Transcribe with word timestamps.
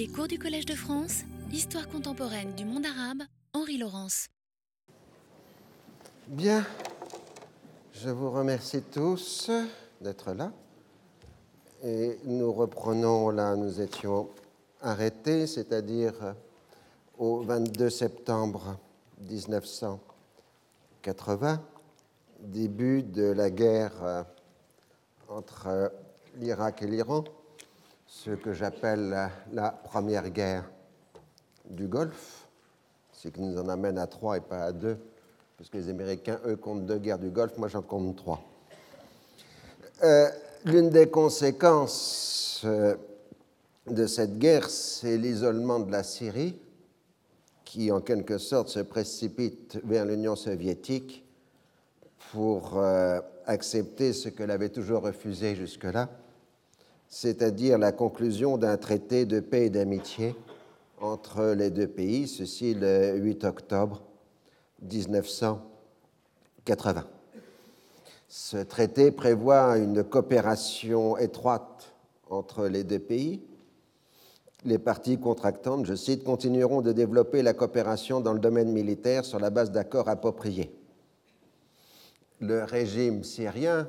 Les 0.00 0.08
cours 0.08 0.28
du 0.28 0.38
Collège 0.38 0.64
de 0.64 0.74
France, 0.74 1.24
Histoire 1.52 1.86
contemporaine 1.86 2.54
du 2.54 2.64
monde 2.64 2.86
arabe, 2.86 3.20
Henri 3.52 3.76
Laurence. 3.76 4.28
Bien, 6.26 6.64
je 7.92 8.08
vous 8.08 8.30
remercie 8.30 8.80
tous 8.80 9.50
d'être 10.00 10.32
là. 10.32 10.52
Et 11.84 12.18
nous 12.24 12.50
reprenons 12.50 13.28
là, 13.28 13.54
nous 13.56 13.82
étions 13.82 14.30
arrêtés, 14.80 15.46
c'est-à-dire 15.46 16.34
au 17.18 17.42
22 17.42 17.90
septembre 17.90 18.78
1980, 19.28 21.62
début 22.40 23.02
de 23.02 23.24
la 23.24 23.50
guerre 23.50 24.02
euh, 24.02 24.22
entre 25.28 25.92
l'Irak 26.38 26.80
et 26.80 26.86
l'Iran, 26.86 27.22
ce 28.10 28.32
que 28.32 28.52
j'appelle 28.52 29.30
la 29.52 29.70
première 29.70 30.28
guerre 30.30 30.68
du 31.64 31.86
Golfe, 31.86 32.48
ce 33.12 33.28
qui 33.28 33.40
nous 33.40 33.56
en 33.56 33.68
amène 33.68 33.98
à 33.98 34.08
trois 34.08 34.36
et 34.36 34.40
pas 34.40 34.64
à 34.64 34.72
deux, 34.72 34.98
puisque 35.56 35.74
les 35.74 35.88
Américains, 35.88 36.40
eux, 36.44 36.56
comptent 36.56 36.86
deux 36.86 36.98
guerres 36.98 37.20
du 37.20 37.30
Golfe, 37.30 37.56
moi 37.56 37.68
j'en 37.68 37.82
compte 37.82 38.16
trois. 38.16 38.42
Euh, 40.02 40.28
l'une 40.64 40.90
des 40.90 41.08
conséquences 41.08 42.62
euh, 42.64 42.96
de 43.86 44.06
cette 44.06 44.38
guerre, 44.38 44.68
c'est 44.68 45.16
l'isolement 45.16 45.78
de 45.78 45.92
la 45.92 46.02
Syrie, 46.02 46.58
qui 47.64 47.92
en 47.92 48.00
quelque 48.00 48.38
sorte 48.38 48.68
se 48.68 48.80
précipite 48.80 49.78
vers 49.84 50.04
l'Union 50.04 50.34
soviétique 50.34 51.24
pour 52.32 52.76
euh, 52.76 53.20
accepter 53.46 54.12
ce 54.12 54.28
qu'elle 54.28 54.50
avait 54.50 54.68
toujours 54.68 55.02
refusé 55.02 55.54
jusque-là, 55.54 56.08
c'est-à-dire 57.10 57.76
la 57.76 57.92
conclusion 57.92 58.56
d'un 58.56 58.78
traité 58.78 59.26
de 59.26 59.40
paix 59.40 59.66
et 59.66 59.70
d'amitié 59.70 60.34
entre 61.00 61.54
les 61.56 61.70
deux 61.70 61.88
pays, 61.88 62.26
ceci 62.26 62.72
le 62.74 63.16
8 63.16 63.44
octobre 63.44 64.00
1980. 64.82 67.04
Ce 68.28 68.56
traité 68.56 69.10
prévoit 69.10 69.76
une 69.76 70.02
coopération 70.04 71.18
étroite 71.18 71.92
entre 72.30 72.68
les 72.68 72.84
deux 72.84 72.98
pays 72.98 73.42
les 74.64 74.78
parties 74.78 75.18
contractantes, 75.18 75.86
je 75.86 75.94
cite, 75.94 76.24
continueront 76.24 76.82
de 76.82 76.92
développer 76.92 77.42
la 77.42 77.54
coopération 77.54 78.20
dans 78.20 78.32
le 78.32 78.40
domaine 78.40 78.72
militaire 78.72 79.24
sur 79.24 79.38
la 79.38 79.50
base 79.50 79.70
d'accords 79.70 80.08
appropriés. 80.08 80.70
Le 82.40 82.64
régime 82.64 83.24
syrien 83.24 83.88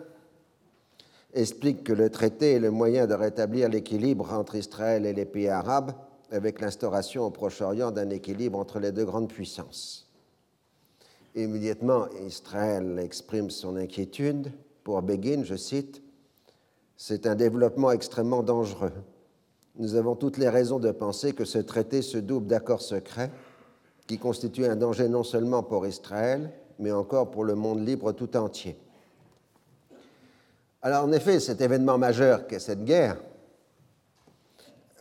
explique 1.34 1.84
que 1.84 1.94
le 1.94 2.10
traité 2.10 2.54
est 2.54 2.60
le 2.60 2.72
moyen 2.72 3.08
de 3.08 3.14
rétablir 3.14 3.70
l'équilibre 3.70 4.32
entre 4.34 4.56
Israël 4.56 5.06
et 5.06 5.14
les 5.14 5.26
pays 5.26 5.48
arabes 5.48 5.94
avec 6.32 6.62
l'instauration 6.62 7.26
au 7.26 7.30
Proche-Orient 7.30 7.92
d'un 7.92 8.10
équilibre 8.10 8.58
entre 8.58 8.80
les 8.80 8.92
deux 8.92 9.06
grandes 9.06 9.30
puissances. 9.30 10.10
Immédiatement, 11.36 12.08
Israël 12.26 13.00
exprime 13.00 13.50
son 13.50 13.76
inquiétude. 13.76 14.52
Pour 14.84 15.02
Begin, 15.02 15.44
je 15.44 15.56
cite, 15.56 16.02
C'est 16.98 17.26
un 17.26 17.36
développement 17.36 17.92
extrêmement 17.92 18.44
dangereux 18.44 18.94
nous 19.76 19.96
avons 19.96 20.16
toutes 20.16 20.38
les 20.38 20.50
raisons 20.50 20.80
de 20.80 20.92
penser 20.92 21.34
que 21.34 21.46
ce 21.46 21.58
traité 21.58 22.02
se 22.02 22.18
double 22.18 22.48
d'accords 22.48 22.82
secrets 22.82 23.32
qui 24.06 24.18
constituent 24.18 24.66
un 24.66 24.76
danger 24.76 25.08
non 25.08 25.24
seulement 25.24 25.64
pour 25.64 25.88
Israël, 25.88 26.52
mais 26.78 26.92
encore 26.92 27.32
pour 27.32 27.44
le 27.46 27.56
monde 27.56 27.86
libre 27.86 28.12
tout 28.12 28.36
entier. 28.36 28.78
Alors 30.84 31.04
en 31.04 31.12
effet, 31.12 31.40
cet 31.40 31.62
événement 31.62 31.98
majeur 31.98 32.48
qu'est 32.48 32.60
cette 32.60 32.84
guerre 32.84 33.18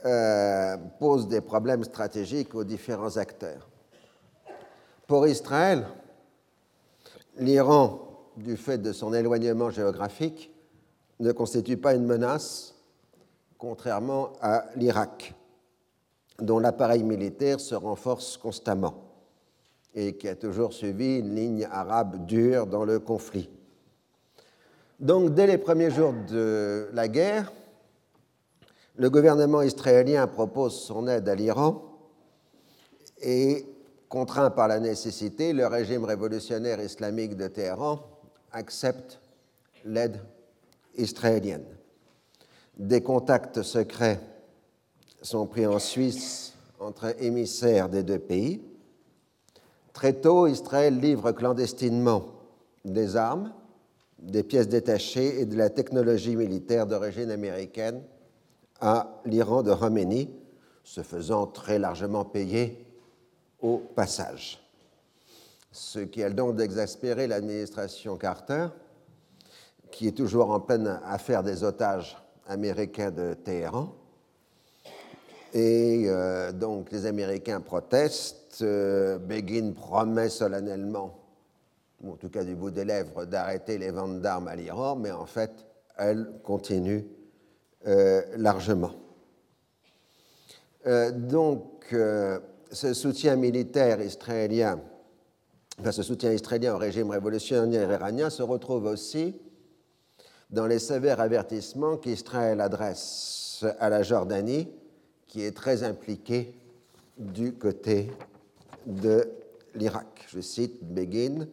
euh, 0.05 0.77
pose 0.99 1.27
des 1.29 1.41
problèmes 1.41 1.85
stratégiques 1.85 2.55
aux 2.55 2.65
différents 2.65 3.17
acteurs. 3.17 3.69
Pour 5.07 5.27
Israël, 5.27 5.87
l'Iran, 7.39 8.07
du 8.37 8.57
fait 8.57 8.79
de 8.79 8.93
son 8.93 9.15
éloignement 9.15 9.71
géographique, 9.71 10.53
ne 11.19 11.33
constitue 11.33 11.77
pas 11.77 11.95
une 11.95 12.07
menace 12.07 12.75
contrairement 13.59 14.33
à 14.41 14.65
l'Irak, 14.77 15.35
dont 16.39 16.59
l'appareil 16.59 17.03
militaire 17.03 17.61
se 17.61 17.75
renforce 17.75 18.39
constamment 18.39 18.95
et 19.95 20.17
qui 20.17 20.29
a 20.29 20.37
toujours 20.37 20.73
suivi 20.73 21.19
une 21.19 21.35
ligne 21.35 21.69
arabe 21.71 22.25
dure 22.27 22.67
dans 22.67 22.85
le 22.85 23.01
conflit. 23.01 23.51
Donc, 25.01 25.33
dès 25.33 25.47
les 25.47 25.57
premiers 25.57 25.91
jours 25.91 26.13
de 26.29 26.91
la 26.93 27.09
guerre, 27.09 27.51
le 28.97 29.09
gouvernement 29.09 29.63
israélien 29.63 30.27
propose 30.27 30.79
son 30.79 31.09
aide 31.09 31.27
à 31.27 31.35
l'Iran 31.35 31.83
et, 33.23 33.65
contraint 34.11 34.51
par 34.51 34.69
la 34.69 34.79
nécessité, 34.79 35.55
le 35.55 35.67
régime 35.67 36.05
révolutionnaire 36.05 36.83
islamique 36.83 37.35
de 37.35 37.49
Téhéran 37.49 38.01
accepte 38.53 39.21
l'aide 39.87 40.21
israélienne. 40.99 41.65
Des 42.77 43.03
contacts 43.03 43.63
secrets 43.63 44.21
sont 45.23 45.47
pris 45.47 45.67
en 45.67 45.79
Suisse 45.79 46.53
entre 46.79 47.15
émissaires 47.23 47.89
des 47.89 48.03
deux 48.03 48.19
pays. 48.19 48.63
Très 49.95 50.13
tôt, 50.13 50.47
Israël 50.47 50.99
livre 50.99 51.33
clandestinement 51.33 52.27
des 52.85 53.17
armes, 53.17 53.51
des 54.23 54.43
pièces 54.43 54.69
détachées 54.69 55.41
et 55.41 55.47
de 55.47 55.57
la 55.57 55.71
technologie 55.71 56.37
militaire 56.37 56.87
d'origine 56.87 57.31
américaine 57.31 58.03
à 58.81 59.21
l'Iran 59.25 59.63
de 59.63 59.75
Khomeini, 59.75 60.31
se 60.85 61.03
faisant 61.03 61.47
très 61.47 61.79
largement 61.79 62.25
payer 62.25 62.85
au 63.61 63.79
passage. 63.79 64.61
Ce 65.73 66.01
qui 66.01 66.23
a 66.23 66.31
donc 66.31 66.57
d'exaspérer 66.57 67.27
l'administration 67.27 68.17
Carter, 68.17 68.69
qui 69.91 70.09
est 70.09 70.17
toujours 70.17 70.51
en 70.51 70.61
pleine 70.61 71.01
affaire 71.05 71.43
des 71.43 71.63
otages 71.63 72.17
américain 72.49 73.11
de 73.11 73.35
Téhéran. 73.35 73.95
Et 75.53 76.05
euh, 76.07 76.53
donc 76.53 76.91
les 76.93 77.07
Américains 77.07 77.61
protestent. 77.61 78.63
Euh, 78.63 79.19
Begin 79.19 79.73
promet 79.73 80.29
solennellement, 80.29 81.20
ou 82.01 82.13
en 82.13 82.17
tout 82.17 82.29
cas 82.29 82.45
du 82.45 82.55
bout 82.55 82.71
des 82.71 82.85
lèvres, 82.85 83.25
d'arrêter 83.25 83.79
les 83.79 83.91
ventes 83.91 84.21
d'armes 84.21 84.49
à 84.49 84.57
l'Iran, 84.57 84.97
mais 84.97 85.11
en 85.11 85.27
fait, 85.27 85.67
elle 85.97 86.31
continue 86.43 87.07
euh, 87.87 88.23
largement. 88.37 88.93
donc, 91.13 91.95
ce 92.73 92.95
soutien 92.95 93.37
militaire 93.37 94.01
israélien, 94.01 94.81
enfin, 95.79 95.93
ce 95.93 96.03
soutien 96.03 96.33
israélien 96.33 96.75
au 96.75 96.79
régime 96.79 97.11
révolutionnaire 97.11 97.91
iranien 97.91 98.31
se 98.31 98.43
retrouve 98.43 98.87
aussi 98.87 99.35
dans 100.51 100.67
les 100.67 100.79
sévères 100.79 101.21
avertissements 101.21 101.97
qu'Israël 101.97 102.61
adresse 102.61 103.65
à 103.79 103.89
la 103.89 104.03
Jordanie, 104.03 104.69
qui 105.27 105.43
est 105.43 105.57
très 105.57 105.83
impliquée 105.83 106.55
du 107.19 107.55
côté 107.55 108.11
de 108.87 109.29
l'Irak. 109.75 110.27
Je 110.29 110.41
cite 110.41 110.83
Begin 110.83 111.47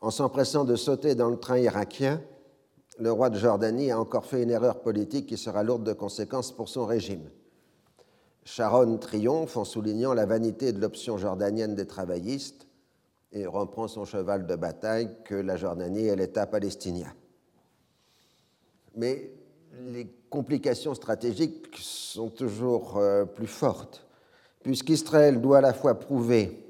En 0.00 0.10
s'empressant 0.10 0.64
de 0.64 0.76
sauter 0.76 1.14
dans 1.14 1.28
le 1.28 1.38
train 1.38 1.58
irakien, 1.58 2.22
le 2.98 3.12
roi 3.12 3.30
de 3.30 3.38
Jordanie 3.38 3.90
a 3.90 4.00
encore 4.00 4.26
fait 4.26 4.42
une 4.42 4.50
erreur 4.50 4.80
politique 4.80 5.26
qui 5.26 5.36
sera 5.36 5.62
lourde 5.62 5.84
de 5.84 5.92
conséquences 5.92 6.52
pour 6.52 6.68
son 6.68 6.86
régime. 6.86 7.30
Sharon 8.44 8.96
triomphe 8.98 9.56
en 9.56 9.64
soulignant 9.64 10.14
la 10.14 10.26
vanité 10.26 10.72
de 10.72 10.80
l'option 10.80 11.18
jordanienne 11.18 11.74
des 11.74 11.86
travaillistes 11.86 12.66
et 13.32 13.46
reprend 13.46 13.88
son 13.88 14.04
cheval 14.04 14.46
de 14.46 14.56
bataille 14.56 15.10
que 15.24 15.34
la 15.34 15.56
Jordanie 15.56 16.06
est 16.06 16.16
l'État 16.16 16.46
palestinien 16.46 17.12
mais 18.96 19.30
les 19.86 20.06
complications 20.28 20.94
stratégiques 20.94 21.68
sont 21.78 22.28
toujours 22.28 22.96
euh, 22.98 23.24
plus 23.24 23.46
fortes, 23.46 24.06
puisqu'Israël 24.62 25.40
doit 25.40 25.58
à 25.58 25.62
la 25.62 25.72
fois 25.72 25.98
prouver 25.98 26.69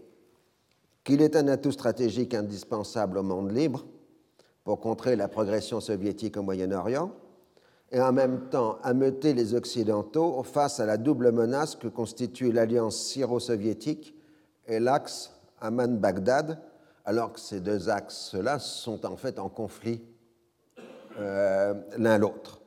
qu'il 1.10 1.22
est 1.22 1.34
un 1.34 1.48
atout 1.48 1.72
stratégique 1.72 2.34
indispensable 2.34 3.18
au 3.18 3.24
monde 3.24 3.50
libre 3.50 3.84
pour 4.62 4.78
contrer 4.78 5.16
la 5.16 5.26
progression 5.26 5.80
soviétique 5.80 6.36
au 6.36 6.42
Moyen-Orient, 6.44 7.10
et 7.90 8.00
en 8.00 8.12
même 8.12 8.48
temps 8.48 8.78
ameuter 8.84 9.34
les 9.34 9.54
Occidentaux 9.54 10.40
face 10.44 10.78
à 10.78 10.86
la 10.86 10.98
double 10.98 11.32
menace 11.32 11.74
que 11.74 11.88
constitue 11.88 12.52
l'alliance 12.52 12.96
syro-soviétique 12.96 14.14
et 14.68 14.78
l'axe 14.78 15.32
Amman-Bagdad, 15.60 16.60
alors 17.04 17.32
que 17.32 17.40
ces 17.40 17.58
deux 17.58 17.88
axes-là 17.88 18.60
sont 18.60 19.04
en 19.04 19.16
fait 19.16 19.40
en 19.40 19.48
conflit 19.48 20.00
euh, 21.18 21.74
l'un 21.98 22.18
l'autre. 22.18 22.60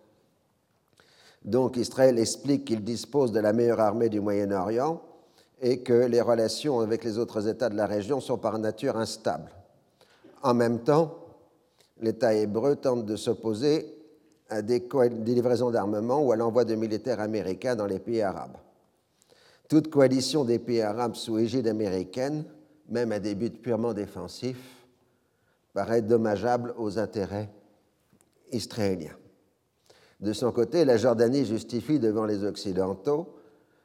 Donc 1.46 1.78
Israël 1.78 2.20
explique 2.20 2.66
qu'il 2.66 2.84
dispose 2.84 3.32
de 3.32 3.40
la 3.40 3.54
meilleure 3.54 3.80
armée 3.80 4.10
du 4.10 4.20
Moyen-Orient 4.20 5.02
et 5.64 5.80
que 5.80 5.94
les 5.94 6.20
relations 6.20 6.82
avec 6.82 7.06
les 7.06 7.18
autres 7.18 7.48
États 7.48 7.70
de 7.70 7.78
la 7.78 7.88
région 7.88 8.20
sont 8.20 8.38
par 8.38 8.60
nature 8.60 8.98
instables. 8.98 9.50
En 10.44 10.54
même 10.54 10.84
temps, 10.84 11.18
l'État 12.02 12.34
hébreu 12.34 12.76
tente 12.76 13.06
de 13.06 13.16
s'opposer 13.16 13.96
à 14.50 14.62
des, 14.62 14.86
livraisons 15.26 15.72
d'armement 15.72 16.22
ou 16.22 16.34
à 16.34 16.36
l'envoi 16.36 16.66
de 16.66 16.76
militaires 16.76 17.22
américains 17.22 17.78
dans 17.78 17.86
les 17.86 18.00
pays 18.00 18.22
arabes. 18.22 18.58
Toute 19.70 19.90
coalition 19.90 20.44
des 20.44 20.60
pays 20.60 20.82
arabes 20.82 21.16
sous 21.16 21.40
égide 21.40 21.70
américaine, 21.70 22.44
même 22.90 23.14
à 23.14 23.20
des 23.20 23.34
buts 23.34 23.50
purement 23.50 23.94
défensifs, 23.94 24.86
paraît 25.74 26.02
dommageable 26.02 26.76
aux 26.78 27.00
intérêts 27.00 27.50
israéliens. 28.52 29.16
De 30.20 30.34
son 30.34 30.52
côté, 30.52 30.84
la 30.84 30.98
Jordanie 30.98 31.46
justifie 31.46 32.00
devant 32.00 32.26
les 32.26 32.44
Occidentaux 32.44 33.34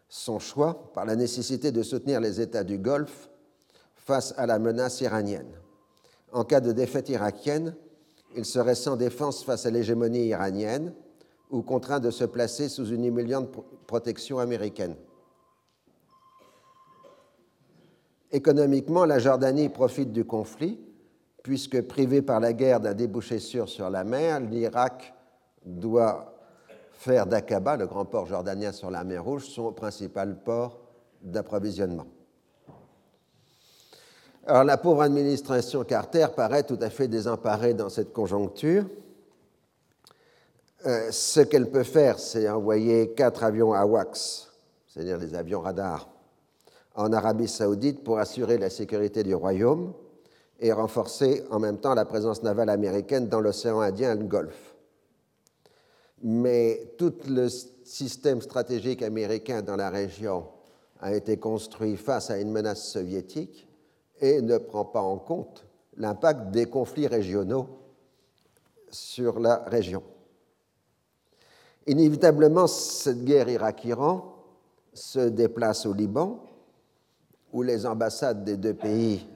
son 0.09 0.39
choix 0.39 0.91
par 0.95 1.05
la 1.05 1.17
nécessité 1.17 1.71
de 1.71 1.83
soutenir 1.83 2.21
les 2.21 2.41
États 2.41 2.65
du 2.65 2.79
Golfe 2.79 3.29
face 3.95 4.35
à 4.37 4.47
la 4.47 4.59
menace 4.59 5.01
iranienne. 5.01 5.53
En 6.33 6.45
cas 6.45 6.61
de 6.61 6.73
défaite 6.73 7.09
irakienne, 7.09 7.75
il 8.37 8.45
serait 8.45 8.75
sans 8.75 8.97
défense 8.97 9.45
face 9.45 9.67
à 9.67 9.71
l'hégémonie 9.71 10.27
iranienne 10.27 10.95
ou 11.51 11.63
contraint 11.63 12.01
de 12.01 12.11
se 12.11 12.25
placer 12.25 12.69
sous 12.69 12.87
une 12.87 13.05
humiliante 13.05 13.49
protection 13.87 14.39
américaine. 14.39 14.97
Économiquement, 18.31 19.07
la 19.07 19.19
Jordanie 19.19 19.71
profite 19.71 20.13
du 20.13 20.25
conflit, 20.25 20.79
puisque 21.43 21.81
privé 21.83 22.21
par 22.21 22.41
la 22.41 22.53
guerre 22.53 22.81
d'un 22.81 22.93
débouché 22.93 23.39
sûr 23.39 23.69
sur 23.69 23.89
la 23.89 24.05
mer, 24.05 24.41
l'Irak 24.41 25.15
doit 25.65 26.28
faire 26.99 27.27
d'Aqaba, 27.27 27.77
le 27.77 27.87
grand 27.87 28.05
port 28.05 28.27
jordanien 28.27 28.73
sur 28.73 28.91
la 28.91 29.05
mer 29.05 29.23
Rouge, 29.23 29.47
son 29.47 29.73
principal 29.73 30.37
port 30.43 30.81
d'approvisionnement. 31.23 32.07
Alors 34.45 34.65
la 34.65 34.77
pauvre 34.77 35.03
administration 35.03 35.85
Carter 35.85 36.27
paraît 36.35 36.65
tout 36.65 36.79
à 36.81 36.91
fait 36.91 37.07
désemparée 37.07 37.73
dans 37.73 37.89
cette 37.89 38.13
conjoncture. 38.13 38.85
Euh, 40.87 41.11
ce 41.13 41.41
qu'elle 41.41 41.71
peut 41.71 41.85
faire, 41.85 42.19
c'est 42.19 42.49
envoyer 42.49 43.11
quatre 43.13 43.45
avions 43.45 43.73
AWACS, 43.73 44.51
c'est-à-dire 44.89 45.19
des 45.19 45.37
avions 45.37 45.61
radars, 45.61 46.09
en 46.97 47.13
Arabie 47.13 47.49
saoudite 47.49 48.03
pour 48.03 48.19
assurer 48.19 48.59
la 48.59 48.71
sécurité 48.71 49.23
du 49.23 49.37
royaume 49.37 49.93
et 50.59 50.73
renforcer 50.73 51.45
en 51.53 51.61
même 51.61 51.79
temps 51.79 51.95
la 51.95 52.05
présence 52.05 52.43
navale 52.43 52.71
américaine 52.71 53.29
dans 53.29 53.41
l'océan 53.41 53.81
Indien 53.81 54.15
et 54.15 54.19
le 54.19 54.25
Golfe. 54.25 54.68
Mais 56.23 56.95
tout 56.99 57.15
le 57.29 57.49
système 57.49 58.43
stratégique 58.43 59.03
américain 59.03 59.63
dans 59.63 59.77
la 59.77 59.91
région 59.91 60.47
a 61.01 61.15
été 61.15 61.37
construit 61.37 61.97
face 61.97 62.31
à 62.31 62.39
une 62.39 62.51
menace 62.51 62.89
soviétique 62.89 63.69
et 64.21 64.43
ne 64.43 64.59
prend 64.59 64.85
pas 64.85 65.01
en 65.01 65.19
compte 65.19 65.65
l'impact 65.97 66.51
des 66.51 66.67
conflits 66.67 67.07
régionaux 67.07 67.69
sur 68.91 69.39
la 69.39 69.65
région. 69.65 70.03
Inévitablement, 71.87 72.67
cette 72.67 73.25
guerre 73.25 73.49
Irak-Iran 73.49 74.35
se 74.93 75.21
déplace 75.21 75.87
au 75.87 75.93
Liban, 75.93 76.45
où 77.53 77.63
les 77.63 77.87
ambassades 77.87 78.45
des 78.45 78.57
deux 78.57 78.75
pays 78.75 79.27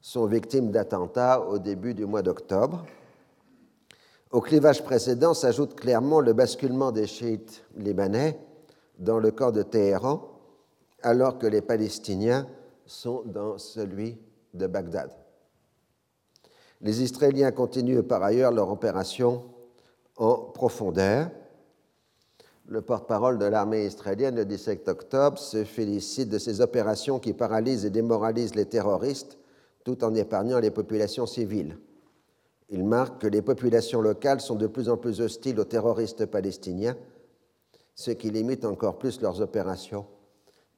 sont 0.00 0.26
victimes 0.26 0.70
d'attentats 0.70 1.40
au 1.40 1.58
début 1.58 1.94
du 1.94 2.06
mois 2.06 2.22
d'octobre. 2.22 2.84
Au 4.32 4.40
clivage 4.40 4.82
précédent 4.82 5.34
s'ajoute 5.34 5.74
clairement 5.74 6.20
le 6.20 6.32
basculement 6.32 6.90
des 6.90 7.06
chiites 7.06 7.64
libanais 7.76 8.40
dans 8.98 9.18
le 9.18 9.30
camp 9.30 9.52
de 9.52 9.62
Téhéran, 9.62 10.28
alors 11.02 11.38
que 11.38 11.46
les 11.46 11.60
Palestiniens 11.60 12.48
sont 12.86 13.22
dans 13.26 13.58
celui 13.58 14.18
de 14.54 14.66
Bagdad. 14.66 15.10
Les 16.80 17.02
Israéliens 17.02 17.52
continuent 17.52 18.02
par 18.02 18.22
ailleurs 18.22 18.52
leur 18.52 18.70
opération 18.70 19.44
en 20.16 20.36
profondeur 20.36 21.30
le 22.72 22.80
porte-parole 22.80 23.38
de 23.38 23.44
l'armée 23.44 23.84
israélienne 23.84 24.36
le 24.36 24.44
17 24.44 24.88
octobre 24.88 25.38
se 25.38 25.64
félicite 25.64 26.28
de 26.28 26.38
ces 26.38 26.60
opérations 26.60 27.18
qui 27.18 27.32
paralysent 27.32 27.84
et 27.84 27.90
démoralisent 27.90 28.54
les 28.54 28.66
terroristes 28.66 29.36
tout 29.84 30.02
en 30.04 30.14
épargnant 30.14 30.60
les 30.60 30.70
populations 30.70 31.26
civiles. 31.26 31.76
Il 32.72 32.84
marque 32.84 33.20
que 33.20 33.26
les 33.26 33.42
populations 33.42 34.00
locales 34.00 34.40
sont 34.40 34.54
de 34.54 34.66
plus 34.66 34.88
en 34.88 34.96
plus 34.96 35.20
hostiles 35.20 35.60
aux 35.60 35.64
terroristes 35.64 36.24
palestiniens, 36.24 36.96
ce 37.94 38.10
qui 38.12 38.30
limite 38.30 38.64
encore 38.64 38.98
plus 38.98 39.20
leurs 39.20 39.42
opérations, 39.42 40.06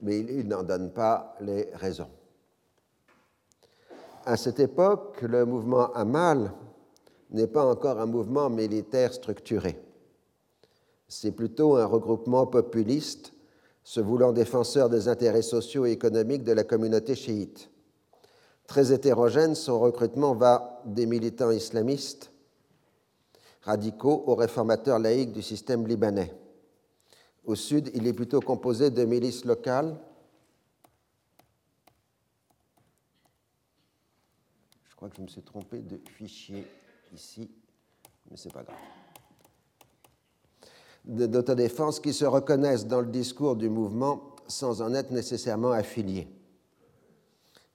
mais 0.02 0.18
il 0.18 0.48
n'en 0.48 0.64
donne 0.64 0.90
pas 0.90 1.36
les 1.40 1.68
raisons. 1.74 2.10
À 4.24 4.36
cette 4.36 4.58
époque, 4.58 5.22
le 5.22 5.46
mouvement 5.46 5.92
Amal 5.92 6.52
n'est 7.30 7.46
pas 7.46 7.64
encore 7.64 8.00
un 8.00 8.06
mouvement 8.06 8.50
militaire 8.50 9.14
structuré. 9.14 9.80
C'est 11.06 11.32
plutôt 11.32 11.76
un 11.76 11.86
regroupement 11.86 12.46
populiste 12.46 13.32
se 13.84 14.00
voulant 14.00 14.32
défenseur 14.32 14.88
des 14.88 15.06
intérêts 15.06 15.42
sociaux 15.42 15.86
et 15.86 15.92
économiques 15.92 16.42
de 16.42 16.52
la 16.52 16.64
communauté 16.64 17.14
chiite. 17.14 17.70
Très 18.66 18.92
hétérogène, 18.92 19.54
son 19.54 19.78
recrutement 19.78 20.34
va 20.34 20.82
des 20.84 21.06
militants 21.06 21.50
islamistes 21.50 22.30
radicaux 23.62 24.24
aux 24.26 24.34
réformateurs 24.34 24.98
laïcs 24.98 25.32
du 25.32 25.42
système 25.42 25.86
libanais. 25.86 26.34
Au 27.44 27.54
sud, 27.54 27.90
il 27.94 28.06
est 28.06 28.12
plutôt 28.12 28.40
composé 28.40 28.90
de 28.90 29.04
milices 29.04 29.44
locales. 29.44 29.96
Je 34.88 34.96
crois 34.96 35.08
que 35.08 35.16
je 35.16 35.22
me 35.22 35.28
suis 35.28 35.42
trompé 35.42 35.80
de 35.80 36.00
fichier 36.16 36.66
ici, 37.14 37.50
mais 38.30 38.36
ce 38.36 38.48
n'est 38.48 38.54
pas 38.54 38.62
grave 38.62 38.76
d'autodéfense 41.04 42.00
qui 42.00 42.12
se 42.12 42.24
reconnaissent 42.24 42.86
dans 42.86 43.00
le 43.00 43.08
discours 43.08 43.56
du 43.56 43.68
mouvement 43.68 44.34
sans 44.48 44.82
en 44.82 44.94
être 44.94 45.10
nécessairement 45.10 45.72
affiliés. 45.72 46.28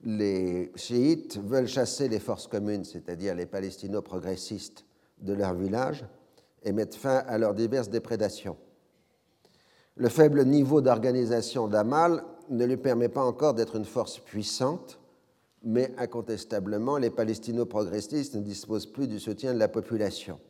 Les 0.02 0.72
chiites 0.76 1.38
veulent 1.38 1.68
chasser 1.68 2.08
les 2.08 2.20
forces 2.20 2.46
communes, 2.46 2.84
c'est-à-dire 2.84 3.34
les 3.34 3.46
palestino-progressistes, 3.46 4.84
de 5.18 5.34
leur 5.34 5.54
village 5.54 6.06
et 6.62 6.72
mettre 6.72 6.96
fin 6.96 7.16
à 7.26 7.36
leurs 7.36 7.54
diverses 7.54 7.90
déprédations. 7.90 8.56
Le 9.96 10.08
faible 10.08 10.44
niveau 10.46 10.80
d'organisation 10.80 11.68
d'Amal 11.68 12.24
ne 12.48 12.64
lui 12.64 12.78
permet 12.78 13.10
pas 13.10 13.24
encore 13.24 13.52
d'être 13.52 13.76
une 13.76 13.84
force 13.84 14.18
puissante, 14.18 14.98
mais 15.62 15.92
incontestablement, 15.98 16.96
les 16.96 17.10
palestino-progressistes 17.10 18.34
ne 18.34 18.40
disposent 18.40 18.86
plus 18.86 19.06
du 19.06 19.20
soutien 19.20 19.52
de 19.52 19.58
la 19.58 19.68
population. 19.68 20.40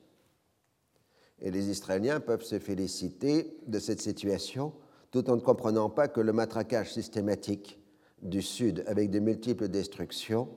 Et 1.41 1.51
les 1.51 1.69
Israéliens 1.71 2.21
peuvent 2.21 2.45
se 2.45 2.61
féliciter 2.61 3.59
de 3.67 3.79
cette 3.81 4.01
situation 4.01 4.73
tout 5.11 5.29
en 5.29 5.37
ne 5.37 5.41
comprenant 5.41 5.91
pas 5.91 6.07
que 6.07 6.21
le 6.21 6.33
matraquage 6.33 6.93
systématique 6.93 7.80
du 8.23 8.43
Sud 8.43 8.85
avec 8.87 9.11
de 9.11 9.19
multiples 9.19 9.69
destructions 9.69 10.49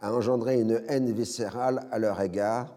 a 0.00 0.12
engendré 0.12 0.60
une 0.60 0.82
haine 0.88 1.12
viscérale 1.12 1.86
à 1.90 1.98
leur 1.98 2.20
égard 2.20 2.74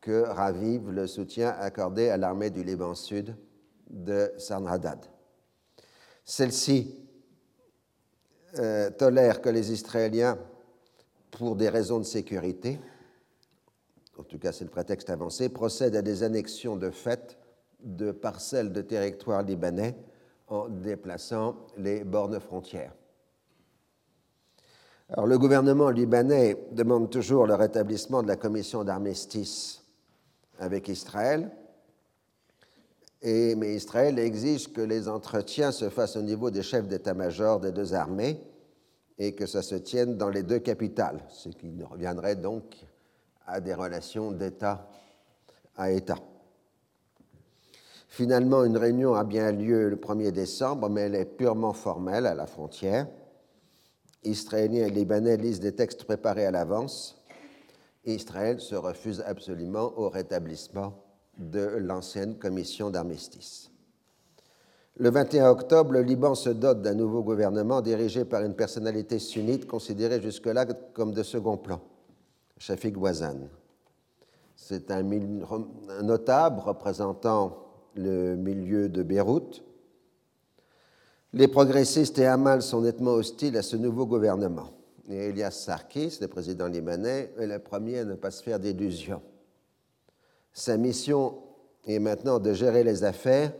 que 0.00 0.22
ravive 0.22 0.90
le 0.90 1.06
soutien 1.06 1.50
accordé 1.50 2.08
à 2.08 2.16
l'armée 2.16 2.50
du 2.50 2.62
Liban 2.62 2.94
Sud 2.94 3.36
de 3.90 4.32
Sanhadad. 4.38 5.04
Celle-ci 6.24 6.96
euh, 8.58 8.90
tolère 8.90 9.40
que 9.40 9.48
les 9.48 9.72
Israéliens, 9.72 10.38
pour 11.30 11.56
des 11.56 11.68
raisons 11.68 11.98
de 11.98 12.04
sécurité, 12.04 12.78
en 14.16 14.22
tout 14.22 14.38
cas 14.38 14.52
c'est 14.52 14.64
le 14.64 14.70
prétexte 14.70 15.10
avancé, 15.10 15.48
procède 15.48 15.96
à 15.96 16.02
des 16.02 16.22
annexions 16.22 16.76
de 16.76 16.90
fait 16.90 17.38
de 17.80 18.10
parcelles 18.10 18.72
de 18.72 18.82
territoire 18.82 19.42
libanais 19.42 19.96
en 20.48 20.68
déplaçant 20.68 21.56
les 21.76 22.04
bornes 22.04 22.40
frontières. 22.40 22.94
Alors, 25.10 25.26
le 25.26 25.38
gouvernement 25.38 25.88
libanais 25.88 26.56
demande 26.72 27.08
toujours 27.08 27.46
le 27.46 27.54
rétablissement 27.54 28.22
de 28.22 28.28
la 28.28 28.36
commission 28.36 28.84
d'armistice 28.84 29.82
avec 30.58 30.88
Israël, 30.88 31.50
et, 33.22 33.54
mais 33.54 33.74
Israël 33.74 34.18
exige 34.18 34.70
que 34.70 34.82
les 34.82 35.08
entretiens 35.08 35.72
se 35.72 35.88
fassent 35.88 36.16
au 36.16 36.22
niveau 36.22 36.50
des 36.50 36.62
chefs 36.62 36.86
d'état-major 36.86 37.58
des 37.58 37.72
deux 37.72 37.94
armées 37.94 38.38
et 39.18 39.34
que 39.34 39.46
ça 39.46 39.62
se 39.62 39.74
tienne 39.76 40.18
dans 40.18 40.28
les 40.28 40.42
deux 40.42 40.58
capitales, 40.58 41.20
ce 41.30 41.48
qui 41.48 41.82
reviendrait 41.82 42.36
donc 42.36 42.76
à 43.46 43.60
des 43.60 43.74
relations 43.74 44.30
d'État 44.30 44.88
à 45.76 45.90
État. 45.90 46.18
Finalement, 48.08 48.62
une 48.64 48.76
réunion 48.76 49.14
a 49.14 49.24
bien 49.24 49.52
lieu 49.52 49.88
le 49.88 49.96
1er 49.96 50.32
décembre, 50.32 50.90
mais 50.90 51.02
elle 51.02 51.14
est 51.14 51.24
purement 51.24 51.72
formelle 51.72 52.26
à 52.26 52.34
la 52.34 52.46
frontière. 52.46 53.06
Israéliens 54.24 54.86
et 54.86 54.90
Libanais 54.90 55.36
lisent 55.36 55.60
des 55.60 55.74
textes 55.74 56.04
préparés 56.04 56.46
à 56.46 56.50
l'avance. 56.50 57.22
Israël 58.04 58.60
se 58.60 58.74
refuse 58.74 59.22
absolument 59.26 59.92
au 59.98 60.08
rétablissement 60.08 60.94
de 61.38 61.60
l'ancienne 61.60 62.36
commission 62.36 62.90
d'armistice. 62.90 63.70
Le 64.96 65.10
21 65.10 65.50
octobre, 65.50 65.92
le 65.92 66.02
Liban 66.02 66.34
se 66.34 66.50
dote 66.50 66.82
d'un 66.82 66.94
nouveau 66.94 67.22
gouvernement 67.22 67.80
dirigé 67.80 68.24
par 68.24 68.42
une 68.42 68.54
personnalité 68.54 69.20
sunnite 69.20 69.66
considérée 69.66 70.20
jusque-là 70.20 70.66
comme 70.92 71.12
de 71.12 71.22
second 71.22 71.56
plan. 71.56 71.80
Shafiq 72.56 72.96
Wazan. 72.96 73.48
C'est 74.56 74.90
un, 74.90 75.04
notable 76.02 76.58
représentant 76.58 77.58
le 77.94 78.34
milieu 78.34 78.88
de 78.88 79.04
Beyrouth. 79.04 79.62
Les 81.34 81.48
progressistes 81.48 82.18
et 82.18 82.26
Hamal 82.26 82.62
sont 82.62 82.80
nettement 82.80 83.12
hostiles 83.12 83.56
à 83.58 83.62
ce 83.62 83.76
nouveau 83.76 84.06
gouvernement. 84.06 84.70
Et 85.10 85.28
Elias 85.28 85.50
Sarkis, 85.50 86.18
le 86.20 86.28
président 86.28 86.68
libanais, 86.68 87.32
est 87.38 87.46
le 87.46 87.58
premier 87.58 87.98
à 87.98 88.04
ne 88.04 88.14
pas 88.14 88.30
se 88.30 88.42
faire 88.42 88.58
d'illusions. 88.58 89.20
Sa 90.52 90.78
mission 90.78 91.38
est 91.86 91.98
maintenant 91.98 92.38
de 92.38 92.54
gérer 92.54 92.82
les 92.82 93.04
affaires 93.04 93.52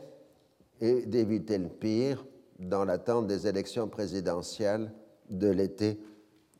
et 0.81 1.05
d'éviter 1.07 1.59
le 1.59 1.69
pire 1.69 2.25
dans 2.59 2.87
l'attente 2.87 3.27
des 3.27 3.47
élections 3.47 3.87
présidentielles 3.89 4.91
de 5.29 5.49
l'été 5.49 6.01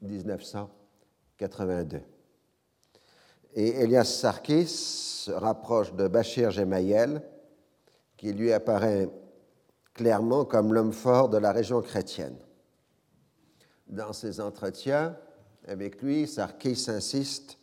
1982. 0.03 2.01
Et 3.55 3.81
Elias 3.81 4.05
Sarkis 4.05 4.67
se 4.67 5.31
rapproche 5.31 5.95
de 5.95 6.07
Bachir 6.07 6.51
Gemayel, 6.51 7.23
qui 8.17 8.33
lui 8.33 8.53
apparaît 8.53 9.09
clairement 9.99 10.45
comme 10.45 10.73
l'homme 10.73 10.93
fort 10.93 11.29
de 11.29 11.39
la 11.39 11.51
région 11.51 11.83
chrétienne. 11.83 12.37
Dans 13.89 14.13
ses 14.13 14.41
entretiens 14.41 15.17
avec 15.67 16.01
lui, 16.03 16.29
Sarkis 16.29 16.87
insiste 16.87 17.59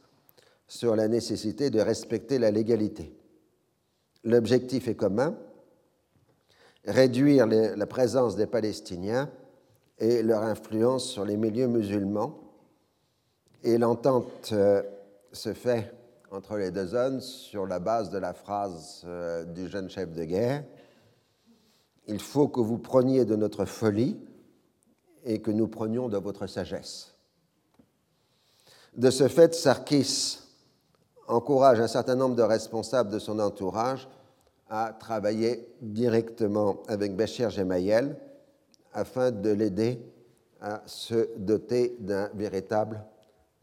sur 0.68 0.98
la 0.98 1.08
nécessité 1.08 1.70
de 1.70 1.80
respecter 1.80 2.38
la 2.38 2.52
légalité. 2.52 3.16
L'objectif 4.26 4.90
est 4.90 4.96
commun, 4.96 5.38
réduire 6.84 7.48
la 7.48 7.88
présence 7.88 8.36
des 8.36 8.48
Palestiniens 8.48 9.30
et 9.98 10.22
leur 10.22 10.44
influence 10.44 11.10
sur 11.10 11.24
les 11.24 11.38
milieux 11.38 11.68
musulmans. 11.68 12.38
Et 13.64 13.78
l'entente 13.78 14.50
euh, 14.52 14.84
se 15.32 15.54
fait 15.54 15.94
entre 16.32 16.58
les 16.58 16.72
deux 16.72 16.88
zones 16.88 17.22
sur 17.22 17.66
la 17.66 17.80
base 17.80 18.10
de 18.10 18.18
la 18.18 18.34
phrase 18.34 19.04
euh, 19.06 19.46
du 19.46 19.70
jeune 19.70 19.90
chef 19.90 20.12
de 20.12 20.26
guerre 20.26 20.66
Il 22.08 22.20
faut 22.20 22.48
que 22.48 22.60
vous 22.60 22.78
preniez 22.78 23.26
de 23.26 23.36
notre 23.36 23.66
folie 23.66 24.18
et 25.24 25.42
que 25.42 25.52
nous 25.52 25.68
prenions 25.68 26.08
de 26.08 26.18
votre 26.18 26.48
sagesse. 26.48 27.16
De 28.96 29.10
ce 29.10 29.28
fait, 29.28 29.54
Sarkis 29.54 30.40
encourage 31.28 31.80
un 31.80 31.88
certain 31.88 32.16
nombre 32.16 32.36
de 32.36 32.44
responsables 32.44 33.10
de 33.10 33.20
son 33.20 33.40
entourage 33.40 34.08
à 34.70 34.94
travailler 34.94 35.68
directement 35.82 36.84
avec 36.88 37.16
Béchir 37.16 37.50
Gemayel 37.50 38.16
afin 38.94 39.32
de 39.32 39.50
l'aider 39.50 40.00
à 40.62 40.82
se 40.86 41.30
doter 41.38 41.98
d'un 42.00 42.30
véritable 42.34 43.04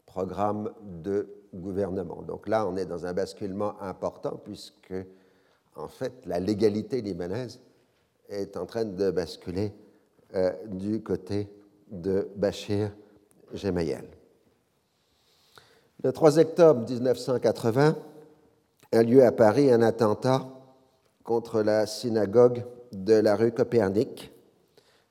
programme 0.05 0.71
de 0.81 1.27
gouvernement. 1.53 2.21
Donc 2.21 2.47
là, 2.47 2.67
on 2.67 2.77
est 2.77 2.85
dans 2.85 3.05
un 3.05 3.13
basculement 3.13 3.81
important 3.81 4.39
puisque, 4.43 4.93
en 5.75 5.87
fait, 5.87 6.13
la 6.25 6.39
légalité 6.39 7.01
libanaise 7.01 7.59
est 8.29 8.57
en 8.57 8.65
train 8.65 8.85
de 8.85 9.11
basculer 9.11 9.73
euh, 10.35 10.51
du 10.67 11.01
côté 11.01 11.49
de 11.91 12.29
Bachir 12.35 12.91
Gemayel. 13.53 14.05
Le 16.03 16.11
3 16.11 16.39
octobre 16.39 16.89
1980 16.89 17.95
a 18.91 19.03
lieu 19.03 19.23
à 19.23 19.31
Paris 19.31 19.71
un 19.71 19.81
attentat 19.81 20.45
contre 21.23 21.61
la 21.61 21.85
synagogue 21.85 22.63
de 22.91 23.13
la 23.13 23.35
rue 23.35 23.51
Copernic 23.51 24.31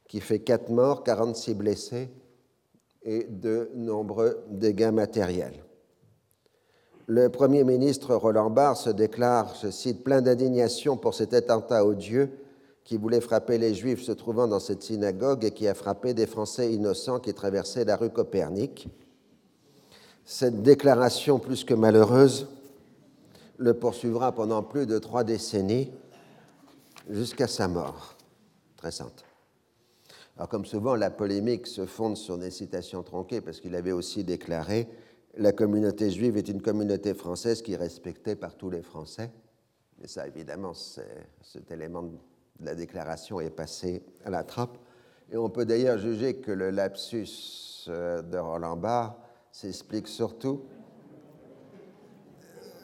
qui 0.09 0.21
fait 0.21 0.41
4 0.41 0.71
morts, 0.71 1.05
46 1.05 1.55
blessés 1.55 2.11
et 3.03 3.25
de 3.25 3.71
nombreux 3.75 4.45
dégâts 4.51 4.93
matériels. 4.93 5.65
Le 7.07 7.29
Premier 7.29 7.65
ministre 7.65 8.15
Roland 8.15 8.51
Barre 8.51 8.77
se 8.77 8.91
déclare, 8.91 9.55
je 9.63 9.71
cite, 9.71 10.05
plein 10.05 10.23
d'indignation 10.23 10.97
pour 10.97 11.15
cet 11.15 11.35
attentat 11.35 11.85
odieux 11.85 12.31
qui 12.85 12.97
voulait 12.97 13.21
frapper 13.21 13.59
les 13.59 13.75
Juifs 13.75 14.03
se 14.03 14.13
trouvant 14.13 14.49
dans 14.49 14.61
cette 14.61 14.83
synagogue 14.83 15.45
et 15.45 15.53
qui 15.53 15.69
a 15.69 15.75
frappé 15.75 16.15
des 16.15 16.27
Français 16.27 16.73
innocents 16.73 17.21
qui 17.21 17.33
traversaient 17.33 17.85
la 17.85 17.97
rue 17.97 18.11
Copernic. 18.11 18.89
Cette 20.25 20.63
déclaration 20.63 21.39
plus 21.39 21.65
que 21.65 21.75
malheureuse 21.75 22.49
le 23.59 23.75
poursuivra 23.75 24.33
pendant 24.33 24.63
plus 24.63 24.87
de 24.87 24.99
trois 24.99 25.25
décennies 25.25 25.91
jusqu'à 27.09 27.47
sa 27.47 27.69
mort. 27.69 28.17
Très 28.77 28.91
sainte. 28.91 29.25
Alors, 30.37 30.49
comme 30.49 30.65
souvent, 30.65 30.97
la 30.97 31.11
polémique 31.11 31.67
se 31.67 31.87
fonde 31.87 32.17
sur 32.17 32.39
des 32.39 32.51
citations 32.51 33.03
tronquées, 33.03 33.41
parce 33.41 33.61
qu'il 33.61 33.77
avait 33.77 33.93
aussi 33.93 34.25
déclaré 34.25 34.89
La 35.37 35.53
communauté 35.53 36.11
juive 36.11 36.37
est 36.37 36.49
une 36.49 36.63
communauté 36.63 37.15
française 37.15 37.63
qui 37.63 37.75
est 37.75 37.77
respectée 37.77 38.35
par 38.35 38.57
tous 38.57 38.71
les 38.71 38.83
Français. 38.83 39.31
Et 40.03 40.09
ça, 40.09 40.27
évidemment, 40.27 40.73
cet 40.75 41.71
élément 41.71 42.11
la 42.61 42.75
déclaration 42.75 43.41
est 43.41 43.51
passé 43.51 44.03
à 44.25 44.31
la 44.31 44.45
trappe. 44.45 44.79
Et 45.31 45.37
on 45.37 45.49
peut 45.49 45.65
d'ailleurs 45.65 45.99
juger 45.99 46.37
que 46.37 46.53
le 46.53 46.71
lapsus 46.71 47.87
euh, 47.89 48.23
de 48.23 48.39
Roland 48.39 48.77
Barre 48.77 49.17
s'explique 49.51 50.09
surtout 50.09 50.63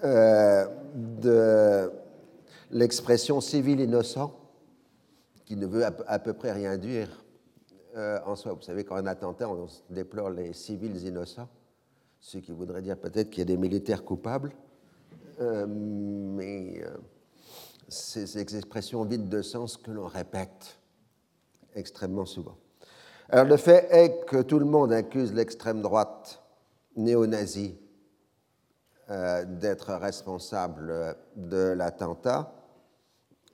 euh, 0.04 0.66
de 0.94 1.90
l'expression 2.70 3.40
civil 3.40 3.80
innocent, 3.80 4.34
qui 5.44 5.56
ne 5.56 5.66
veut 5.66 5.84
à, 5.84 6.18
peu 6.18 6.32
près 6.34 6.52
rien 6.52 6.76
dire 6.76 7.24
euh, 7.96 8.18
en 8.26 8.36
soi. 8.36 8.52
Vous 8.52 8.62
savez, 8.62 8.86
un 8.90 9.06
attentat, 9.06 9.48
on 9.48 9.66
déplore 9.90 10.30
les 10.30 10.52
civils 10.52 10.96
innocents, 11.06 11.48
ce 12.20 12.38
qui 12.38 12.52
voudrait 12.52 12.82
dire 12.82 12.98
peut-être 12.98 13.30
qu'il 13.30 13.40
y 13.40 13.42
a 13.42 13.46
des 13.46 13.56
militaires 13.56 14.04
coupables, 14.04 14.52
mais 15.40 16.82
ces 17.88 18.38
expressions 18.38 19.04
vides 19.04 19.28
de 19.28 19.42
sens 19.42 19.76
que 19.76 19.90
l'on 19.90 20.06
répète 20.06 20.78
extrêmement 21.74 22.26
souvent. 22.26 22.56
Alors 23.30 23.46
le 23.46 23.56
fait 23.56 23.88
est 23.90 24.24
que 24.26 24.42
tout 24.42 24.58
le 24.58 24.64
monde 24.64 24.92
accuse 24.92 25.32
l'extrême 25.32 25.82
droite 25.82 26.42
néo-nazie 26.96 27.78
d'être 29.08 29.94
responsable 29.94 31.16
de 31.34 31.72
l'attentat, 31.72 32.58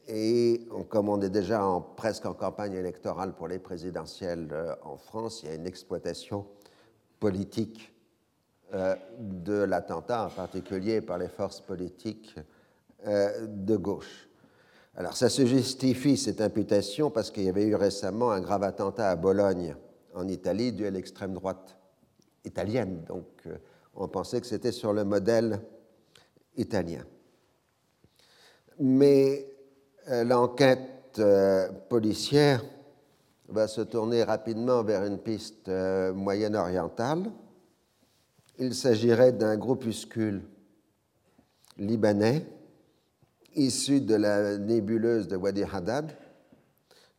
et 0.07 0.67
comme 0.89 1.09
on 1.09 1.21
est 1.23 1.31
déjà 1.31 1.63
presque 1.97 2.27
en 2.27 2.35
campagne 2.35 2.75
électorale 2.75 3.33
pour 3.35 3.49
les 3.49 3.59
présidentielles 3.59 4.49
euh, 4.53 4.75
en 4.83 4.97
France, 4.97 5.43
il 5.43 5.49
y 5.49 5.53
a 5.53 5.55
une 5.55 5.67
exploitation 5.67 6.47
politique 7.21 7.95
euh, 8.75 8.95
de 9.19 9.63
l'attentat, 9.63 10.27
en 10.27 10.31
particulier 10.31 11.01
par 11.01 11.17
les 11.17 11.29
forces 11.29 11.61
politiques 11.61 12.37
euh, 13.07 13.47
de 13.47 13.77
gauche. 13.77 14.24
Alors 14.97 15.17
ça 15.17 15.29
se 15.29 15.45
justifie, 15.45 16.17
cette 16.17 16.41
imputation, 16.41 17.11
parce 17.11 17.31
qu'il 17.31 17.45
y 17.45 17.49
avait 17.49 17.67
eu 17.67 17.75
récemment 17.75 18.31
un 18.31 18.41
grave 18.41 18.63
attentat 18.63 19.11
à 19.11 19.17
Bologne, 19.17 19.75
en 20.15 20.29
Italie, 20.29 20.73
dû 20.73 20.87
à 20.87 20.91
l'extrême 20.91 21.35
droite 21.35 21.77
italienne. 22.45 23.03
Donc 23.09 23.27
on 23.95 24.09
pensait 24.09 24.41
que 24.41 24.47
c'était 24.47 24.73
sur 24.73 24.93
le 24.93 25.05
modèle 25.05 25.61
italien. 26.57 27.05
Mais 28.79 29.47
euh, 30.09 30.25
l'enquête 30.25 31.19
euh, 31.19 31.71
policière 31.89 32.65
va 33.49 33.69
se 33.69 33.81
tourner 33.81 34.23
rapidement 34.25 34.83
vers 34.83 35.05
une 35.05 35.19
piste 35.19 35.69
euh, 35.69 36.13
moyen-orientale. 36.13 37.31
Il 38.59 38.75
s'agirait 38.75 39.33
d'un 39.33 39.57
groupuscule 39.57 40.43
libanais 41.79 42.47
issu 43.57 44.01
de 44.01 44.15
la 44.15 44.59
nébuleuse 44.59 45.29
de 45.29 45.37
Wadi 45.37 45.65
Haddad, 45.65 46.11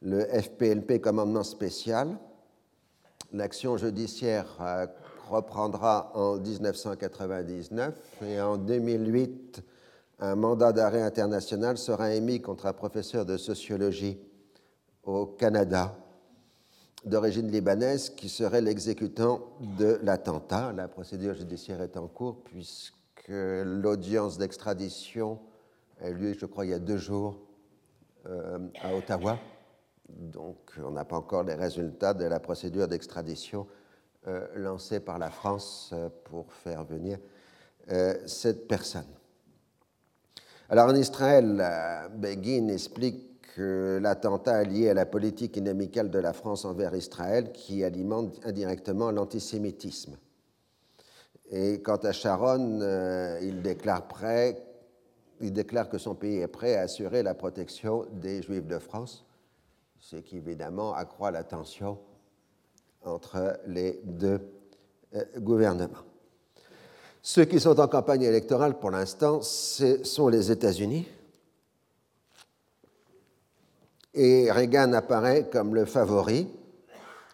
le 0.01 0.23
FPLP 0.25 1.01
Commandement 1.01 1.43
spécial. 1.43 2.17
L'action 3.33 3.77
judiciaire 3.77 4.47
reprendra 5.29 6.11
en 6.13 6.37
1999 6.37 7.95
et 8.23 8.39
en 8.39 8.57
2008, 8.57 9.63
un 10.19 10.35
mandat 10.35 10.71
d'arrêt 10.71 11.01
international 11.01 11.77
sera 11.77 12.13
émis 12.13 12.41
contre 12.41 12.67
un 12.67 12.73
professeur 12.73 13.25
de 13.25 13.37
sociologie 13.37 14.17
au 15.03 15.25
Canada 15.25 15.97
d'origine 17.05 17.51
libanaise 17.51 18.09
qui 18.09 18.29
serait 18.29 18.61
l'exécutant 18.61 19.41
de 19.77 19.99
l'attentat. 20.01 20.73
La 20.73 20.87
procédure 20.87 21.35
judiciaire 21.35 21.81
est 21.81 21.97
en 21.97 22.07
cours 22.07 22.43
puisque 22.43 22.95
l'audience 23.29 24.37
d'extradition 24.37 25.39
a 26.01 26.09
eu 26.09 26.13
lieu, 26.13 26.33
je 26.33 26.45
crois, 26.45 26.65
il 26.65 26.71
y 26.71 26.73
a 26.73 26.79
deux 26.79 26.97
jours 26.97 27.37
euh, 28.27 28.57
à 28.81 28.95
Ottawa. 28.95 29.39
Donc 30.09 30.73
on 30.83 30.91
n'a 30.91 31.05
pas 31.05 31.17
encore 31.17 31.43
les 31.43 31.53
résultats 31.53 32.13
de 32.13 32.25
la 32.25 32.39
procédure 32.39 32.87
d'extradition 32.87 33.67
euh, 34.27 34.47
lancée 34.55 34.99
par 34.99 35.19
la 35.19 35.29
France 35.29 35.91
euh, 35.93 36.09
pour 36.25 36.51
faire 36.53 36.83
venir 36.83 37.19
cette 38.25 38.67
personne. 38.67 39.05
Alors 40.69 40.89
en 40.89 40.95
Israël, 40.95 41.63
Begin 42.15 42.69
explique 42.69 43.43
que 43.55 43.99
l'attentat 44.01 44.63
est 44.63 44.65
lié 44.65 44.89
à 44.89 44.95
la 44.95 45.05
politique 45.05 45.55
inamicale 45.55 46.09
de 46.09 46.17
la 46.17 46.33
France 46.33 46.65
envers 46.65 46.95
Israël 46.95 47.51
qui 47.51 47.83
alimente 47.83 48.39
indirectement 48.43 49.11
l'antisémitisme. 49.11 50.17
Et 51.51 51.83
quant 51.83 51.97
à 51.97 52.11
Sharon, 52.11 52.79
il 53.43 53.61
déclare 53.61 54.07
il 55.41 55.53
déclare 55.53 55.89
que 55.89 55.97
son 55.97 56.15
pays 56.15 56.37
est 56.37 56.47
prêt 56.47 56.75
à 56.75 56.81
assurer 56.81 57.23
la 57.23 57.33
protection 57.33 58.05
des 58.11 58.41
Juifs 58.41 58.67
de 58.67 58.79
France 58.79 59.25
ce 60.05 60.17
qui 60.17 60.37
évidemment 60.37 60.93
accroît 60.93 61.31
la 61.31 61.43
tension 61.43 61.97
entre 63.03 63.59
les 63.65 63.99
deux 64.03 64.39
euh, 65.15 65.23
gouvernements. 65.39 66.05
Ceux 67.23 67.45
qui 67.45 67.59
sont 67.59 67.79
en 67.79 67.87
campagne 67.87 68.21
électorale 68.21 68.77
pour 68.77 68.91
l'instant, 68.91 69.41
ce 69.41 70.03
sont 70.03 70.27
les 70.27 70.51
États-Unis. 70.51 71.07
Et 74.13 74.51
Reagan 74.51 74.93
apparaît 74.93 75.49
comme 75.51 75.73
le 75.73 75.85
favori. 75.85 76.47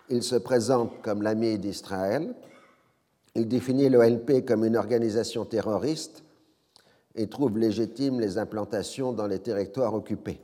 Il 0.10 0.24
se 0.24 0.38
présente 0.38 1.02
comme 1.02 1.24
l'ami 1.24 1.60
d'Israël. 1.60 2.34
Il 3.36 3.50
définit 3.50 3.90
l'OLP 3.90 4.46
comme 4.46 4.64
une 4.64 4.78
organisation 4.78 5.44
terroriste 5.44 6.24
et 7.16 7.28
trouve 7.28 7.58
légitime 7.58 8.20
les 8.20 8.38
implantations 8.38 9.14
dans 9.14 9.28
les 9.28 9.40
territoires 9.40 9.94
occupés. 9.94 10.40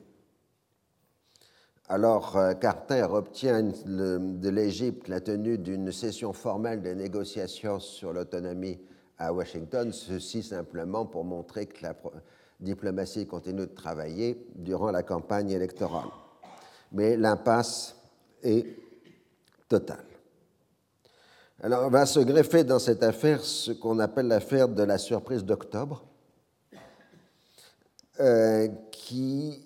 Alors 1.90 2.36
euh, 2.36 2.54
Carter 2.54 3.08
obtient 3.10 3.64
de 3.64 4.50
l'Égypte 4.50 5.08
la 5.08 5.22
tenue 5.22 5.58
d'une 5.58 5.92
session 5.94 6.34
formelle 6.34 6.82
de 6.82 6.90
négociations 6.90 7.80
sur 7.80 8.12
l'autonomie 8.12 8.78
à 9.18 9.32
Washington, 9.32 9.92
ceci 9.94 10.44
simplement 10.44 11.06
pour 11.06 11.24
montrer 11.24 11.66
que 11.66 11.82
la 11.84 11.96
diplomatie 12.60 13.26
continue 13.26 13.62
de 13.62 13.74
travailler 13.74 14.46
durant 14.56 14.92
la 14.92 15.02
campagne 15.04 15.52
électorale. 15.52 16.10
Mais 16.92 17.16
l'impasse 17.16 17.96
est 18.44 18.66
totale. 19.70 20.06
Alors 21.62 21.90
va 21.90 22.06
se 22.06 22.20
greffer 22.20 22.64
dans 22.64 22.80
cette 22.80 23.02
affaire 23.02 23.44
ce 23.44 23.72
qu'on 23.72 24.00
appelle 24.00 24.28
l'affaire 24.28 24.68
de 24.68 24.84
la 24.84 24.98
surprise 24.98 25.44
d'octobre, 25.44 26.04
euh, 28.20 28.68
qui 28.92 29.64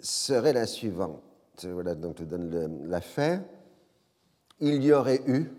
serait 0.00 0.52
la 0.52 0.66
suivante. 0.66 1.22
Voilà, 1.62 1.94
donc 1.94 2.16
je 2.18 2.24
donne 2.24 2.88
l'affaire. 2.88 3.42
Il 4.58 4.82
y 4.82 4.92
aurait 4.92 5.22
eu, 5.26 5.50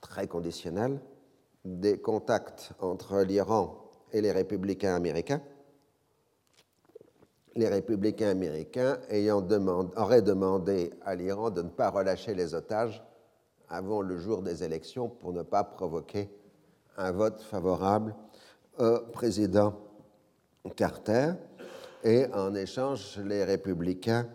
très 0.00 0.26
conditionnel, 0.26 1.00
des 1.64 2.00
contacts 2.00 2.72
entre 2.80 3.22
l'Iran 3.22 3.90
et 4.12 4.20
les 4.20 4.32
républicains 4.32 4.94
américains. 4.94 5.40
Les 7.54 7.68
républicains 7.68 8.30
américains 8.30 8.98
ayant 9.08 9.46
auraient 9.96 10.22
demandé 10.22 10.90
à 11.04 11.14
l'Iran 11.14 11.50
de 11.50 11.62
ne 11.62 11.68
pas 11.68 11.90
relâcher 11.90 12.34
les 12.34 12.54
otages 12.54 13.02
avant 13.68 14.02
le 14.02 14.18
jour 14.18 14.42
des 14.42 14.64
élections 14.64 15.08
pour 15.08 15.32
ne 15.32 15.42
pas 15.42 15.62
provoquer 15.62 16.30
un 16.96 17.12
vote 17.12 17.40
favorable 17.40 18.14
au 18.78 19.00
président 19.12 19.74
Carter. 20.70 21.32
Et 22.04 22.26
en 22.32 22.54
échange, 22.54 23.18
les 23.24 23.44
républicains 23.44 24.28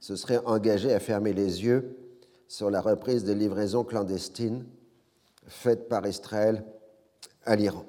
se 0.00 0.16
seraient 0.16 0.44
engagés 0.44 0.92
à 0.92 1.00
fermer 1.00 1.32
les 1.32 1.64
yeux 1.64 1.96
sur 2.48 2.70
la 2.70 2.80
reprise 2.80 3.24
des 3.24 3.34
livraisons 3.34 3.84
clandestines 3.84 4.66
faites 5.46 5.88
par 5.88 6.06
Israël 6.06 6.64
à 7.44 7.56
l'Iran. 7.56 7.84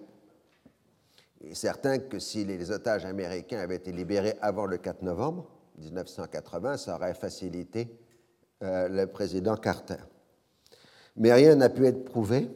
Il 1.41 1.51
est 1.51 1.55
certain 1.55 1.99
que 1.99 2.19
si 2.19 2.43
les 2.45 2.71
otages 2.71 3.05
américains 3.05 3.59
avaient 3.59 3.75
été 3.75 3.91
libérés 3.91 4.35
avant 4.41 4.65
le 4.65 4.77
4 4.77 5.03
novembre 5.03 5.47
1980, 5.77 6.77
ça 6.77 6.95
aurait 6.95 7.13
facilité 7.13 7.89
euh, 8.63 8.87
le 8.87 9.07
président 9.07 9.55
Carter. 9.55 9.97
Mais 11.17 11.33
rien 11.33 11.55
n'a 11.55 11.69
pu 11.69 11.85
être 11.85 12.05
prouvé 12.05 12.49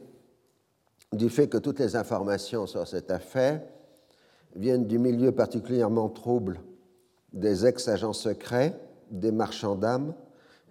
du 1.13 1.29
fait 1.29 1.47
que 1.47 1.57
toutes 1.57 1.79
les 1.79 1.95
informations 1.95 2.65
sur 2.65 2.87
cette 2.87 3.11
affaire 3.11 3.61
viennent 4.55 4.87
du 4.87 4.99
milieu 4.99 5.31
particulièrement 5.31 6.09
trouble 6.09 6.59
des 7.33 7.65
ex-agents 7.65 8.13
secrets, 8.13 8.79
des 9.11 9.31
marchands 9.31 9.75
d'âmes 9.75 10.13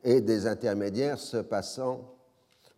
et 0.04 0.20
des 0.20 0.46
intermédiaires 0.46 1.18
se 1.18 1.38
passant, 1.38 2.14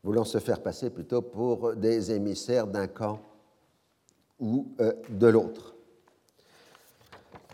voulant 0.03 0.25
se 0.25 0.39
faire 0.39 0.63
passer 0.63 0.91
plutôt 0.91 1.23
pour 1.23 1.75
des 1.75 2.13
émissaires 2.13 2.67
d'un 2.67 2.87
camp 2.87 3.21
ou 4.39 4.73
euh, 4.81 4.93
de 5.11 5.27
l'autre. 5.27 5.75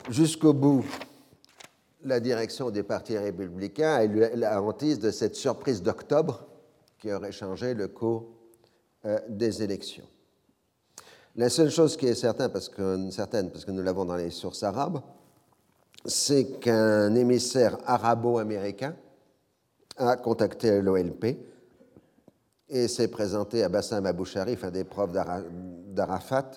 Jusqu'au 0.09 0.53
bout, 0.53 0.85
la 2.05 2.21
direction 2.21 2.71
des 2.71 2.85
partis 2.85 3.19
républicains 3.19 3.95
a 3.95 4.05
eu 4.05 4.37
la 4.37 4.63
hantise 4.63 5.01
de 5.01 5.11
cette 5.11 5.35
surprise 5.35 5.83
d'octobre 5.83 6.47
qui 6.99 7.13
aurait 7.13 7.33
changé 7.33 7.75
le 7.75 7.89
cours 7.89 8.29
euh, 9.05 9.19
des 9.29 9.63
élections. 9.63 10.07
La 11.39 11.51
seule 11.51 11.71
chose 11.71 11.99
qui 11.99 12.07
est 12.07 12.15
certaine 12.15 12.51
parce 12.51 12.71
que, 12.71 13.71
nous 13.71 13.83
l'avons 13.83 14.07
dans 14.07 14.17
les 14.17 14.31
sources 14.31 14.63
arabes, 14.63 15.01
c'est 16.07 16.59
qu'un 16.61 17.15
émissaire 17.15 17.77
arabo-américain 17.85 18.97
a 19.99 20.17
contacté 20.17 20.81
l'OLP 20.81 21.37
et 22.71 22.89
s'est 22.89 23.09
présenté 23.09 23.63
à 23.63 23.69
Bassam 23.69 24.07
Abou 24.07 24.25
Sharif, 24.25 24.65
un 24.65 24.71
des 24.71 24.85
profs 24.85 25.13
d'Arafat, 25.13 26.53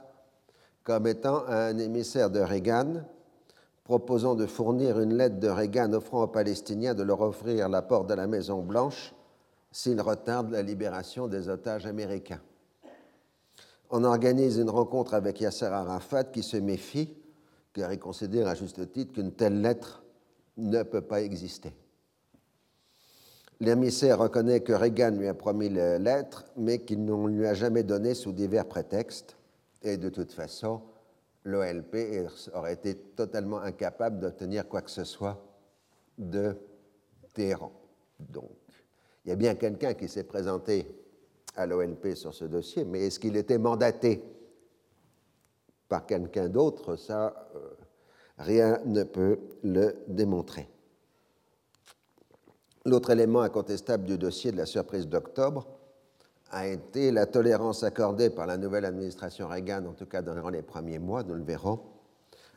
comme 0.86 1.08
étant 1.08 1.46
un 1.48 1.78
émissaire 1.78 2.30
de 2.30 2.40
Reagan, 2.40 3.04
proposant 3.84 4.36
de 4.36 4.46
fournir 4.46 5.02
une 5.02 5.16
lettre 5.16 5.42
de 5.42 5.50
Reagan 5.50 5.92
offrant 5.92 6.24
aux 6.24 6.28
Palestiniens 6.28 6.94
de 6.94 7.04
leur 7.04 7.20
offrir 7.20 7.68
la 7.68 7.82
porte 7.82 8.08
de 8.08 8.14
la 8.14 8.28
Maison-Blanche 8.28 9.14
s'ils 9.74 10.00
retardent 10.00 10.52
la 10.52 10.62
libération 10.62 11.28
des 11.28 11.50
otages 11.50 11.86
américains 11.86 12.40
on 13.90 14.04
organise 14.04 14.58
une 14.58 14.70
rencontre 14.70 15.14
avec 15.14 15.42
Yasser 15.42 15.66
Arafat 15.66 16.26
qui 16.26 16.44
se 16.44 16.58
méfie, 16.58 17.10
car 17.74 17.92
il 17.92 18.00
considère 18.00 18.48
à 18.48 18.56
juste 18.56 18.92
titre 18.92 19.14
qu'une 19.14 19.32
telle 19.32 19.62
lettre 19.62 20.04
ne 20.58 20.84
peut 20.84 21.02
pas 21.02 21.22
exister. 21.22 21.74
L'émissaire 23.62 24.20
reconnaît 24.20 24.62
que 24.62 24.72
Reagan 24.72 25.12
lui 25.12 25.28
a 25.28 25.34
promis 25.34 25.70
la 25.70 26.00
lettre, 26.00 26.46
mais 26.56 26.80
qu'il 26.80 27.04
ne 27.04 27.28
lui 27.28 27.46
a 27.46 27.54
jamais 27.54 27.84
donné 27.84 28.14
sous 28.14 28.32
divers 28.32 28.66
prétextes. 28.66 29.36
Et 29.82 29.98
de 29.98 30.10
toute 30.10 30.32
façon, 30.32 30.82
l'OLP 31.44 32.28
aurait 32.54 32.74
été 32.74 32.96
totalement 32.96 33.60
incapable 33.60 34.20
d'obtenir 34.20 34.68
quoi 34.68 34.82
que 34.82 34.92
ce 34.92 35.04
soit 35.04 35.44
de 36.18 36.56
Téhéran. 37.34 37.72
Donc, 38.20 38.52
il 39.26 39.30
y 39.30 39.32
a 39.32 39.36
bien 39.36 39.56
quelqu'un 39.56 39.94
qui 39.94 40.08
s'est 40.08 40.24
présenté 40.24 40.88
à 41.56 41.66
l'ONP 41.66 42.16
sur 42.16 42.34
ce 42.34 42.46
dossier, 42.46 42.86
mais 42.86 43.08
est-ce 43.08 43.20
qu'il 43.20 43.36
était 43.38 43.58
mandaté 43.58 44.24
par 45.88 46.06
quelqu'un 46.06 46.50
d'autre? 46.50 46.96
Ça, 46.96 47.50
euh, 47.56 47.60
rien 48.38 48.80
ne 48.86 49.04
peut 49.04 49.40
le 49.64 49.96
démontrer. 50.08 50.70
L'autre 52.86 53.10
élément 53.10 53.42
incontestable 53.42 54.06
du 54.06 54.18
dossier 54.18 54.52
de 54.52 54.58
la 54.58 54.66
surprise 54.66 55.08
d'octobre 55.08 55.68
a 56.52 56.68
été 56.68 57.12
la 57.12 57.26
tolérance 57.26 57.84
accordée 57.84 58.30
par 58.30 58.48
la 58.48 58.58
nouvelle 58.58 58.86
administration 58.86 59.48
Reagan, 59.48 59.86
en 59.86 59.94
tout 59.94 60.06
cas 60.06 60.22
durant 60.22 60.50
les 60.50 60.62
premiers 60.62 61.00
mois, 61.00 61.24
nous 61.24 61.36
le 61.36 61.44
verrons, 61.44 61.80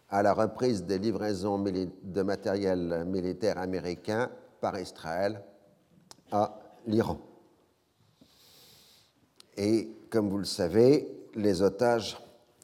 à 0.09 0.23
la 0.23 0.33
reprise 0.33 0.85
des 0.85 0.99
livraisons 0.99 1.59
de 1.59 2.23
matériel 2.23 3.05
militaire 3.07 3.59
américain 3.59 4.31
par 4.61 4.79
Israël 4.79 5.43
à 6.31 6.59
l'Iran. 6.87 7.19
Et 9.57 9.89
comme 10.11 10.29
vous 10.29 10.39
le 10.39 10.45
savez, 10.45 11.09
les 11.35 11.63
otages 11.63 12.19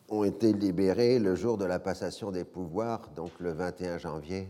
ont 0.09 0.25
été 0.25 0.53
libérés 0.53 1.19
le 1.19 1.35
jour 1.35 1.59
de 1.59 1.65
la 1.65 1.79
passation 1.79 2.31
des 2.31 2.45
pouvoirs, 2.45 3.11
donc 3.15 3.33
le 3.41 3.53
21 3.53 3.99
janvier 3.99 4.49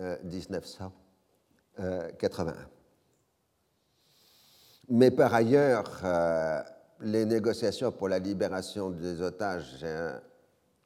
1981. 0.00 0.92
Euh, 1.80 2.54
Mais 4.88 5.10
par 5.10 5.34
ailleurs, 5.34 6.00
euh, 6.04 6.60
les 7.00 7.24
négociations 7.24 7.92
pour 7.92 8.08
la 8.08 8.18
libération 8.18 8.90
des 8.90 9.20
otages 9.20 9.80
euh, 9.82 10.18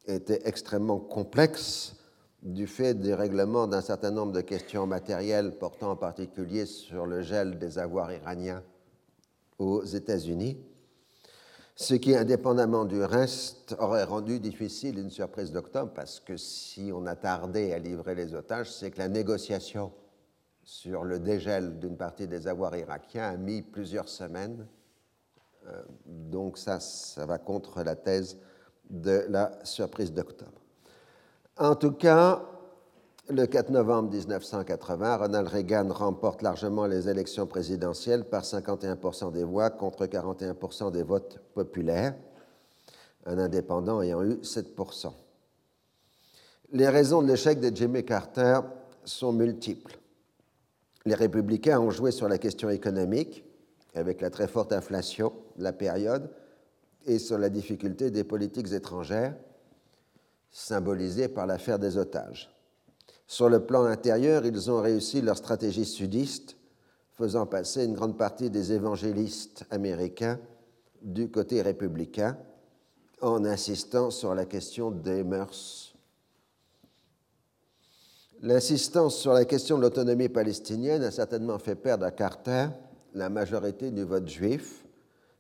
étaient 0.07 0.43
extrêmement 0.45 0.99
complexes 0.99 1.97
du 2.43 2.67
fait 2.67 2.95
des 2.95 3.15
règlements 3.15 3.67
d'un 3.67 3.83
certain 3.83 4.11
nombre 4.11 4.33
de 4.33 4.41
questions 4.41 4.87
matérielles 4.87 5.57
portant 5.59 5.93
en 5.93 5.97
particulier 5.97 6.67
sur 6.67 7.07
le 7.07 7.23
gel 7.23 7.59
des 7.59 7.79
avoirs 7.79 8.13
iraniens 8.13 8.63
aux 9.61 9.85
États-Unis, 9.85 10.59
ce 11.77 11.95
qui, 11.95 12.17
indépendamment 12.17 12.85
du 12.85 13.03
reste, 13.03 13.77
aurait 13.79 14.05
rendu 14.05 14.41
difficile 14.41 14.99
une 14.99 15.11
surprise 15.11 15.53
d'octobre, 15.53 15.93
parce 15.95 16.19
que 16.19 16.37
si 16.37 16.91
on 16.95 17.07
a 17.07 17.15
tardé 17.15 17.73
à 17.73 17.79
livrer 17.79 18.15
les 18.15 18.35
otages, 18.35 18.73
c'est 18.73 18.91
que 18.91 18.99
la 18.99 19.09
négociation 19.09 19.93
sur 20.63 21.05
le 21.05 21.19
dégel 21.19 21.79
d'une 21.79 21.97
partie 21.97 22.27
des 22.27 22.49
avoirs 22.49 22.77
irakiens 22.77 23.29
a 23.29 23.37
mis 23.37 23.63
plusieurs 23.63 24.09
semaines. 24.09 24.67
Euh, 25.67 25.83
donc 26.07 26.59
ça, 26.59 26.81
ça 26.81 27.27
va 27.27 27.39
contre 27.39 27.83
la 27.83 27.97
thèse 27.97 28.39
de 28.89 29.27
la 29.29 29.59
surprise 29.65 30.13
d'octobre. 30.13 30.61
En 31.57 31.75
tout 31.77 31.93
cas, 31.93 32.43
le 33.31 33.47
4 33.47 33.71
novembre 33.71 34.11
1980, 34.11 35.17
Ronald 35.17 35.49
Reagan 35.49 35.89
remporte 35.93 36.43
largement 36.43 36.87
les 36.87 37.09
élections 37.09 37.47
présidentielles 37.47 38.25
par 38.25 38.43
51% 38.43 39.33
des 39.33 39.45
voix 39.45 39.71
contre 39.71 40.07
41% 40.07 40.91
des 40.91 41.05
votes 41.05 41.39
populaires, 41.55 42.15
un 43.27 43.39
indépendant 43.39 44.03
ayant 44.03 44.23
eu 44.23 44.35
7%. 44.43 45.13
Les 46.73 46.89
raisons 46.89 47.23
de 47.23 47.29
l'échec 47.29 47.61
de 47.61 47.75
Jimmy 47.75 48.05
Carter 48.05 48.61
sont 49.05 49.33
multiples. 49.33 49.99
Les 51.05 51.15
républicains 51.15 51.81
ont 51.81 51.91
joué 51.91 52.11
sur 52.11 52.29
la 52.29 52.39
question 52.39 52.69
économique, 52.69 53.45
avec 53.95 54.21
la 54.21 54.31
très 54.31 54.49
forte 54.49 54.73
inflation 54.73 55.33
de 55.57 55.63
la 55.63 55.73
période, 55.73 56.31
et 57.07 57.19
sur 57.19 57.39
la 57.39 57.49
difficulté 57.49 58.11
des 58.11 58.25
politiques 58.25 58.73
étrangères, 58.73 59.35
symbolisée 60.51 61.29
par 61.29 61.47
l'affaire 61.47 61.79
des 61.79 61.97
otages. 61.97 62.60
Sur 63.31 63.49
le 63.49 63.65
plan 63.65 63.85
intérieur, 63.85 64.45
ils 64.45 64.73
ont 64.73 64.83
réussi 64.83 65.23
leur 65.23 65.37
stratégie 65.37 65.85
sudiste, 65.85 66.57
faisant 67.13 67.47
passer 67.47 67.85
une 67.85 67.95
grande 67.95 68.19
partie 68.19 68.51
des 68.51 68.73
évangélistes 68.73 69.65
américains 69.71 70.41
du 71.01 71.31
côté 71.31 71.63
républicain, 71.63 72.37
en 73.21 73.45
insistant 73.45 74.11
sur 74.11 74.35
la 74.35 74.47
question 74.47 74.91
des 74.91 75.23
mœurs. 75.23 75.95
L'insistance 78.41 79.19
sur 79.19 79.33
la 79.33 79.45
question 79.45 79.77
de 79.77 79.83
l'autonomie 79.83 80.29
palestinienne 80.29 81.05
a 81.05 81.13
certainement 81.13 81.61
fait 81.61 81.77
perdre 81.77 82.07
à 82.07 82.11
Carter 82.11 82.67
la 83.15 83.31
majorité 83.31 83.93
du 83.93 84.03
vote 84.03 84.27
juif, 84.27 84.85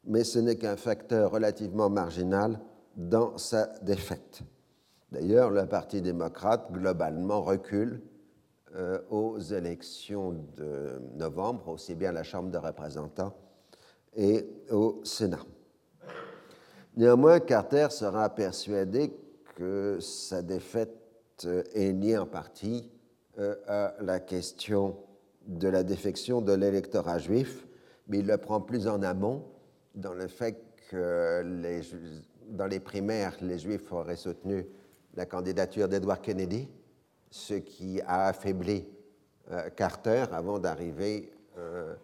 mais 0.05 0.22
ce 0.22 0.38
n'est 0.38 0.57
qu'un 0.57 0.76
facteur 0.76 1.33
relativement 1.33 1.90
marginal 1.90 2.61
dans 2.94 3.37
sa 3.37 3.66
défaite. 3.83 4.44
D'ailleurs, 5.12 5.50
le 5.50 5.66
Parti 5.66 6.00
démocrate, 6.00 6.70
globalement, 6.70 7.42
recule 7.42 8.00
euh, 8.76 9.00
aux 9.10 9.38
élections 9.38 10.32
de 10.56 11.00
novembre, 11.16 11.68
aussi 11.68 11.96
bien 11.96 12.10
à 12.10 12.12
la 12.12 12.22
Chambre 12.22 12.50
des 12.50 12.58
représentants 12.58 13.34
et 14.14 14.46
au 14.70 15.00
Sénat. 15.04 15.44
Néanmoins, 16.96 17.40
Carter 17.40 17.88
sera 17.90 18.28
persuadé 18.34 19.12
que 19.56 19.98
sa 20.00 20.42
défaite 20.42 20.96
est 21.74 21.92
liée 21.92 22.18
en 22.18 22.26
partie 22.26 22.90
euh, 23.38 23.56
à 23.66 23.94
la 24.00 24.20
question 24.20 24.96
de 25.46 25.68
la 25.68 25.82
défection 25.82 26.40
de 26.40 26.52
l'électorat 26.52 27.18
juif, 27.18 27.66
mais 28.06 28.18
il 28.18 28.26
le 28.26 28.36
prend 28.38 28.60
plus 28.60 28.86
en 28.86 29.02
amont 29.02 29.44
dans 29.94 30.12
le 30.12 30.28
fait 30.28 30.62
que 30.90 31.42
dans 32.48 32.66
les 32.66 32.80
primaires, 32.80 33.36
les 33.40 33.58
Juifs 33.58 33.92
auraient 33.92 34.16
soutenu 34.16 34.66
la 35.14 35.26
candidature 35.26 35.88
d'Edward 35.88 36.20
Kennedy, 36.20 36.68
ce 37.30 37.54
qui 37.54 38.00
a 38.02 38.26
affaibli 38.26 38.84
euh, 39.50 39.68
Carter 39.70 40.24
avant 40.32 40.58
d'arriver 40.58 41.32
euh, 41.58 41.94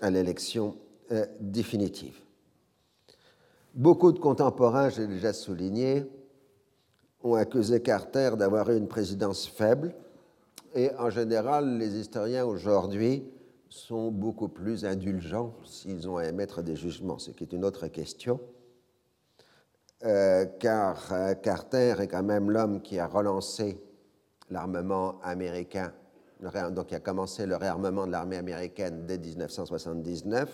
à 0.00 0.10
l'élection 0.10 0.76
euh, 1.10 1.26
définitive. 1.40 2.20
Beaucoup 3.74 4.12
de 4.12 4.18
contemporains, 4.18 4.88
j'ai 4.90 5.06
déjà 5.06 5.32
souligné, 5.32 6.04
ont 7.22 7.34
accusé 7.34 7.80
Carter 7.80 8.32
d'avoir 8.36 8.70
eu 8.70 8.76
une 8.76 8.88
présidence 8.88 9.46
faible, 9.46 9.94
et 10.74 10.90
en 10.98 11.10
général, 11.10 11.78
les 11.78 11.98
historiens 11.98 12.44
aujourd'hui 12.44 13.24
sont 13.68 14.10
beaucoup 14.10 14.48
plus 14.48 14.84
indulgents 14.84 15.54
s'ils 15.64 16.08
ont 16.08 16.16
à 16.16 16.26
émettre 16.26 16.62
des 16.62 16.76
jugements, 16.76 17.18
ce 17.18 17.30
qui 17.30 17.44
est 17.44 17.52
une 17.52 17.64
autre 17.64 17.88
question. 17.88 18.40
Euh, 20.04 20.46
car 20.58 21.12
euh, 21.12 21.34
Carter 21.34 21.94
est 22.00 22.08
quand 22.08 22.24
même 22.24 22.50
l'homme 22.50 22.82
qui 22.82 22.98
a 22.98 23.06
relancé 23.06 23.80
l'armement 24.50 25.20
américain, 25.22 25.92
donc 26.72 26.88
qui 26.88 26.96
a 26.96 27.00
commencé 27.00 27.46
le 27.46 27.54
réarmement 27.54 28.08
de 28.08 28.12
l'armée 28.12 28.36
américaine 28.36 29.06
dès 29.06 29.16
1979, 29.16 30.50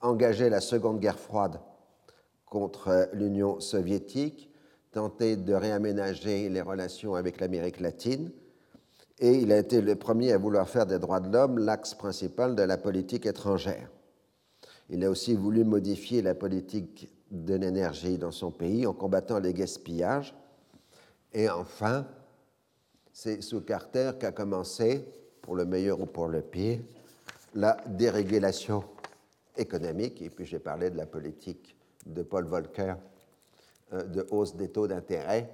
engagé 0.00 0.48
la 0.48 0.62
Seconde 0.62 0.98
Guerre 0.98 1.18
froide 1.18 1.60
contre 2.46 3.10
l'Union 3.12 3.60
soviétique, 3.60 4.50
tenté 4.92 5.36
de 5.36 5.52
réaménager 5.52 6.48
les 6.48 6.62
relations 6.62 7.14
avec 7.14 7.38
l'Amérique 7.38 7.80
latine, 7.80 8.30
et 9.18 9.34
il 9.34 9.52
a 9.52 9.58
été 9.58 9.82
le 9.82 9.94
premier 9.94 10.32
à 10.32 10.38
vouloir 10.38 10.66
faire 10.66 10.86
des 10.86 10.98
droits 10.98 11.20
de 11.20 11.30
l'homme 11.30 11.58
l'axe 11.58 11.92
principal 11.92 12.54
de 12.56 12.62
la 12.62 12.78
politique 12.78 13.26
étrangère. 13.26 13.90
Il 14.88 15.04
a 15.04 15.10
aussi 15.10 15.36
voulu 15.36 15.64
modifier 15.64 16.22
la 16.22 16.34
politique 16.34 17.10
de 17.30 17.54
l'énergie 17.54 18.18
dans 18.18 18.32
son 18.32 18.50
pays 18.50 18.86
en 18.86 18.92
combattant 18.92 19.38
les 19.38 19.54
gaspillages. 19.54 20.34
Et 21.32 21.48
enfin, 21.48 22.06
c'est 23.12 23.40
sous 23.42 23.60
Carter 23.60 24.12
qu'a 24.18 24.32
commencé, 24.32 25.04
pour 25.42 25.54
le 25.54 25.64
meilleur 25.64 26.00
ou 26.00 26.06
pour 26.06 26.28
le 26.28 26.42
pire, 26.42 26.80
la 27.54 27.76
dérégulation 27.86 28.84
économique. 29.56 30.20
Et 30.22 30.30
puis 30.30 30.44
j'ai 30.44 30.58
parlé 30.58 30.90
de 30.90 30.96
la 30.96 31.06
politique 31.06 31.76
de 32.06 32.22
Paul 32.22 32.46
Volcker 32.46 32.94
euh, 33.92 34.02
de 34.04 34.26
hausse 34.30 34.56
des 34.56 34.68
taux 34.68 34.86
d'intérêt, 34.86 35.50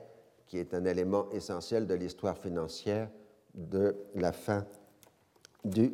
qui 0.47 0.59
est 0.59 0.75
un 0.75 0.85
élément 0.85 1.31
essentiel 1.31 1.87
de 1.87 1.95
l'histoire 1.95 2.39
financière 2.39 3.09
de 3.55 3.97
la 4.15 4.33
fin 4.33 4.65
du 5.65 5.93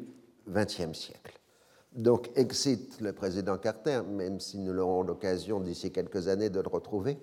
XXe 0.49 0.93
siècle. 0.93 1.42
Donc 1.95 2.31
excite 2.37 3.01
le 3.03 3.13
président 3.13 3.59
Carter, 3.59 4.01
même 4.09 4.41
si 4.41 4.59
nous 4.59 4.77
aurons 4.79 5.03
l'occasion 5.03 5.61
d'ici 5.61 5.93
quelques 5.93 6.29
années 6.29 6.49
de 6.49 6.61
le 6.61 6.69
retrouver, 6.69 7.19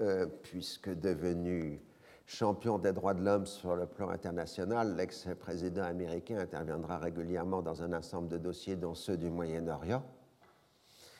euh, 0.00 0.26
puisque 0.42 0.88
devenu 0.88 1.78
champion 2.24 2.78
des 2.78 2.92
droits 2.92 3.12
de 3.12 3.22
l'homme 3.22 3.44
sur 3.44 3.76
le 3.76 3.84
plan 3.84 4.08
international, 4.08 4.96
l'ex-président 4.96 5.82
américain 5.82 6.38
interviendra 6.38 6.96
régulièrement 6.96 7.60
dans 7.60 7.82
un 7.82 7.92
ensemble 7.92 8.28
de 8.28 8.38
dossiers, 8.38 8.76
dont 8.76 8.94
ceux 8.94 9.18
du 9.18 9.28
Moyen-Orient. 9.28 10.02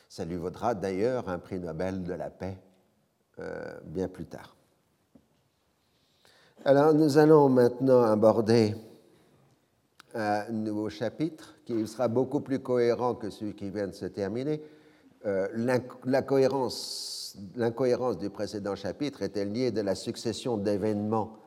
Ça 0.09 0.25
lui 0.25 0.37
vaudra 0.37 0.73
d'ailleurs 0.73 1.29
un 1.29 1.37
prix 1.37 1.59
Nobel 1.59 2.03
de 2.03 2.13
la 2.13 2.31
paix 2.31 2.57
euh, 3.37 3.79
bien 3.83 4.07
plus 4.07 4.25
tard. 4.25 4.55
Alors 6.65 6.93
nous 6.93 7.19
allons 7.19 7.49
maintenant 7.49 8.01
aborder 8.01 8.75
un 10.15 10.49
nouveau 10.51 10.89
chapitre 10.89 11.52
qui 11.65 11.87
sera 11.87 12.07
beaucoup 12.07 12.41
plus 12.41 12.59
cohérent 12.59 13.15
que 13.15 13.29
celui 13.29 13.53
qui 13.53 13.69
vient 13.69 13.87
de 13.87 13.93
se 13.93 14.05
terminer. 14.05 14.61
Euh, 15.25 15.47
L'incohérence 17.55 18.17
du 18.19 18.29
précédent 18.29 18.75
chapitre 18.75 19.23
était 19.23 19.45
liée 19.45 19.71
de 19.71 19.81
la 19.81 19.95
succession 19.95 20.57
d'événements 20.57 21.37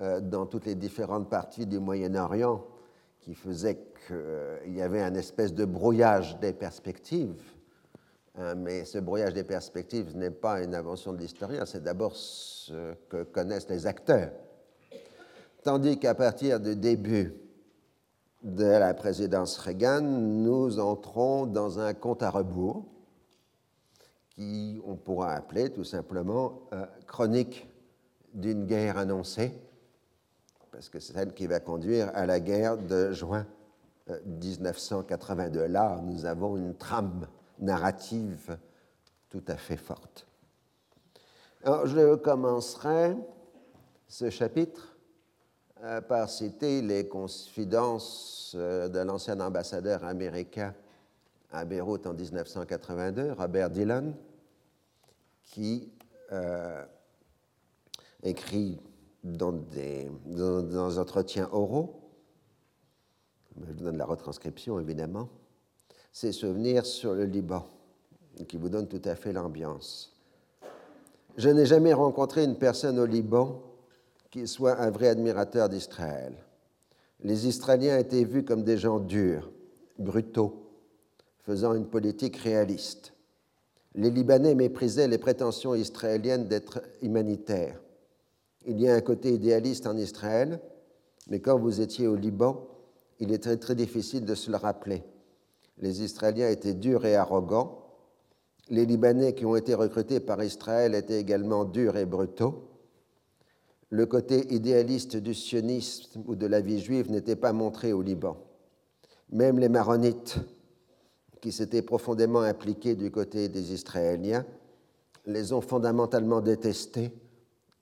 euh, 0.00 0.20
dans 0.20 0.46
toutes 0.46 0.66
les 0.66 0.76
différentes 0.76 1.28
parties 1.28 1.66
du 1.66 1.78
Moyen-Orient 1.78 2.64
qui 3.20 3.34
faisait 3.34 3.74
qu'il 4.06 4.16
euh, 4.16 4.58
y 4.68 4.80
avait 4.80 5.02
un 5.02 5.14
espèce 5.14 5.52
de 5.52 5.64
brouillage 5.64 6.38
des 6.38 6.52
perspectives. 6.52 7.42
Hein, 8.38 8.54
mais 8.54 8.84
ce 8.84 8.98
brouillage 8.98 9.34
des 9.34 9.44
perspectives 9.44 10.16
n'est 10.16 10.30
pas 10.30 10.62
une 10.62 10.74
invention 10.74 11.12
de 11.12 11.18
l'historien, 11.18 11.66
c'est 11.66 11.82
d'abord 11.82 12.14
ce 12.14 12.94
que 13.08 13.24
connaissent 13.24 13.68
les 13.68 13.86
acteurs. 13.86 14.30
Tandis 15.62 15.98
qu'à 15.98 16.14
partir 16.14 16.60
du 16.60 16.76
début 16.76 17.34
de 18.42 18.64
la 18.64 18.94
présidence 18.94 19.58
Reagan, 19.58 20.00
nous 20.00 20.78
entrons 20.78 21.46
dans 21.46 21.78
un 21.78 21.92
compte 21.92 22.22
à 22.22 22.30
rebours 22.30 22.84
qui 24.30 24.80
on 24.86 24.96
pourra 24.96 25.32
appeler 25.34 25.70
tout 25.70 25.84
simplement 25.84 26.62
euh, 26.72 26.86
chronique 27.06 27.68
d'une 28.32 28.64
guerre 28.64 28.96
annoncée, 28.96 29.52
parce 30.70 30.88
que 30.88 31.00
c'est 31.00 31.12
celle 31.12 31.34
qui 31.34 31.46
va 31.46 31.60
conduire 31.60 32.10
à 32.14 32.24
la 32.24 32.40
guerre 32.40 32.78
de 32.78 33.12
juin 33.12 33.46
1982. 34.24 35.60
Euh, 35.60 35.68
Là, 35.68 36.00
nous 36.02 36.24
avons 36.24 36.56
une 36.56 36.74
trame 36.74 37.26
narrative 37.58 38.56
tout 39.28 39.44
à 39.48 39.56
fait 39.56 39.76
forte. 39.76 40.26
Alors, 41.62 41.86
je 41.86 42.14
commencerai 42.14 43.16
ce 44.08 44.30
chapitre 44.30 44.89
par 46.08 46.28
citer 46.28 46.82
les 46.82 47.08
confidences 47.08 48.54
euh, 48.56 48.88
de 48.88 48.98
l'ancien 48.98 49.40
ambassadeur 49.40 50.04
américain 50.04 50.74
à 51.50 51.64
Beyrouth 51.64 52.06
en 52.06 52.12
1982, 52.12 53.32
Robert 53.32 53.70
Dillon, 53.70 54.14
qui 55.42 55.90
euh, 56.32 56.84
écrit 58.22 58.78
dans 59.24 59.52
des, 59.52 60.10
dans, 60.26 60.98
entretiens 60.98 61.48
oraux, 61.52 62.00
je 63.58 63.72
vous 63.72 63.84
donne 63.84 63.96
la 63.96 64.06
retranscription 64.06 64.78
évidemment, 64.78 65.28
ses 66.12 66.32
souvenirs 66.32 66.86
sur 66.86 67.14
le 67.14 67.24
Liban, 67.24 67.66
qui 68.48 68.56
vous 68.56 68.68
donne 68.68 68.86
tout 68.86 69.02
à 69.04 69.16
fait 69.16 69.32
l'ambiance. 69.32 70.16
Je 71.36 71.48
n'ai 71.48 71.66
jamais 71.66 71.92
rencontré 71.92 72.44
une 72.44 72.56
personne 72.56 72.98
au 72.98 73.06
Liban 73.06 73.62
qu'il 74.30 74.46
soit 74.46 74.78
un 74.80 74.90
vrai 74.90 75.08
admirateur 75.08 75.68
d'Israël. 75.68 76.34
Les 77.22 77.46
Israéliens 77.46 77.98
étaient 77.98 78.24
vus 78.24 78.44
comme 78.44 78.62
des 78.62 78.78
gens 78.78 79.00
durs, 79.00 79.50
brutaux, 79.98 80.70
faisant 81.40 81.74
une 81.74 81.86
politique 81.86 82.36
réaliste. 82.36 83.12
Les 83.94 84.10
Libanais 84.10 84.54
méprisaient 84.54 85.08
les 85.08 85.18
prétentions 85.18 85.74
israéliennes 85.74 86.46
d'être 86.46 86.80
humanitaires. 87.02 87.80
Il 88.66 88.80
y 88.80 88.88
a 88.88 88.94
un 88.94 89.00
côté 89.00 89.32
idéaliste 89.32 89.86
en 89.86 89.96
Israël, 89.96 90.60
mais 91.28 91.40
quand 91.40 91.58
vous 91.58 91.80
étiez 91.80 92.06
au 92.06 92.14
Liban, 92.14 92.68
il 93.18 93.36
très, 93.38 93.56
très 93.56 93.74
difficile 93.74 94.24
de 94.24 94.34
se 94.34 94.50
le 94.50 94.56
rappeler. 94.56 95.02
Les 95.78 96.02
Israéliens 96.02 96.48
étaient 96.48 96.74
durs 96.74 97.04
et 97.04 97.16
arrogants. 97.16 97.84
Les 98.68 98.86
Libanais 98.86 99.34
qui 99.34 99.44
ont 99.44 99.56
été 99.56 99.74
recrutés 99.74 100.20
par 100.20 100.42
Israël 100.42 100.94
étaient 100.94 101.20
également 101.20 101.64
durs 101.64 101.96
et 101.96 102.06
brutaux 102.06 102.69
le 103.90 104.06
côté 104.06 104.52
idéaliste 104.54 105.16
du 105.16 105.34
sionisme 105.34 106.22
ou 106.26 106.36
de 106.36 106.46
la 106.46 106.60
vie 106.60 106.80
juive 106.80 107.10
n'était 107.10 107.36
pas 107.36 107.52
montré 107.52 107.92
au 107.92 108.02
Liban. 108.02 108.36
Même 109.30 109.58
les 109.58 109.68
maronites, 109.68 110.38
qui 111.40 111.52
s'étaient 111.52 111.82
profondément 111.82 112.40
impliqués 112.40 112.94
du 112.94 113.10
côté 113.10 113.48
des 113.48 113.72
Israéliens, 113.72 114.44
les 115.26 115.52
ont 115.52 115.60
fondamentalement 115.60 116.40
détestés 116.40 117.12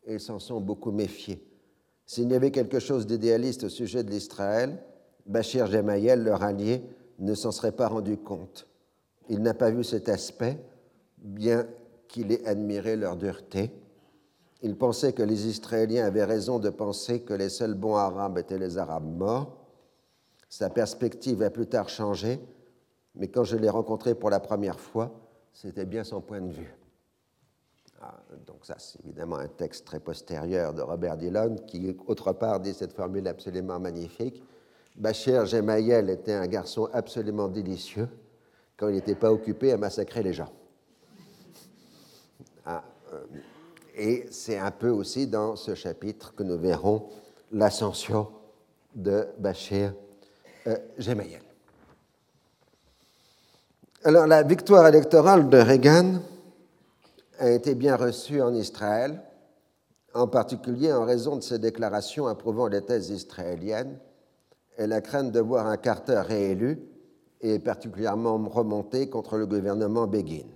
et 0.05 0.19
s'en 0.19 0.39
sont 0.39 0.61
beaucoup 0.61 0.93
méfiés. 0.93 1.45
S'il 2.07 2.31
y 2.31 2.35
avait 2.35 2.51
quelque 2.51 2.79
chose 2.79 3.07
d'idéaliste 3.07 3.65
au 3.65 3.69
sujet 3.69 4.03
de 4.03 4.11
l'Israël, 4.11 4.83
Bachir 5.27 5.67
Gemayel, 5.67 6.23
leur 6.25 6.43
allié, 6.43 6.83
ne 7.19 7.35
s'en 7.35 7.51
serait 7.51 7.73
pas 7.73 7.89
rendu 7.89 8.17
compte. 8.17 8.67
Il 9.29 9.43
n'a 9.43 9.55
pas 9.55 9.71
vu 9.71 9.85
cet 9.85 10.09
aspect, 10.09 10.59
bien 11.19 11.67
qu'il 12.07 12.33
ait 12.33 12.47
admiré 12.47 12.97
leur 12.97 13.17
dureté. 13.17 13.71
Il 14.63 14.77
pensait 14.77 15.13
que 15.13 15.23
les 15.23 15.47
Israéliens 15.47 16.07
avaient 16.07 16.25
raison 16.25 16.59
de 16.59 16.71
penser 16.71 17.23
que 17.23 17.35
les 17.35 17.49
seuls 17.49 17.75
bons 17.75 17.95
Arabes 17.95 18.39
étaient 18.39 18.59
les 18.59 18.77
Arabes 18.77 19.17
morts. 19.17 19.57
Sa 20.49 20.69
perspective 20.71 21.43
a 21.43 21.51
plus 21.51 21.67
tard 21.67 21.89
changé, 21.89 22.41
mais 23.15 23.29
quand 23.29 23.45
je 23.45 23.57
l'ai 23.57 23.69
rencontré 23.69 24.15
pour 24.15 24.31
la 24.31 24.41
première 24.41 24.81
fois, 24.81 25.13
c'était 25.53 25.85
bien 25.85 26.03
son 26.03 26.21
point 26.21 26.41
de 26.41 26.53
vue. 26.53 26.75
Ah, 28.01 28.19
donc 28.47 28.65
ça, 28.65 28.77
c'est 28.79 29.01
évidemment 29.05 29.37
un 29.37 29.49
texte 29.49 29.85
très 29.85 30.01
postérieur 30.01 30.73
de 30.73 30.83
Robert 30.83 31.17
Dillon 31.17 31.57
qui, 31.67 31.97
autre 32.07 32.33
part, 32.33 32.61
dit 32.61 32.73
cette 32.73 32.93
formule 32.93 33.27
absolument 33.27 33.79
magnifique. 33.79 34.43
Bachir 34.97 35.47
Gemayel 35.47 36.11
était 36.11 36.33
un 36.33 36.47
garçon 36.47 36.89
absolument 36.93 37.49
délicieux 37.49 38.09
quand 38.77 38.89
il 38.89 38.95
n'était 38.95 39.15
pas 39.15 39.33
occupé 39.33 39.73
à 39.73 39.77
massacrer 39.77 40.23
les 40.23 40.33
gens. 40.33 40.53
Ah, 42.65 42.85
euh, 43.13 43.25
et 43.99 44.27
c'est 44.31 44.59
un 44.59 44.71
peu 44.71 44.89
aussi 44.89 45.27
dans 45.27 45.57
ce 45.57 45.75
chapitre 45.75 46.35
que 46.35 46.45
nous 46.45 46.59
verrons 46.59 47.09
l'ascension 47.53 48.29
de 48.95 49.27
Bachir 49.39 49.93
euh, 50.67 50.77
Gemayel. 50.99 51.43
Alors 54.05 54.27
la 54.27 54.43
victoire 54.45 54.87
électorale 54.87 55.49
de 55.49 55.59
Reagan 55.59 56.21
a 57.41 57.51
été 57.51 57.75
bien 57.75 57.97
reçue 57.97 58.41
en 58.41 58.55
Israël, 58.55 59.21
en 60.15 60.29
particulier 60.29 60.93
en 60.93 61.05
raison 61.05 61.37
de 61.37 61.43
ses 61.43 61.59
déclarations 61.59 62.27
approuvant 62.27 62.69
les 62.69 62.83
thèses 62.83 63.11
israéliennes 63.11 63.99
et 64.79 64.87
la 64.87 65.01
crainte 65.01 65.33
de 65.33 65.41
voir 65.41 65.67
un 65.67 65.77
Carter 65.77 66.21
réélu 66.25 66.81
et 67.41 67.59
particulièrement 67.59 68.39
remonté 68.49 69.09
contre 69.09 69.37
le 69.37 69.47
gouvernement 69.47 70.07
Begin. 70.07 70.47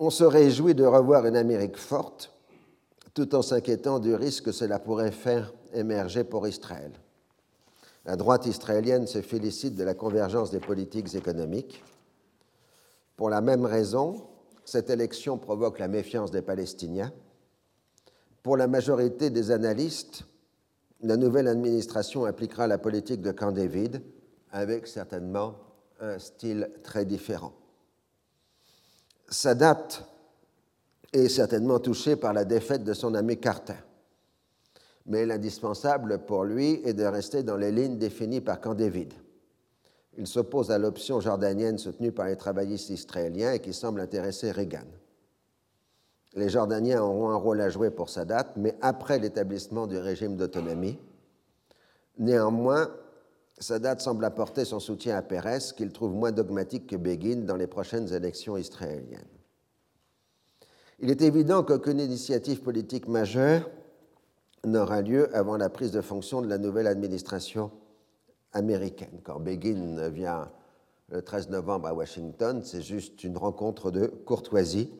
On 0.00 0.10
se 0.10 0.22
réjouit 0.22 0.76
de 0.76 0.84
revoir 0.84 1.26
une 1.26 1.36
Amérique 1.36 1.76
forte, 1.76 2.32
tout 3.14 3.34
en 3.34 3.42
s'inquiétant 3.42 3.98
du 3.98 4.14
risque 4.14 4.44
que 4.44 4.52
cela 4.52 4.78
pourrait 4.78 5.10
faire 5.10 5.52
émerger 5.74 6.22
pour 6.22 6.46
Israël. 6.46 6.92
La 8.04 8.14
droite 8.14 8.46
israélienne 8.46 9.08
se 9.08 9.20
félicite 9.22 9.74
de 9.74 9.82
la 9.82 9.94
convergence 9.94 10.52
des 10.52 10.60
politiques 10.60 11.14
économiques. 11.16 11.82
Pour 13.16 13.28
la 13.28 13.40
même 13.40 13.66
raison, 13.66 14.28
cette 14.64 14.88
élection 14.88 15.36
provoque 15.36 15.80
la 15.80 15.88
méfiance 15.88 16.30
des 16.30 16.42
Palestiniens. 16.42 17.12
Pour 18.44 18.56
la 18.56 18.68
majorité 18.68 19.30
des 19.30 19.50
analystes, 19.50 20.24
la 21.00 21.16
nouvelle 21.16 21.48
administration 21.48 22.24
appliquera 22.24 22.68
la 22.68 22.78
politique 22.78 23.20
de 23.20 23.32
Camp 23.32 23.50
David 23.50 24.00
avec 24.52 24.86
certainement 24.86 25.56
un 26.00 26.20
style 26.20 26.70
très 26.84 27.04
différent. 27.04 27.52
Sa 29.28 29.54
date 29.54 30.04
est 31.12 31.28
certainement 31.28 31.78
touchée 31.78 32.16
par 32.16 32.32
la 32.32 32.44
défaite 32.44 32.84
de 32.84 32.94
son 32.94 33.14
ami 33.14 33.38
Carter. 33.38 33.74
Mais 35.06 35.26
l'indispensable 35.26 36.18
pour 36.26 36.44
lui 36.44 36.80
est 36.84 36.94
de 36.94 37.04
rester 37.04 37.42
dans 37.42 37.56
les 37.56 37.72
lignes 37.72 37.98
définies 37.98 38.40
par 38.40 38.60
Camp 38.60 38.74
David. 38.74 39.12
Il 40.16 40.26
s'oppose 40.26 40.70
à 40.70 40.78
l'option 40.78 41.20
jordanienne 41.20 41.78
soutenue 41.78 42.12
par 42.12 42.26
les 42.26 42.36
travaillistes 42.36 42.90
israéliens 42.90 43.52
et 43.52 43.60
qui 43.60 43.72
semble 43.72 44.00
intéresser 44.00 44.50
Reagan. 44.50 44.86
Les 46.34 46.48
Jordaniens 46.48 47.02
auront 47.02 47.30
un 47.30 47.36
rôle 47.36 47.60
à 47.60 47.70
jouer 47.70 47.90
pour 47.90 48.10
sa 48.10 48.24
date, 48.24 48.52
mais 48.56 48.76
après 48.80 49.18
l'établissement 49.18 49.86
du 49.86 49.96
régime 49.96 50.36
d'autonomie. 50.36 50.98
Néanmoins, 52.18 52.90
Sadat 53.60 53.98
semble 53.98 54.24
apporter 54.24 54.64
son 54.64 54.78
soutien 54.80 55.16
à 55.16 55.22
Pérez, 55.22 55.58
qu'il 55.76 55.92
trouve 55.92 56.14
moins 56.14 56.32
dogmatique 56.32 56.86
que 56.86 56.96
Begin 56.96 57.44
dans 57.44 57.56
les 57.56 57.66
prochaines 57.66 58.12
élections 58.12 58.56
israéliennes. 58.56 59.24
Il 61.00 61.10
est 61.10 61.22
évident 61.22 61.62
qu'aucune 61.62 62.00
initiative 62.00 62.60
politique 62.60 63.08
majeure 63.08 63.68
n'aura 64.64 65.02
lieu 65.02 65.34
avant 65.36 65.56
la 65.56 65.70
prise 65.70 65.92
de 65.92 66.00
fonction 66.00 66.42
de 66.42 66.48
la 66.48 66.58
nouvelle 66.58 66.86
administration 66.86 67.70
américaine. 68.52 69.20
Quand 69.24 69.40
Begin 69.40 70.08
vient 70.08 70.50
le 71.08 71.22
13 71.22 71.50
novembre 71.50 71.88
à 71.88 71.94
Washington, 71.94 72.62
c'est 72.64 72.82
juste 72.82 73.24
une 73.24 73.36
rencontre 73.36 73.90
de 73.90 74.06
courtoisie. 74.06 74.90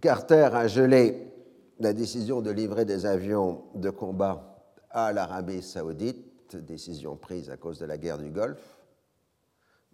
Carter 0.00 0.50
a 0.52 0.66
gelé 0.66 1.32
la 1.78 1.92
décision 1.92 2.42
de 2.42 2.50
livrer 2.50 2.84
des 2.84 3.06
avions 3.06 3.62
de 3.74 3.90
combat 3.90 4.62
à 4.90 5.12
l'Arabie 5.12 5.62
saoudite 5.62 6.25
décision 6.54 7.16
prise 7.16 7.50
à 7.50 7.56
cause 7.56 7.78
de 7.78 7.86
la 7.86 7.98
guerre 7.98 8.18
du 8.18 8.30
Golfe, 8.30 8.78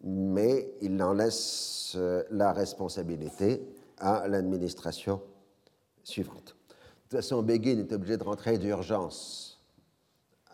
mais 0.05 0.75
il 0.81 1.03
en 1.03 1.15
laisse 1.15 1.95
euh, 1.97 2.25
la 2.31 2.53
responsabilité 2.53 3.67
à 3.99 4.27
l'administration 4.29 5.23
suivante. 6.03 6.57
De 6.69 7.19
toute 7.19 7.21
façon, 7.21 7.43
Begin 7.43 7.79
est 7.79 7.93
obligé 7.93 8.17
de 8.17 8.25
rentrer 8.25 8.59
d'urgence 8.59 9.61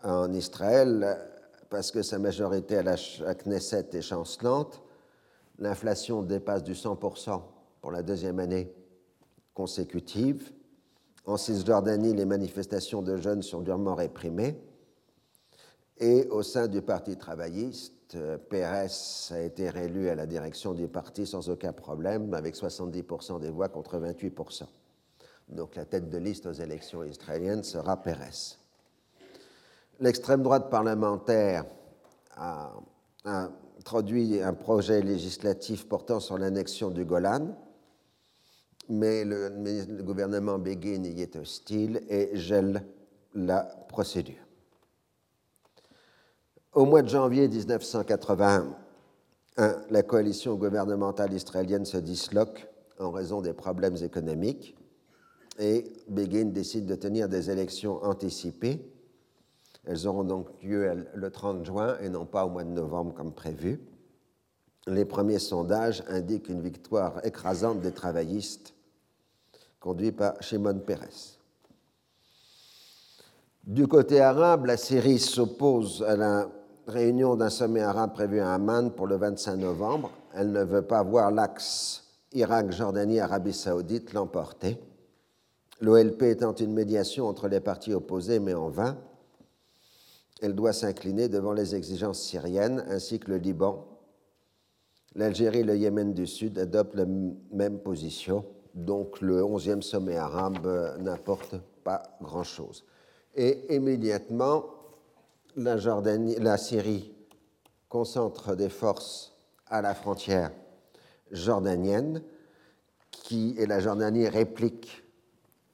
en 0.03 0.31
Israël 0.33 1.17
parce 1.69 1.91
que 1.91 2.01
sa 2.01 2.19
majorité 2.19 2.77
à 2.77 2.83
la 2.83 2.95
Knesset 3.35 3.89
est 3.93 4.01
chancelante. 4.01 4.81
L'inflation 5.57 6.21
dépasse 6.21 6.63
du 6.63 6.73
100% 6.73 7.41
pour 7.81 7.91
la 7.91 8.03
deuxième 8.03 8.39
année 8.39 8.73
consécutive. 9.53 10.51
En 11.25 11.37
Cisjordanie, 11.37 12.13
les 12.13 12.25
manifestations 12.25 13.01
de 13.01 13.17
jeunes 13.17 13.41
sont 13.41 13.61
durement 13.61 13.95
réprimées. 13.95 14.59
Et 15.99 16.27
au 16.29 16.43
sein 16.43 16.67
du 16.67 16.81
Parti 16.81 17.17
travailliste, 17.17 18.17
Pérez 18.49 18.87
a 19.31 19.39
été 19.39 19.69
réélu 19.69 20.09
à 20.09 20.15
la 20.15 20.25
direction 20.25 20.73
du 20.73 20.87
parti 20.87 21.27
sans 21.27 21.49
aucun 21.49 21.73
problème, 21.73 22.33
avec 22.33 22.55
70% 22.55 23.39
des 23.39 23.49
voix 23.49 23.67
contre 23.69 23.99
28%. 23.99 24.63
Donc 25.49 25.75
la 25.75 25.85
tête 25.85 26.09
de 26.09 26.17
liste 26.17 26.45
aux 26.45 26.53
élections 26.53 27.03
israéliennes 27.03 27.63
sera 27.63 28.01
Pérez. 28.01 28.55
L'extrême 29.99 30.41
droite 30.41 30.69
parlementaire 30.69 31.65
a, 32.37 32.71
introduit 33.25 34.41
un 34.41 34.53
projet 34.53 35.01
législatif 35.01 35.87
portant 35.87 36.19
sur 36.21 36.37
l'annexion 36.37 36.89
du 36.89 37.03
Golan, 37.03 37.55
mais 38.87 39.25
le, 39.25 39.49
le 39.49 40.03
gouvernement 40.03 40.57
Begin 40.57 41.03
y 41.03 41.21
est 41.21 41.35
hostile 41.35 42.01
et 42.09 42.31
gèle 42.33 42.83
la 43.35 43.63
procédure. 43.89 44.48
Au 46.73 46.85
mois 46.85 47.01
de 47.01 47.09
janvier 47.09 47.47
1981, 47.47 48.75
la 49.89 50.03
coalition 50.03 50.53
gouvernementale 50.53 51.33
israélienne 51.33 51.85
se 51.85 51.97
disloque 51.97 52.67
en 52.99 53.09
raison 53.09 53.41
des 53.41 53.53
problèmes 53.53 53.97
économiques 53.97 54.75
et 55.57 55.91
Begin 56.07 56.45
décide 56.45 56.85
de 56.85 56.93
tenir 56.93 57.27
des 57.27 57.49
élections 57.49 58.03
anticipées. 58.03 58.87
Elles 59.83 60.05
auront 60.05 60.23
donc 60.23 60.47
lieu 60.61 61.07
le 61.11 61.31
30 61.31 61.65
juin 61.65 61.97
et 62.01 62.09
non 62.09 62.27
pas 62.27 62.45
au 62.45 62.49
mois 62.49 62.63
de 62.63 62.69
novembre 62.69 63.15
comme 63.15 63.33
prévu. 63.33 63.81
Les 64.85 65.05
premiers 65.05 65.39
sondages 65.39 66.03
indiquent 66.07 66.49
une 66.49 66.61
victoire 66.61 67.25
écrasante 67.25 67.79
des 67.79 67.91
travaillistes 67.91 68.75
conduits 69.79 70.11
par 70.11 70.35
Shimon 70.43 70.79
Peres. 70.79 71.39
Du 73.63 73.87
côté 73.87 74.21
arabe, 74.21 74.67
la 74.67 74.77
Syrie 74.77 75.19
s'oppose 75.19 76.03
à 76.07 76.15
la 76.15 76.49
réunion 76.89 77.35
d'un 77.35 77.49
sommet 77.49 77.81
arabe 77.81 78.13
prévu 78.13 78.39
à 78.39 78.53
Amman 78.53 78.91
pour 78.91 79.07
le 79.07 79.15
25 79.15 79.55
novembre. 79.55 80.11
Elle 80.33 80.51
ne 80.51 80.63
veut 80.63 80.81
pas 80.81 81.03
voir 81.03 81.31
l'axe 81.31 82.03
Irak, 82.33 82.71
Jordanie, 82.71 83.19
Arabie 83.19 83.53
saoudite 83.53 84.13
l'emporter. 84.13 84.77
L'OLP 85.81 86.23
étant 86.23 86.53
une 86.53 86.73
médiation 86.73 87.27
entre 87.27 87.47
les 87.47 87.59
partis 87.59 87.93
opposés, 87.93 88.39
mais 88.39 88.53
en 88.53 88.69
vain, 88.69 88.97
elle 90.41 90.53
doit 90.53 90.73
s'incliner 90.73 91.27
devant 91.27 91.53
les 91.53 91.75
exigences 91.75 92.21
syriennes 92.21 92.85
ainsi 92.87 93.19
que 93.19 93.31
le 93.31 93.37
Liban. 93.37 93.87
L'Algérie 95.15 95.59
et 95.59 95.63
le 95.63 95.75
Yémen 95.75 96.13
du 96.13 96.27
Sud 96.27 96.59
adoptent 96.59 96.95
la 96.95 97.05
même 97.51 97.79
position, 97.79 98.45
donc 98.75 99.21
le 99.21 99.41
11e 99.41 99.81
sommet 99.81 100.17
arabe 100.17 100.67
n'apporte 100.99 101.55
pas 101.83 102.03
grand-chose. 102.21 102.85
Et 103.35 103.75
immédiatement, 103.75 104.65
la, 105.55 106.57
Syrie 106.57 107.13
concentre 107.87 108.55
des 108.55 108.69
forces 108.69 109.35
à 109.67 109.81
la 109.81 109.93
frontière 109.93 110.51
jordanienne, 111.31 112.23
qui, 113.11 113.55
et 113.57 113.65
la 113.65 113.79
Jordanie 113.79 114.27
réplique 114.27 115.03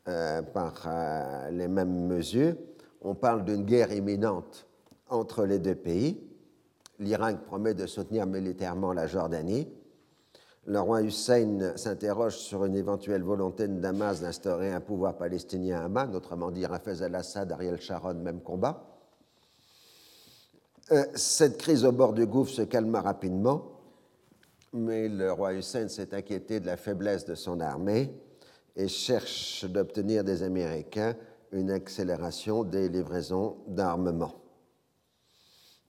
euh, 0.07 0.41
par 0.41 0.83
euh, 0.87 1.49
les 1.51 1.67
mêmes 1.67 2.07
mesures. 2.07 2.55
On 3.01 3.15
parle 3.15 3.43
d'une 3.45 3.63
guerre 3.63 3.91
imminente 3.91 4.67
entre 5.09 5.45
les 5.45 5.59
deux 5.59 5.75
pays. 5.75 6.21
L'Irak 6.99 7.45
promet 7.45 7.73
de 7.73 7.85
soutenir 7.85 8.25
militairement 8.25 8.93
la 8.93 9.07
Jordanie. 9.07 9.67
Le 10.65 10.79
roi 10.79 11.03
Hussein 11.03 11.73
s'interroge 11.75 12.37
sur 12.37 12.65
une 12.65 12.75
éventuelle 12.75 13.21
volonté 13.21 13.67
de 13.67 13.79
Damas 13.79 14.21
d'instaurer 14.21 14.73
un 14.73 14.81
pouvoir 14.81 15.15
palestinien 15.15 15.81
à 15.81 15.85
Amman, 15.85 16.15
autrement 16.15 16.49
dit 16.49 16.65
Hafez 16.65 17.03
al-Assad, 17.03 17.51
Ariel 17.51 17.79
Sharon, 17.79 18.15
même 18.15 18.41
combat. 18.41 18.94
Euh, 20.91 21.03
cette 21.15 21.57
crise 21.57 21.83
au 21.83 21.91
bord 21.91 22.13
du 22.13 22.27
gouffre 22.27 22.51
se 22.51 22.61
calma 22.61 23.01
rapidement, 23.01 23.71
mais 24.71 25.09
le 25.09 25.31
roi 25.31 25.55
Hussein 25.55 25.87
s'est 25.87 26.13
inquiété 26.13 26.59
de 26.59 26.67
la 26.67 26.77
faiblesse 26.77 27.25
de 27.25 27.33
son 27.33 27.59
armée 27.59 28.13
et 28.75 28.87
cherche 28.87 29.65
d'obtenir 29.65 30.23
des 30.23 30.43
Américains 30.43 31.15
une 31.51 31.71
accélération 31.71 32.63
des 32.63 32.87
livraisons 32.87 33.57
d'armement. 33.67 34.35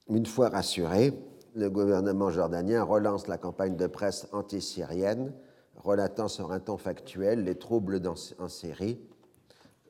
Une 0.09 0.25
fois 0.25 0.49
rassuré, 0.49 1.13
le 1.55 1.69
gouvernement 1.69 2.31
jordanien 2.31 2.83
relance 2.83 3.27
la 3.27 3.37
campagne 3.37 3.77
de 3.77 3.89
presse 3.89 4.27
anti-syrienne, 4.33 5.35
relatant 5.75 6.29
sur 6.29 6.53
un 6.53 6.61
ton 6.61 6.79
factuel 6.79 7.45
les 7.45 7.57
troubles 7.57 8.01
en 8.39 8.49
Syrie, 8.49 8.99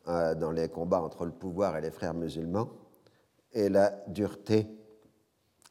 euh, 0.09 0.35
dans 0.35 0.51
les 0.51 0.69
combats 0.69 1.03
entre 1.03 1.25
le 1.25 1.33
pouvoir 1.33 1.77
et 1.77 1.81
les 1.81 1.93
frères 1.93 2.15
musulmans, 2.15 2.71
et 3.53 3.69
la 3.69 3.91
dureté 4.09 4.67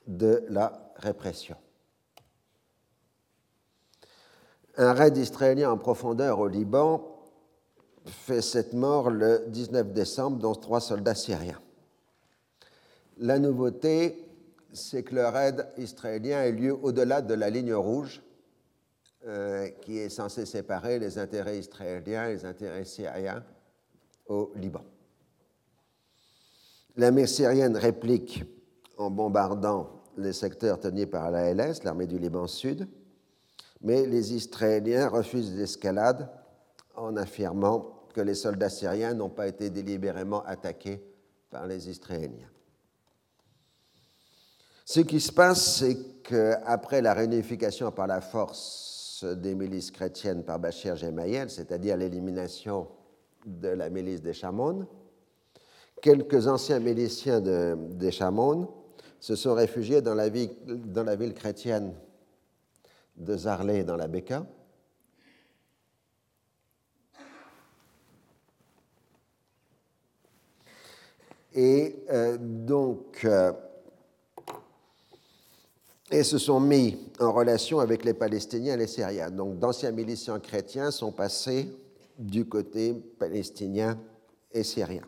de 0.07 0.43
la 0.49 0.93
répression. 0.97 1.55
Un 4.77 4.93
raid 4.93 5.15
israélien 5.17 5.71
en 5.71 5.77
profondeur 5.77 6.39
au 6.39 6.47
Liban 6.47 7.15
fait 8.05 8.41
cette 8.41 8.73
mort 8.73 9.09
le 9.09 9.45
19 9.47 9.93
décembre, 9.93 10.37
dont 10.37 10.53
trois 10.53 10.81
soldats 10.81 11.15
syriens. 11.15 11.61
La 13.17 13.39
nouveauté, 13.39 14.29
c'est 14.73 15.03
que 15.03 15.15
le 15.15 15.27
raid 15.27 15.67
israélien 15.77 16.43
ait 16.43 16.51
lieu 16.51 16.73
au-delà 16.73 17.21
de 17.21 17.33
la 17.33 17.49
ligne 17.49 17.73
rouge, 17.73 18.21
euh, 19.25 19.69
qui 19.81 19.97
est 19.97 20.09
censée 20.09 20.45
séparer 20.45 20.99
les 20.99 21.17
intérêts 21.17 21.57
israéliens 21.57 22.27
et 22.27 22.33
les 22.33 22.45
intérêts 22.45 22.85
syriens 22.85 23.43
au 24.27 24.51
Liban. 24.55 24.83
L'armée 26.97 27.27
syrienne 27.27 27.75
réplique 27.75 28.43
en 28.97 29.09
bombardant 29.09 29.94
les 30.17 30.34
secteurs 30.34 30.80
tenus 30.80 31.10
par 31.10 31.32
la 31.32 31.54
LS, 31.54 31.84
l'armée 31.84 32.08
du 32.08 32.17
Liban 32.17 32.47
Sud, 32.47 32.88
mais 33.82 34.06
les 34.06 34.34
Israéliens 34.34 35.08
refusent 35.08 35.56
l'escalade 35.56 36.30
en 36.95 37.15
affirmant 37.17 38.08
que 38.13 38.21
les 38.21 38.36
soldats 38.36 38.69
syriens 38.69 39.13
n'ont 39.13 39.30
pas 39.30 39.47
été 39.47 39.69
délibérément 39.69 40.43
attaqués 40.45 41.04
par 41.49 41.67
les 41.67 41.89
Israéliens. 41.89 42.49
Ce 44.86 44.99
qui 45.01 45.19
se 45.19 45.32
passe, 45.32 45.80
c'est 45.80 45.97
qu'après 46.23 47.01
la 47.01 47.13
réunification 47.13 47.91
par 47.91 48.08
la 48.08 48.21
force 48.21 49.25
des 49.25 49.56
milices 49.56 49.91
chrétiennes 49.91 50.43
par 50.43 50.60
Bachir 50.60 50.95
Gemayel, 50.95 51.49
c'est-à-dire 51.49 51.97
l'élimination 51.97 52.88
de 53.45 53.69
la 53.69 53.89
milice 53.89 54.21
des 54.21 54.34
Chamoun, 54.34 54.86
quelques 56.01 56.47
anciens 56.47 56.80
miliciens 56.80 57.41
de, 57.41 57.75
des 57.91 58.12
Chamoun 58.12 58.67
se 59.25 59.35
sont 59.35 59.55
réfugiés 59.55 60.03
dans 60.03 60.13
la, 60.13 60.29
ville, 60.29 61.33
chrétienne 61.33 61.95
de 63.17 63.35
Zarlé 63.35 63.83
dans 63.83 63.95
la 63.95 64.07
Beka 64.07 64.45
et 71.55 72.03
euh, 72.11 72.38
donc 72.39 73.25
euh, 73.25 73.51
se 76.11 76.38
sont 76.38 76.59
mis 76.59 76.95
en 77.19 77.31
relation 77.31 77.79
avec 77.79 78.05
les 78.05 78.13
Palestiniens 78.13 78.75
et 78.75 78.77
les 78.77 78.85
Syriens. 78.85 79.31
Donc 79.31 79.57
d'anciens 79.57 79.89
miliciens 79.89 80.39
chrétiens 80.39 80.91
sont 80.91 81.11
passés 81.11 81.75
du 82.19 82.45
côté 82.45 82.93
palestinien 82.93 83.97
et 84.51 84.61
syrien. 84.61 85.01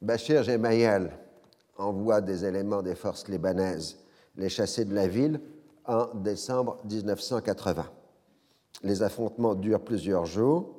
Bachir 0.00 0.44
Gemayel 0.44 1.10
envoie 1.80 2.20
des 2.20 2.44
éléments 2.44 2.82
des 2.82 2.94
forces 2.94 3.28
libanaises 3.28 3.96
les 4.36 4.48
chasser 4.48 4.84
de 4.84 4.94
la 4.94 5.06
ville 5.06 5.40
en 5.86 6.06
décembre 6.14 6.78
1980. 6.84 7.86
Les 8.82 9.02
affrontements 9.02 9.54
durent 9.54 9.84
plusieurs 9.84 10.26
jours 10.26 10.76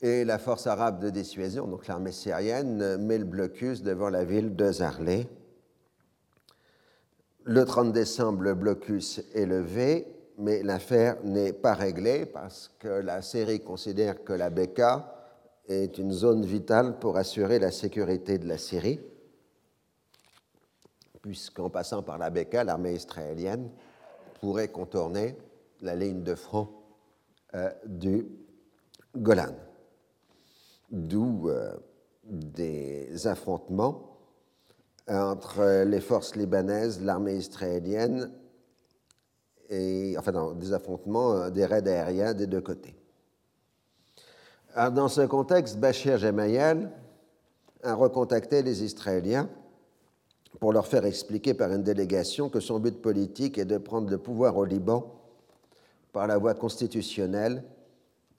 et 0.00 0.24
la 0.24 0.38
force 0.38 0.66
arabe 0.66 1.00
de 1.00 1.10
dissuasion, 1.10 1.66
donc 1.66 1.86
l'armée 1.86 2.12
syrienne, 2.12 2.96
met 2.98 3.18
le 3.18 3.24
blocus 3.24 3.82
devant 3.82 4.10
la 4.10 4.24
ville 4.24 4.54
de 4.54 4.70
Zarlé. 4.70 5.26
Le 7.44 7.64
30 7.64 7.92
décembre, 7.92 8.42
le 8.42 8.54
blocus 8.54 9.22
est 9.34 9.46
levé, 9.46 10.06
mais 10.38 10.62
l'affaire 10.62 11.16
n'est 11.24 11.52
pas 11.52 11.74
réglée 11.74 12.26
parce 12.26 12.70
que 12.78 12.88
la 12.88 13.22
Syrie 13.22 13.60
considère 13.60 14.22
que 14.24 14.32
la 14.32 14.50
Beka 14.50 15.15
est 15.68 15.98
une 15.98 16.12
zone 16.12 16.44
vitale 16.44 16.98
pour 16.98 17.16
assurer 17.16 17.58
la 17.58 17.70
sécurité 17.70 18.38
de 18.38 18.46
la 18.46 18.58
Syrie, 18.58 19.00
puisqu'en 21.22 21.70
passant 21.70 22.02
par 22.02 22.18
la 22.18 22.30
Beka, 22.30 22.64
l'armée 22.64 22.94
israélienne 22.94 23.70
pourrait 24.40 24.68
contourner 24.68 25.36
la 25.82 25.94
ligne 25.94 26.22
de 26.22 26.34
front 26.34 26.68
euh, 27.54 27.70
du 27.86 28.26
Golan 29.16 29.54
d'où 30.90 31.48
euh, 31.48 31.74
des 32.24 33.26
affrontements 33.26 34.16
entre 35.08 35.84
les 35.84 36.00
forces 36.00 36.34
libanaises, 36.34 37.00
l'armée 37.00 37.36
israélienne, 37.36 38.32
et, 39.68 40.16
enfin, 40.18 40.54
des 40.54 40.72
affrontements, 40.72 41.32
euh, 41.34 41.50
des 41.50 41.64
raids 41.64 41.86
aériens 41.86 42.34
des 42.34 42.46
deux 42.46 42.60
côtés. 42.60 42.95
Dans 44.76 45.08
ce 45.08 45.22
contexte, 45.22 45.78
Bachir 45.78 46.18
Gemayel 46.18 46.90
a 47.82 47.94
recontacté 47.94 48.62
les 48.62 48.84
Israéliens 48.84 49.48
pour 50.60 50.72
leur 50.72 50.86
faire 50.86 51.06
expliquer 51.06 51.54
par 51.54 51.72
une 51.72 51.82
délégation 51.82 52.50
que 52.50 52.60
son 52.60 52.78
but 52.78 53.00
politique 53.00 53.58
est 53.58 53.64
de 53.64 53.78
prendre 53.78 54.10
le 54.10 54.18
pouvoir 54.18 54.56
au 54.56 54.64
Liban 54.64 55.12
par 56.12 56.26
la 56.26 56.36
voie 56.36 56.54
constitutionnelle 56.54 57.64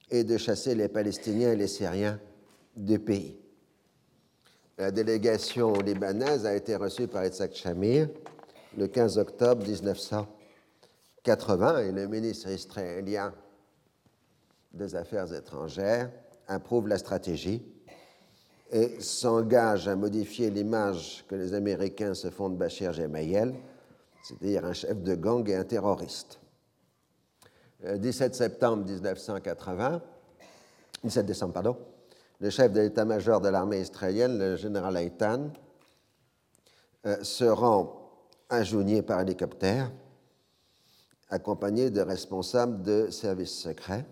et 0.09 0.23
de 0.23 0.37
chasser 0.37 0.75
les 0.75 0.87
Palestiniens 0.87 1.53
et 1.53 1.55
les 1.55 1.67
Syriens 1.67 2.19
du 2.75 2.99
pays. 2.99 3.39
La 4.77 4.91
délégation 4.91 5.73
libanaise 5.73 6.45
a 6.45 6.55
été 6.55 6.75
reçue 6.75 7.07
par 7.07 7.25
Yitzhak 7.25 7.55
Shamir 7.55 8.09
le 8.77 8.87
15 8.87 9.17
octobre 9.17 9.65
1980 9.65 11.79
et 11.79 11.91
le 11.91 12.07
ministre 12.07 12.49
israélien 12.49 13.33
des 14.71 14.95
Affaires 14.95 15.33
étrangères 15.33 16.11
approuve 16.47 16.87
la 16.87 16.97
stratégie 16.97 17.63
et 18.71 18.99
s'engage 18.99 19.87
à 19.87 19.95
modifier 19.95 20.49
l'image 20.49 21.25
que 21.27 21.35
les 21.35 21.53
Américains 21.53 22.13
se 22.13 22.29
font 22.29 22.49
de 22.49 22.55
Bachir 22.55 22.93
Gemayel, 22.93 23.53
c'est-à-dire 24.23 24.65
un 24.65 24.73
chef 24.73 25.01
de 25.01 25.15
gang 25.15 25.47
et 25.49 25.55
un 25.55 25.63
terroriste. 25.63 26.39
Le 27.83 27.97
17 27.97 28.35
septembre 28.35 28.85
1980, 28.85 30.01
17 31.03 31.25
décembre, 31.25 31.53
pardon, 31.53 31.77
le 32.39 32.49
chef 32.49 32.71
de 32.71 32.81
l'état-major 32.81 33.39
de 33.39 33.49
l'armée 33.49 33.81
israélienne, 33.81 34.37
le 34.37 34.55
général 34.55 34.97
Aitan, 34.97 35.49
euh, 37.05 37.23
se 37.23 37.45
rend 37.45 38.11
à 38.49 38.63
Jounier 38.63 39.01
par 39.01 39.21
hélicoptère, 39.21 39.91
accompagné 41.29 41.89
de 41.89 42.01
responsables 42.01 42.81
de 42.81 43.09
services 43.09 43.57
secrets. 43.57 44.05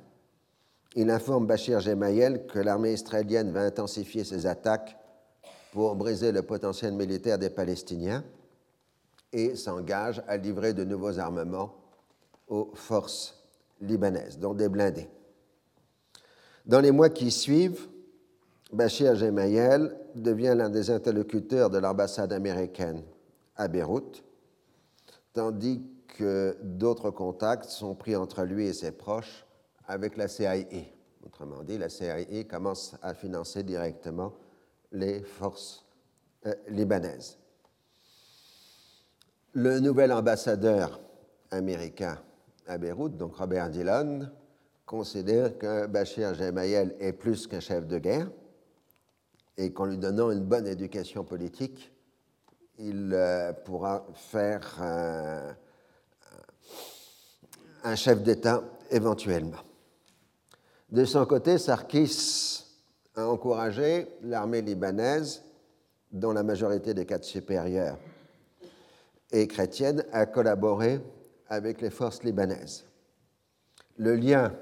Il 0.97 1.09
informe 1.09 1.45
Bachir 1.45 1.81
Gemayel 1.81 2.47
que 2.47 2.57
l'armée 2.57 2.93
israélienne 2.93 3.51
va 3.51 3.61
intensifier 3.63 4.23
ses 4.23 4.45
attaques 4.45 4.97
pour 5.73 5.93
briser 5.95 6.31
le 6.31 6.41
potentiel 6.41 6.93
militaire 6.93 7.37
des 7.37 7.49
Palestiniens 7.49 8.23
et 9.33 9.57
s'engage 9.57 10.23
à 10.25 10.37
livrer 10.37 10.73
de 10.73 10.85
nouveaux 10.85 11.19
armements 11.19 11.75
aux 12.47 12.71
forces 12.75 13.43
libanaises, 13.81 14.39
dont 14.39 14.53
des 14.53 14.69
blindés. 14.69 15.09
Dans 16.65 16.79
les 16.79 16.91
mois 16.91 17.09
qui 17.09 17.29
suivent, 17.29 17.89
Bachir 18.71 19.15
Gemayel 19.15 19.97
devient 20.15 20.53
l'un 20.55 20.69
des 20.69 20.89
interlocuteurs 20.89 21.69
de 21.69 21.77
l'ambassade 21.77 22.31
américaine 22.31 23.03
à 23.57 23.67
Beyrouth, 23.67 24.23
tandis 25.33 25.83
que 26.07 26.55
d'autres 26.63 27.11
contacts 27.11 27.65
sont 27.65 27.95
pris 27.95 28.15
entre 28.15 28.43
lui 28.43 28.67
et 28.67 28.73
ses 28.73 28.93
proches 28.93 29.44
avec 29.87 30.17
la 30.17 30.27
CIA. 30.27 30.55
Autrement 31.25 31.63
dit, 31.63 31.77
la 31.77 31.89
CIA 31.89 32.43
commence 32.43 32.95
à 33.01 33.13
financer 33.13 33.63
directement 33.63 34.33
les 34.91 35.21
forces 35.21 35.85
euh, 36.45 36.53
libanaises. 36.67 37.37
Le 39.53 39.79
nouvel 39.79 40.11
ambassadeur 40.11 40.99
américain 41.51 42.19
à 42.67 42.77
Beyrouth, 42.77 43.17
donc 43.17 43.35
Robert 43.37 43.69
Dillon, 43.69 44.29
considère 44.85 45.57
que 45.57 45.87
Bachir 45.87 46.33
Gemayel 46.35 46.95
est 46.99 47.13
plus 47.13 47.47
qu'un 47.47 47.59
chef 47.59 47.87
de 47.87 47.97
guerre 47.97 48.29
et 49.57 49.71
qu'en 49.71 49.85
lui 49.85 49.97
donnant 49.97 50.31
une 50.31 50.43
bonne 50.43 50.67
éducation 50.67 51.23
politique, 51.23 51.91
il 52.77 53.11
euh, 53.13 53.53
pourra 53.53 54.05
faire 54.13 54.77
euh, 54.81 55.53
un 57.83 57.95
chef 57.95 58.21
d'État 58.21 58.63
éventuellement. 58.91 59.59
De 60.89 61.03
son 61.03 61.25
côté, 61.25 61.57
Sarkis 61.57 62.63
a 63.15 63.27
encouragé 63.27 64.07
l'armée 64.21 64.61
libanaise, 64.61 65.43
dont 66.11 66.31
la 66.31 66.43
majorité 66.43 66.93
des 66.93 67.05
cadres 67.05 67.25
supérieurs 67.25 67.97
est 69.31 69.47
chrétienne, 69.47 70.05
à 70.11 70.25
collaborer 70.25 71.01
avec 71.47 71.81
les 71.81 71.89
forces 71.89 72.23
libanaises. 72.23 72.85
Le 73.97 74.15
lien 74.15 74.53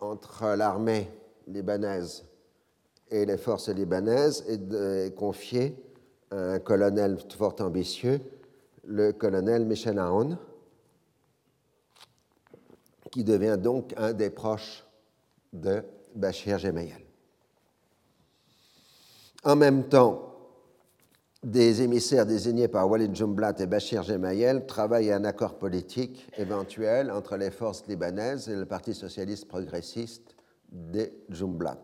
entre 0.00 0.54
l'armée 0.56 1.10
libanaise 1.46 2.24
et 3.10 3.24
les 3.24 3.38
forces 3.38 3.68
libanaises 3.68 4.44
est, 4.48 5.14
confié 5.14 5.76
à 6.30 6.54
un 6.54 6.58
colonel 6.58 7.18
fort 7.36 7.56
ambitieux, 7.60 8.20
le 8.84 9.12
colonel 9.12 9.64
Michel 9.64 9.98
Aoun, 9.98 10.38
qui 13.10 13.24
devient 13.24 13.56
donc 13.58 13.94
un 13.96 14.12
des 14.12 14.30
proches 14.30 14.84
de 15.52 15.82
Bachir 16.14 16.58
Gemayel. 16.58 17.04
En 19.44 19.56
même 19.56 19.88
temps, 19.88 20.28
des 21.42 21.82
émissaires 21.82 22.26
désignés 22.26 22.66
par 22.68 22.90
Walid 22.90 23.14
Jumblat 23.14 23.54
et 23.60 23.66
Bachir 23.66 24.02
Gemayel 24.02 24.66
travaillent 24.66 25.12
à 25.12 25.16
un 25.16 25.24
accord 25.24 25.58
politique 25.58 26.28
éventuel 26.36 27.10
entre 27.10 27.36
les 27.36 27.50
forces 27.50 27.86
libanaises 27.86 28.48
et 28.48 28.56
le 28.56 28.66
Parti 28.66 28.92
socialiste 28.92 29.46
progressiste 29.46 30.34
de 30.72 31.10
Jumblat. 31.28 31.78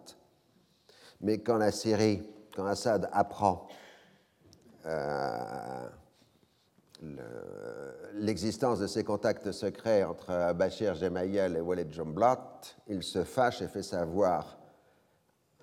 Mais 1.20 1.38
quand 1.38 1.56
la 1.56 1.70
Syrie, 1.70 2.22
quand 2.54 2.66
Assad 2.66 3.08
apprend 3.12 3.68
euh, 4.86 5.88
l'existence 8.14 8.80
de 8.80 8.86
ces 8.86 9.04
contacts 9.04 9.50
secrets 9.52 10.04
entre 10.04 10.52
Bachir 10.54 10.94
Gemayel 10.94 11.56
et 11.56 11.60
Walid 11.60 11.92
Jumblat, 11.92 12.60
il 12.88 13.02
se 13.02 13.24
fâche 13.24 13.62
et 13.62 13.68
fait 13.68 13.82
savoir 13.82 14.58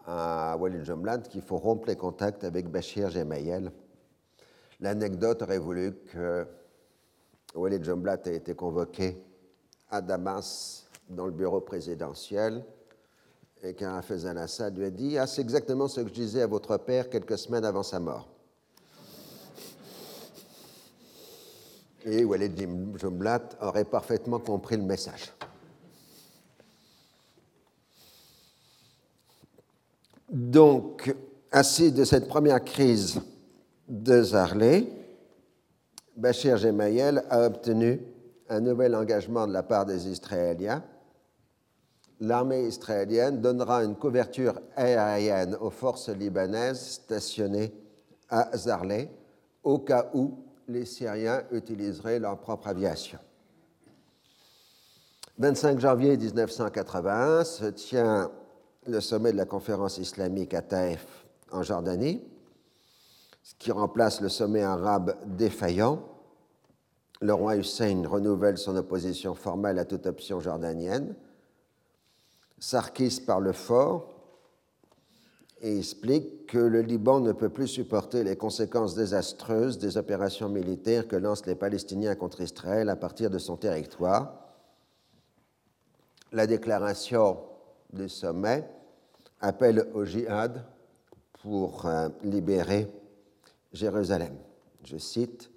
à 0.06 0.58
Walid 0.60 0.84
Jumblat 0.84 1.20
qu'il 1.20 1.42
faut 1.42 1.58
rompre 1.58 1.88
les 1.88 1.96
contacts 1.96 2.44
avec 2.44 2.70
Bachir 2.70 3.10
Gemayel 3.10 3.72
L'anecdote 4.82 5.44
aurait 5.44 5.60
voulu 5.60 5.94
que 6.12 6.48
Walid 7.54 7.84
Jumblat 7.84 8.18
ait 8.26 8.36
été 8.36 8.56
convoqué 8.56 9.24
à 9.92 10.02
Damas 10.02 10.88
dans 11.08 11.28
le 11.28 11.32
bureau 11.32 11.62
présidentiel 11.62 12.64
et 13.62 13.76
qu'un 13.76 14.00
al-Assad 14.00 14.76
lui 14.76 14.86
a 14.86 14.90
dit 14.90 15.20
Ah, 15.20 15.28
c'est 15.28 15.42
exactement 15.42 15.88
ce 15.88 16.02
que 16.02 16.08
je 16.08 16.14
disais 16.14 16.42
à 16.42 16.48
votre 16.48 16.78
père 16.78 17.10
quelques 17.12 17.38
semaines 17.38 17.66
avant 17.66 17.84
sa 17.84 18.00
mort. 18.00 18.31
Et 22.06 22.24
Walid 22.24 22.60
Jumblat 23.00 23.42
aurait 23.62 23.86
parfaitement 23.86 24.40
compris 24.40 24.78
le 24.78 24.84
message. 24.84 25.32
Donc, 30.30 31.14
assis 31.52 31.92
de 31.92 32.04
cette 32.06 32.28
première 32.28 32.64
crise 32.64 33.22
de 33.88 34.24
Zarlé, 34.24 34.88
Bachir 36.16 36.58
Gemayel 36.58 37.24
a 37.30 37.46
obtenu 37.46 38.02
un 38.50 38.60
nouvel 38.62 38.96
engagement 38.96 39.46
de 39.46 39.54
la 39.54 39.64
part 39.64 39.86
des 39.86 40.08
Israéliens. 40.08 40.84
L'armée 42.20 42.64
israélienne 42.68 43.42
donnera 43.42 43.84
une 43.84 43.96
couverture 43.96 44.60
aérienne 44.76 45.56
aux 45.60 45.70
forces 45.70 46.10
libanaises 46.10 46.80
stationnées 46.80 47.74
à 48.30 48.56
Zarlé 48.56 49.10
au 49.64 49.80
cas 49.80 50.10
où 50.14 50.38
les 50.72 50.86
Syriens 50.86 51.44
utiliseraient 51.52 52.20
leur 52.20 52.40
propre 52.40 52.68
aviation. 52.68 53.20
25 55.38 55.80
janvier 55.80 56.18
1981 56.18 57.44
se 57.44 57.66
tient 57.66 58.32
le 58.88 59.00
sommet 59.00 59.32
de 59.32 59.38
la 59.38 59.46
conférence 59.46 59.98
islamique 59.98 60.54
à 60.54 60.62
Taïf 60.62 61.06
en 61.52 61.64
Jordanie 61.64 62.22
ce 63.44 63.56
qui 63.58 63.72
remplace 63.72 64.22
le 64.22 64.30
sommet 64.30 64.62
arabe 64.62 65.16
défaillant. 65.26 66.04
Le 67.22 67.34
roi 67.34 67.58
Hussein 67.58 68.04
renouvelle 68.08 68.58
son 68.58 68.76
opposition 68.76 69.36
formelle 69.36 69.80
à 69.80 69.86
toute 69.86 70.06
option 70.06 70.40
jordanienne. 70.40 71.16
Sarkis 72.60 73.22
parle 73.26 73.54
fort 73.54 74.14
et 75.62 75.78
explique 75.78 76.48
que 76.48 76.58
le 76.58 76.82
Liban 76.82 77.20
ne 77.20 77.32
peut 77.32 77.50
plus 77.50 77.68
supporter 77.68 78.24
les 78.24 78.36
conséquences 78.36 78.96
désastreuses 78.96 79.78
des 79.78 79.98
opérations 79.98 80.50
militaires 80.50 81.08
que 81.08 81.16
lancent 81.16 81.46
les 81.46 81.56
Palestiniens 81.56 82.16
contre 82.16 82.42
Israël 82.42 82.90
à 82.90 82.96
partir 82.96 83.30
de 83.30 83.38
son 83.38 83.58
territoire. 83.58 84.34
La 86.32 86.48
déclaration 86.48 87.38
du 87.94 88.10
sommet 88.10 88.68
appelle 89.40 89.88
au 89.94 90.04
djihad 90.04 90.66
pour 91.42 91.86
euh, 91.86 92.10
libérer 92.24 92.88
Jérusalem. 93.74 94.36
Je 94.84 94.98
cite, 94.98 95.52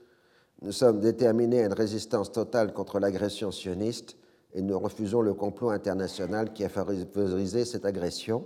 Nous 0.63 0.73
sommes 0.73 1.01
déterminés 1.01 1.63
à 1.63 1.67
une 1.67 1.73
résistance 1.73 2.31
totale 2.31 2.73
contre 2.73 2.99
l'agression 2.99 3.51
sioniste 3.51 4.17
et 4.55 4.63
nous 4.63 4.79
refusons 4.79 5.21
le 5.21 5.35
complot 5.35 5.71
international 5.71 6.53
qui 6.53 6.65
a 6.65 6.69
favorisé 6.69 7.65
cette 7.65 7.85
agression. 7.85 8.45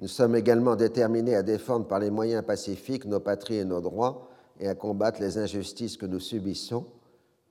Nous 0.00 0.08
sommes 0.08 0.36
également 0.36 0.76
déterminés 0.76 1.34
à 1.34 1.42
défendre 1.42 1.86
par 1.88 1.98
les 1.98 2.10
moyens 2.10 2.44
pacifiques 2.44 3.04
nos 3.04 3.20
patries 3.20 3.56
et 3.56 3.64
nos 3.64 3.80
droits 3.80 4.28
et 4.60 4.68
à 4.68 4.74
combattre 4.74 5.20
les 5.20 5.38
injustices 5.38 5.96
que 5.96 6.06
nous 6.06 6.20
subissons. 6.20 6.86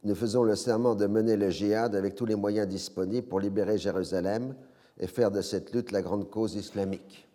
Nous 0.03 0.15
faisons 0.15 0.43
le 0.43 0.55
serment 0.55 0.95
de 0.95 1.07
mener 1.07 1.35
le 1.35 1.49
djihad 1.49 1.95
avec 1.95 2.15
tous 2.15 2.25
les 2.25 2.35
moyens 2.35 2.67
disponibles 2.67 3.27
pour 3.27 3.41
libérer 3.41 3.77
Jérusalem 3.77 4.55
et 4.99 5.07
faire 5.07 5.31
de 5.31 5.41
cette 5.41 5.73
lutte 5.73 5.91
la 5.91 6.01
grande 6.01 6.29
cause 6.29 6.55
islamique. 6.55 7.27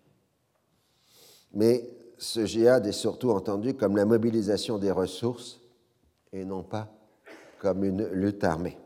Mais 1.53 1.87
ce 2.17 2.47
djihad 2.47 2.87
est 2.87 2.93
surtout 2.93 3.31
entendu 3.31 3.75
comme 3.75 3.97
la 3.97 4.07
mobilisation 4.07 4.79
des 4.79 4.91
ressources 4.91 5.61
et 6.33 6.45
non 6.45 6.63
pas 6.63 6.89
comme 7.59 7.85
une 7.85 8.07
lutte 8.09 8.45
armée. 8.45 8.79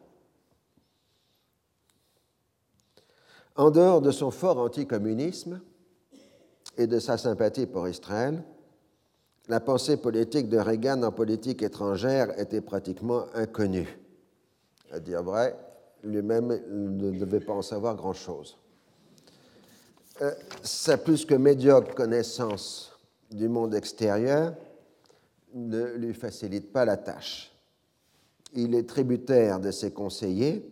En 3.54 3.70
dehors 3.70 4.02
de 4.02 4.10
son 4.10 4.32
fort 4.32 4.58
anticommunisme 4.58 5.60
et 6.76 6.86
de 6.86 6.98
sa 6.98 7.16
sympathie 7.16 7.66
pour 7.66 7.88
Israël, 7.88 8.42
la 9.48 9.60
pensée 9.60 9.96
politique 9.96 10.48
de 10.48 10.58
Reagan 10.58 11.02
en 11.02 11.12
politique 11.12 11.62
étrangère 11.62 12.38
était 12.38 12.60
pratiquement 12.60 13.26
inconnue. 13.34 13.98
À 14.90 14.98
dire 14.98 15.22
vrai, 15.22 15.56
lui-même 16.02 16.48
ne 16.48 17.10
devait 17.12 17.40
pas 17.40 17.52
en 17.52 17.62
savoir 17.62 17.94
grand-chose. 17.94 18.56
Euh, 20.22 20.32
sa 20.62 20.96
plus 20.96 21.24
que 21.24 21.34
médiocre 21.34 21.94
connaissance 21.94 22.98
du 23.30 23.48
monde 23.48 23.74
extérieur 23.74 24.54
ne 25.54 25.92
lui 25.94 26.14
facilite 26.14 26.72
pas 26.72 26.84
la 26.84 26.96
tâche. 26.96 27.52
Il 28.54 28.74
est 28.74 28.88
tributaire 28.88 29.60
de 29.60 29.70
ses 29.70 29.92
conseillers 29.92 30.68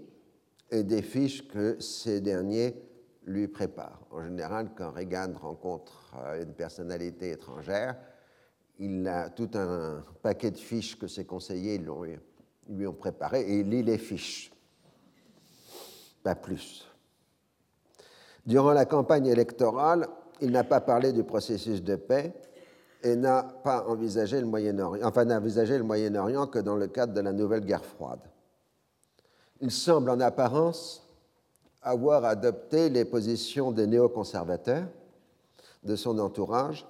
et 0.70 0.82
des 0.82 1.02
fiches 1.02 1.46
que 1.48 1.76
ces 1.80 2.20
derniers 2.20 2.74
lui 3.26 3.48
préparent. 3.48 4.00
En 4.10 4.22
général, 4.22 4.70
quand 4.76 4.90
Reagan 4.90 5.32
rencontre 5.40 6.14
euh, 6.18 6.42
une 6.42 6.52
personnalité 6.52 7.30
étrangère, 7.30 7.96
il 8.78 9.06
a 9.06 9.30
tout 9.30 9.50
un 9.54 10.02
paquet 10.22 10.50
de 10.50 10.58
fiches 10.58 10.98
que 10.98 11.06
ses 11.06 11.24
conseillers 11.24 11.80
lui 12.68 12.86
ont 12.86 12.92
préparées 12.92 13.42
et 13.42 13.60
il 13.60 13.70
lit 13.70 13.82
les 13.82 13.98
fiches. 13.98 14.50
Pas 16.22 16.34
plus. 16.34 16.86
Durant 18.46 18.72
la 18.72 18.84
campagne 18.84 19.26
électorale, 19.26 20.08
il 20.40 20.50
n'a 20.50 20.64
pas 20.64 20.80
parlé 20.80 21.12
du 21.12 21.22
processus 21.22 21.82
de 21.82 21.96
paix 21.96 22.34
et 23.02 23.16
n'a 23.16 23.42
pas 23.42 23.86
envisagé 23.86 24.40
le 24.40 24.46
Moyen-Orient, 24.46 25.06
enfin 25.06 25.24
n'a 25.24 25.38
envisagé 25.38 25.78
le 25.78 25.84
Moyen-Orient 25.84 26.46
que 26.46 26.58
dans 26.58 26.76
le 26.76 26.88
cadre 26.88 27.12
de 27.12 27.20
la 27.20 27.32
nouvelle 27.32 27.64
guerre 27.64 27.84
froide. 27.84 28.20
Il 29.60 29.70
semble 29.70 30.10
en 30.10 30.20
apparence 30.20 31.03
avoir 31.84 32.24
adopté 32.24 32.88
les 32.88 33.04
positions 33.04 33.70
des 33.70 33.86
néoconservateurs 33.86 34.88
de 35.84 35.96
son 35.96 36.18
entourage 36.18 36.88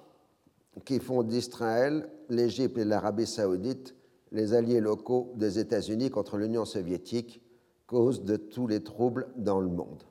qui 0.85 0.99
font 0.99 1.21
d'Israël, 1.21 2.09
l'Égypte 2.29 2.77
et 2.77 2.85
l'Arabie 2.85 3.27
saoudite 3.27 3.93
les 4.31 4.53
alliés 4.53 4.81
locaux 4.81 5.33
des 5.35 5.59
États-Unis 5.59 6.09
contre 6.09 6.37
l'Union 6.37 6.65
soviétique, 6.65 7.41
cause 7.87 8.23
de 8.23 8.35
tous 8.35 8.67
les 8.67 8.83
troubles 8.83 9.27
dans 9.35 9.59
le 9.59 9.69
monde. 9.69 10.03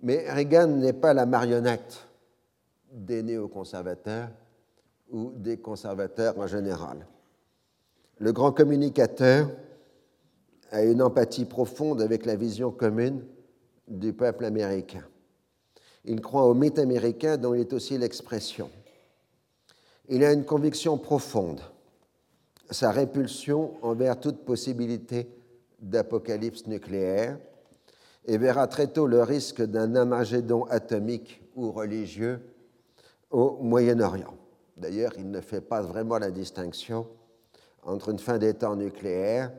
Mais 0.00 0.30
Reagan 0.30 0.66
n'est 0.66 0.92
pas 0.92 1.14
la 1.14 1.24
marionnette 1.24 2.06
des 2.90 3.22
néoconservateurs 3.22 4.28
ou 5.10 5.32
des 5.36 5.58
conservateurs 5.58 6.38
en 6.38 6.46
général. 6.46 7.06
Le 8.18 8.32
grand 8.32 8.52
communicateur 8.52 9.48
a 10.70 10.82
une 10.82 11.02
empathie 11.02 11.44
profonde 11.44 12.02
avec 12.02 12.26
la 12.26 12.36
vision 12.36 12.70
commune 12.70 13.24
du 13.88 14.12
peuple 14.12 14.44
américain. 14.44 15.04
Il 16.04 16.20
croit 16.20 16.44
au 16.44 16.54
mythe 16.54 16.78
américain 16.78 17.36
dont 17.36 17.54
il 17.54 17.60
est 17.60 17.72
aussi 17.72 17.96
l'expression. 17.98 18.70
Il 20.08 20.22
a 20.24 20.32
une 20.32 20.44
conviction 20.44 20.98
profonde, 20.98 21.60
sa 22.70 22.90
répulsion 22.90 23.74
envers 23.82 24.20
toute 24.20 24.44
possibilité 24.44 25.28
d'apocalypse 25.80 26.66
nucléaire 26.66 27.38
et 28.26 28.38
verra 28.38 28.66
très 28.66 28.86
tôt 28.88 29.06
le 29.06 29.22
risque 29.22 29.62
d'un 29.62 29.94
amagédon 29.96 30.64
atomique 30.64 31.42
ou 31.56 31.72
religieux 31.72 32.40
au 33.30 33.58
Moyen-Orient. 33.62 34.34
D'ailleurs, 34.76 35.12
il 35.18 35.30
ne 35.30 35.40
fait 35.40 35.60
pas 35.60 35.82
vraiment 35.82 36.18
la 36.18 36.30
distinction 36.30 37.06
entre 37.82 38.10
une 38.10 38.18
fin 38.18 38.38
des 38.38 38.54
temps 38.54 38.76
nucléaire 38.76 39.52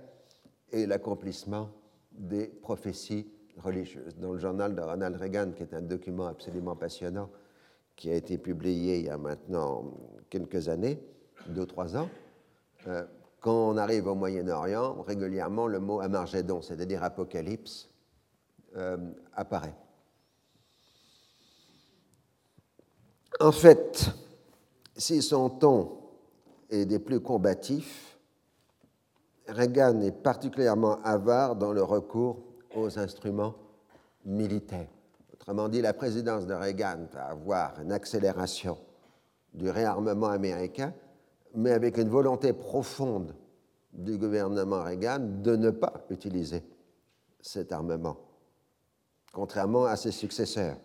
et 0.71 0.85
l'accomplissement 0.85 1.69
des 2.11 2.47
prophéties 2.47 3.27
religieuses. 3.57 4.15
Dans 4.17 4.33
le 4.33 4.39
journal 4.39 4.75
de 4.75 4.81
Ronald 4.81 5.15
Reagan, 5.15 5.51
qui 5.51 5.63
est 5.63 5.73
un 5.73 5.81
document 5.81 6.27
absolument 6.27 6.75
passionnant, 6.75 7.29
qui 7.95 8.09
a 8.09 8.15
été 8.15 8.37
publié 8.37 8.99
il 8.99 9.05
y 9.05 9.09
a 9.09 9.17
maintenant 9.17 9.93
quelques 10.29 10.67
années, 10.69 10.99
deux 11.47 11.65
trois 11.65 11.95
ans, 11.95 12.09
euh, 12.87 13.05
quand 13.39 13.69
on 13.69 13.77
arrive 13.77 14.07
au 14.07 14.15
Moyen-Orient, 14.15 15.03
régulièrement 15.03 15.67
le 15.67 15.79
mot 15.79 15.99
Amargédon, 15.99 16.61
c'est-à-dire 16.61 17.03
apocalypse, 17.03 17.89
euh, 18.75 18.97
apparaît. 19.33 19.75
En 23.39 23.51
fait, 23.51 24.09
si 24.97 25.21
son 25.21 25.49
ton 25.49 25.97
est 26.69 26.85
des 26.85 26.99
plus 26.99 27.19
combatifs, 27.19 28.17
Reagan 29.47 30.01
est 30.01 30.11
particulièrement 30.11 30.99
avare 31.03 31.55
dans 31.55 31.71
le 31.71 31.83
recours 31.83 32.41
aux 32.75 32.99
instruments 32.99 33.55
militaires. 34.25 34.89
Autrement 35.33 35.69
dit, 35.69 35.81
la 35.81 35.93
présidence 35.93 36.45
de 36.45 36.53
Reagan 36.53 37.07
va 37.11 37.25
avoir 37.25 37.79
une 37.81 37.91
accélération 37.91 38.77
du 39.53 39.69
réarmement 39.69 40.29
américain, 40.29 40.93
mais 41.53 41.71
avec 41.71 41.97
une 41.97 42.09
volonté 42.09 42.53
profonde 42.53 43.35
du 43.93 44.17
gouvernement 44.17 44.83
Reagan 44.83 45.19
de 45.19 45.55
ne 45.55 45.69
pas 45.69 45.93
utiliser 46.09 46.63
cet 47.41 47.71
armement, 47.71 48.17
contrairement 49.31 49.85
à 49.85 49.95
ses 49.95 50.11
successeurs. 50.11 50.77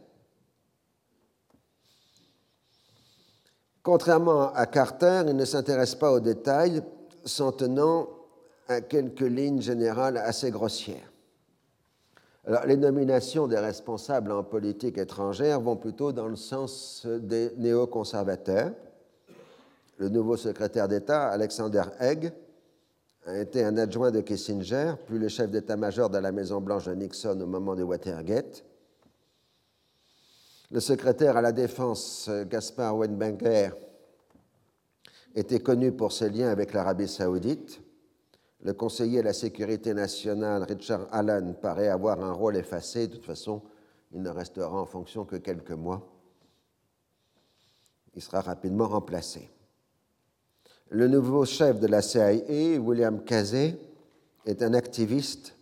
Contrairement 3.82 4.52
à 4.52 4.66
Carter, 4.66 5.24
il 5.26 5.36
ne 5.36 5.44
s'intéresse 5.44 5.94
pas 5.94 6.12
aux 6.12 6.20
détails, 6.20 6.82
s'en 7.24 7.50
tenant 7.50 8.08
à 8.68 8.80
quelques 8.82 9.20
lignes 9.20 9.62
générales 9.62 10.18
assez 10.18 10.50
grossières. 10.50 11.09
Alors, 12.46 12.64
les 12.64 12.76
nominations 12.76 13.46
des 13.46 13.58
responsables 13.58 14.32
en 14.32 14.42
politique 14.42 14.96
étrangère 14.96 15.60
vont 15.60 15.76
plutôt 15.76 16.12
dans 16.12 16.26
le 16.26 16.36
sens 16.36 17.06
des 17.06 17.50
néoconservateurs. 17.58 18.72
Le 19.98 20.08
nouveau 20.08 20.38
secrétaire 20.38 20.88
d'État, 20.88 21.28
Alexander 21.28 21.82
Haig, 21.98 22.32
a 23.26 23.38
été 23.38 23.62
un 23.62 23.76
adjoint 23.76 24.10
de 24.10 24.22
Kissinger, 24.22 24.94
puis 25.06 25.18
le 25.18 25.28
chef 25.28 25.50
d'état-major 25.50 26.08
de 26.08 26.16
la 26.16 26.32
Maison-Blanche 26.32 26.86
de 26.86 26.94
Nixon 26.94 27.38
au 27.38 27.46
moment 27.46 27.76
de 27.76 27.82
Watergate. 27.82 28.64
Le 30.70 30.80
secrétaire 30.80 31.36
à 31.36 31.42
la 31.42 31.52
Défense, 31.52 32.30
Gaspard 32.48 32.96
Weinberger, 32.96 33.72
était 35.34 35.60
connu 35.60 35.92
pour 35.92 36.12
ses 36.12 36.30
liens 36.30 36.48
avec 36.48 36.72
l'Arabie 36.72 37.08
saoudite. 37.08 37.82
Le 38.62 38.74
conseiller 38.74 39.20
à 39.20 39.22
la 39.22 39.32
sécurité 39.32 39.94
nationale, 39.94 40.64
Richard 40.64 41.06
Allen, 41.12 41.54
paraît 41.54 41.88
avoir 41.88 42.22
un 42.22 42.32
rôle 42.32 42.56
effacé. 42.56 43.06
De 43.06 43.14
toute 43.14 43.24
façon, 43.24 43.62
il 44.12 44.20
ne 44.20 44.28
restera 44.28 44.78
en 44.78 44.84
fonction 44.84 45.24
que 45.24 45.36
quelques 45.36 45.70
mois. 45.70 46.06
Il 48.14 48.20
sera 48.20 48.40
rapidement 48.40 48.88
remplacé. 48.88 49.48
Le 50.90 51.06
nouveau 51.06 51.44
chef 51.44 51.78
de 51.78 51.86
la 51.86 52.02
CIA, 52.02 52.78
William 52.80 53.22
Casey, 53.24 53.78
est 54.44 54.62
un 54.62 54.74
activiste 54.74 55.54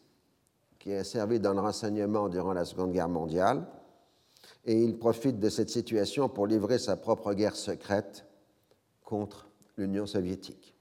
qui 0.78 0.92
a 0.92 1.04
servi 1.04 1.38
dans 1.38 1.52
le 1.52 1.60
renseignement 1.60 2.28
durant 2.28 2.52
la 2.52 2.64
Seconde 2.64 2.92
Guerre 2.92 3.08
mondiale 3.08 3.66
et 4.64 4.82
il 4.82 4.98
profite 4.98 5.38
de 5.38 5.48
cette 5.50 5.70
situation 5.70 6.28
pour 6.28 6.46
livrer 6.46 6.78
sa 6.78 6.96
propre 6.96 7.34
guerre 7.34 7.56
secrète 7.56 8.24
contre 9.04 9.48
l'Union 9.76 10.06
soviétique. 10.06 10.74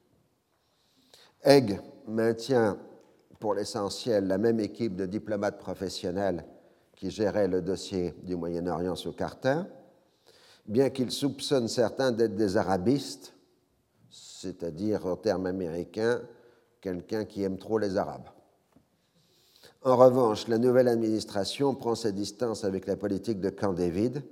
Maintient 2.08 2.78
pour 3.40 3.54
l'essentiel 3.54 4.28
la 4.28 4.38
même 4.38 4.60
équipe 4.60 4.96
de 4.96 5.06
diplomates 5.06 5.60
professionnels 5.60 6.46
qui 6.96 7.12
gérait 7.12 7.48
le 7.48 7.62
dossier 7.62 8.16
du 8.24 8.36
Moyen-Orient 8.36 8.96
sous 8.96 9.14
Carter, 9.14 9.62
bien 10.66 10.90
qu'il 10.90 11.12
soupçonne 11.12 11.68
certains 11.68 12.12
d'être 12.12 12.36
des 12.36 12.58
arabistes, 12.58 13.34
c'est-à-dire 14.10 15.06
en 15.06 15.16
termes 15.16 15.46
américains, 15.46 16.22
quelqu'un 16.82 17.26
qui 17.26 17.44
aime 17.44 17.58
trop 17.58 17.78
les 17.78 17.98
Arabes. 17.98 18.30
En 19.84 19.96
revanche, 19.96 20.48
la 20.48 20.58
nouvelle 20.58 20.88
administration 20.88 21.76
prend 21.76 21.96
ses 21.96 22.12
distances 22.12 22.64
avec 22.64 22.88
la 22.88 22.98
politique 22.98 23.40
de 23.40 23.50
Camp 23.50 23.74
David, 23.74 24.24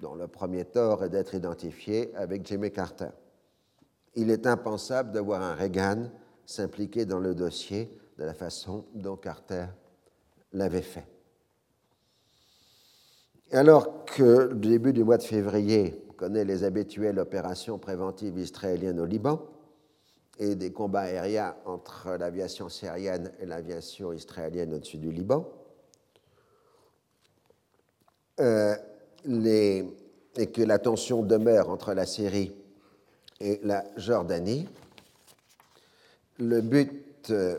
dont 0.00 0.14
le 0.14 0.28
premier 0.28 0.64
tort 0.64 1.04
est 1.04 1.08
d'être 1.08 1.34
identifié 1.34 2.14
avec 2.14 2.46
Jimmy 2.46 2.70
Carter. 2.70 3.10
Il 4.14 4.30
est 4.30 4.46
impensable 4.46 5.10
de 5.12 5.20
voir 5.20 5.42
un 5.42 5.54
Reagan 5.54 6.10
s'impliquer 6.48 7.04
dans 7.04 7.18
le 7.18 7.34
dossier 7.34 7.94
de 8.16 8.24
la 8.24 8.32
façon 8.32 8.86
dont 8.94 9.16
Carter 9.16 9.66
l'avait 10.54 10.80
fait. 10.80 11.06
Alors 13.52 14.06
que 14.06 14.48
le 14.48 14.54
début 14.54 14.94
du 14.94 15.04
mois 15.04 15.18
de 15.18 15.22
février 15.22 16.02
connaît 16.16 16.46
les 16.46 16.64
habituelles 16.64 17.18
opérations 17.18 17.78
préventives 17.78 18.38
israéliennes 18.38 18.98
au 18.98 19.04
Liban, 19.04 19.46
et 20.38 20.54
des 20.54 20.72
combats 20.72 21.02
aériens 21.02 21.54
entre 21.66 22.16
l'aviation 22.18 22.70
syrienne 22.70 23.30
et 23.40 23.46
l'aviation 23.46 24.14
israélienne 24.14 24.72
au-dessus 24.72 24.98
du 24.98 25.12
Liban. 25.12 25.46
Euh, 28.40 28.74
et 29.26 30.46
que 30.46 30.62
la 30.62 30.78
tension 30.78 31.22
demeure 31.22 31.68
entre 31.68 31.92
la 31.92 32.06
Syrie 32.06 32.54
et 33.40 33.60
la 33.64 33.84
Jordanie. 33.96 34.66
Le 36.38 36.60
but, 36.60 37.30
euh, 37.30 37.58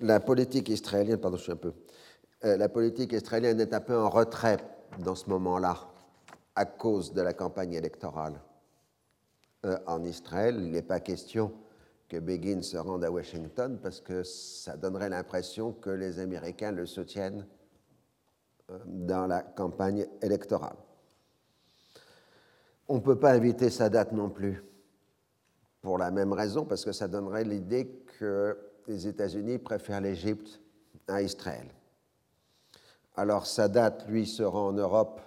la 0.00 0.20
politique 0.20 0.68
israélienne, 0.68 1.18
pardon, 1.18 1.36
je 1.36 1.42
suis 1.42 1.52
un 1.52 1.56
peu, 1.56 1.72
euh, 2.44 2.56
la 2.56 2.68
politique 2.68 3.12
israélienne 3.12 3.60
est 3.60 3.72
un 3.72 3.80
peu 3.80 3.96
en 3.96 4.10
retrait 4.10 4.58
dans 4.98 5.14
ce 5.14 5.28
moment-là 5.30 5.88
à 6.54 6.64
cause 6.64 7.12
de 7.12 7.22
la 7.22 7.32
campagne 7.32 7.74
électorale 7.74 8.40
en 9.86 10.04
Israël. 10.04 10.56
Il 10.60 10.70
n'est 10.70 10.82
pas 10.82 11.00
question 11.00 11.52
que 12.08 12.16
Begin 12.16 12.62
se 12.62 12.76
rende 12.76 13.04
à 13.04 13.10
Washington 13.10 13.78
parce 13.82 14.00
que 14.00 14.22
ça 14.22 14.76
donnerait 14.76 15.10
l'impression 15.10 15.72
que 15.72 15.90
les 15.90 16.18
Américains 16.18 16.72
le 16.72 16.86
soutiennent 16.86 17.46
euh, 18.70 18.78
dans 18.86 19.26
la 19.26 19.42
campagne 19.42 20.06
électorale. 20.22 20.76
On 22.88 22.96
ne 22.96 23.00
peut 23.00 23.18
pas 23.18 23.36
éviter 23.36 23.68
sa 23.68 23.90
date 23.90 24.12
non 24.12 24.30
plus, 24.30 24.62
pour 25.80 25.98
la 25.98 26.10
même 26.10 26.32
raison, 26.32 26.64
parce 26.64 26.84
que 26.84 26.92
ça 26.92 27.08
donnerait 27.08 27.44
l'idée 27.44 28.02
que 28.18 28.56
les 28.86 29.06
États-Unis 29.06 29.58
préfèrent 29.58 30.00
l'Égypte 30.00 30.60
à 31.06 31.22
Israël. 31.22 31.68
Alors 33.16 33.46
Sadat, 33.46 33.98
lui, 34.08 34.26
sera 34.26 34.60
en 34.60 34.72
Europe 34.72 35.20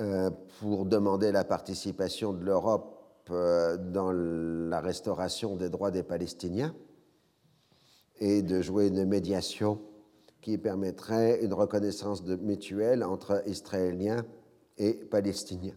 euh, 0.00 0.30
pour 0.60 0.84
demander 0.84 1.32
la 1.32 1.44
participation 1.44 2.32
de 2.32 2.44
l'Europe 2.44 2.96
euh, 3.30 3.76
dans 3.76 4.12
la 4.12 4.80
restauration 4.80 5.56
des 5.56 5.68
droits 5.68 5.90
des 5.90 6.02
Palestiniens 6.02 6.74
et 8.18 8.42
de 8.42 8.60
jouer 8.60 8.88
une 8.88 9.04
médiation 9.04 9.80
qui 10.40 10.58
permettrait 10.58 11.42
une 11.42 11.54
reconnaissance 11.54 12.22
mutuelle 12.24 13.02
entre 13.02 13.42
Israéliens 13.46 14.24
et 14.78 14.92
Palestiniens. 14.92 15.76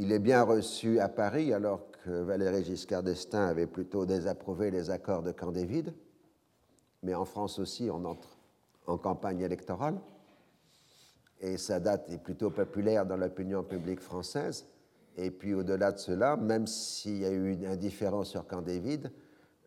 Il 0.00 0.12
est 0.12 0.20
bien 0.20 0.44
reçu 0.44 1.00
à 1.00 1.08
Paris 1.08 1.52
alors 1.52 1.90
que 1.90 2.10
Valéry 2.22 2.62
Giscard 2.62 3.02
d'Estaing 3.02 3.48
avait 3.48 3.66
plutôt 3.66 4.06
désapprouvé 4.06 4.70
les 4.70 4.90
accords 4.90 5.24
de 5.24 5.32
Camp 5.32 5.50
David, 5.50 5.92
mais 7.02 7.14
en 7.14 7.24
France 7.24 7.58
aussi 7.58 7.90
on 7.90 8.04
entre 8.04 8.38
en 8.86 8.96
campagne 8.96 9.40
électorale 9.40 9.98
et 11.40 11.56
sa 11.56 11.80
date 11.80 12.08
est 12.10 12.18
plutôt 12.18 12.50
populaire 12.50 13.06
dans 13.06 13.16
l'opinion 13.16 13.64
publique 13.64 13.98
française. 13.98 14.66
Et 15.16 15.32
puis 15.32 15.52
au-delà 15.52 15.90
de 15.90 15.98
cela, 15.98 16.36
même 16.36 16.68
s'il 16.68 17.18
y 17.18 17.24
a 17.24 17.30
eu 17.30 17.50
une 17.50 17.66
indifférence 17.66 18.30
sur 18.30 18.46
Camp 18.46 18.62
David, 18.62 19.10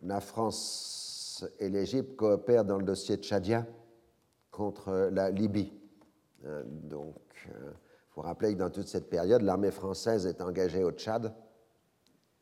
la 0.01 0.21
France 0.21 1.45
et 1.59 1.67
l'Égypte 1.67 2.15
coopèrent 2.15 2.63
dans 2.63 2.77
le 2.77 2.85
dossier 2.85 3.17
tchadien 3.17 3.67
contre 4.49 5.09
la 5.11 5.29
Libye. 5.29 5.73
Euh, 6.45 6.63
donc, 6.65 7.17
euh, 7.49 7.71
faut 8.11 8.21
rappeler 8.21 8.53
que 8.53 8.59
dans 8.59 8.69
toute 8.69 8.87
cette 8.87 9.09
période, 9.09 9.41
l'armée 9.41 9.71
française 9.71 10.25
est 10.25 10.41
engagée 10.41 10.83
au 10.83 10.91
Tchad 10.91 11.33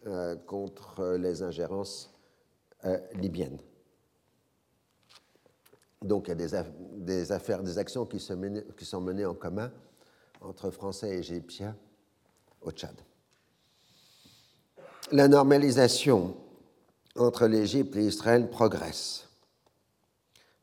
euh, 0.08 0.36
contre 0.36 1.16
les 1.16 1.44
ingérences 1.44 2.14
libyennes. 3.16 3.60
Donc 6.02 6.28
il 6.28 6.30
y 6.30 6.32
a 6.32 6.36
des, 6.36 7.32
affaires, 7.32 7.62
des 7.62 7.78
actions 7.78 8.06
qui, 8.06 8.26
qui 8.78 8.86
sont 8.86 9.02
menées 9.02 9.26
en 9.26 9.34
commun 9.34 9.72
entre 10.42 10.72
Français 10.72 11.10
et 11.10 11.20
Égyptiens 11.20 11.76
au 12.62 12.72
Tchad. 12.72 12.96
La 15.12 15.28
normalisation 15.28 16.38
entre 17.16 17.48
l'Égypte 17.48 17.96
et 17.96 18.06
Israël 18.06 18.50
progresse. 18.50 19.28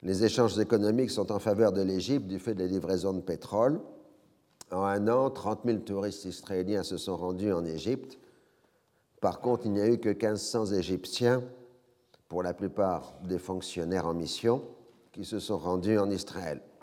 Les 0.02 0.24
échanges 0.24 0.58
économiques 0.58 1.10
sont 1.10 1.32
en 1.32 1.38
faveur 1.38 1.72
de 1.72 1.82
l'Égypte 1.82 2.26
du 2.26 2.38
fait 2.38 2.54
des 2.54 2.68
livraisons 2.68 3.12
de 3.12 3.20
pétrole. 3.20 3.80
En 4.70 4.82
un 4.82 5.08
an, 5.08 5.30
30 5.30 5.60
000 5.64 5.78
touristes 5.78 6.24
israéliens 6.24 6.82
se 6.82 6.96
sont 6.96 7.16
rendus 7.16 7.52
en 7.52 7.64
Égypte. 7.64 8.18
Par 9.20 9.40
contre, 9.40 9.66
il 9.66 9.72
n'y 9.72 9.80
a 9.80 9.88
eu 9.88 9.98
que 9.98 10.08
1500 10.08 10.72
Égyptiens, 10.72 11.42
pour 12.28 12.42
la 12.42 12.52
plupart 12.52 13.14
des 13.22 13.38
fonctionnaires 13.38 14.06
en 14.06 14.14
mission, 14.14 14.64
qui 15.12 15.24
se 15.24 15.38
sont 15.38 15.58
rendus 15.58 15.98
en 15.98 16.10
Israël. 16.10 16.60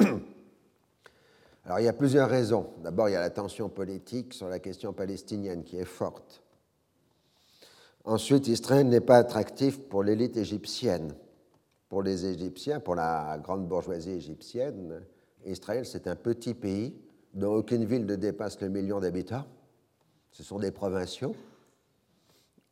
Alors 1.65 1.79
il 1.79 1.85
y 1.85 1.89
a 1.89 1.93
plusieurs 1.93 2.29
raisons. 2.29 2.67
D'abord, 2.83 3.09
il 3.09 3.13
y 3.13 3.15
a 3.15 3.21
la 3.21 3.29
tension 3.29 3.69
politique 3.69 4.33
sur 4.33 4.47
la 4.47 4.59
question 4.59 4.93
palestinienne 4.93 5.63
qui 5.63 5.77
est 5.77 5.85
forte. 5.85 6.41
Ensuite, 8.05 8.47
Israël 8.47 8.87
n'est 8.87 9.01
pas 9.01 9.17
attractif 9.17 9.79
pour 9.79 10.03
l'élite 10.03 10.35
égyptienne. 10.35 11.13
Pour 11.87 12.01
les 12.03 12.25
Égyptiens, 12.25 12.79
pour 12.79 12.95
la 12.95 13.37
grande 13.37 13.67
bourgeoisie 13.67 14.11
égyptienne, 14.11 15.03
Israël, 15.45 15.85
c'est 15.85 16.07
un 16.07 16.15
petit 16.15 16.53
pays 16.53 16.95
dont 17.33 17.55
aucune 17.55 17.85
ville 17.85 18.05
ne 18.05 18.15
dépasse 18.15 18.61
le 18.61 18.69
million 18.69 18.99
d'habitants. 18.99 19.45
Ce 20.31 20.43
sont 20.43 20.59
des 20.59 20.71
provinciaux, 20.71 21.35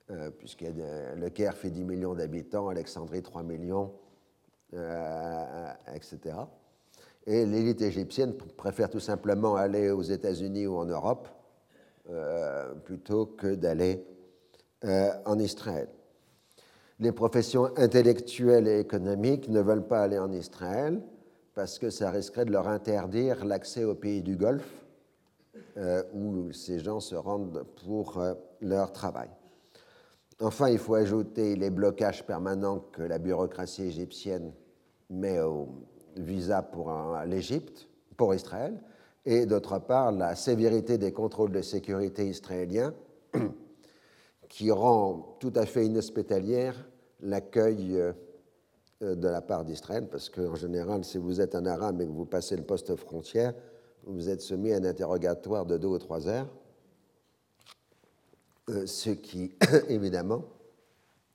euh, 0.10 0.30
puisque 0.32 0.62
le 0.62 1.30
Caire 1.30 1.56
fait 1.56 1.70
10 1.70 1.84
millions 1.84 2.14
d'habitants, 2.14 2.70
Alexandrie 2.70 3.22
3 3.22 3.44
millions, 3.44 3.94
euh, 4.74 5.74
etc. 5.94 6.38
Et 7.26 7.46
l'élite 7.46 7.82
égyptienne 7.82 8.34
préfère 8.58 8.90
tout 8.90 9.00
simplement 9.00 9.56
aller 9.56 9.92
aux 9.92 10.02
États-Unis 10.02 10.68
ou 10.68 10.78
en 10.78 10.86
Europe 10.86 11.28
euh, 12.10 12.74
plutôt 12.74 13.26
que 13.26 13.56
d'aller 13.56 14.06
en 15.26 15.38
Israël. 15.38 15.88
Les 17.00 17.12
professions 17.12 17.70
intellectuelles 17.78 18.68
et 18.68 18.80
économiques 18.80 19.48
ne 19.48 19.62
veulent 19.62 19.86
pas 19.86 20.02
aller 20.02 20.18
en 20.18 20.32
Israël 20.32 21.00
parce 21.54 21.80
que 21.80 21.90
ça 21.90 22.10
risquerait 22.12 22.46
de 22.46 22.52
leur 22.52 22.68
interdire 22.68 23.46
l'accès 23.46 23.84
aux 23.84 23.96
pays 23.96 24.22
du 24.22 24.36
Golfe 24.36 24.86
euh, 25.78 26.04
où 26.14 26.52
ces 26.52 26.80
gens 26.80 27.00
se 27.00 27.16
rendent 27.16 27.66
pour 27.86 28.20
euh, 28.20 28.34
leur 28.62 28.92
travail. 28.92 29.30
Enfin, 30.40 30.70
il 30.70 30.80
faut 30.80 30.96
ajouter 30.96 31.56
les 31.56 31.70
blocages 31.70 32.26
permanents 32.26 32.80
que 32.92 33.04
la 33.04 33.20
bureaucratie 33.20 33.84
égyptienne 33.84 34.54
met 35.10 35.40
au 35.42 35.70
visa 36.18 36.62
pour 36.62 36.92
l'Égypte, 37.26 37.88
pour 38.18 38.34
Israël, 38.34 38.82
et 39.26 39.46
d'autre 39.46 39.80
part 39.80 40.12
la 40.12 40.36
sévérité 40.36 40.98
des 40.98 41.12
contrôles 41.12 41.52
de 41.52 41.62
sécurité 41.62 42.28
israéliens 42.28 42.94
qui 44.50 44.72
rend 44.72 45.38
tout 45.40 45.54
à 45.56 45.66
fait 45.66 45.86
inhospitalière 45.86 46.76
l'accueil 47.22 47.98
euh, 47.98 48.14
de 49.02 49.28
la 49.28 49.42
part 49.42 49.66
d'Israël, 49.66 50.08
parce 50.10 50.30
qu'en 50.30 50.56
général, 50.56 51.04
si 51.04 51.18
vous 51.18 51.42
êtes 51.42 51.56
un 51.56 51.66
arabe 51.66 52.02
et 52.02 52.06
que 52.06 52.12
vous 52.12 52.26
passez 52.26 52.56
le 52.56 52.64
poste 52.64 52.96
frontière, 52.96 53.54
vous 54.06 54.30
êtes 54.30 54.42
soumis 54.42 54.74
à 54.74 54.78
un 54.78 54.84
interrogatoire 54.84 55.66
de 55.66 55.78
deux 55.78 55.88
ou 55.88 55.98
trois 55.98 56.28
heures, 56.28 56.48
euh, 58.70 58.86
ce 58.86 59.10
qui, 59.10 59.52
évidemment, 59.90 60.44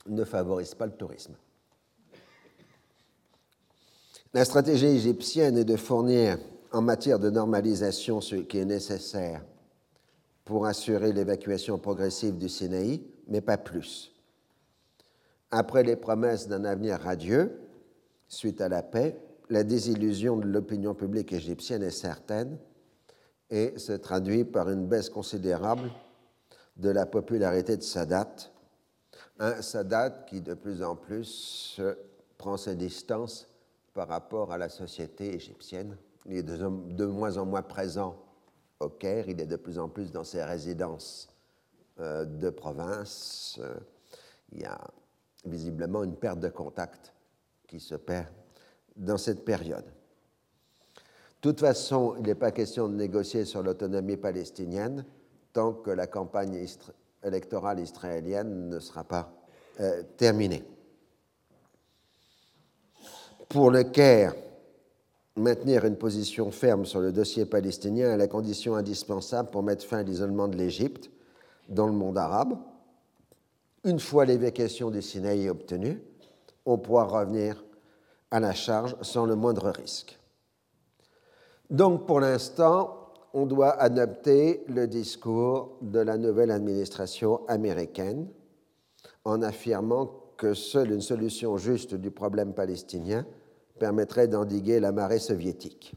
ne 0.07 0.25
favorise 0.25 0.75
pas 0.75 0.87
le 0.87 0.93
tourisme. 0.93 1.35
La 4.33 4.45
stratégie 4.45 4.87
égyptienne 4.87 5.57
est 5.57 5.65
de 5.65 5.77
fournir 5.77 6.39
en 6.73 6.83
matière 6.83 7.19
de 7.19 7.31
normalisation 7.31 8.21
ce 8.21 8.37
qui 8.37 8.59
est 8.59 8.65
nécessaire 8.65 9.43
pour 10.45 10.67
assurer 10.67 11.13
l'évacuation 11.13 11.79
progressive 11.79 12.39
du 12.39 12.49
Sinaï, 12.49 13.03
mais 13.29 13.41
pas 13.41 13.57
plus. 13.57 14.16
Après 15.59 15.83
les 15.83 15.97
promesses 15.97 16.49
d'un 16.49 16.67
avenir 16.67 17.01
radieux, 17.01 17.59
suite 18.29 18.61
à 18.61 18.69
la 18.69 18.83
paix, 18.83 19.19
la 19.49 19.65
désillusion 19.65 20.37
de 20.37 20.45
l'opinion 20.47 20.95
publique 20.95 21.33
égyptienne 21.33 21.83
est 21.83 21.91
certaine 21.91 22.59
et 23.49 23.73
se 23.79 23.93
traduit 23.93 24.45
par 24.45 24.69
une 24.69 24.87
baisse 24.87 25.09
considérable 25.09 25.91
de 26.77 26.91
la 26.91 27.07
popularité 27.07 27.79
de 27.79 27.83
Sadat, 27.83 28.35
un 29.39 29.63
Sadat 29.63 30.11
qui 30.29 30.43
de 30.43 30.53
plus 30.53 30.83
en 30.83 30.95
plus 30.95 31.81
prend 32.37 32.59
ses 32.59 32.77
distances 32.77 33.49
par 33.95 34.09
rapport 34.09 34.53
à 34.53 34.59
la 34.59 34.69
société 34.69 35.35
égyptienne. 35.35 35.97
Il 36.27 36.37
est 36.37 36.43
de 36.43 37.07
moins 37.07 37.39
en 37.39 37.47
moins 37.47 37.63
présent 37.63 38.23
au 38.79 38.91
Caire, 38.91 39.27
il 39.27 39.41
est 39.41 39.47
de 39.47 39.57
plus 39.57 39.79
en 39.79 39.89
plus 39.89 40.13
dans 40.13 40.25
ses 40.25 40.45
résidences 40.45 41.31
euh, 41.99 42.27
de 42.27 42.51
province. 42.51 43.59
Euh, 43.59 43.75
il 44.53 44.61
y 44.61 44.67
a 44.67 44.79
visiblement 45.47 46.05
une 46.05 46.17
perte 46.17 46.41
de 46.41 46.49
contact 46.49 47.13
qui 47.67 47.81
se 47.81 47.95
perd 47.95 48.29
dans 48.97 49.19
cette 49.19 49.45
période. 49.45 49.85
De 49.85 51.51
toute 51.51 51.61
façon, 51.61 52.15
il 52.19 52.25
n'est 52.25 52.35
pas 52.35 52.51
question 52.51 52.89
de 52.89 52.95
négocier 52.95 53.45
sur 53.45 53.63
l'autonomie 53.63 54.17
palestinienne 54.17 55.05
tant 55.53 55.73
que 55.73 55.91
la 55.91 56.07
campagne 56.07 56.67
électorale 57.23 57.81
israélienne 57.81 58.69
ne 58.69 58.79
sera 58.79 59.05
pas 59.05 59.33
euh, 59.81 60.03
terminée. 60.17 60.65
Pour 63.49 63.71
le 63.71 63.85
Caire, 63.85 64.35
maintenir 65.37 65.85
une 65.85 65.97
position 65.97 66.51
ferme 66.51 66.85
sur 66.85 67.01
le 67.01 67.13
dossier 67.13 67.47
palestinien 67.47 68.13
est 68.13 68.17
la 68.17 68.27
condition 68.27 68.75
indispensable 68.75 69.51
pour 69.51 69.63
mettre 69.63 69.85
fin 69.85 69.99
à 69.99 70.03
l'isolement 70.03 70.49
de 70.49 70.57
l'Égypte 70.57 71.11
dans 71.69 71.87
le 71.87 71.93
monde 71.93 72.19
arabe. 72.19 72.57
Une 73.87 74.01
fois 74.01 74.25
l'évacuation 74.25 74.91
du 74.91 75.01
Sinaï 75.01 75.49
obtenue, 75.49 76.03
on 76.65 76.77
pourra 76.77 77.05
revenir 77.05 77.65
à 78.33 78.41
la 78.41 78.53
charge 78.53 78.97
sans 79.01 79.27
le 79.27 79.37
moindre 79.37 79.71
risque. 79.71 80.19
Donc 81.71 82.05
pour 82.05 82.19
l'instant, 82.19 83.13
on 83.33 83.47
doit 83.47 83.81
adopter 83.81 84.65
le 84.67 84.89
discours 84.89 85.79
de 85.83 86.01
la 86.01 86.19
nouvelle 86.19 86.51
administration 86.51 87.47
américaine 87.47 88.27
en 89.25 89.41
affirmant 89.41 90.11
que 90.37 90.53
seule 90.53 90.91
une 90.91 91.01
solution 91.01 91.57
juste 91.57 91.95
du 91.95 92.11
problème 92.11 92.55
palestinien 92.55 93.25
permettrait 93.79 94.27
d'endiguer 94.27 94.81
la 94.81 94.91
marée 94.91 95.21
soviétique. 95.21 95.95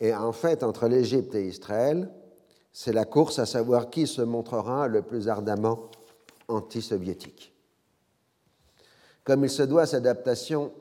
Et 0.00 0.14
en 0.14 0.32
fait, 0.32 0.62
entre 0.62 0.86
l'Égypte 0.86 1.34
et 1.34 1.46
Israël, 1.46 2.10
c'est 2.74 2.92
la 2.92 3.06
course 3.06 3.38
à 3.38 3.46
savoir 3.46 3.88
qui 3.88 4.06
se 4.06 4.20
montrera 4.20 4.86
le 4.86 5.00
plus 5.00 5.30
ardemment 5.30 5.88
anti-soviétique. 6.48 7.54
Comme 9.24 9.44
il 9.44 9.50
se 9.50 9.62
doit, 9.62 9.86
cette 9.86 10.06
adaptation 10.06 10.72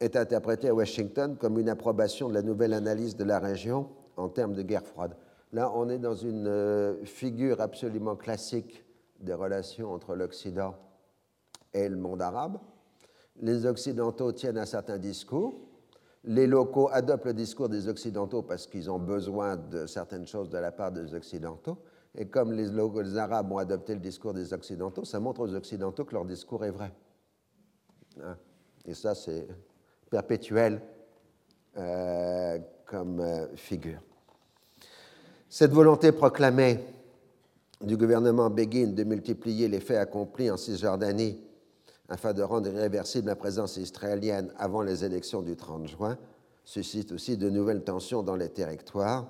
est 0.00 0.16
interprétée 0.16 0.68
à 0.68 0.74
Washington 0.74 1.36
comme 1.38 1.58
une 1.58 1.68
approbation 1.68 2.28
de 2.28 2.34
la 2.34 2.42
nouvelle 2.42 2.74
analyse 2.74 3.16
de 3.16 3.24
la 3.24 3.38
région 3.38 3.88
en 4.16 4.28
termes 4.28 4.54
de 4.54 4.62
guerre 4.62 4.86
froide. 4.86 5.16
Là, 5.52 5.70
on 5.74 5.88
est 5.88 5.98
dans 5.98 6.14
une 6.14 6.46
euh, 6.46 7.04
figure 7.04 7.60
absolument 7.60 8.16
classique 8.16 8.84
des 9.20 9.34
relations 9.34 9.92
entre 9.92 10.14
l'Occident 10.14 10.74
et 11.72 11.88
le 11.88 11.96
monde 11.96 12.20
arabe. 12.20 12.58
Les 13.40 13.64
Occidentaux 13.66 14.32
tiennent 14.32 14.58
un 14.58 14.66
certain 14.66 14.98
discours, 14.98 15.54
les 16.24 16.46
locaux 16.46 16.88
adoptent 16.92 17.26
le 17.26 17.34
discours 17.34 17.68
des 17.68 17.88
Occidentaux 17.88 18.42
parce 18.42 18.66
qu'ils 18.66 18.90
ont 18.90 18.98
besoin 18.98 19.56
de 19.56 19.86
certaines 19.86 20.26
choses 20.26 20.48
de 20.48 20.58
la 20.58 20.72
part 20.72 20.90
des 20.90 21.14
Occidentaux. 21.14 21.78
Et 22.16 22.26
comme 22.26 22.52
les, 22.52 22.68
les, 22.68 23.18
Arabes 23.18 23.50
ont 23.50 23.58
adopté 23.58 23.94
le 23.94 24.00
discours 24.00 24.32
des 24.32 24.52
Occidentaux, 24.52 25.04
ça 25.04 25.18
montre 25.18 25.40
aux 25.40 25.54
Occidentaux 25.54 26.04
que 26.04 26.14
leur 26.14 26.24
discours 26.24 26.64
est 26.64 26.70
vrai. 26.70 26.92
Hein? 28.22 28.36
Et 28.86 28.94
ça, 28.94 29.14
c'est 29.14 29.48
perpétuel 30.10 30.80
euh, 31.76 32.58
comme 32.86 33.20
euh, 33.20 33.48
figure. 33.56 34.00
Cette 35.48 35.72
volonté 35.72 36.12
proclamée 36.12 36.78
du 37.80 37.96
gouvernement 37.96 38.50
Begin 38.50 38.88
de 38.88 39.04
multiplier 39.04 39.68
les 39.68 39.80
faits 39.80 39.98
accomplis 39.98 40.50
en 40.50 40.56
Cisjordanie 40.56 41.40
afin 42.08 42.32
de 42.32 42.42
rendre 42.42 42.68
irréversible 42.68 43.28
la 43.28 43.36
présence 43.36 43.76
israélienne 43.76 44.52
avant 44.58 44.82
les 44.82 45.04
élections 45.04 45.42
du 45.42 45.56
30 45.56 45.88
juin, 45.88 46.18
suscite 46.64 47.12
aussi 47.12 47.36
de 47.36 47.50
nouvelles 47.50 47.82
tensions 47.82 48.22
dans 48.22 48.36
les 48.36 48.50
territoires 48.50 49.26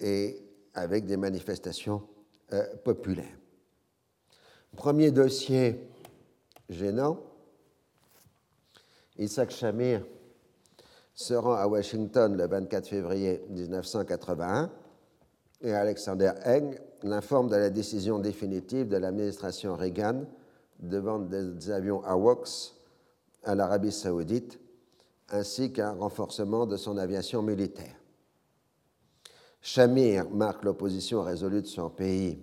et 0.00 0.45
avec 0.76 1.06
des 1.06 1.16
manifestations 1.16 2.02
euh, 2.52 2.64
populaires. 2.84 3.36
Premier 4.76 5.10
dossier 5.10 5.80
gênant, 6.68 7.18
Isaac 9.18 9.50
Shamir 9.50 10.04
se 11.14 11.32
rend 11.34 11.54
à 11.54 11.66
Washington 11.66 12.36
le 12.36 12.46
24 12.46 12.86
février 12.86 13.42
1981 13.48 14.70
et 15.62 15.72
Alexander 15.72 16.32
Haig 16.44 16.78
l'informe 17.02 17.48
de 17.48 17.56
la 17.56 17.70
décision 17.70 18.18
définitive 18.18 18.88
de 18.88 18.98
l'administration 18.98 19.74
Reagan 19.74 20.24
de 20.80 20.98
vendre 20.98 21.26
des 21.26 21.70
avions 21.70 22.04
AWACS 22.04 22.74
à 23.44 23.54
l'Arabie 23.54 23.92
saoudite 23.92 24.60
ainsi 25.30 25.72
qu'un 25.72 25.92
renforcement 25.92 26.66
de 26.66 26.76
son 26.76 26.98
aviation 26.98 27.42
militaire. 27.42 27.94
Shamir 29.66 30.30
marque 30.30 30.62
l'opposition 30.62 31.22
résolue 31.22 31.60
de 31.60 31.66
son 31.66 31.90
pays 31.90 32.38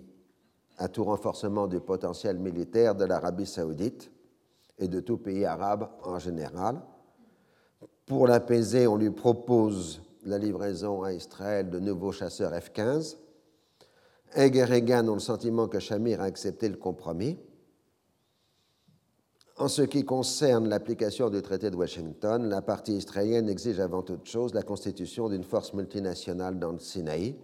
à 0.76 0.88
tout 0.88 1.04
renforcement 1.04 1.66
du 1.66 1.80
potentiel 1.80 2.38
militaire 2.38 2.94
de 2.94 3.06
l'Arabie 3.06 3.46
saoudite 3.46 4.10
et 4.78 4.88
de 4.88 5.00
tout 5.00 5.16
pays 5.16 5.46
arabe 5.46 5.88
en 6.02 6.18
général. 6.18 6.82
Pour 8.04 8.26
l'apaiser, 8.26 8.86
on 8.86 8.96
lui 8.96 9.10
propose 9.10 10.02
la 10.26 10.36
livraison 10.36 11.02
à 11.02 11.14
Israël 11.14 11.70
de 11.70 11.80
nouveaux 11.80 12.12
chasseurs 12.12 12.52
F-15. 12.52 13.16
Egg 14.34 14.56
et 14.56 14.64
Reagan 14.64 15.08
ont 15.08 15.14
le 15.14 15.20
sentiment 15.20 15.66
que 15.66 15.78
Shamir 15.78 16.20
a 16.20 16.24
accepté 16.24 16.68
le 16.68 16.76
compromis. 16.76 17.38
En 19.56 19.68
ce 19.68 19.82
qui 19.82 20.04
concerne 20.04 20.68
l'application 20.68 21.30
du 21.30 21.40
traité 21.40 21.70
de 21.70 21.76
Washington, 21.76 22.48
la 22.48 22.60
partie 22.60 22.94
israélienne 22.96 23.48
exige 23.48 23.78
avant 23.78 24.02
toute 24.02 24.26
chose 24.26 24.52
la 24.52 24.62
constitution 24.62 25.28
d'une 25.28 25.44
force 25.44 25.74
multinationale 25.74 26.58
dans 26.58 26.72
le 26.72 26.80
Sinaï 26.80 27.36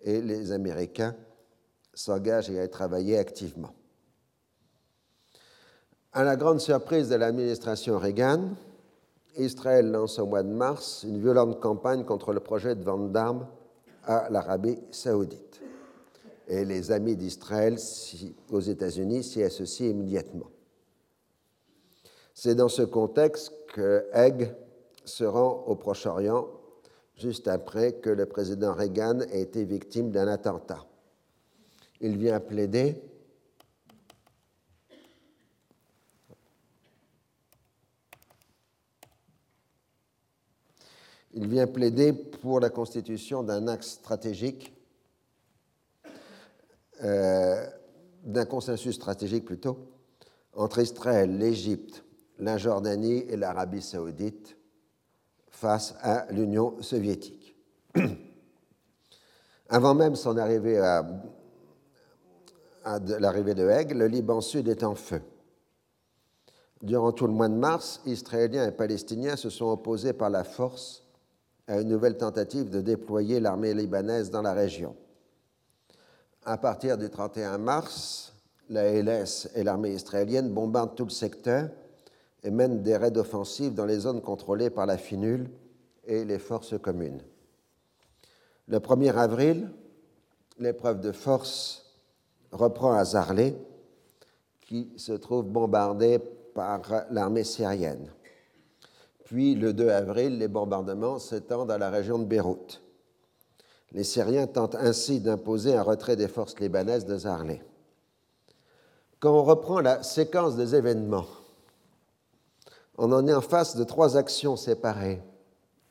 et 0.00 0.22
les 0.22 0.52
Américains 0.52 1.14
s'engagent 1.92 2.48
à 2.48 2.64
y 2.64 2.70
travailler 2.70 3.18
activement. 3.18 3.74
À 6.14 6.24
la 6.24 6.36
grande 6.36 6.60
surprise 6.60 7.10
de 7.10 7.16
l'administration 7.16 7.98
Reagan, 7.98 8.54
Israël 9.36 9.90
lance 9.90 10.18
au 10.18 10.26
mois 10.26 10.42
de 10.42 10.48
mars 10.48 11.04
une 11.06 11.20
violente 11.20 11.60
campagne 11.60 12.04
contre 12.04 12.32
le 12.32 12.40
projet 12.40 12.74
de 12.74 12.82
vente 12.82 13.12
d'armes 13.12 13.46
à 14.04 14.30
l'Arabie 14.30 14.78
saoudite. 14.90 15.60
Et 16.46 16.64
les 16.64 16.90
amis 16.90 17.16
d'Israël 17.16 17.76
aux 18.50 18.60
États-Unis 18.60 19.22
s'y 19.22 19.42
associent 19.42 19.90
immédiatement. 19.90 20.46
C'est 22.40 22.54
dans 22.54 22.68
ce 22.68 22.82
contexte 22.82 23.52
que 23.66 24.08
Haig 24.12 24.54
se 25.04 25.24
rend 25.24 25.64
au 25.66 25.74
Proche-Orient 25.74 26.46
juste 27.16 27.48
après 27.48 27.94
que 27.94 28.10
le 28.10 28.26
président 28.26 28.72
Reagan 28.74 29.22
ait 29.22 29.40
été 29.40 29.64
victime 29.64 30.12
d'un 30.12 30.28
attentat. 30.28 30.86
Il 32.00 32.16
vient 32.16 32.38
plaider 32.38 33.02
Il 41.34 41.48
vient 41.48 41.66
plaider 41.66 42.12
pour 42.12 42.60
la 42.60 42.70
constitution 42.70 43.42
d'un 43.42 43.66
axe 43.66 43.88
stratégique, 43.88 44.72
euh, 47.02 47.66
d'un 48.22 48.44
consensus 48.44 48.94
stratégique 48.94 49.44
plutôt, 49.44 49.90
entre 50.52 50.78
Israël, 50.78 51.36
l'Égypte, 51.36 52.04
la 52.38 52.56
Jordanie 52.56 53.24
et 53.28 53.36
l'Arabie 53.36 53.82
saoudite 53.82 54.56
face 55.50 55.94
à 56.00 56.26
l'Union 56.30 56.80
soviétique. 56.80 57.56
Avant 59.68 59.94
même 59.94 60.14
son 60.14 60.36
arrivée 60.38 60.78
à, 60.78 61.04
l'arrivée 63.18 63.54
de 63.54 63.68
Haig, 63.68 63.92
le 63.92 64.06
Liban 64.06 64.40
Sud 64.40 64.68
est 64.68 64.84
en 64.84 64.94
feu. 64.94 65.20
Durant 66.80 67.12
tout 67.12 67.26
le 67.26 67.32
mois 67.32 67.48
de 67.48 67.54
mars, 67.54 68.00
Israéliens 68.06 68.68
et 68.68 68.72
Palestiniens 68.72 69.36
se 69.36 69.50
sont 69.50 69.66
opposés 69.66 70.12
par 70.12 70.30
la 70.30 70.44
force 70.44 71.02
à 71.66 71.80
une 71.80 71.88
nouvelle 71.88 72.16
tentative 72.16 72.70
de 72.70 72.80
déployer 72.80 73.40
l'armée 73.40 73.74
libanaise 73.74 74.30
dans 74.30 74.42
la 74.42 74.52
région. 74.54 74.94
À 76.44 76.56
partir 76.56 76.96
du 76.96 77.10
31 77.10 77.58
mars, 77.58 78.32
la 78.70 78.90
LS 78.90 79.50
et 79.54 79.64
l'armée 79.64 79.92
israélienne 79.92 80.50
bombardent 80.50 80.94
tout 80.94 81.04
le 81.04 81.10
secteur 81.10 81.68
et 82.44 82.50
mène 82.50 82.82
des 82.82 82.96
raids 82.96 83.16
offensifs 83.16 83.74
dans 83.74 83.86
les 83.86 84.00
zones 84.00 84.22
contrôlées 84.22 84.70
par 84.70 84.86
la 84.86 84.96
FINUL 84.96 85.50
et 86.04 86.24
les 86.24 86.38
forces 86.38 86.78
communes. 86.78 87.22
Le 88.68 88.78
1er 88.78 89.14
avril, 89.14 89.70
l'épreuve 90.58 91.00
de 91.00 91.12
force 91.12 91.86
reprend 92.52 92.92
à 92.92 93.04
Zarlé, 93.04 93.56
qui 94.60 94.92
se 94.96 95.12
trouve 95.12 95.44
bombardée 95.44 96.18
par 96.54 96.82
l'armée 97.10 97.44
syrienne. 97.44 98.10
Puis, 99.24 99.54
le 99.54 99.72
2 99.72 99.88
avril, 99.88 100.38
les 100.38 100.48
bombardements 100.48 101.18
s'étendent 101.18 101.70
à 101.70 101.78
la 101.78 101.90
région 101.90 102.18
de 102.18 102.24
Beyrouth. 102.24 102.82
Les 103.92 104.04
Syriens 104.04 104.46
tentent 104.46 104.74
ainsi 104.74 105.20
d'imposer 105.20 105.74
un 105.74 105.82
retrait 105.82 106.16
des 106.16 106.28
forces 106.28 106.58
libanaises 106.60 107.06
de 107.06 107.16
Zarlé. 107.16 107.62
Quand 109.20 109.38
on 109.38 109.44
reprend 109.44 109.80
la 109.80 110.02
séquence 110.02 110.56
des 110.56 110.74
événements, 110.74 111.26
on 112.98 113.12
en 113.12 113.26
est 113.28 113.32
en 113.32 113.40
face 113.40 113.76
de 113.76 113.84
trois 113.84 114.16
actions 114.16 114.56
séparées 114.56 115.22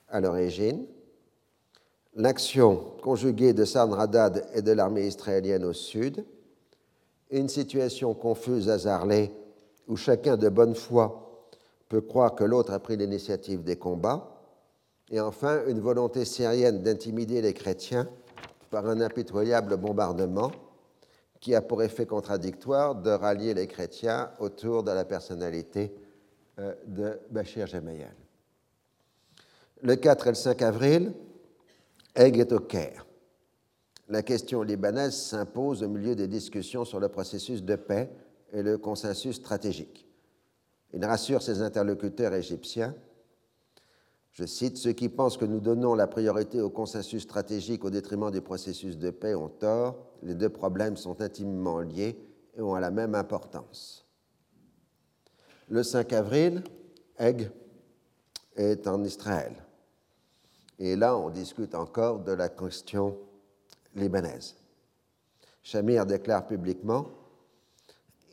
à 0.10 0.20
l'origine. 0.20 0.86
L'action 2.16 2.84
conjuguée 3.01 3.53
de 3.53 3.64
Sanradad 3.64 4.45
et 4.53 4.62
de 4.62 4.72
l'armée 4.74 5.08
israélienne 5.08 5.64
au 5.64 5.74
sud, 5.74 6.26
une 7.32 7.47
situation 7.47 8.14
confuse 8.14 8.70
Zarlé 8.70 9.32
où 9.88 9.95
chacun 9.95 10.36
de 10.36 10.49
bonne 10.49 10.76
foi 10.76 11.47
peut 11.88 12.01
croire 12.01 12.36
que 12.36 12.43
l'autre 12.43 12.74
a 12.74 12.80
pris 12.80 12.97
l'initiative 12.97 13.64
des 13.64 13.78
combats, 13.78 14.41
et 15.10 15.22
enfin 15.22 15.62
une 15.68 15.80
volonté 15.80 16.26
syrienne 16.26 16.84
d'intimider 16.84 17.41
les 17.41 17.53
chrétiens 17.53 18.10
par 18.70 18.88
un 18.88 18.99
impitoyable 18.99 19.78
bombardement 19.78 20.51
qui 21.39 21.55
a 21.55 21.62
pour 21.62 21.82
effet 21.84 22.05
contradictoire 22.05 22.95
de 22.95 23.12
rallier 23.12 23.53
les 23.53 23.68
chrétiens 23.68 24.32
autour 24.39 24.84
de 24.84 24.91
la 24.91 25.05
personnalité 25.05 25.93
de 26.58 27.20
Bachir 27.30 27.68
Gemayel. 27.68 28.16
Le 29.84 29.95
4 29.95 30.28
et 30.28 30.30
le 30.32 30.36
5 30.36 30.62
avril, 30.64 31.14
Haig 32.16 32.39
est 32.39 32.51
au 32.51 32.60
Caire. 32.60 33.05
La 34.10 34.24
question 34.24 34.64
libanaise 34.64 35.16
s'impose 35.16 35.84
au 35.84 35.89
milieu 35.89 36.16
des 36.16 36.28
discussions 36.28 36.86
sur 36.86 36.99
le 36.99 37.10
processus 37.10 37.62
de 37.62 37.76
paix 37.76 38.10
et 38.53 38.64
le 38.64 38.78
consensus 38.78 39.36
stratégique. 39.36 40.08
Il 40.93 41.03
rassure 41.05 41.41
ses 41.41 41.62
interlocuteurs 41.62 42.34
égyptiens. 42.34 42.95
Je 44.32 44.45
cite 44.45 44.78
Ceux 44.78 44.93
qui 44.93 45.10
pensent 45.10 45.38
que 45.38 45.45
nous 45.45 45.60
donnons 45.60 45.93
la 45.93 46.08
priorité 46.08 46.62
au 46.62 46.70
consensus 46.70 47.24
stratégique 47.24 47.84
au 47.84 47.89
détriment 47.89 48.32
du 48.32 48.41
processus 48.41 48.97
de 48.97 49.10
paix 49.10 49.36
ont 49.36 49.49
tort. 49.49 49.97
Les 50.24 50.36
deux 50.36 50.49
problèmes 50.49 50.95
sont 50.95 51.22
intimement 51.22 51.82
liés 51.82 52.18
et 52.58 52.62
ont 52.62 52.76
la 52.76 52.91
même 52.91 53.14
importance. 53.14 54.07
Le 55.70 55.84
5 55.84 56.13
avril, 56.13 56.63
Egg 57.18 57.49
est 58.55 58.88
en 58.88 59.03
Israël. 59.03 59.53
Et 60.80 60.95
là, 60.95 61.18
on 61.18 61.30
discute 61.30 61.76
encore 61.76 62.20
de 62.20 62.32
la 62.32 62.49
question 62.49 63.18
libanaise. 63.95 64.55
Shamir 65.63 66.05
déclare 66.05 66.47
publiquement 66.47 67.07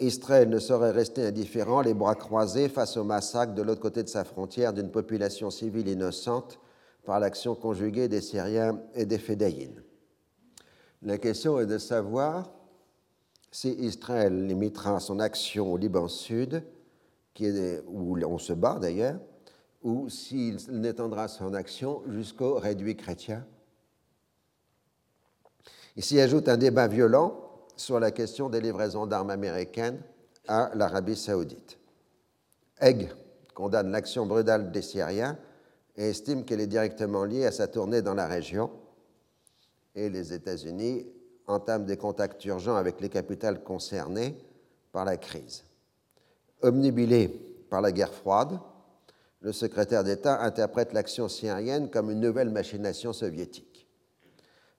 Israël 0.01 0.49
ne 0.49 0.59
saurait 0.59 0.91
rester 0.91 1.27
indifférent, 1.27 1.81
les 1.81 1.95
bras 1.95 2.17
croisés 2.17 2.69
face 2.69 2.97
au 2.97 3.05
massacre 3.05 3.55
de 3.55 3.63
l'autre 3.63 3.81
côté 3.81 4.03
de 4.03 4.09
sa 4.09 4.25
frontière 4.25 4.73
d'une 4.73 4.91
population 4.91 5.51
civile 5.51 5.89
innocente 5.89 6.59
par 7.05 7.21
l'action 7.21 7.55
conjuguée 7.55 8.09
des 8.09 8.21
Syriens 8.21 8.81
et 8.95 9.07
des 9.07 9.19
Fédayines. 9.19 9.83
La 11.03 11.19
question 11.19 11.61
est 11.61 11.67
de 11.67 11.79
savoir 11.79 12.51
si 13.53 13.71
Israël 13.71 14.47
limitera 14.47 14.99
son 14.99 15.21
action 15.21 15.73
au 15.73 15.77
Liban 15.77 16.09
Sud 16.09 16.65
où 17.87 18.19
on 18.25 18.39
se 18.39 18.53
bat 18.53 18.79
d'ailleurs, 18.81 19.19
ou 19.83 20.09
s'il 20.09 20.57
n'étendra 20.71 21.29
son 21.29 21.55
action 21.55 22.03
jusqu'au 22.09 22.55
réduit 22.55 22.97
chrétien. 22.97 23.45
Il 25.97 26.03
s'y 26.03 26.21
ajoute 26.21 26.49
un 26.49 26.57
débat 26.57 26.89
violent 26.89 27.39
sur 27.77 28.01
la 28.01 28.11
question 28.11 28.49
des 28.49 28.61
livraisons 28.61 29.07
d'armes 29.07 29.31
américaines 29.31 30.01
à 30.49 30.71
l'Arabie 30.75 31.17
saoudite. 31.17 31.79
Egg 32.81 33.11
condamne 33.55 33.91
l'action 33.91 34.27
brutale 34.27 34.73
des 34.73 34.83
Syriens 34.83 35.39
et 35.97 36.11
estime 36.11 36.45
qu'elle 36.45 36.61
est 36.61 36.67
directement 36.67 37.25
liée 37.25 37.47
à 37.47 37.53
sa 37.53 37.69
tournée 37.69 38.03
dans 38.03 38.15
la 38.15 38.27
région. 38.27 38.71
Et 39.95 40.09
les 40.11 40.33
États-Unis 40.33 41.07
entament 41.47 41.87
des 41.87 41.97
contacts 41.97 42.45
urgents 42.45 42.77
avec 42.77 43.01
les 43.01 43.09
capitales 43.09 43.63
concernées 43.63 44.37
par 44.91 45.05
la 45.05 45.17
crise. 45.17 45.65
Omnibilé 46.65 47.29
par 47.69 47.83
la 47.83 47.93
guerre 47.93 48.15
froide, 48.15 48.59
le 49.41 49.53
secrétaire 49.53 50.03
d'État 50.03 50.41
interprète 50.41 50.95
l'action 50.95 51.29
syrienne 51.29 51.91
comme 51.91 52.11
une 52.11 52.21
nouvelle 52.21 52.49
machination 52.49 53.13
soviétique. 53.13 53.87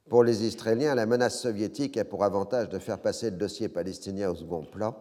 Pour 0.09 0.23
les 0.23 0.45
Israéliens, 0.45 0.95
la 0.95 1.05
menace 1.05 1.39
soviétique 1.39 1.95
a 1.97 2.03
pour 2.03 2.23
avantage 2.23 2.69
de 2.69 2.79
faire 2.79 2.97
passer 2.97 3.29
le 3.29 3.37
dossier 3.37 3.69
palestinien 3.69 4.31
au 4.31 4.35
second 4.35 4.65
plan 4.65 4.95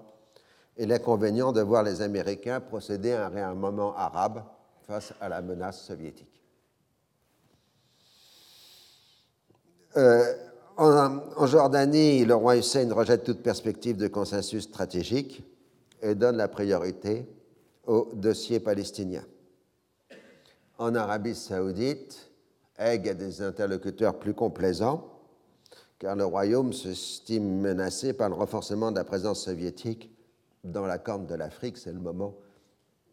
et 0.76 0.84
l'inconvénient 0.84 1.52
de 1.52 1.62
voir 1.62 1.84
les 1.84 2.02
Américains 2.02 2.60
procéder 2.60 3.12
à 3.12 3.26
un 3.26 3.28
réarmement 3.30 3.96
arabe 3.96 4.44
face 4.86 5.14
à 5.22 5.30
la 5.30 5.40
menace 5.40 5.82
soviétique. 5.82 6.42
Euh, 9.96 10.34
en, 10.76 11.18
en, 11.34 11.46
Jordanie, 11.46 12.26
le 12.26 12.34
roi 12.34 12.58
Hussein 12.58 12.92
rejette 12.92 13.24
toute 13.24 13.42
perspective 13.42 13.96
de 13.96 14.08
consensus 14.08 14.64
stratégique 14.64 15.42
et 16.04 16.14
donne 16.14 16.36
la 16.36 16.48
priorité 16.48 17.26
au 17.86 18.10
dossier 18.14 18.60
palestinien. 18.60 19.24
en 20.78 20.94
Arabie 20.94 21.34
saoudite 21.34 22.30
Haig 22.76 23.08
a 23.08 23.14
des 23.14 23.40
interlocuteurs 23.40 24.18
plus 24.18 24.34
complaisants, 24.34 25.08
car 25.98 26.16
le 26.16 26.24
royaume 26.24 26.72
s'estime 26.72 27.60
menacé 27.60 28.12
par 28.12 28.28
le 28.28 28.34
renforcement 28.34 28.90
de 28.90 28.96
la 28.96 29.04
présence 29.04 29.44
soviétique 29.44 30.10
dans 30.64 30.86
la 30.86 30.98
corne 30.98 31.26
de 31.26 31.34
l'Afrique. 31.34 31.78
C'est 31.78 31.92
le 31.92 32.00
moment 32.00 32.34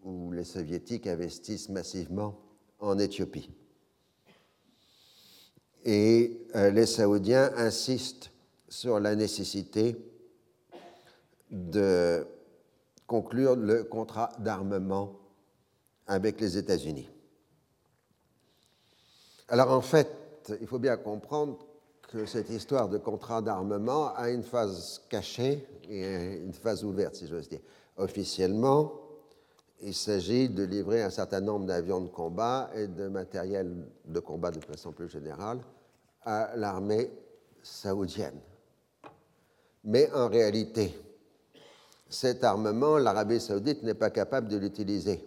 où 0.03 0.31
les 0.31 0.43
soviétiques 0.43 1.05
investissent 1.05 1.69
massivement 1.69 2.39
en 2.79 2.97
Éthiopie. 2.97 3.51
Et 5.85 6.41
euh, 6.55 6.71
les 6.71 6.87
Saoudiens 6.87 7.51
insistent 7.55 8.31
sur 8.67 8.99
la 8.99 9.15
nécessité 9.15 9.95
de 11.51 12.25
conclure 13.11 13.57
le 13.57 13.83
contrat 13.83 14.29
d'armement 14.39 15.19
avec 16.07 16.39
les 16.39 16.57
États-Unis. 16.57 17.09
Alors 19.49 19.71
en 19.71 19.81
fait, 19.81 20.07
il 20.61 20.65
faut 20.65 20.79
bien 20.79 20.95
comprendre 20.95 21.59
que 22.03 22.25
cette 22.25 22.49
histoire 22.49 22.87
de 22.87 22.97
contrat 22.97 23.41
d'armement 23.41 24.13
a 24.15 24.29
une 24.29 24.43
phase 24.43 25.01
cachée 25.09 25.67
et 25.89 26.37
une 26.37 26.53
phase 26.53 26.85
ouverte, 26.85 27.15
si 27.15 27.27
j'ose 27.27 27.49
dire. 27.49 27.59
Officiellement, 27.97 28.93
il 29.81 29.93
s'agit 29.93 30.47
de 30.47 30.63
livrer 30.63 31.03
un 31.03 31.09
certain 31.09 31.41
nombre 31.41 31.65
d'avions 31.65 31.99
de 31.99 32.07
combat 32.07 32.69
et 32.73 32.87
de 32.87 33.09
matériel 33.09 33.89
de 34.05 34.19
combat 34.21 34.51
de 34.51 34.63
façon 34.63 34.93
plus 34.93 35.09
générale 35.09 35.59
à 36.23 36.55
l'armée 36.55 37.11
saoudienne. 37.61 38.39
Mais 39.83 40.09
en 40.13 40.29
réalité, 40.29 40.95
cet 42.11 42.43
armement, 42.43 42.97
l'Arabie 42.97 43.39
saoudite 43.39 43.83
n'est 43.83 43.93
pas 43.93 44.09
capable 44.09 44.49
de 44.49 44.57
l'utiliser. 44.57 45.25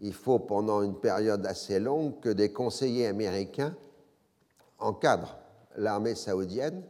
Il 0.00 0.14
faut 0.14 0.38
pendant 0.38 0.82
une 0.82 0.98
période 0.98 1.44
assez 1.46 1.78
longue 1.78 2.18
que 2.20 2.30
des 2.30 2.50
conseillers 2.50 3.06
américains 3.06 3.76
encadrent 4.78 5.36
l'armée 5.76 6.14
saoudienne 6.14 6.82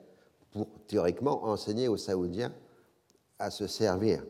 pour 0.52 0.68
théoriquement 0.86 1.44
enseigner 1.44 1.88
aux 1.88 1.96
Saoudiens 1.96 2.52
à 3.38 3.50
se 3.50 3.66
servir 3.66 4.24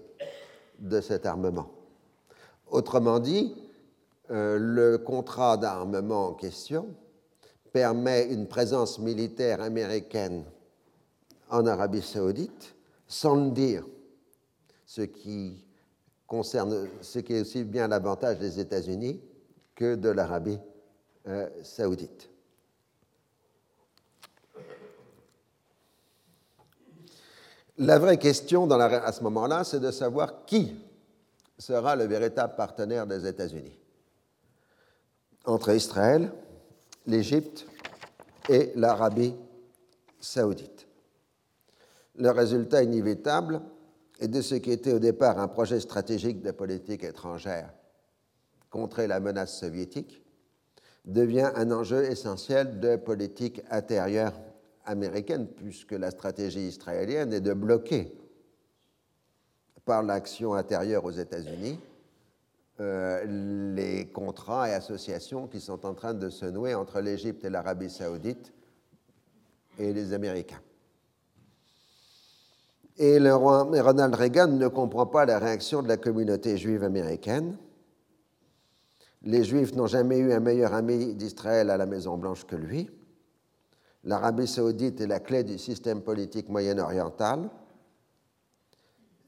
de 0.78 1.00
cet 1.00 1.26
armement. 1.26 1.70
Autrement 2.70 3.20
dit, 3.20 3.54
euh, 4.30 4.56
le 4.58 4.96
contrat 4.96 5.58
d'armement 5.58 6.28
en 6.28 6.32
question 6.32 6.88
permet 7.72 8.24
une 8.24 8.46
présence 8.46 8.98
militaire 8.98 9.60
américaine 9.60 10.44
en 11.50 11.66
Arabie 11.66 12.02
saoudite 12.02 12.74
sans 13.06 13.36
le 13.36 13.50
dire 13.50 13.84
ce 14.94 15.00
qui 15.00 15.64
concerne 16.26 16.86
ce 17.00 17.18
qui 17.20 17.32
est 17.32 17.40
aussi 17.40 17.64
bien 17.64 17.88
l'avantage 17.88 18.38
des 18.38 18.60
États-Unis 18.60 19.22
que 19.74 19.94
de 19.94 20.10
l'Arabie 20.10 20.58
euh, 21.28 21.48
saoudite. 21.62 22.28
La 27.78 27.98
vraie 27.98 28.18
question 28.18 28.70
à 28.70 29.12
ce 29.12 29.22
moment-là, 29.22 29.64
c'est 29.64 29.80
de 29.80 29.90
savoir 29.90 30.44
qui 30.44 30.76
sera 31.56 31.96
le 31.96 32.04
véritable 32.04 32.54
partenaire 32.54 33.06
des 33.06 33.26
États-Unis 33.26 33.78
entre 35.46 35.74
Israël, 35.74 36.30
l'Égypte 37.06 37.64
et 38.50 38.72
l'Arabie 38.76 39.34
saoudite. 40.20 40.86
Le 42.16 42.28
résultat 42.30 42.82
inévitable 42.82 43.62
et 44.22 44.28
de 44.28 44.40
ce 44.40 44.54
qui 44.54 44.70
était 44.70 44.92
au 44.92 45.00
départ 45.00 45.40
un 45.40 45.48
projet 45.48 45.80
stratégique 45.80 46.42
de 46.42 46.52
politique 46.52 47.02
étrangère 47.02 47.74
contrer 48.70 49.08
la 49.08 49.18
menace 49.18 49.58
soviétique 49.58 50.22
devient 51.04 51.50
un 51.56 51.72
enjeu 51.72 52.04
essentiel 52.04 52.78
de 52.78 52.94
politique 52.94 53.62
intérieure 53.68 54.32
américaine, 54.86 55.48
puisque 55.48 55.90
la 55.90 56.12
stratégie 56.12 56.68
israélienne 56.68 57.32
est 57.32 57.40
de 57.40 57.52
bloquer 57.52 58.16
par 59.84 60.04
l'action 60.04 60.54
intérieure 60.54 61.04
aux 61.04 61.10
États-Unis 61.10 61.80
euh, 62.78 63.24
les 63.74 64.06
contrats 64.06 64.68
et 64.68 64.72
associations 64.72 65.48
qui 65.48 65.60
sont 65.60 65.84
en 65.84 65.94
train 65.94 66.14
de 66.14 66.30
se 66.30 66.46
nouer 66.46 66.74
entre 66.74 67.00
l'Égypte 67.00 67.44
et 67.44 67.50
l'Arabie 67.50 67.90
saoudite 67.90 68.52
et 69.78 69.92
les 69.92 70.12
Américains. 70.12 70.62
Et 72.98 73.18
Ronald 73.18 74.14
Reagan 74.14 74.48
ne 74.48 74.68
comprend 74.68 75.06
pas 75.06 75.24
la 75.24 75.38
réaction 75.38 75.82
de 75.82 75.88
la 75.88 75.96
communauté 75.96 76.58
juive 76.58 76.84
américaine. 76.84 77.56
Les 79.22 79.44
Juifs 79.44 79.74
n'ont 79.74 79.86
jamais 79.86 80.18
eu 80.18 80.32
un 80.32 80.40
meilleur 80.40 80.74
ami 80.74 81.14
d'Israël 81.14 81.70
à 81.70 81.76
la 81.76 81.86
Maison-Blanche 81.86 82.44
que 82.44 82.56
lui. 82.56 82.90
L'Arabie 84.04 84.48
saoudite 84.48 85.00
est 85.00 85.06
la 85.06 85.20
clé 85.20 85.44
du 85.44 85.58
système 85.58 86.02
politique 86.02 86.48
moyen-oriental. 86.48 87.48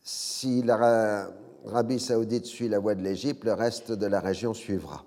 Si 0.03 0.63
l'Arabie 0.63 2.01
saoudite 2.01 2.45
suit 2.45 2.69
la 2.69 2.81
voie 2.81 2.97
de 2.97 3.03
l'Égypte, 3.03 3.45
le 3.45 3.53
reste 3.53 3.93
de 3.93 4.07
la 4.07 4.21
région 4.21 4.53
suivra. 4.53 5.05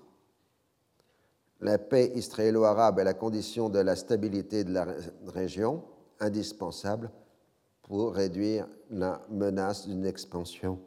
La 1.60 1.76
paix 1.78 2.10
israélo-arabe 2.14 2.98
est 2.98 3.04
la 3.04 3.14
condition 3.14 3.68
de 3.68 3.78
la 3.78 3.94
stabilité 3.94 4.64
de 4.64 4.72
la 4.72 4.86
région, 5.26 5.84
indispensable 6.18 7.10
pour 7.88 8.14
réduire 8.14 8.66
la 8.90 9.22
menace 9.30 9.88
d'une 9.88 10.04
expansion 10.04 10.78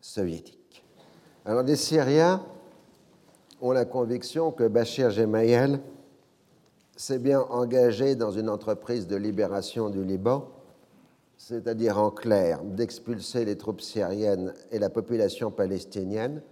soviétique. 0.00 0.84
Alors 1.44 1.62
les 1.62 1.76
Syriens 1.76 2.44
ont 3.60 3.70
la 3.70 3.84
conviction 3.84 4.50
que 4.50 4.66
Bachir 4.66 5.10
Gemayel 5.10 5.80
s'est 6.96 7.20
bien 7.20 7.40
engagé 7.40 8.16
dans 8.16 8.32
une 8.32 8.48
entreprise 8.48 9.06
de 9.06 9.14
libération 9.14 9.90
du 9.90 10.04
Liban, 10.04 10.48
c'est-à-dire 11.38 11.98
en 11.98 12.10
clair 12.10 12.62
d'expulser 12.64 13.44
les 13.44 13.56
troupes 13.56 13.80
syriennes 13.80 14.52
et 14.72 14.80
la 14.80 14.90
population 14.90 15.52
palestinienne 15.52 16.42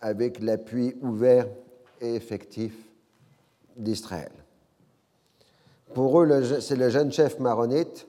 avec 0.00 0.40
l'appui 0.40 0.96
ouvert 1.02 1.46
et 2.00 2.14
effectif 2.16 2.74
d'Israël. 3.76 4.32
Pour 5.94 6.20
eux, 6.20 6.60
c'est 6.60 6.76
le 6.76 6.88
jeune 6.90 7.12
chef 7.12 7.38
maronite 7.38 8.08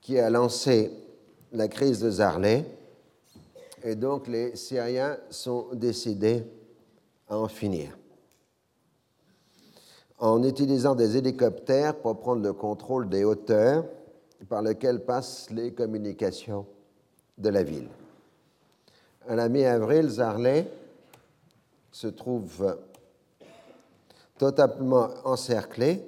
qui 0.00 0.18
a 0.18 0.30
lancé 0.30 0.90
la 1.52 1.68
crise 1.68 2.00
de 2.00 2.10
Zarlé. 2.10 2.64
Et 3.82 3.94
donc 3.94 4.26
les 4.26 4.56
Syriens 4.56 5.16
sont 5.30 5.68
décidés 5.72 6.44
à 7.28 7.38
en 7.38 7.48
finir. 7.48 7.96
En 10.18 10.42
utilisant 10.42 10.94
des 10.94 11.16
hélicoptères 11.16 11.96
pour 11.96 12.18
prendre 12.18 12.42
le 12.42 12.52
contrôle 12.52 13.08
des 13.08 13.24
hauteurs 13.24 13.84
par 14.48 14.62
lesquelles 14.62 15.04
passent 15.04 15.50
les 15.50 15.72
communications 15.72 16.66
de 17.36 17.48
la 17.48 17.62
ville. 17.62 17.88
À 19.28 19.36
la 19.36 19.48
mi-avril, 19.48 20.08
Zarlé 20.08 20.66
se 21.92 22.08
trouve 22.08 22.76
totalement 24.38 25.08
encerclé, 25.24 26.04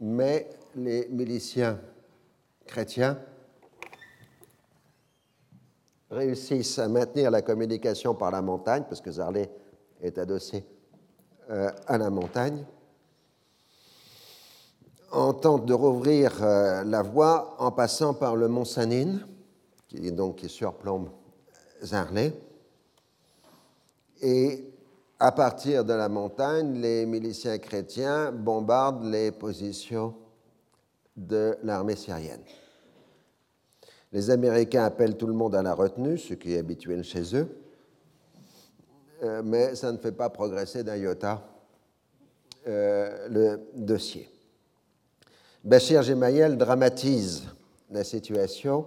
mais 0.00 0.48
les 0.74 1.08
miliciens 1.08 1.78
chrétiens 2.72 3.18
réussissent 6.10 6.78
à 6.78 6.88
maintenir 6.88 7.30
la 7.30 7.42
communication 7.42 8.14
par 8.14 8.30
la 8.30 8.40
montagne, 8.40 8.84
parce 8.88 9.02
que 9.02 9.12
Zarlé 9.12 9.50
est 10.00 10.16
adossé 10.16 10.64
euh, 11.50 11.70
à 11.86 11.98
la 11.98 12.08
montagne, 12.08 12.64
on 15.12 15.34
tente 15.34 15.66
de 15.66 15.74
rouvrir 15.74 16.42
euh, 16.42 16.84
la 16.84 17.02
voie 17.02 17.56
en 17.58 17.70
passant 17.70 18.14
par 18.14 18.36
le 18.36 18.48
mont 18.48 18.64
Sanin, 18.64 19.18
qui, 19.86 20.10
donc, 20.10 20.36
qui 20.36 20.48
surplombe 20.48 21.10
Zarlé. 21.82 22.32
Et 24.22 24.64
à 25.18 25.32
partir 25.32 25.84
de 25.84 25.92
la 25.92 26.08
montagne, 26.08 26.80
les 26.80 27.04
miliciens 27.04 27.58
chrétiens 27.58 28.32
bombardent 28.32 29.04
les 29.04 29.30
positions 29.30 30.14
de 31.14 31.58
l'armée 31.62 31.96
syrienne. 31.96 32.42
Les 34.12 34.30
Américains 34.30 34.84
appellent 34.84 35.16
tout 35.16 35.26
le 35.26 35.32
monde 35.32 35.54
à 35.54 35.62
la 35.62 35.74
retenue, 35.74 36.18
ce 36.18 36.34
qui 36.34 36.52
est 36.52 36.58
habituel 36.58 37.02
chez 37.02 37.34
eux, 37.34 37.48
euh, 39.22 39.42
mais 39.44 39.74
ça 39.74 39.90
ne 39.90 39.96
fait 39.96 40.12
pas 40.12 40.28
progresser 40.28 40.84
d'un 40.84 40.96
iota 40.96 41.48
euh, 42.66 43.28
le 43.28 43.60
dossier. 43.74 44.28
Bachir 45.64 46.02
Gemayel 46.02 46.58
dramatise 46.58 47.44
la 47.90 48.04
situation 48.04 48.86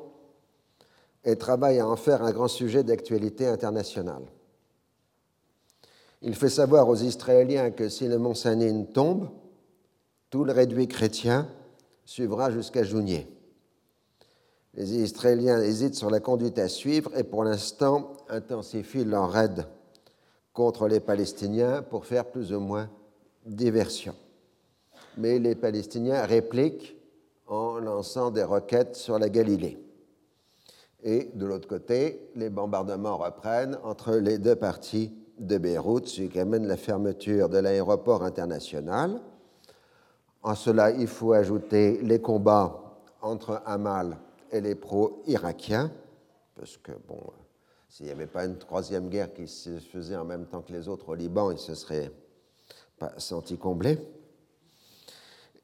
et 1.24 1.36
travaille 1.38 1.80
à 1.80 1.88
en 1.88 1.96
faire 1.96 2.22
un 2.22 2.32
grand 2.32 2.48
sujet 2.48 2.84
d'actualité 2.84 3.48
internationale. 3.48 4.24
Il 6.22 6.36
fait 6.36 6.50
savoir 6.50 6.88
aux 6.88 6.96
Israéliens 6.96 7.72
que 7.72 7.90
si 7.90 8.08
le 8.08 8.18
mont 8.18 8.34
Sanin 8.34 8.84
tombe, 8.84 9.30
tout 10.30 10.44
le 10.44 10.52
réduit 10.52 10.88
chrétien 10.88 11.48
suivra 12.04 12.52
jusqu'à 12.52 12.84
Jounier. 12.84 13.28
Les 14.78 14.94
Israéliens 14.98 15.62
hésitent 15.62 15.96
sur 15.96 16.10
la 16.10 16.20
conduite 16.20 16.60
à 16.60 16.68
suivre 16.68 17.10
et 17.18 17.24
pour 17.24 17.46
l'instant 17.46 18.12
intensifient 18.28 19.06
leur 19.06 19.32
raid 19.32 19.66
contre 20.52 20.90
les 20.90 21.00
Palestiniens 21.00 21.82
pour 21.82 22.06
faire 22.06 22.26
plus 22.26 22.52
ou 22.52 22.60
moins 22.60 22.90
diversion. 23.46 24.14
Mais 25.18 25.40
les 25.40 25.56
Palestiniens 25.56 26.26
répliquent 26.26 26.98
en 27.48 27.80
lançant 27.80 28.32
des 28.32 28.44
roquettes 28.44 28.98
sur 28.98 29.18
la 29.18 29.30
Galilée. 29.30 29.78
Et 31.04 31.32
de 31.34 31.46
l'autre 31.46 31.70
côté, 31.70 32.30
les 32.36 32.50
bombardements 32.50 33.18
reprennent 33.18 33.78
entre 33.84 34.16
les 34.16 34.40
deux 34.40 34.56
parties 34.56 35.14
de 35.40 35.58
Beyrouth, 35.58 36.08
ce 36.08 36.24
qui 36.24 36.40
amène 36.40 36.68
la 36.68 36.76
fermeture 36.76 37.48
de 37.48 37.60
l'aéroport 37.60 38.24
international. 38.24 39.22
En 40.44 40.56
cela, 40.56 40.92
il 40.92 41.08
faut 41.08 41.32
ajouter 41.32 42.02
les 42.02 42.20
combats 42.20 42.82
entre 43.22 43.62
Hamal 43.66 44.18
et 44.56 44.62
les 44.62 44.76
pro-irakiens, 44.76 45.92
parce 46.56 46.78
que, 46.78 46.94
bon, 47.08 47.20
s'il 47.90 48.06
n'y 48.06 48.12
avait 48.12 48.26
pas 48.26 48.46
une 48.46 48.58
troisième 48.58 49.10
guerre 49.10 49.34
qui 49.34 49.48
se 49.48 49.80
faisait 49.80 50.16
en 50.16 50.24
même 50.24 50.46
temps 50.46 50.62
que 50.62 50.72
les 50.72 50.88
autres 50.88 51.10
au 51.10 51.16
Liban, 51.16 51.52
ils 51.52 51.58
se 51.58 51.76
seraient 51.76 52.12
pas 52.98 53.12
sentis 53.18 53.58
comblés. 53.58 54.00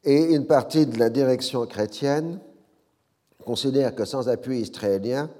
Et 0.04 0.34
une 0.34 0.46
partie 0.46 0.84
de 0.84 0.98
la 0.98 1.08
direction 1.08 1.66
chrétienne 1.66 2.38
considère 3.44 3.94
que 3.94 4.04
sans 4.04 4.28
appui 4.28 4.60
israélien, 4.60 5.30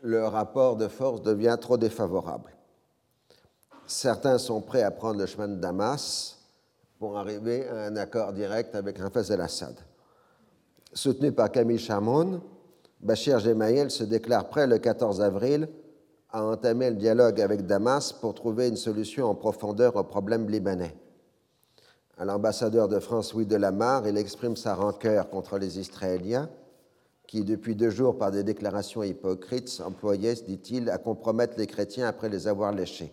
le 0.00 0.26
rapport 0.26 0.76
de 0.76 0.88
force 0.88 1.20
devient 1.20 1.58
trop 1.60 1.76
défavorable. 1.76 2.56
Certains 3.86 4.38
sont 4.38 4.62
prêts 4.62 4.82
à 4.82 4.90
prendre 4.90 5.20
le 5.20 5.26
chemin 5.26 5.48
de 5.48 5.56
Damas 5.56 6.38
pour 6.98 7.18
arriver 7.18 7.68
à 7.68 7.86
un 7.86 7.96
accord 7.96 8.32
direct 8.32 8.74
avec 8.74 8.98
Hafez 8.98 9.30
el-Assad. 9.30 9.76
Soutenu 10.92 11.30
par 11.30 11.52
Camille 11.52 11.78
Chamoun, 11.78 12.40
Bachir 13.00 13.38
Gemayel 13.38 13.90
se 13.90 14.02
déclare 14.02 14.48
prêt 14.48 14.66
le 14.66 14.78
14 14.78 15.20
avril 15.20 15.68
à 16.30 16.44
entamer 16.44 16.90
le 16.90 16.96
dialogue 16.96 17.40
avec 17.40 17.66
Damas 17.66 18.12
pour 18.12 18.34
trouver 18.34 18.68
une 18.68 18.76
solution 18.76 19.26
en 19.26 19.34
profondeur 19.34 19.96
au 19.96 20.02
problème 20.02 20.48
libanais. 20.48 20.94
À 22.18 22.24
l'ambassadeur 22.24 22.88
de 22.88 22.98
France, 22.98 23.32
Louis 23.32 23.46
Delamarre, 23.46 24.06
il 24.06 24.18
exprime 24.18 24.56
sa 24.56 24.74
rancœur 24.74 25.30
contre 25.30 25.58
les 25.58 25.78
Israéliens 25.78 26.50
qui, 27.26 27.44
depuis 27.44 27.76
deux 27.76 27.90
jours, 27.90 28.18
par 28.18 28.32
des 28.32 28.42
déclarations 28.42 29.04
hypocrites, 29.04 29.68
s'employaient, 29.68 30.34
dit-il, 30.34 30.90
à 30.90 30.98
compromettre 30.98 31.54
les 31.56 31.68
chrétiens 31.68 32.08
après 32.08 32.28
les 32.28 32.48
avoir 32.48 32.72
léchés. 32.72 33.12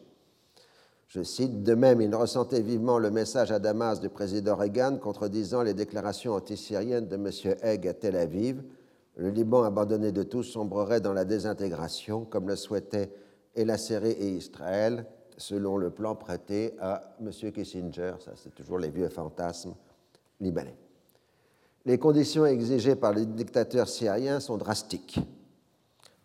Je 1.07 1.23
cite, 1.23 1.63
De 1.63 1.73
même, 1.73 2.01
il 2.01 2.13
ressentait 2.13 2.61
vivement 2.61 2.99
le 2.99 3.09
message 3.11 3.51
à 3.51 3.59
Damas 3.59 4.01
du 4.01 4.09
président 4.09 4.57
Reagan 4.57 4.97
contredisant 4.97 5.63
les 5.63 5.73
déclarations 5.73 6.33
antisyriennes 6.33 7.07
de 7.07 7.15
M. 7.15 7.29
Haig 7.63 7.87
à 7.87 7.93
Tel 7.93 8.17
Aviv. 8.17 8.61
Le 9.15 9.29
Liban 9.29 9.63
abandonné 9.63 10.11
de 10.11 10.23
tous 10.23 10.43
sombrerait 10.43 10.99
dans 10.99 11.13
la 11.13 11.23
désintégration, 11.23 12.25
comme 12.25 12.49
le 12.49 12.57
souhaitaient 12.57 13.11
Elasséré 13.55 14.11
et 14.11 14.31
Israël, 14.33 15.05
selon 15.37 15.77
le 15.77 15.89
plan 15.89 16.13
prêté 16.13 16.75
à 16.79 17.15
M. 17.21 17.31
Kissinger. 17.53 18.15
Ça, 18.19 18.33
c'est 18.35 18.53
toujours 18.53 18.77
les 18.77 18.89
vieux 18.89 19.09
fantasmes 19.09 19.75
libanais. 20.41 20.75
Les 21.85 21.97
conditions 21.97 22.45
exigées 22.45 22.97
par 22.97 23.13
les 23.13 23.25
dictateurs 23.25 23.87
syriens 23.87 24.41
sont 24.41 24.57
drastiques. 24.57 25.19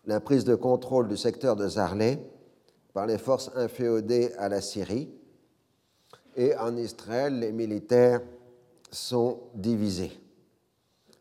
La 0.05 0.19
prise 0.19 0.43
de 0.43 0.55
contrôle 0.55 1.07
du 1.07 1.15
secteur 1.15 1.55
de 1.55 1.69
Zarlé 1.69 2.19
par 2.93 3.07
les 3.07 3.17
forces 3.17 3.51
inféodées 3.55 4.31
à 4.37 4.49
la 4.49 4.61
Syrie 4.61 5.09
et 6.35 6.55
en 6.55 6.75
Israël, 6.77 7.39
les 7.39 7.51
militaires 7.51 8.21
sont 8.91 9.39
divisés. 9.53 10.11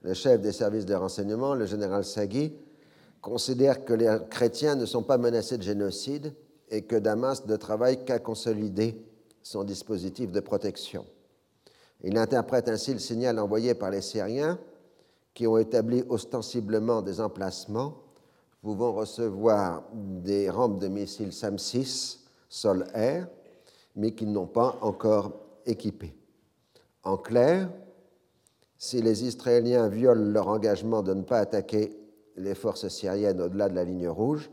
Le 0.02 0.14
chef 0.14 0.40
des 0.40 0.52
services 0.52 0.86
de 0.86 0.94
renseignement, 0.94 1.54
le 1.54 1.66
général 1.66 2.04
Sagui, 2.04 2.54
considère 3.20 3.84
que 3.84 3.92
les 3.92 4.18
chrétiens 4.30 4.74
ne 4.74 4.84
sont 4.86 5.02
pas 5.02 5.18
menacés 5.18 5.58
de 5.58 5.62
génocide 5.62 6.34
et 6.70 6.82
que 6.82 6.96
Damas 6.96 7.46
ne 7.46 7.56
travaille 7.56 8.04
qu'à 8.04 8.18
consolider 8.18 8.96
son 9.42 9.64
dispositif 9.64 10.32
de 10.32 10.40
protection. 10.40 11.06
Il 12.02 12.18
interprète 12.18 12.68
ainsi 12.68 12.92
le 12.92 12.98
signal 12.98 13.38
envoyé 13.38 13.74
par 13.74 13.90
les 13.90 14.00
Syriens 14.00 14.58
qui 15.34 15.46
ont 15.46 15.58
établi 15.58 16.02
ostensiblement 16.08 17.00
des 17.00 17.20
emplacements 17.20 18.01
pouvant 18.62 18.92
recevoir 18.92 19.82
des 19.92 20.48
rampes 20.48 20.78
de 20.78 20.88
missiles 20.88 21.32
SAM-6 21.32 22.20
sol-air, 22.48 23.26
mais 23.96 24.12
qui 24.12 24.26
n'ont 24.26 24.46
pas 24.46 24.78
encore 24.80 25.32
équipé. 25.66 26.14
En 27.02 27.16
clair, 27.16 27.68
si 28.78 29.02
les 29.02 29.24
Israéliens 29.24 29.88
violent 29.88 30.30
leur 30.30 30.48
engagement 30.48 31.02
de 31.02 31.12
ne 31.14 31.22
pas 31.22 31.38
attaquer 31.38 31.96
les 32.36 32.54
forces 32.54 32.88
syriennes 32.88 33.40
au-delà 33.40 33.68
de 33.68 33.74
la 33.74 33.84
ligne 33.84 34.08
rouge, 34.08 34.50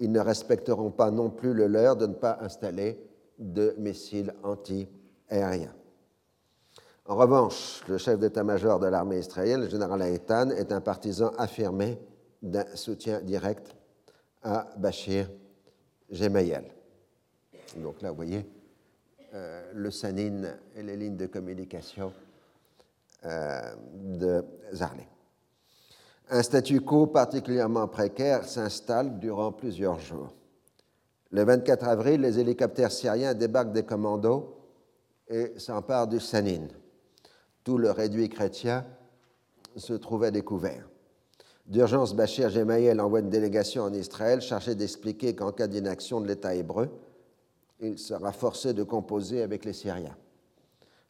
ils 0.00 0.12
ne 0.12 0.20
respecteront 0.20 0.90
pas 0.90 1.10
non 1.10 1.30
plus 1.30 1.54
le 1.54 1.66
leur 1.66 1.96
de 1.96 2.06
ne 2.06 2.14
pas 2.14 2.38
installer 2.40 3.00
de 3.38 3.74
missiles 3.78 4.34
anti-aériens. 4.42 5.74
En 7.06 7.16
revanche, 7.16 7.82
le 7.88 7.98
chef 7.98 8.18
d'état-major 8.18 8.78
de 8.78 8.86
l'armée 8.86 9.18
israélienne, 9.18 9.62
le 9.62 9.68
général 9.68 10.02
Haïtan, 10.02 10.50
est 10.50 10.72
un 10.72 10.80
partisan 10.80 11.30
affirmé 11.38 11.98
d'un 12.42 12.64
soutien 12.76 13.20
direct 13.20 13.74
à 14.42 14.68
Bachir 14.76 15.30
Gemayel. 16.10 16.64
Donc 17.76 18.00
là, 18.02 18.10
vous 18.10 18.16
voyez 18.16 18.46
euh, 19.34 19.72
le 19.74 19.90
Sanin 19.90 20.54
et 20.74 20.82
les 20.82 20.96
lignes 20.96 21.16
de 21.16 21.26
communication 21.26 22.12
euh, 23.24 23.74
de 23.92 24.44
Zarlé. 24.72 25.06
Un 26.30 26.42
statu 26.42 26.80
quo 26.80 27.06
particulièrement 27.06 27.88
précaire 27.88 28.44
s'installe 28.44 29.18
durant 29.18 29.52
plusieurs 29.52 29.98
jours. 29.98 30.34
Le 31.30 31.44
24 31.44 31.88
avril, 31.88 32.20
les 32.20 32.38
hélicoptères 32.38 32.92
syriens 32.92 33.34
débarquent 33.34 33.72
des 33.72 33.84
commandos 33.84 34.54
et 35.28 35.58
s'emparent 35.58 36.06
du 36.06 36.20
Sanin 36.20 36.68
tout 37.68 37.76
le 37.76 37.90
réduit 37.90 38.30
chrétien 38.30 38.86
se 39.76 39.92
trouvait 39.92 40.30
découvert. 40.30 40.88
D'urgence, 41.68 42.14
Bachir 42.14 42.48
Gemayel 42.48 42.98
envoie 42.98 43.20
une 43.20 43.28
délégation 43.28 43.82
en 43.82 43.92
Israël 43.92 44.40
chargée 44.40 44.74
d'expliquer 44.74 45.34
qu'en 45.34 45.52
cas 45.52 45.66
d'inaction 45.66 46.22
de 46.22 46.26
l'État 46.26 46.54
hébreu, 46.54 46.88
il 47.78 47.98
sera 47.98 48.32
forcé 48.32 48.72
de 48.72 48.82
composer 48.82 49.42
avec 49.42 49.66
les 49.66 49.74
Syriens. 49.74 50.16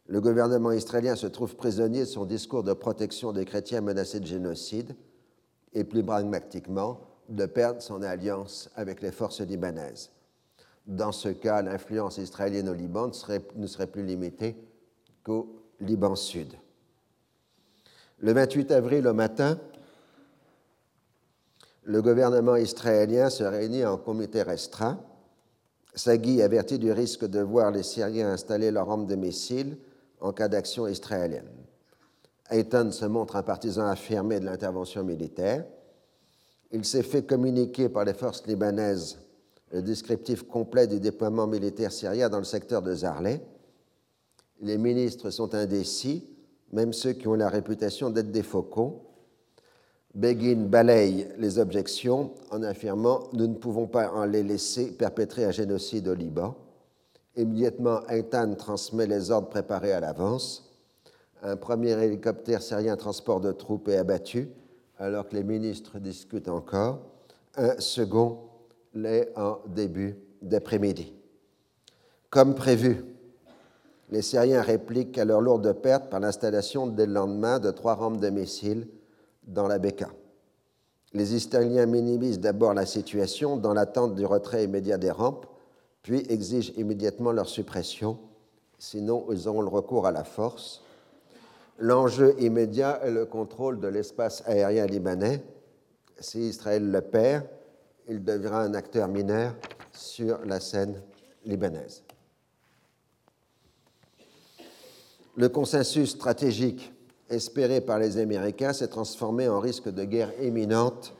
Le 0.07 0.19
gouvernement 0.19 0.73
israélien 0.73 1.15
se 1.15 1.27
trouve 1.27 1.55
prisonnier 1.55 2.01
de 2.01 2.05
son 2.05 2.25
discours 2.25 2.63
de 2.63 2.73
protection 2.73 3.31
des 3.31 3.45
chrétiens 3.45 3.79
menacés 3.79 4.19
de 4.19 4.25
génocide 4.25 4.95
et 5.73 5.85
plus 5.85 6.03
pragmatiquement 6.03 6.99
de 7.29 7.45
perdre 7.45 7.81
son 7.81 8.01
alliance 8.01 8.69
avec 8.75 9.01
les 9.01 9.11
forces 9.11 9.39
libanaises. 9.39 10.11
Dans 10.87 11.13
ce 11.13 11.29
cas, 11.29 11.61
l'influence 11.61 12.17
israélienne 12.17 12.67
au 12.67 12.73
Liban 12.73 13.07
ne 13.07 13.13
serait, 13.13 13.47
ne 13.55 13.67
serait 13.67 13.87
plus 13.87 14.03
limitée 14.03 14.57
qu'au 15.23 15.63
Liban 15.79 16.15
Sud. 16.15 16.53
Le 18.17 18.33
28 18.33 18.71
avril 18.71 19.07
au 19.07 19.13
matin, 19.13 19.57
le 21.89 22.01
gouvernement 22.01 22.55
israélien 22.55 23.29
se 23.29 23.43
réunit 23.43 23.83
en 23.83 23.97
comité 23.97 24.43
restreint. 24.43 24.99
Sagui 25.95 26.41
avertit 26.41 26.77
du 26.77 26.91
risque 26.91 27.25
de 27.25 27.39
voir 27.39 27.71
les 27.71 27.83
Syriens 27.83 28.29
installer 28.29 28.69
leur 28.69 28.89
arme 28.89 29.07
de 29.07 29.15
missiles 29.15 29.75
en 30.21 30.31
cas 30.31 30.47
d'action 30.47 30.87
israélienne. 30.87 31.49
Ayton 32.51 32.91
se 32.91 33.05
montre 33.05 33.35
un 33.35 33.43
partisan 33.43 33.87
affirmé 33.87 34.39
de 34.39 34.45
l'intervention 34.45 35.03
militaire. 35.03 35.65
Il 36.71 36.85
s'est 36.85 37.03
fait 37.03 37.23
communiquer 37.23 37.89
par 37.89 38.05
les 38.05 38.13
forces 38.13 38.45
libanaises 38.45 39.17
le 39.71 39.81
descriptif 39.81 40.43
complet 40.43 40.87
du 40.87 40.99
déploiement 40.99 41.47
militaire 41.47 41.91
syrien 41.91 42.29
dans 42.29 42.39
le 42.39 42.43
secteur 42.43 42.81
de 42.81 42.93
Zarlé 42.93 43.41
les 44.61 44.77
ministres 44.77 45.29
sont 45.29 45.55
indécis, 45.55 46.27
même 46.71 46.93
ceux 46.93 47.13
qui 47.13 47.27
ont 47.27 47.35
la 47.35 47.49
réputation 47.49 48.09
d'être 48.09 48.31
des 48.31 48.43
faucons. 48.43 49.01
Begin 50.15 50.65
balaye 50.65 51.27
les 51.37 51.59
objections 51.59 52.33
en 52.49 52.63
affirmant 52.63 53.29
Nous 53.33 53.45
ne 53.45 53.53
pouvons 53.53 53.85
pas 53.85 54.11
en 54.11 54.25
les 54.25 54.41
laisser 54.41 54.91
perpétrer 54.91 55.45
un 55.45 55.51
génocide 55.51 56.07
au 56.07 56.15
Liban. 56.15 56.55
Immédiatement, 57.35 58.01
Eitan 58.07 58.55
transmet 58.55 59.05
les 59.05 59.29
ordres 59.29 59.49
préparés 59.49 59.93
à 59.93 59.99
l'avance. 59.99 60.67
Un 61.43 61.55
premier 61.55 61.91
hélicoptère 61.91 62.61
syrien 62.61 62.97
transport 62.97 63.39
de 63.39 63.51
troupes 63.51 63.87
est 63.87 63.97
abattu, 63.97 64.49
alors 64.97 65.29
que 65.29 65.35
les 65.35 65.43
ministres 65.43 65.99
discutent 65.99 66.49
encore. 66.49 66.99
Un 67.55 67.79
second 67.79 68.39
l'est 68.95 69.31
en 69.37 69.59
début 69.67 70.17
d'après-midi. 70.41 71.13
Comme 72.31 72.55
prévu, 72.55 73.05
les 74.09 74.23
Syriens 74.23 74.63
répliquent 74.63 75.19
à 75.19 75.25
leur 75.25 75.39
lourde 75.39 75.71
perte 75.73 76.09
par 76.09 76.19
l'installation 76.19 76.87
dès 76.87 77.05
le 77.05 77.13
lendemain 77.13 77.59
de 77.59 77.69
trois 77.69 77.93
rampes 77.93 78.19
de 78.19 78.29
missiles 78.29 78.87
dans 79.49 79.67
la 79.67 79.79
Beka. 79.79 80.09
Les 81.13 81.33
Israéliens 81.33 81.87
minimisent 81.87 82.39
d'abord 82.39 82.73
la 82.73 82.85
situation 82.85 83.57
dans 83.57 83.73
l'attente 83.73 84.15
du 84.15 84.25
retrait 84.25 84.63
immédiat 84.63 84.97
des 84.97 85.11
rampes, 85.11 85.47
puis 86.03 86.23
exigent 86.29 86.71
immédiatement 86.77 87.31
leur 87.31 87.49
suppression, 87.49 88.19
sinon 88.77 89.25
ils 89.31 89.47
auront 89.47 89.61
le 89.61 89.67
recours 89.67 90.05
à 90.05 90.11
la 90.11 90.23
force. 90.23 90.83
L'enjeu 91.79 92.35
immédiat 92.39 92.99
est 93.03 93.11
le 93.11 93.25
contrôle 93.25 93.79
de 93.79 93.87
l'espace 93.87 94.43
aérien 94.45 94.85
libanais. 94.85 95.43
Si 96.19 96.41
Israël 96.41 96.89
le 96.91 97.01
perd, 97.01 97.45
il 98.07 98.23
deviendra 98.23 98.63
un 98.63 98.73
acteur 98.73 99.07
mineur 99.07 99.55
sur 99.93 100.39
la 100.45 100.59
scène 100.59 101.01
libanaise. 101.45 102.03
Le 105.35 105.47
consensus 105.49 106.11
stratégique 106.11 106.91
espéré 107.29 107.81
par 107.81 107.99
les 107.99 108.17
Américains 108.17 108.73
s'est 108.73 108.87
transformé 108.87 109.47
en 109.47 109.59
risque 109.59 109.89
de 109.89 110.03
guerre 110.03 110.31
imminente 110.41 111.13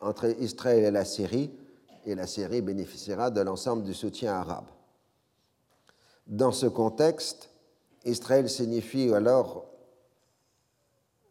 entre 0.00 0.26
Israël 0.40 0.84
et 0.84 0.90
la 0.90 1.04
Syrie, 1.04 1.50
et 2.04 2.14
la 2.14 2.26
Syrie 2.26 2.62
bénéficiera 2.62 3.30
de 3.30 3.40
l'ensemble 3.40 3.82
du 3.82 3.94
soutien 3.94 4.34
arabe. 4.34 4.66
Dans 6.26 6.52
ce 6.52 6.66
contexte, 6.66 7.50
Israël 8.04 8.48
signifie 8.48 9.12
alors. 9.12 9.66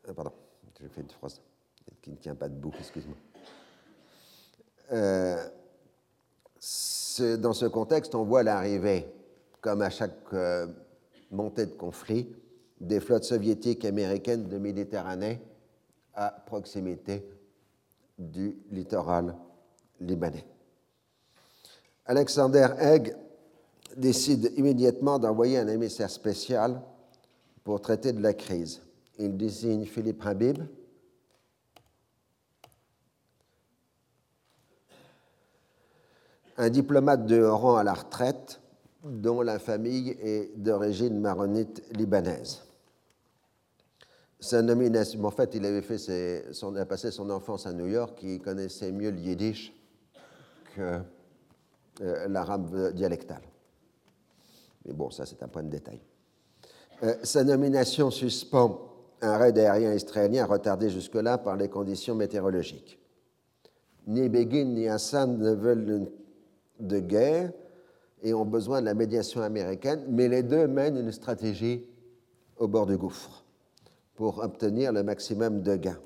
Euh, 0.07 0.13
pardon, 0.13 0.31
j'ai 0.79 0.87
fait 0.89 1.01
une 1.01 1.09
phrase 1.09 1.41
qui 2.01 2.11
ne 2.11 2.15
tient 2.17 2.35
pas 2.35 2.49
debout, 2.49 2.73
excuse-moi. 2.79 3.15
Euh, 4.91 5.49
dans 7.37 7.53
ce 7.53 7.65
contexte, 7.65 8.13
on 8.13 8.23
voit 8.23 8.43
l'arrivée, 8.43 9.07
comme 9.61 9.81
à 9.81 9.89
chaque 9.89 10.33
euh, 10.33 10.67
montée 11.31 11.65
de 11.65 11.73
conflit, 11.73 12.27
des 12.79 12.99
flottes 12.99 13.23
soviétiques 13.23 13.85
et 13.85 13.89
américaines 13.89 14.47
de 14.47 14.57
Méditerranée 14.57 15.41
à 16.13 16.31
proximité 16.45 17.27
du 18.17 18.57
littoral 18.71 19.35
libanais. 19.99 20.45
Alexander 22.05 22.67
Haig 22.79 23.15
décide 23.97 24.51
immédiatement 24.57 25.19
d'envoyer 25.19 25.57
un 25.57 25.67
émissaire 25.67 26.09
spécial 26.09 26.81
pour 27.63 27.81
traiter 27.81 28.13
de 28.13 28.21
la 28.21 28.33
crise. 28.33 28.81
Il 29.17 29.37
désigne 29.37 29.85
Philippe 29.85 30.25
Habib, 30.25 30.59
un 36.57 36.69
diplomate 36.69 37.25
de 37.25 37.43
rang 37.43 37.77
à 37.77 37.83
la 37.83 37.93
retraite 37.93 38.61
dont 39.03 39.41
la 39.41 39.59
famille 39.59 40.17
est 40.21 40.51
d'origine 40.57 41.19
maronite 41.19 41.83
libanaise. 41.95 42.64
Sa 44.39 44.61
nomination, 44.61 45.23
en 45.23 45.31
fait, 45.31 45.55
il 45.55 45.65
avait 45.65 45.81
a 45.81 46.85
passé 46.85 47.11
son 47.11 47.29
enfance 47.29 47.65
à 47.65 47.73
New 47.73 47.87
York, 47.87 48.19
il 48.21 48.41
connaissait 48.41 48.91
mieux 48.91 49.11
le 49.11 49.19
yiddish 49.19 49.73
que 50.75 50.99
euh, 52.01 52.27
l'arabe 52.27 52.91
dialectal. 52.93 53.41
Mais 54.85 54.93
bon, 54.93 55.09
ça 55.09 55.25
c'est 55.25 55.41
un 55.41 55.47
point 55.47 55.63
de 55.63 55.69
détail. 55.69 56.01
Euh, 57.03 57.15
sa 57.23 57.43
nomination 57.43 58.11
suspend 58.11 58.91
un 59.21 59.37
raid 59.37 59.57
aérien 59.57 59.93
israélien 59.93 60.45
retardé 60.45 60.89
jusque-là 60.89 61.37
par 61.37 61.55
les 61.55 61.69
conditions 61.69 62.15
météorologiques. 62.15 62.99
Ni 64.07 64.29
Begin 64.29 64.65
ni 64.65 64.87
Hassan 64.87 65.37
ne 65.37 65.51
veulent 65.53 66.11
de 66.79 66.99
guerre 66.99 67.51
et 68.21 68.33
ont 68.33 68.45
besoin 68.45 68.81
de 68.81 68.85
la 68.85 68.93
médiation 68.93 69.41
américaine, 69.41 70.05
mais 70.09 70.27
les 70.27 70.43
deux 70.43 70.67
mènent 70.67 70.97
une 70.97 71.11
stratégie 71.11 71.89
au 72.57 72.67
bord 72.67 72.85
du 72.85 72.97
gouffre 72.97 73.44
pour 74.15 74.39
obtenir 74.39 74.91
le 74.91 75.03
maximum 75.03 75.61
de 75.61 75.75
gains. 75.75 75.99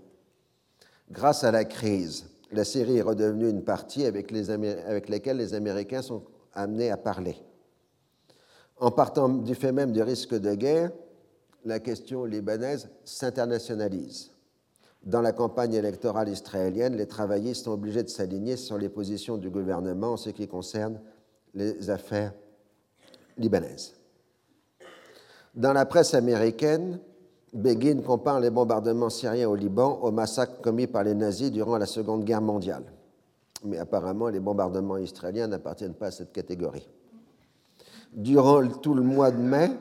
Grâce 1.12 1.44
à 1.44 1.52
la 1.52 1.66
crise, 1.66 2.28
la 2.52 2.64
Syrie 2.64 2.98
est 2.98 3.04
redevenue 3.04 3.50
une 3.50 3.64
partie 3.64 4.06
avec, 4.06 4.32
les 4.32 4.46
laquelle 5.08 5.38
les 5.38 5.54
Américains 5.54 6.02
sont 6.02 6.24
amenés 6.54 6.92
à 6.92 6.98
parler. 6.98 7.38
En 8.78 8.92
partant 8.92 9.30
du 9.30 9.56
fait 9.56 9.72
même 9.72 9.92
du 9.92 10.02
risque 10.02 10.36
de 10.36 10.56
guerre, 10.56 10.92
la 11.66 11.80
question 11.80 12.26
libanaise 12.26 12.90
s'internationalise. 13.04 14.32
Dans 15.04 15.22
la 15.22 15.32
campagne 15.32 15.74
électorale 15.74 16.30
israélienne, 16.30 16.96
les 16.96 17.08
travaillistes 17.08 17.66
sont 17.66 17.72
obligés 17.72 18.04
de 18.04 18.10
s'aligner 18.10 18.58
sur 18.58 18.78
les 18.78 18.90
positions 18.90 19.38
du 19.38 19.50
gouvernement 19.50 20.14
en 20.14 20.18
ce 20.18 20.30
qui 20.30 20.48
concerne 20.48 21.00
les 21.54 21.90
affaires 21.90 22.34
libanaises. 23.38 23.96
Dans 25.56 25.74
la 25.74 25.86
presse 25.86 26.14
américaine, 26.14 27.00
Begin 27.54 28.02
compare 28.02 28.40
les 28.40 28.52
bombardements 28.52 29.10
syriens 29.10 29.50
au 29.50 29.56
Liban 29.56 30.00
aux 30.02 30.12
massacres 30.12 30.62
commis 30.62 30.88
par 30.88 31.04
les 31.04 31.16
nazis 31.16 31.52
durant 31.52 31.78
la 31.78 31.88
Seconde 31.88 32.24
Guerre 32.24 32.42
mondiale. 32.42 32.84
Mais 33.66 33.78
apparemment, 33.78 34.30
les 34.30 34.40
bombardements 34.40 34.98
israéliens 34.98 35.48
n'appartiennent 35.48 35.96
pas 35.96 36.08
à 36.08 36.12
cette 36.12 36.32
catégorie. 36.32 36.88
Durant 38.14 38.68
tout 38.68 38.94
le 38.94 39.02
mois 39.02 39.32
de 39.32 39.42
mai, 39.42 39.72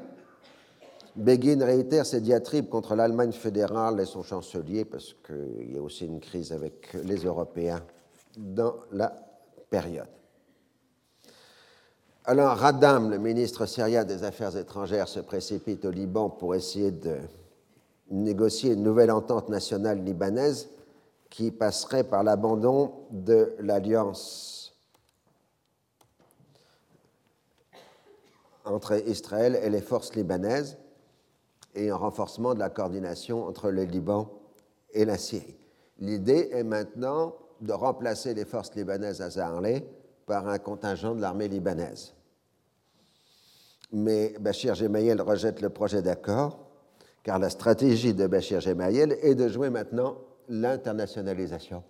Begin 1.14 1.64
réitère 1.64 2.06
ses 2.06 2.20
diatribes 2.20 2.68
contre 2.68 2.94
l'Allemagne 2.94 3.32
fédérale 3.32 4.00
et 4.00 4.04
son 4.06 4.22
chancelier, 4.22 4.84
parce 4.84 5.14
qu'il 5.26 5.72
y 5.74 5.76
a 5.76 5.82
aussi 5.82 6.06
une 6.06 6.20
crise 6.20 6.52
avec 6.52 6.94
les 7.04 7.16
Européens 7.16 7.82
dans 8.36 8.76
la 8.92 9.12
période. 9.68 10.06
Alors 12.24 12.56
Radam, 12.56 13.10
le 13.10 13.18
ministre 13.18 13.66
syrien 13.66 14.04
des 14.04 14.22
Affaires 14.22 14.56
étrangères, 14.56 15.08
se 15.08 15.20
précipite 15.20 15.84
au 15.84 15.90
Liban 15.90 16.30
pour 16.30 16.54
essayer 16.54 16.92
de 16.92 17.16
négocier 18.10 18.72
une 18.72 18.82
nouvelle 18.82 19.10
entente 19.10 19.48
nationale 19.48 20.02
libanaise 20.02 20.68
qui 21.30 21.50
passerait 21.50 22.04
par 22.04 22.22
l'abandon 22.22 22.92
de 23.10 23.54
l'alliance 23.58 24.76
entre 28.64 29.02
Israël 29.08 29.58
et 29.62 29.70
les 29.70 29.80
forces 29.80 30.14
libanaises 30.14 30.78
et 31.74 31.90
un 31.90 31.96
renforcement 31.96 32.54
de 32.54 32.58
la 32.58 32.70
coordination 32.70 33.46
entre 33.46 33.70
le 33.70 33.84
Liban 33.84 34.30
et 34.92 35.04
la 35.04 35.18
Syrie. 35.18 35.56
L'idée 35.98 36.50
est 36.52 36.64
maintenant 36.64 37.34
de 37.60 37.72
remplacer 37.72 38.34
les 38.34 38.44
forces 38.44 38.74
libanaises 38.74 39.20
à 39.20 39.30
Zaharlé 39.30 39.86
par 40.26 40.48
un 40.48 40.58
contingent 40.58 41.14
de 41.14 41.20
l'armée 41.20 41.48
libanaise. 41.48 42.14
Mais 43.90 44.34
Bachir 44.38 44.74
Gemayel 44.74 45.20
rejette 45.20 45.60
le 45.60 45.70
projet 45.70 46.02
d'accord, 46.02 46.67
car 47.28 47.38
la 47.38 47.50
stratégie 47.50 48.14
de 48.14 48.26
Bachir 48.26 48.58
Gemayel 48.62 49.18
est 49.20 49.34
de 49.34 49.48
jouer 49.48 49.68
maintenant 49.68 50.16
l'internationalisation 50.48 51.84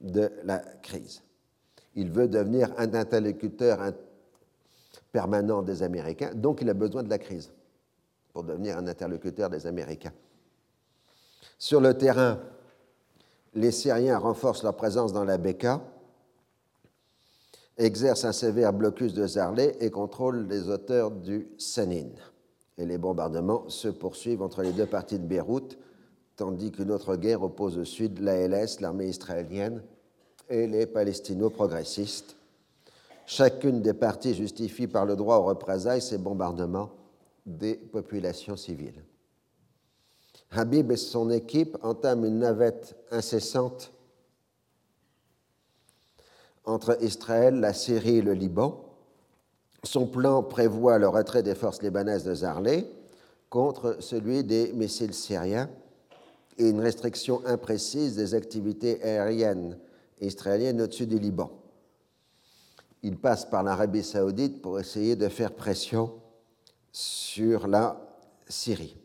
de 0.00 0.28
la 0.42 0.58
crise. 0.58 1.22
Il 1.94 2.10
veut 2.10 2.26
devenir 2.26 2.72
un 2.76 2.92
interlocuteur 2.92 3.78
permanent 5.12 5.62
des 5.62 5.84
Américains, 5.84 6.32
donc 6.34 6.62
il 6.62 6.68
a 6.68 6.74
besoin 6.74 7.04
de 7.04 7.08
la 7.08 7.18
crise 7.18 7.52
pour 8.32 8.42
devenir 8.42 8.76
un 8.76 8.88
interlocuteur 8.88 9.50
des 9.50 9.68
Américains. 9.68 10.12
Sur 11.60 11.80
le 11.80 11.96
terrain, 11.96 12.40
les 13.54 13.70
Syriens 13.70 14.18
renforcent 14.18 14.64
leur 14.64 14.74
présence 14.74 15.12
dans 15.12 15.22
la 15.22 15.38
Beka, 15.38 15.80
exercent 17.78 18.24
un 18.24 18.32
sévère 18.32 18.72
blocus 18.72 19.14
de 19.14 19.28
Zarlé 19.28 19.76
et 19.78 19.92
contrôlent 19.92 20.48
les 20.48 20.68
auteurs 20.68 21.12
du 21.12 21.46
Sanin. 21.56 22.08
Et 22.78 22.86
les 22.86 22.98
bombardements 22.98 23.68
se 23.68 23.88
poursuivent 23.88 24.42
entre 24.42 24.62
les 24.62 24.72
deux 24.72 24.86
parties 24.86 25.18
de 25.18 25.26
Beyrouth, 25.26 25.78
tandis 26.36 26.70
qu'une 26.70 26.90
autre 26.90 27.16
guerre 27.16 27.42
oppose 27.42 27.78
au 27.78 27.84
sud 27.84 28.18
l'ALS, 28.20 28.80
l'armée 28.80 29.08
israélienne, 29.08 29.82
et 30.48 30.66
les 30.66 30.86
palestino-progressistes. 30.86 32.36
Chacune 33.26 33.82
des 33.82 33.94
parties 33.94 34.34
justifie 34.34 34.86
par 34.86 35.04
le 35.04 35.16
droit 35.16 35.38
aux 35.38 35.44
représailles 35.44 36.02
ces 36.02 36.18
bombardements 36.18 36.90
des 37.44 37.74
populations 37.74 38.56
civiles. 38.56 39.02
Habib 40.52 40.92
et 40.92 40.96
son 40.96 41.30
équipe 41.30 41.76
entament 41.82 42.24
une 42.24 42.38
navette 42.38 42.96
incessante 43.10 43.92
entre 46.64 47.02
Israël, 47.02 47.60
la 47.60 47.72
Syrie 47.72 48.18
et 48.18 48.22
le 48.22 48.32
Liban. 48.32 48.85
Son 49.86 50.06
plan 50.06 50.42
prévoit 50.42 50.98
le 50.98 51.06
retrait 51.06 51.44
des 51.44 51.54
forces 51.54 51.80
libanaises 51.80 52.24
de 52.24 52.34
Zarlé 52.34 52.90
contre 53.48 53.98
celui 54.00 54.42
des 54.42 54.72
missiles 54.72 55.14
syriens 55.14 55.70
et 56.58 56.68
une 56.68 56.80
restriction 56.80 57.40
imprécise 57.46 58.16
des 58.16 58.34
activités 58.34 59.00
aériennes 59.04 59.78
israéliennes 60.20 60.80
au-dessus 60.82 61.06
du 61.06 61.20
Liban. 61.20 61.52
Il 63.04 63.16
passe 63.16 63.44
par 63.44 63.62
l'Arabie 63.62 64.02
saoudite 64.02 64.60
pour 64.60 64.80
essayer 64.80 65.14
de 65.14 65.28
faire 65.28 65.52
pression 65.52 66.14
sur 66.90 67.68
la 67.68 68.00
Syrie. 68.48 68.96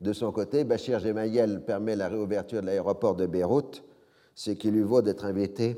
De 0.00 0.14
son 0.14 0.32
côté, 0.32 0.64
Bachir 0.64 1.00
Gemayel 1.00 1.66
permet 1.66 1.96
la 1.96 2.08
réouverture 2.08 2.62
de 2.62 2.66
l'aéroport 2.66 3.14
de 3.14 3.26
Beyrouth, 3.26 3.84
ce 4.34 4.52
qui 4.52 4.70
lui 4.70 4.82
vaut 4.82 5.02
d'être 5.02 5.26
invité 5.26 5.76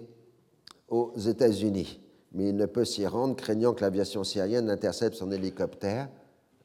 aux 0.88 1.12
États-Unis. 1.16 2.01
Mais 2.34 2.48
il 2.48 2.56
ne 2.56 2.66
peut 2.66 2.84
s'y 2.84 3.06
rendre, 3.06 3.36
craignant 3.36 3.74
que 3.74 3.82
l'aviation 3.82 4.24
syrienne 4.24 4.70
intercepte 4.70 5.16
son 5.16 5.30
hélicoptère, 5.30 6.08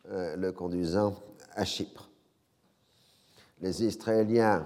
euh, 0.09 0.35
le 0.35 0.51
conduisant 0.51 1.15
à 1.53 1.65
Chypre. 1.65 2.09
Les 3.61 3.83
Israéliens 3.83 4.65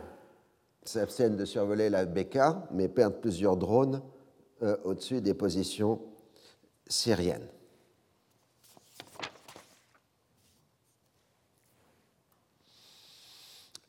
s'abstiennent 0.84 1.38
de 1.38 1.46
survoler 1.46 1.90
la 1.90 2.06
Beka, 2.06 2.68
mais 2.72 2.88
perdent 2.88 3.22
plusieurs 3.22 3.58
drones 3.58 4.02
euh, 4.62 4.78
au-dessus 4.84 5.22
des 5.22 5.34
positions 5.34 6.00
syriennes. 6.88 7.48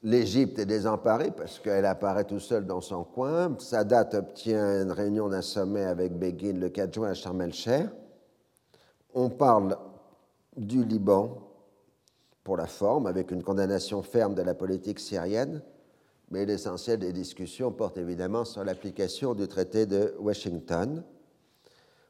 L'Égypte 0.05 0.59
est 0.59 0.67
désemparée 0.67 1.31
parce 1.31 1.61
qu'elle 1.61 1.87
apparaît 1.87 2.25
tout 2.25 2.41
seule 2.41 2.67
dans 2.67 2.81
son 2.81 3.05
coin. 3.05 3.55
Sadat 3.61 4.09
obtient 4.15 4.83
une 4.83 4.91
réunion 4.91 5.29
d'un 5.29 5.43
sommet 5.43 5.85
avec 5.85 6.19
Begin 6.19 6.59
le 6.59 6.71
4 6.71 6.93
juin 6.93 7.11
à 7.11 7.15
Sharm 7.15 7.41
el-Sheikh. 7.41 7.87
On 9.15 9.31
parle 9.31 9.79
du 10.57 10.85
Liban 10.85 11.39
pour 12.43 12.57
la 12.57 12.67
forme, 12.67 13.07
avec 13.07 13.31
une 13.31 13.45
condamnation 13.45 14.03
ferme 14.03 14.35
de 14.35 14.43
la 14.43 14.55
politique 14.55 14.99
syrienne, 14.99 15.63
mais 16.31 16.47
l'essentiel 16.47 16.99
des 16.99 17.13
discussions 17.13 17.71
porte 17.71 17.97
évidemment 17.97 18.45
sur 18.45 18.65
l'application 18.65 19.35
du 19.35 19.47
traité 19.47 19.87
de 19.87 20.17
Washington. 20.19 21.05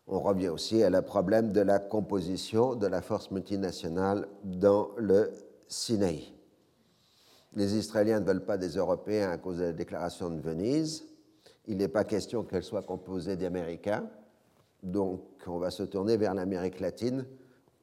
On 0.07 0.21
revient 0.21 0.49
aussi 0.49 0.83
à 0.83 0.89
le 0.89 1.03
problème 1.03 1.53
de 1.53 1.61
la 1.61 1.79
composition 1.79 2.75
de 2.75 2.87
la 2.87 3.03
force 3.03 3.31
multinationale 3.31 4.29
dans 4.45 4.91
le 4.97 5.31
Sinaï. 5.69 6.33
Les 7.55 7.77
Israéliens 7.77 8.21
ne 8.21 8.25
veulent 8.25 8.45
pas 8.45 8.57
des 8.57 8.77
Européens 8.77 9.31
à 9.31 9.39
cause 9.39 9.59
de 9.59 9.65
la 9.65 9.73
déclaration 9.73 10.31
de 10.31 10.41
Venise. 10.41 11.05
Il 11.67 11.77
n'est 11.77 11.89
pas 11.89 12.05
question 12.05 12.45
qu'elle 12.45 12.65
soit 12.65 12.83
composée 12.83 13.37
d'Américains. 13.37 14.09
Donc, 14.83 15.21
on 15.47 15.59
va 15.59 15.71
se 15.71 15.83
tourner 15.83 16.17
vers 16.17 16.35
l'Amérique 16.35 16.81
latine 16.81 17.27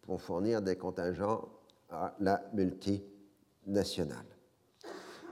pour 0.01 0.21
fournir 0.21 0.61
des 0.61 0.75
contingents 0.75 1.47
à 1.89 2.13
la 2.19 2.43
multinationale. 2.53 4.25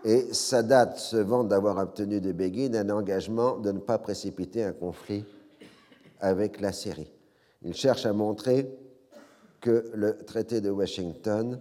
Et 0.03 0.33
Sadat 0.33 0.95
se 0.95 1.17
vante 1.17 1.49
d'avoir 1.49 1.77
obtenu 1.77 2.21
de 2.21 2.31
Begin 2.31 2.75
un 2.75 2.89
engagement 2.89 3.57
de 3.57 3.71
ne 3.71 3.79
pas 3.79 3.97
précipiter 3.97 4.63
un 4.63 4.73
conflit 4.73 5.25
avec 6.19 6.61
la 6.61 6.71
Syrie. 6.71 7.11
Il 7.63 7.73
cherche 7.73 8.05
à 8.05 8.13
montrer 8.13 8.69
que 9.59 9.91
le 9.93 10.17
traité 10.17 10.61
de 10.61 10.69
Washington 10.69 11.59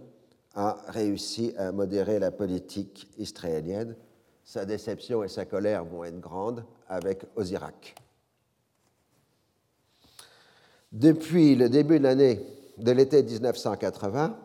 a 0.57 0.77
réussi 0.87 1.53
à 1.55 1.71
modérer 1.71 2.17
la 2.17 2.31
politique 2.31 3.07
israélienne. 3.19 3.95
Sa 4.43 4.65
déception 4.65 5.23
et 5.23 5.27
sa 5.27 5.45
colère 5.45 5.85
vont 5.85 6.03
être 6.03 6.19
grandes 6.19 6.65
avec 6.89 7.23
Osirak. 7.35 7.95
Depuis 10.91 11.55
le 11.55 11.69
début 11.69 11.99
de 11.99 12.05
l'année 12.05 12.41
de 12.79 12.91
l'été 12.91 13.21
1980, 13.21 14.35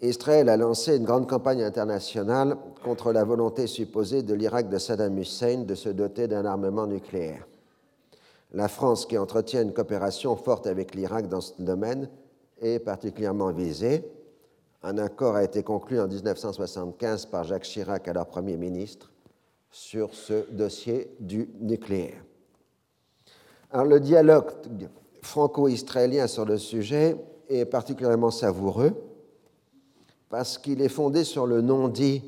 Israël 0.00 0.48
a 0.48 0.56
lancé 0.56 0.96
une 0.96 1.04
grande 1.04 1.28
campagne 1.28 1.62
internationale 1.62 2.56
contre 2.82 3.12
la 3.12 3.24
volonté 3.24 3.66
supposée 3.66 4.22
de 4.22 4.32
l'Irak 4.32 4.70
de 4.70 4.78
Saddam 4.78 5.18
Hussein 5.18 5.64
de 5.64 5.74
se 5.74 5.90
doter 5.90 6.26
d'un 6.26 6.46
armement 6.46 6.86
nucléaire. 6.86 7.46
La 8.52 8.68
France, 8.68 9.04
qui 9.04 9.18
entretient 9.18 9.60
une 9.60 9.74
coopération 9.74 10.36
forte 10.36 10.66
avec 10.66 10.94
l'Irak 10.94 11.28
dans 11.28 11.42
ce 11.42 11.52
domaine, 11.58 12.08
est 12.62 12.78
particulièrement 12.78 13.52
visée. 13.52 14.10
Un 14.82 14.96
accord 14.98 15.36
a 15.36 15.44
été 15.44 15.62
conclu 15.62 16.00
en 16.00 16.08
1975 16.08 17.26
par 17.26 17.44
Jacques 17.44 17.64
Chirac, 17.64 18.08
alors 18.08 18.26
Premier 18.26 18.56
ministre, 18.56 19.12
sur 19.70 20.14
ce 20.14 20.50
dossier 20.50 21.10
du 21.20 21.50
nucléaire. 21.60 22.24
Alors, 23.70 23.86
le 23.86 24.00
dialogue 24.00 24.50
franco-israélien 25.22 26.26
sur 26.26 26.44
le 26.44 26.56
sujet 26.56 27.16
est 27.48 27.66
particulièrement 27.66 28.30
savoureux 28.30 28.94
parce 30.30 30.58
qu'il 30.58 30.80
est 30.80 30.88
fondé 30.88 31.24
sur 31.24 31.46
le 31.46 31.60
non-dit 31.60 32.22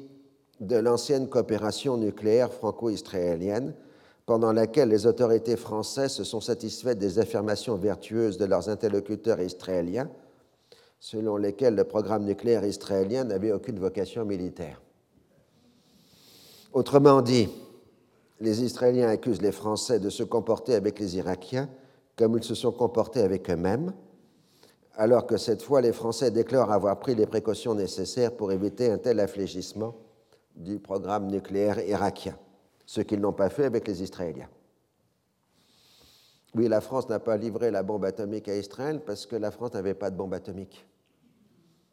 de 0.60 0.76
l'ancienne 0.76 1.28
coopération 1.28 1.96
nucléaire 1.96 2.52
franco-israélienne, 2.52 3.74
pendant 4.26 4.52
laquelle 4.52 4.88
les 4.88 5.06
autorités 5.06 5.56
françaises 5.56 6.12
se 6.12 6.24
sont 6.24 6.40
satisfaites 6.40 6.98
des 6.98 7.18
affirmations 7.18 7.76
vertueuses 7.76 8.38
de 8.38 8.44
leurs 8.44 8.68
interlocuteurs 8.68 9.40
israéliens, 9.40 10.08
selon 11.02 11.36
lesquelles 11.36 11.74
le 11.74 11.82
programme 11.82 12.22
nucléaire 12.22 12.64
israélien 12.64 13.24
n'avait 13.24 13.50
aucune 13.50 13.80
vocation 13.80 14.24
militaire. 14.24 14.80
Autrement 16.72 17.22
dit, 17.22 17.48
les 18.38 18.62
Israéliens 18.62 19.08
accusent 19.08 19.42
les 19.42 19.50
Français 19.50 19.98
de 19.98 20.08
se 20.10 20.22
comporter 20.22 20.76
avec 20.76 21.00
les 21.00 21.16
Irakiens 21.16 21.68
comme 22.16 22.36
ils 22.36 22.44
se 22.44 22.54
sont 22.54 22.70
comportés 22.70 23.20
avec 23.20 23.50
eux-mêmes, 23.50 23.92
alors 24.94 25.26
que 25.26 25.38
cette 25.38 25.62
fois 25.62 25.80
les 25.80 25.92
Français 25.92 26.30
déclarent 26.30 26.70
avoir 26.70 27.00
pris 27.00 27.16
les 27.16 27.26
précautions 27.26 27.74
nécessaires 27.74 28.36
pour 28.36 28.52
éviter 28.52 28.88
un 28.88 28.98
tel 28.98 29.18
affléchissement 29.18 29.96
du 30.54 30.78
programme 30.78 31.26
nucléaire 31.26 31.84
irakien, 31.84 32.38
ce 32.86 33.00
qu'ils 33.00 33.20
n'ont 33.20 33.32
pas 33.32 33.50
fait 33.50 33.64
avec 33.64 33.88
les 33.88 34.04
Israéliens. 34.04 34.50
Oui, 36.54 36.68
la 36.68 36.80
France 36.80 37.08
n'a 37.08 37.18
pas 37.18 37.36
livré 37.36 37.72
la 37.72 37.82
bombe 37.82 38.04
atomique 38.04 38.48
à 38.48 38.56
Israël 38.56 39.00
parce 39.04 39.26
que 39.26 39.34
la 39.34 39.50
France 39.50 39.74
n'avait 39.74 39.94
pas 39.94 40.08
de 40.08 40.16
bombe 40.16 40.34
atomique. 40.34 40.86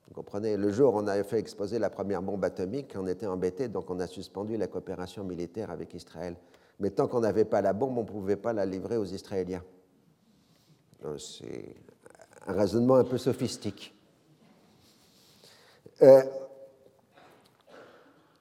Vous 0.10 0.16
comprenez, 0.16 0.58
le 0.58 0.72
jour 0.72 0.96
où 0.96 0.98
on 0.98 1.08
a 1.08 1.24
fait 1.24 1.38
exposer 1.38 1.78
la 1.78 1.92
première 1.92 2.24
bombe 2.24 2.44
atomique, 2.44 2.94
on 2.96 3.06
était 3.06 3.28
embêté, 3.28 3.68
donc 3.68 3.92
on 3.92 4.00
a 4.00 4.08
suspendu 4.08 4.58
la 4.58 4.66
coopération 4.66 5.24
militaire 5.24 5.70
avec 5.70 5.94
Israël. 5.94 6.36
Mais 6.80 6.90
tant 6.90 7.08
qu'on 7.08 7.20
n'avait 7.20 7.46
pas 7.46 7.62
la 7.62 7.74
bombe, 7.74 7.96
on 7.96 8.02
ne 8.02 8.08
pouvait 8.08 8.36
pas 8.36 8.52
la 8.52 8.66
livrer 8.66 8.98
aux 8.98 9.06
Israéliens. 9.06 9.64
Euh, 11.06 11.16
c'est 11.20 11.76
un 12.48 12.54
raisonnement 12.54 12.96
un 12.96 13.04
peu 13.04 13.20
sophistique. 13.20 13.94
Euh, 16.02 16.24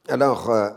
alors, 0.08 0.48
euh, 0.48 0.70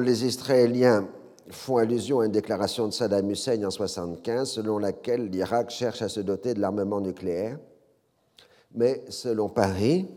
les 0.00 0.24
Israéliens 0.24 1.06
font 1.50 1.76
allusion 1.76 2.18
à 2.18 2.26
une 2.26 2.32
déclaration 2.32 2.88
de 2.88 2.92
Saddam 2.92 3.30
Hussein 3.30 3.52
en 3.52 3.70
1975 3.70 4.50
selon 4.50 4.78
laquelle 4.78 5.28
l'Irak 5.28 5.70
cherche 5.70 6.02
à 6.02 6.08
se 6.08 6.18
doter 6.18 6.54
de 6.54 6.60
l'armement 6.60 7.00
nucléaire. 7.00 7.56
Mais 8.74 9.04
selon 9.08 9.48
Paris, 9.48 10.08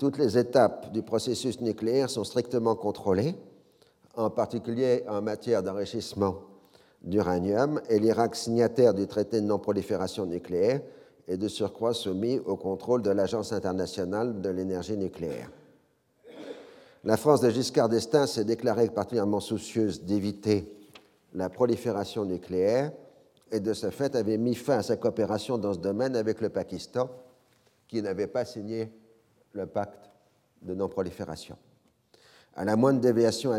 toutes 0.00 0.16
les 0.16 0.38
étapes 0.38 0.90
du 0.92 1.02
processus 1.02 1.60
nucléaire 1.60 2.08
sont 2.08 2.24
strictement 2.24 2.74
contrôlées, 2.74 3.34
en 4.16 4.30
particulier 4.30 5.04
en 5.06 5.20
matière 5.20 5.62
d'enrichissement 5.62 6.36
d'uranium, 7.02 7.82
et 7.90 7.98
l'Irak, 7.98 8.34
signataire 8.34 8.94
du 8.94 9.06
traité 9.06 9.42
de 9.42 9.46
non-prolifération 9.46 10.24
nucléaire, 10.24 10.80
et 11.28 11.36
de 11.36 11.48
surcroît 11.48 11.92
soumis 11.92 12.38
au 12.46 12.56
contrôle 12.56 13.02
de 13.02 13.10
l'Agence 13.10 13.52
internationale 13.52 14.40
de 14.40 14.48
l'énergie 14.48 14.96
nucléaire. 14.96 15.50
La 17.04 17.18
France 17.18 17.42
de 17.42 17.50
Giscard 17.50 17.90
d'Estaing 17.90 18.26
s'est 18.26 18.44
déclarée 18.44 18.88
particulièrement 18.88 19.40
soucieuse 19.40 20.02
d'éviter 20.04 20.74
la 21.34 21.50
prolifération 21.50 22.24
nucléaire 22.24 22.90
et 23.52 23.60
de 23.60 23.74
ce 23.74 23.90
fait 23.90 24.16
avait 24.16 24.38
mis 24.38 24.54
fin 24.54 24.78
à 24.78 24.82
sa 24.82 24.96
coopération 24.96 25.58
dans 25.58 25.74
ce 25.74 25.78
domaine 25.78 26.16
avec 26.16 26.40
le 26.40 26.48
Pakistan, 26.48 27.10
qui 27.86 28.00
n'avait 28.00 28.28
pas 28.28 28.46
signé 28.46 28.90
le 29.52 29.66
pacte 29.66 30.10
de 30.62 30.74
non-prolifération. 30.74 31.56
À 32.54 32.64
la 32.64 32.76
moindre 32.76 33.00
déviation 33.00 33.52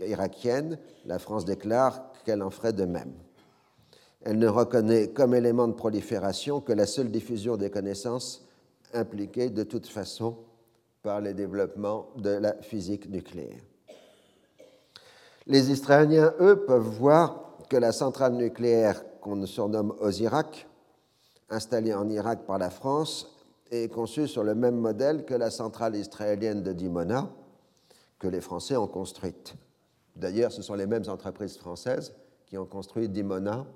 irakienne, 0.00 0.78
la 1.04 1.18
France 1.18 1.44
déclare 1.44 2.12
qu'elle 2.24 2.42
en 2.42 2.50
ferait 2.50 2.72
de 2.72 2.84
même. 2.84 3.12
Elle 4.22 4.38
ne 4.38 4.48
reconnaît 4.48 5.08
comme 5.08 5.34
élément 5.34 5.68
de 5.68 5.74
prolifération 5.74 6.60
que 6.60 6.72
la 6.72 6.86
seule 6.86 7.10
diffusion 7.10 7.56
des 7.56 7.70
connaissances 7.70 8.46
impliquées 8.92 9.50
de 9.50 9.62
toute 9.62 9.86
façon 9.86 10.38
par 11.02 11.20
les 11.20 11.34
développements 11.34 12.08
de 12.16 12.30
la 12.30 12.54
physique 12.62 13.08
nucléaire. 13.08 13.60
Les 15.46 15.70
Israéliens, 15.70 16.34
eux, 16.40 16.64
peuvent 16.64 16.82
voir 16.82 17.58
que 17.68 17.76
la 17.76 17.92
centrale 17.92 18.34
nucléaire 18.34 19.04
qu'on 19.20 19.46
surnomme 19.46 19.94
Osirak, 20.00 20.66
installée 21.48 21.94
en 21.94 22.08
Irak 22.08 22.40
par 22.46 22.58
la 22.58 22.70
France, 22.70 23.35
est 23.70 23.92
conçue 23.92 24.28
sur 24.28 24.44
le 24.44 24.54
même 24.54 24.76
modèle 24.76 25.24
que 25.24 25.34
la 25.34 25.50
centrale 25.50 25.96
israélienne 25.96 26.62
de 26.62 26.72
Dimona, 26.72 27.30
que 28.18 28.28
les 28.28 28.40
Français 28.40 28.76
ont 28.76 28.86
construite. 28.86 29.54
D'ailleurs, 30.14 30.52
ce 30.52 30.62
sont 30.62 30.74
les 30.74 30.86
mêmes 30.86 31.08
entreprises 31.08 31.58
françaises 31.58 32.14
qui 32.46 32.56
ont 32.56 32.66
construit 32.66 33.08
Dimona 33.08 33.66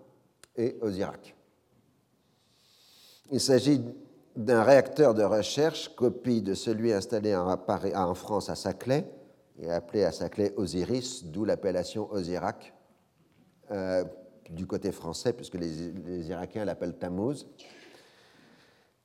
et 0.57 0.77
aux 0.81 0.91
Irak. 0.91 1.35
Il 3.31 3.41
s'agit 3.41 3.83
d'un 4.37 4.62
réacteur 4.62 5.15
de 5.15 5.23
recherche, 5.23 5.95
copie 5.95 6.41
de 6.41 6.55
celui 6.55 6.93
installé 6.93 7.37
en, 7.37 8.15
France 8.15 8.49
à 8.49 8.55
Saclay, 8.55 9.05
et 9.59 9.71
appelé 9.71 10.05
à 10.05 10.12
Saclay 10.12 10.55
Osiris, 10.57 11.25
d'où 11.25 11.45
l'appellation 11.45 12.11
Osirak 12.11 12.73
euh, 13.71 14.05
du 14.49 14.67
côté 14.67 14.91
français, 14.91 15.33
puisque 15.33 15.57
les, 15.57 15.93
les 15.93 16.29
Irakiens 16.29 16.65
l'appellent 16.65 16.97
Tammuz. 16.97 17.47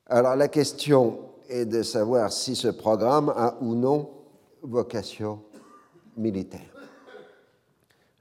Alors 0.08 0.36
la 0.36 0.48
question 0.48 1.18
est 1.48 1.66
de 1.66 1.82
savoir 1.82 2.32
si 2.32 2.54
ce 2.54 2.68
programme 2.68 3.28
a 3.30 3.56
ou 3.60 3.74
non 3.74 4.10
vocation 4.62 5.42
militaire. 6.16 6.72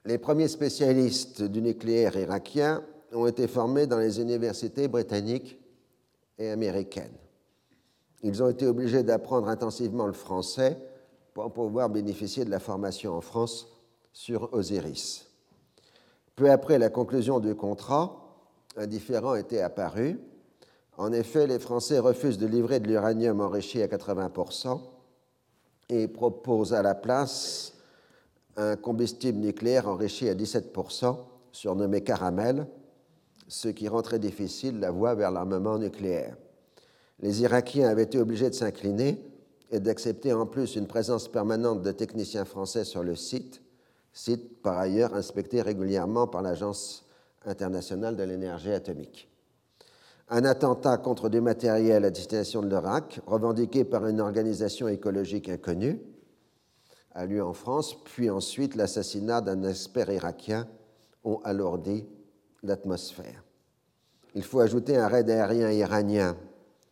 Les 0.04 0.18
premiers 0.18 0.48
spécialistes 0.48 1.44
du 1.44 1.62
nucléaire 1.62 2.16
irakien 2.18 2.84
ont 3.14 3.28
été 3.28 3.48
formés 3.48 3.88
dans 3.88 4.00
les 4.00 4.20
universités 4.20 4.88
britanniques 4.88 5.60
et 6.38 6.50
américaines. 6.50 7.16
Ils 8.24 8.42
ont 8.42 8.50
été 8.50 8.66
obligés 8.66 9.04
d'apprendre 9.04 9.48
intensivement 9.48 10.08
le 10.08 10.14
français 10.14 10.78
pour 11.34 11.52
pouvoir 11.54 11.90
bénéficier 11.90 12.46
de 12.46 12.50
la 12.50 12.60
formation 12.60 13.14
en 13.14 13.22
France 13.22 13.68
sur 14.12 14.54
Osiris. 14.54 15.28
Peu 16.36 16.50
après 16.50 16.80
la 16.80 16.90
conclusion 16.90 17.40
du 17.40 17.54
contrat, 17.54 18.26
un 18.76 18.88
différent 18.88 19.36
était 19.36 19.62
apparu. 19.62 20.20
En 20.98 21.12
effet, 21.12 21.46
les 21.48 21.60
Français 21.60 22.00
refusent 22.00 22.38
de 22.38 22.48
livrer 22.48 22.80
de 22.80 22.88
l'uranium 22.88 23.42
enrichi 23.42 23.82
à 23.82 23.88
80% 23.88 24.80
et 25.90 26.08
proposent 26.08 26.74
à 26.74 26.82
la 26.82 26.96
place 26.96 27.74
un 28.56 28.76
combustible 28.78 29.40
nucléaire 29.40 29.90
enrichi 29.90 30.30
à 30.30 30.36
17%, 30.36 31.18
surnommé 31.52 32.02
caramel, 32.02 32.68
ce 33.48 33.68
qui 33.68 33.88
rend 33.88 34.02
très 34.02 34.20
difficile 34.20 34.80
la 34.80 34.92
voie 34.92 35.14
vers 35.16 35.32
l'armement 35.32 35.78
nucléaire. 35.78 36.38
Les 37.20 37.42
Irakiens 37.42 37.90
avaient 37.90 38.04
été 38.04 38.18
obligés 38.18 38.50
de 38.50 38.56
s'incliner 38.56 39.22
et 39.72 39.80
d'accepter 39.80 40.32
en 40.34 40.46
plus 40.46 40.76
une 40.76 40.88
présence 40.88 41.28
permanente 41.28 41.82
de 41.82 41.92
techniciens 41.92 42.46
français 42.46 42.86
sur 42.86 43.04
le 43.04 43.16
site, 43.16 43.62
site 44.14 44.62
par 44.62 44.78
ailleurs 44.78 45.14
inspecté 45.14 45.62
régulièrement 45.62 46.28
par 46.28 46.42
l'Agence 46.42 47.06
internationale 47.46 48.16
de 48.16 48.24
l'énergie 48.24 48.72
atomique. 48.72 49.30
Un 50.28 50.44
attentat 50.44 50.98
contre 50.98 51.30
du 51.30 51.40
matériel 51.40 52.04
à 52.04 52.10
destination 52.10 52.62
de 52.62 52.68
l'Irak, 52.68 53.22
revendiqué 53.28 53.86
par 53.86 54.08
une 54.08 54.20
organisation 54.20 54.88
écologique 54.88 55.50
inconnue, 55.50 56.02
a 57.14 57.28
lieu 57.28 57.44
en 57.44 57.54
France, 57.54 57.96
puis 58.04 58.32
ensuite 58.32 58.76
l'assassinat 58.76 59.42
d'un 59.42 59.64
expert 59.64 60.12
irakien 60.12 60.68
ont 61.24 61.40
alourdi 61.44 62.06
l'atmosphère. 62.64 63.44
Il 64.34 64.44
faut 64.44 64.60
ajouter 64.60 64.98
un 64.98 65.08
raid 65.08 65.30
aérien 65.30 65.72
iranien 65.72 66.36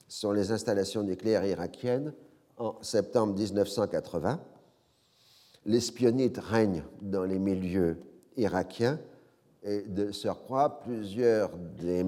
sur 0.08 0.32
les 0.32 0.52
installations 0.52 1.02
nucléaires 1.02 1.46
irakiennes 1.46 2.14
en 2.58 2.82
septembre 2.84 3.34
1980. 3.34 4.40
L'espionnite 5.66 6.38
règne 6.38 6.84
dans 7.02 7.24
les 7.24 7.40
milieux 7.40 7.98
irakiens 8.38 9.00
et 9.64 9.82
de 9.82 10.12
surcroît, 10.12 10.82
plusieurs 10.82 11.50
des 11.58 12.06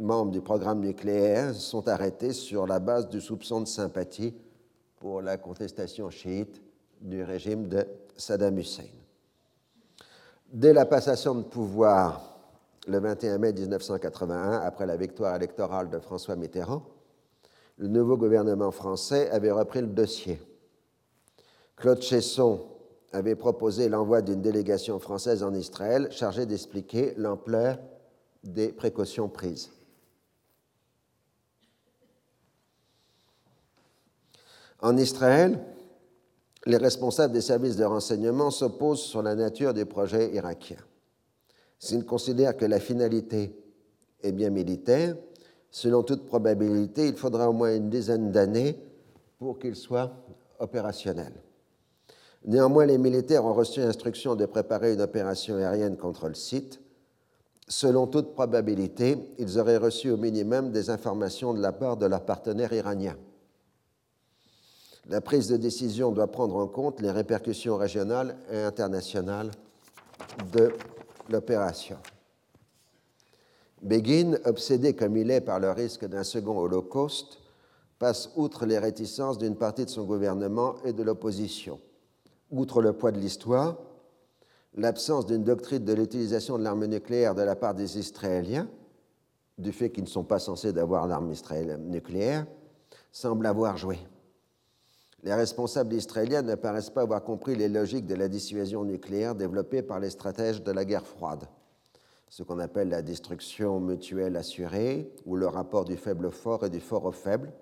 membres 0.00 0.32
du 0.32 0.40
programme 0.40 0.80
nucléaire 0.80 1.54
sont 1.54 1.86
arrêtés 1.88 2.32
sur 2.32 2.66
la 2.66 2.80
base 2.80 3.08
du 3.08 3.20
soupçon 3.20 3.60
de 3.60 3.68
sympathie 3.68 4.34
pour 4.96 5.22
la 5.22 5.36
contestation 5.36 6.10
chiite 6.10 6.60
du 7.00 7.22
régime 7.22 7.68
de 7.68 7.86
Saddam 8.16 8.58
Hussein. 8.58 8.88
Dès 10.52 10.72
la 10.72 10.84
passation 10.84 11.34
de 11.34 11.42
pouvoir 11.42 12.38
le 12.86 12.98
21 12.98 13.38
mai 13.38 13.52
1981, 13.52 14.60
après 14.60 14.86
la 14.86 14.96
victoire 14.96 15.36
électorale 15.36 15.90
de 15.90 15.98
François 15.98 16.36
Mitterrand, 16.36 16.82
le 17.78 17.88
nouveau 17.88 18.16
gouvernement 18.16 18.70
français 18.70 19.30
avait 19.30 19.50
repris 19.50 19.80
le 19.80 19.86
dossier. 19.86 20.40
Claude 21.76 22.02
Chesson 22.02 22.62
avait 23.12 23.36
proposé 23.36 23.88
l'envoi 23.88 24.22
d'une 24.22 24.42
délégation 24.42 24.98
française 24.98 25.42
en 25.42 25.54
Israël 25.54 26.08
chargée 26.10 26.46
d'expliquer 26.46 27.14
l'ampleur 27.16 27.78
des 28.44 28.68
précautions 28.72 29.28
prises. 29.28 29.70
En 34.82 34.96
Israël, 34.96 35.58
les 36.66 36.76
responsables 36.76 37.32
des 37.32 37.40
services 37.40 37.76
de 37.76 37.84
renseignement 37.84 38.50
s'opposent 38.50 39.02
sur 39.02 39.22
la 39.22 39.34
nature 39.34 39.74
du 39.74 39.86
projet 39.86 40.32
irakien. 40.34 40.78
S'ils 41.78 42.04
considèrent 42.04 42.56
que 42.56 42.66
la 42.66 42.80
finalité 42.80 43.54
est 44.22 44.32
bien 44.32 44.50
militaire, 44.50 45.16
selon 45.70 46.02
toute 46.02 46.26
probabilité, 46.26 47.08
il 47.08 47.16
faudra 47.16 47.48
au 47.48 47.52
moins 47.52 47.74
une 47.74 47.88
dizaine 47.88 48.32
d'années 48.32 48.78
pour 49.38 49.58
qu'il 49.58 49.76
soit 49.76 50.12
opérationnel. 50.58 51.32
Néanmoins, 52.44 52.86
les 52.86 52.98
militaires 52.98 53.44
ont 53.44 53.54
reçu 53.54 53.80
instruction 53.80 54.34
de 54.34 54.46
préparer 54.46 54.94
une 54.94 55.00
opération 55.00 55.56
aérienne 55.56 55.96
contre 55.96 56.28
le 56.28 56.34
site. 56.34 56.80
Selon 57.68 58.06
toute 58.06 58.34
probabilité, 58.34 59.18
ils 59.38 59.58
auraient 59.58 59.76
reçu 59.76 60.10
au 60.10 60.16
minimum 60.16 60.70
des 60.70 60.90
informations 60.90 61.54
de 61.54 61.60
la 61.60 61.72
part 61.72 61.96
de 61.96 62.06
leurs 62.06 62.24
partenaires 62.24 62.72
iraniens. 62.72 63.16
La 65.08 65.20
prise 65.20 65.48
de 65.48 65.56
décision 65.56 66.12
doit 66.12 66.30
prendre 66.30 66.56
en 66.56 66.66
compte 66.66 67.00
les 67.00 67.10
répercussions 67.10 67.76
régionales 67.76 68.36
et 68.52 68.58
internationales 68.58 69.50
de 70.52 70.72
l'opération. 71.30 71.96
Begin, 73.82 74.38
obsédé 74.44 74.94
comme 74.94 75.16
il 75.16 75.30
est 75.30 75.40
par 75.40 75.58
le 75.58 75.70
risque 75.70 76.04
d'un 76.04 76.22
second 76.22 76.58
holocauste, 76.58 77.38
passe 77.98 78.30
outre 78.36 78.66
les 78.66 78.78
réticences 78.78 79.38
d'une 79.38 79.56
partie 79.56 79.84
de 79.84 79.90
son 79.90 80.04
gouvernement 80.04 80.76
et 80.84 80.92
de 80.92 81.02
l'opposition. 81.02 81.80
Outre 82.50 82.82
le 82.82 82.92
poids 82.92 83.12
de 83.12 83.18
l'histoire, 83.18 83.78
l'absence 84.74 85.26
d'une 85.26 85.44
doctrine 85.44 85.84
de 85.84 85.92
l'utilisation 85.94 86.58
de 86.58 86.62
l'arme 86.62 86.86
nucléaire 86.86 87.34
de 87.34 87.42
la 87.42 87.56
part 87.56 87.74
des 87.74 87.98
Israéliens, 87.98 88.68
du 89.56 89.72
fait 89.72 89.90
qu'ils 89.90 90.04
ne 90.04 90.08
sont 90.08 90.24
pas 90.24 90.38
censés 90.38 90.72
d'avoir 90.72 91.06
l'arme 91.06 91.32
nucléaire, 91.88 92.46
semble 93.12 93.46
avoir 93.46 93.76
joué 93.76 93.98
les 95.22 95.34
responsables 95.34 95.94
israéliens 95.94 96.42
ne 96.42 96.54
paraissent 96.54 96.90
pas 96.90 97.02
avoir 97.02 97.22
compris 97.22 97.54
les 97.54 97.68
logiques 97.68 98.06
de 98.06 98.14
la 98.14 98.28
dissuasion 98.28 98.84
nucléaire 98.84 99.34
développée 99.34 99.82
par 99.82 100.00
les 100.00 100.10
stratèges 100.10 100.62
de 100.62 100.72
la 100.72 100.84
guerre 100.84 101.06
froide, 101.06 101.44
ce 102.28 102.42
qu'on 102.42 102.58
appelle 102.58 102.88
la 102.88 103.02
destruction 103.02 103.80
mutuelle 103.80 104.36
assurée 104.36 105.12
ou 105.26 105.36
le 105.36 105.46
rapport 105.46 105.84
du 105.84 105.96
faible 105.96 106.30
fort 106.30 106.64
et 106.64 106.70
du 106.70 106.80
fort 106.80 107.04
au 107.04 107.12
faible, 107.12 107.52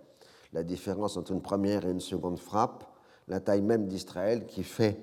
la 0.52 0.62
différence 0.62 1.16
entre 1.16 1.32
une 1.32 1.42
première 1.42 1.86
et 1.86 1.90
une 1.90 2.00
seconde 2.00 2.38
frappe, 2.38 2.84
la 3.26 3.40
taille 3.40 3.62
même 3.62 3.88
d'Israël 3.88 4.46
qui 4.46 4.62
fait 4.62 4.96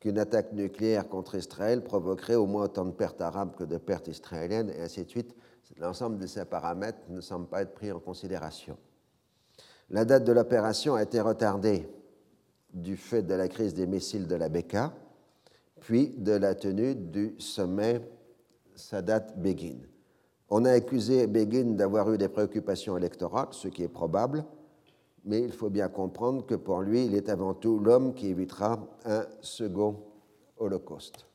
qu'une 0.00 0.18
attaque 0.18 0.52
nucléaire 0.52 1.08
contre 1.08 1.36
Israël 1.36 1.82
provoquerait 1.82 2.34
au 2.34 2.46
moins 2.46 2.64
autant 2.64 2.84
de 2.84 2.90
pertes 2.90 3.20
arabes 3.20 3.54
que 3.56 3.64
de 3.64 3.78
pertes 3.78 4.08
israéliennes, 4.08 4.70
et 4.70 4.82
ainsi 4.82 5.04
de 5.04 5.08
suite. 5.08 5.34
L'ensemble 5.78 6.18
de 6.18 6.26
ces 6.26 6.44
paramètres 6.44 7.00
ne 7.08 7.20
semble 7.20 7.46
pas 7.46 7.62
être 7.62 7.74
pris 7.74 7.90
en 7.90 7.98
considération. 7.98 8.76
La 9.90 10.04
date 10.04 10.24
de 10.24 10.32
l'opération 10.32 10.94
a 10.94 11.02
été 11.02 11.20
retardée 11.20 11.88
du 12.72 12.96
fait 12.96 13.22
de 13.22 13.34
la 13.34 13.48
crise 13.48 13.74
des 13.74 13.86
missiles 13.86 14.26
de 14.26 14.34
la 14.34 14.48
Beka, 14.48 14.92
puis 15.80 16.14
de 16.18 16.32
la 16.32 16.54
tenue 16.54 16.94
du 16.94 17.34
sommet 17.38 18.00
Sadat-Begin. 18.74 19.78
On 20.50 20.64
a 20.64 20.72
accusé 20.72 21.26
Begin 21.26 21.74
d'avoir 21.74 22.12
eu 22.12 22.18
des 22.18 22.28
préoccupations 22.28 22.96
électorales, 22.96 23.48
ce 23.52 23.68
qui 23.68 23.82
est 23.82 23.88
probable, 23.88 24.44
mais 25.24 25.42
il 25.42 25.52
faut 25.52 25.70
bien 25.70 25.88
comprendre 25.88 26.44
que 26.46 26.54
pour 26.54 26.80
lui, 26.80 27.06
il 27.06 27.14
est 27.14 27.28
avant 27.28 27.54
tout 27.54 27.78
l'homme 27.78 28.14
qui 28.14 28.28
évitera 28.28 28.86
un 29.04 29.26
second 29.40 29.96
holocauste. 30.58 31.26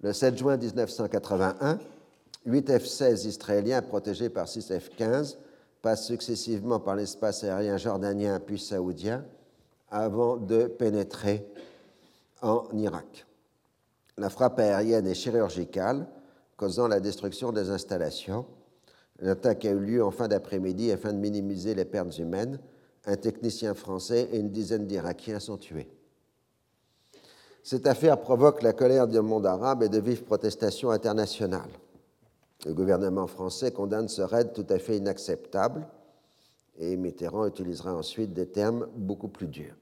Le 0.00 0.12
7 0.12 0.36
juin 0.36 0.56
1981, 0.56 1.78
8 2.46 2.70
F-16 2.70 3.26
israéliens 3.26 3.82
protégés 3.82 4.28
par 4.28 4.48
6 4.48 4.70
F-15 4.70 5.36
passe 5.84 6.06
successivement 6.06 6.80
par 6.80 6.96
l'espace 6.96 7.44
aérien 7.44 7.76
jordanien 7.76 8.40
puis 8.40 8.58
saoudien 8.58 9.22
avant 9.90 10.38
de 10.38 10.64
pénétrer 10.64 11.46
en 12.40 12.64
Irak. 12.72 13.26
La 14.16 14.30
frappe 14.30 14.60
aérienne 14.60 15.06
est 15.06 15.14
chirurgicale, 15.14 16.06
causant 16.56 16.88
la 16.88 17.00
destruction 17.00 17.52
des 17.52 17.68
installations. 17.68 18.46
L'attaque 19.18 19.66
a 19.66 19.72
eu 19.72 19.78
lieu 19.78 20.02
en 20.02 20.10
fin 20.10 20.26
d'après-midi 20.26 20.90
afin 20.90 21.12
de 21.12 21.18
minimiser 21.18 21.74
les 21.74 21.84
pertes 21.84 22.16
humaines. 22.16 22.58
Un 23.04 23.16
technicien 23.16 23.74
français 23.74 24.30
et 24.32 24.38
une 24.38 24.50
dizaine 24.50 24.86
d'Irakiens 24.86 25.38
sont 25.38 25.58
tués. 25.58 25.90
Cette 27.62 27.86
affaire 27.86 28.22
provoque 28.22 28.62
la 28.62 28.72
colère 28.72 29.06
du 29.06 29.20
monde 29.20 29.44
arabe 29.44 29.82
et 29.82 29.90
de 29.90 30.00
vives 30.00 30.24
protestations 30.24 30.90
internationales. 30.90 31.72
Le 32.66 32.72
gouvernement 32.72 33.26
français 33.26 33.72
condamne 33.72 34.08
ce 34.08 34.22
raid 34.22 34.52
tout 34.52 34.66
à 34.70 34.78
fait 34.78 34.96
inacceptable 34.96 35.86
et 36.78 36.96
Mitterrand 36.96 37.46
utilisera 37.46 37.94
ensuite 37.94 38.32
des 38.32 38.46
termes 38.46 38.88
beaucoup 38.96 39.28
plus 39.28 39.46
durs. 39.46 39.74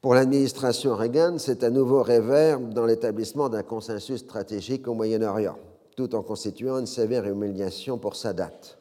Pour 0.00 0.14
l'administration 0.14 0.94
Reagan, 0.94 1.38
c'est 1.38 1.64
un 1.64 1.70
nouveau 1.70 2.02
revers 2.02 2.60
dans 2.60 2.86
l'établissement 2.86 3.48
d'un 3.48 3.62
consensus 3.62 4.20
stratégique 4.20 4.86
au 4.86 4.94
Moyen-Orient, 4.94 5.58
tout 5.96 6.14
en 6.14 6.22
constituant 6.22 6.78
une 6.78 6.86
sévère 6.86 7.26
humiliation 7.26 7.98
pour 7.98 8.14
sa 8.14 8.32
date. 8.32 8.78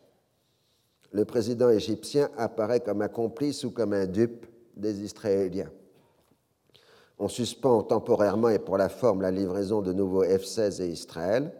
Le 1.12 1.26
président 1.26 1.70
égyptien 1.70 2.30
apparaît 2.38 2.82
comme 2.82 3.02
un 3.02 3.08
complice 3.08 3.64
ou 3.64 3.72
comme 3.72 3.94
un 3.94 4.06
dupe 4.06 4.46
des 4.76 5.02
Israéliens. 5.02 5.72
On 7.18 7.30
suspend 7.30 7.82
temporairement 7.84 8.50
et 8.50 8.60
pour 8.60 8.78
la 8.78 8.90
forme 8.90 9.22
la 9.22 9.32
livraison 9.32 9.82
de 9.82 9.94
nouveaux 9.94 10.26
F-16 10.26 10.82
à 10.82 10.86
Israël, 10.86 11.54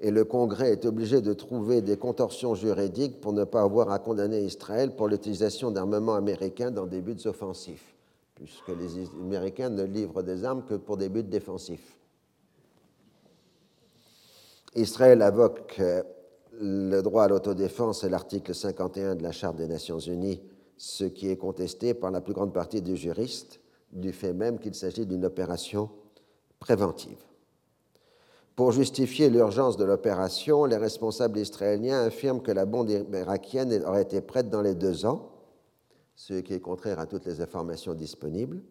et 0.00 0.10
le 0.10 0.24
Congrès 0.24 0.72
est 0.72 0.84
obligé 0.84 1.20
de 1.20 1.32
trouver 1.32 1.80
des 1.80 1.96
contorsions 1.96 2.54
juridiques 2.54 3.20
pour 3.20 3.32
ne 3.32 3.44
pas 3.44 3.62
avoir 3.62 3.90
à 3.90 3.98
condamner 3.98 4.40
Israël 4.42 4.94
pour 4.94 5.08
l'utilisation 5.08 5.70
d'armements 5.70 6.14
américains 6.14 6.70
dans 6.70 6.86
des 6.86 7.00
buts 7.00 7.16
offensifs, 7.26 7.94
puisque 8.34 8.68
les 8.68 9.06
Américains 9.20 9.70
ne 9.70 9.84
livrent 9.84 10.22
des 10.22 10.44
armes 10.44 10.64
que 10.64 10.74
pour 10.74 10.96
des 10.96 11.08
buts 11.08 11.22
défensifs. 11.22 11.98
Israël 14.74 15.22
invoque 15.22 15.76
euh, 15.78 16.02
le 16.60 17.00
droit 17.00 17.24
à 17.24 17.28
l'autodéfense 17.28 18.02
et 18.02 18.08
l'article 18.08 18.54
51 18.54 19.14
de 19.14 19.22
la 19.22 19.30
Charte 19.30 19.56
des 19.56 19.68
Nations 19.68 20.00
Unies, 20.00 20.42
ce 20.76 21.04
qui 21.04 21.28
est 21.28 21.36
contesté 21.36 21.94
par 21.94 22.10
la 22.10 22.20
plus 22.20 22.34
grande 22.34 22.52
partie 22.52 22.82
des 22.82 22.96
juristes, 22.96 23.60
du 23.92 24.12
fait 24.12 24.32
même 24.32 24.58
qu'il 24.58 24.74
s'agit 24.74 25.06
d'une 25.06 25.24
opération 25.24 25.90
préventive. 26.58 27.22
Pour 28.56 28.70
justifier 28.70 29.30
l'urgence 29.30 29.76
de 29.76 29.84
l'opération, 29.84 30.64
les 30.64 30.76
responsables 30.76 31.38
israéliens 31.38 32.02
affirment 32.04 32.40
que 32.40 32.52
la 32.52 32.66
bombe 32.66 32.88
irakienne 32.88 33.82
aurait 33.84 34.02
été 34.02 34.20
prête 34.20 34.48
dans 34.48 34.62
les 34.62 34.74
deux 34.74 35.06
ans, 35.06 35.32
ce 36.14 36.34
qui 36.34 36.54
est 36.54 36.60
contraire 36.60 37.00
à 37.00 37.06
toutes 37.06 37.26
les 37.26 37.40
informations 37.40 37.94
disponibles. 37.94 38.62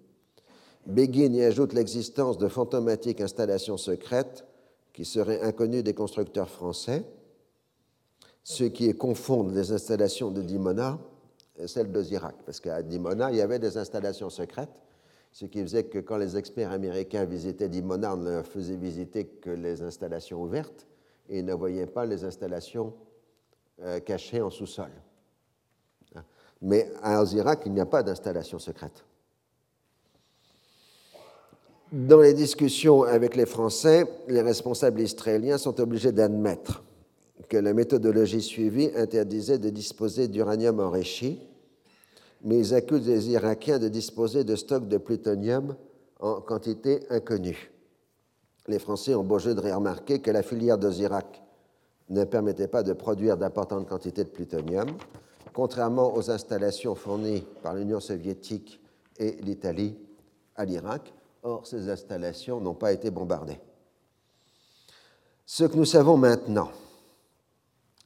Begin 0.86 1.34
y 1.34 1.44
ajoute 1.44 1.74
l'existence 1.74 2.38
de 2.38 2.48
fantomatiques 2.48 3.22
installations 3.22 3.78
secrètes 3.78 4.46
qui 4.94 5.06
seraient 5.06 5.42
inconnues 5.42 5.84
des 5.84 5.94
constructeurs 5.94 6.50
français. 6.50 7.06
ce 8.44 8.66
qui 8.66 8.90
est 8.90 8.98
confondre 8.98 9.52
les 9.52 9.72
installations 9.72 10.30
de 10.30 10.42
Dimona 10.42 11.00
et 11.58 11.68
celles 11.68 11.92
de 11.92 12.02
Zirac. 12.02 12.36
Parce 12.46 12.60
qu'à 12.60 12.82
Dimona, 12.84 13.32
il 13.32 13.38
y 13.38 13.42
avait 13.42 13.60
des 13.60 13.78
installations 13.78 14.30
secrètes, 14.30 14.83
ce 15.34 15.46
qui 15.46 15.62
faisait 15.64 15.86
que 15.86 15.98
quand 15.98 16.18
les 16.18 16.38
experts 16.38 16.72
américains 16.72 17.26
visitaient 17.26 17.68
Dimona, 17.68 18.14
on 18.14 18.18
ne 18.18 18.44
faisait 18.44 18.76
visiter 18.76 19.26
que 19.26 19.50
les 19.50 19.82
installations 19.82 20.42
ouvertes 20.42 20.86
et 21.28 21.42
ne 21.42 21.54
voyaient 21.54 21.88
pas 21.88 22.06
les 22.06 22.24
installations 22.24 22.94
euh, 23.82 24.00
cachées 24.00 24.42
en 24.42 24.52
sous-sol. 24.52 24.92
Mais 26.62 26.90
à 27.02 27.22
Osirak, 27.22 27.64
il 27.66 27.74
n'y 27.74 27.82
a 27.82 27.86
pas 27.86 28.04
d'installation 28.04 28.60
secrète. 28.60 29.04
Dans 31.92 32.22
les 32.22 32.34
discussions 32.34 33.04
avec 33.04 33.36
les 33.36 33.46
Français, 33.46 34.06
les 34.28 34.42
responsables 34.42 35.02
israéliens 35.02 35.58
sont 35.58 35.80
obligés 35.82 36.12
d'admettre 36.12 36.84
que 37.50 37.58
la 37.58 37.74
méthodologie 37.74 38.42
suivie 38.42 38.92
interdisait 38.96 39.58
de 39.58 39.70
disposer 39.70 40.28
d'uranium 40.28 40.80
enrichi, 40.80 41.40
mais 42.44 42.60
ils 42.60 42.74
accusent 42.74 43.08
les 43.08 43.30
Irakiens 43.30 43.80
de 43.80 43.88
disposer 43.88 44.44
de 44.44 44.56
stocks 44.56 44.88
de 44.88 44.98
plutonium 44.98 45.76
en 46.20 46.42
quantité 46.42 47.02
inconnue. 47.10 47.72
Les 48.68 48.80
Français 48.80 49.16
ont 49.16 49.24
beau 49.24 49.40
jeu 49.40 49.56
de 49.56 49.62
remarquer 49.62 50.20
que 50.20 50.32
la 50.32 50.44
filière 50.44 50.78
d'Osirak 50.78 51.42
ne 52.10 52.24
permettait 52.24 52.68
pas 52.68 52.84
de 52.84 52.94
produire 52.94 53.38
d'importantes 53.38 53.88
quantités 53.88 54.24
de 54.24 54.30
plutonium, 54.30 54.88
contrairement 55.54 56.16
aux 56.16 56.30
installations 56.32 56.96
fournies 56.96 57.46
par 57.62 57.74
l'Union 57.74 58.00
soviétique 58.00 58.82
et 59.18 59.38
l'Italie 59.42 59.96
à 60.56 60.66
l'Irak. 60.66 61.14
Or, 61.44 61.68
ces 61.68 61.90
installations 61.90 62.62
n'ont 62.62 62.74
pas 62.74 62.94
été 62.94 63.12
bombardées. 63.12 63.60
Ce 65.46 65.66
que 65.66 65.76
nous 65.76 65.86
savons 65.86 66.16
maintenant, 66.16 66.70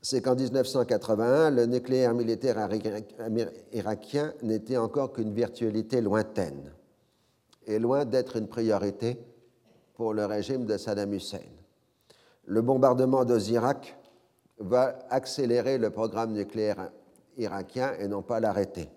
c'est 0.09 0.21
qu'en 0.21 0.35
1981, 0.35 1.49
le 1.49 1.65
nucléaire 1.65 2.13
militaire 2.13 2.69
irakien 3.73 4.33
n'était 4.41 4.77
encore 4.77 5.11
qu'une 5.11 5.33
virtualité 5.33 5.99
lointaine 5.99 6.71
et 7.65 7.77
loin 7.77 8.05
d'être 8.05 8.37
une 8.37 8.47
priorité 8.47 9.19
pour 9.95 10.13
le 10.13 10.25
régime 10.25 10.65
de 10.65 10.77
Saddam 10.77 11.13
Hussein. 11.13 11.43
Le 12.45 12.61
bombardement 12.61 13.25
d'Osirak 13.25 13.97
va 14.59 14.97
accélérer 15.09 15.77
le 15.77 15.89
programme 15.89 16.31
nucléaire 16.31 16.89
irakien 17.37 17.91
et 17.99 18.07
non 18.07 18.21
pas 18.21 18.39
l'arrêter. 18.39 18.87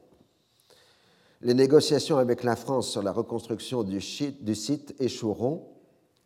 Les 1.41 1.55
négociations 1.55 2.19
avec 2.19 2.45
la 2.45 2.55
France 2.55 2.89
sur 2.89 3.03
la 3.03 3.11
reconstruction 3.11 3.83
du, 3.83 4.01
site 4.01 4.95
échoueront, 5.01 5.67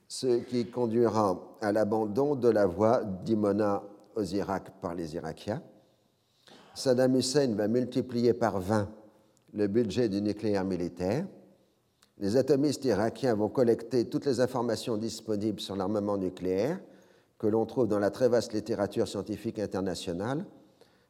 ce 0.08 0.40
qui 0.40 0.66
conduira 0.66 1.40
à 1.62 1.72
l'abandon 1.72 2.34
de 2.34 2.50
la 2.50 2.66
voie 2.66 3.02
d'Imona 3.02 3.82
aux 4.16 4.24
Irak 4.24 4.70
par 4.80 4.94
les 4.94 5.14
Irakiens. 5.14 5.62
Saddam 6.74 7.16
Hussein 7.16 7.54
va 7.54 7.68
multiplier 7.68 8.34
par 8.34 8.60
20 8.60 8.88
le 9.52 9.66
budget 9.68 10.08
du 10.08 10.20
nucléaire 10.20 10.64
militaire. 10.64 11.26
Les 12.18 12.36
atomistes 12.36 12.84
irakiens 12.84 13.34
vont 13.34 13.48
collecter 13.48 14.08
toutes 14.08 14.26
les 14.26 14.40
informations 14.40 14.96
disponibles 14.96 15.60
sur 15.60 15.76
l'armement 15.76 16.16
nucléaire 16.16 16.80
que 17.38 17.46
l'on 17.46 17.66
trouve 17.66 17.88
dans 17.88 17.98
la 17.98 18.10
très 18.10 18.28
vaste 18.28 18.52
littérature 18.52 19.08
scientifique 19.08 19.58
internationale 19.58 20.44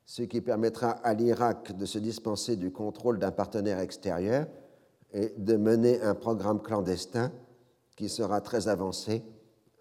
ce 0.07 0.23
qui 0.23 0.41
permettra 0.41 0.91
à 0.91 1.15
l'Irak 1.15 1.77
de 1.77 1.87
se 1.87 1.99
dispenser 1.99 2.57
du 2.57 2.71
contrôle 2.71 3.19
d'un 3.19 3.31
partenaire 3.31 3.79
extérieur 3.79 4.47
et 5.13 5.33
de 5.39 5.57
mener 5.57 6.03
un 6.03 6.15
programme 6.15 6.61
clandestin 6.61 7.33
qui 7.97 8.09
sera 8.09 8.41
très 8.41 8.69
avancé 8.69 9.23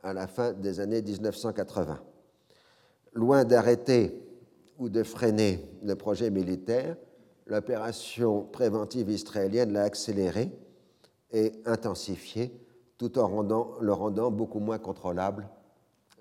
à 0.01 0.13
la 0.13 0.27
fin 0.27 0.53
des 0.53 0.79
années 0.79 1.01
1980. 1.01 1.99
Loin 3.13 3.45
d'arrêter 3.45 4.19
ou 4.79 4.89
de 4.89 5.03
freiner 5.03 5.63
le 5.83 5.95
projet 5.95 6.29
militaire, 6.29 6.95
l'opération 7.45 8.43
préventive 8.43 9.09
israélienne 9.09 9.73
l'a 9.73 9.83
accéléré 9.83 10.51
et 11.31 11.51
intensifié 11.65 12.59
tout 12.97 13.19
en 13.19 13.41
le 13.81 13.93
rendant 13.93 14.31
beaucoup 14.31 14.59
moins 14.59 14.79
contrôlable 14.79 15.47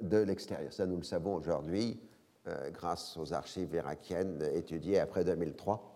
de 0.00 0.18
l'extérieur. 0.18 0.72
Ça, 0.72 0.86
nous 0.86 0.96
le 0.96 1.04
savons 1.04 1.34
aujourd'hui 1.36 2.00
euh, 2.48 2.70
grâce 2.70 3.16
aux 3.16 3.32
archives 3.32 3.72
irakiennes 3.74 4.42
étudiées 4.54 4.98
après 4.98 5.24
2003 5.24 5.92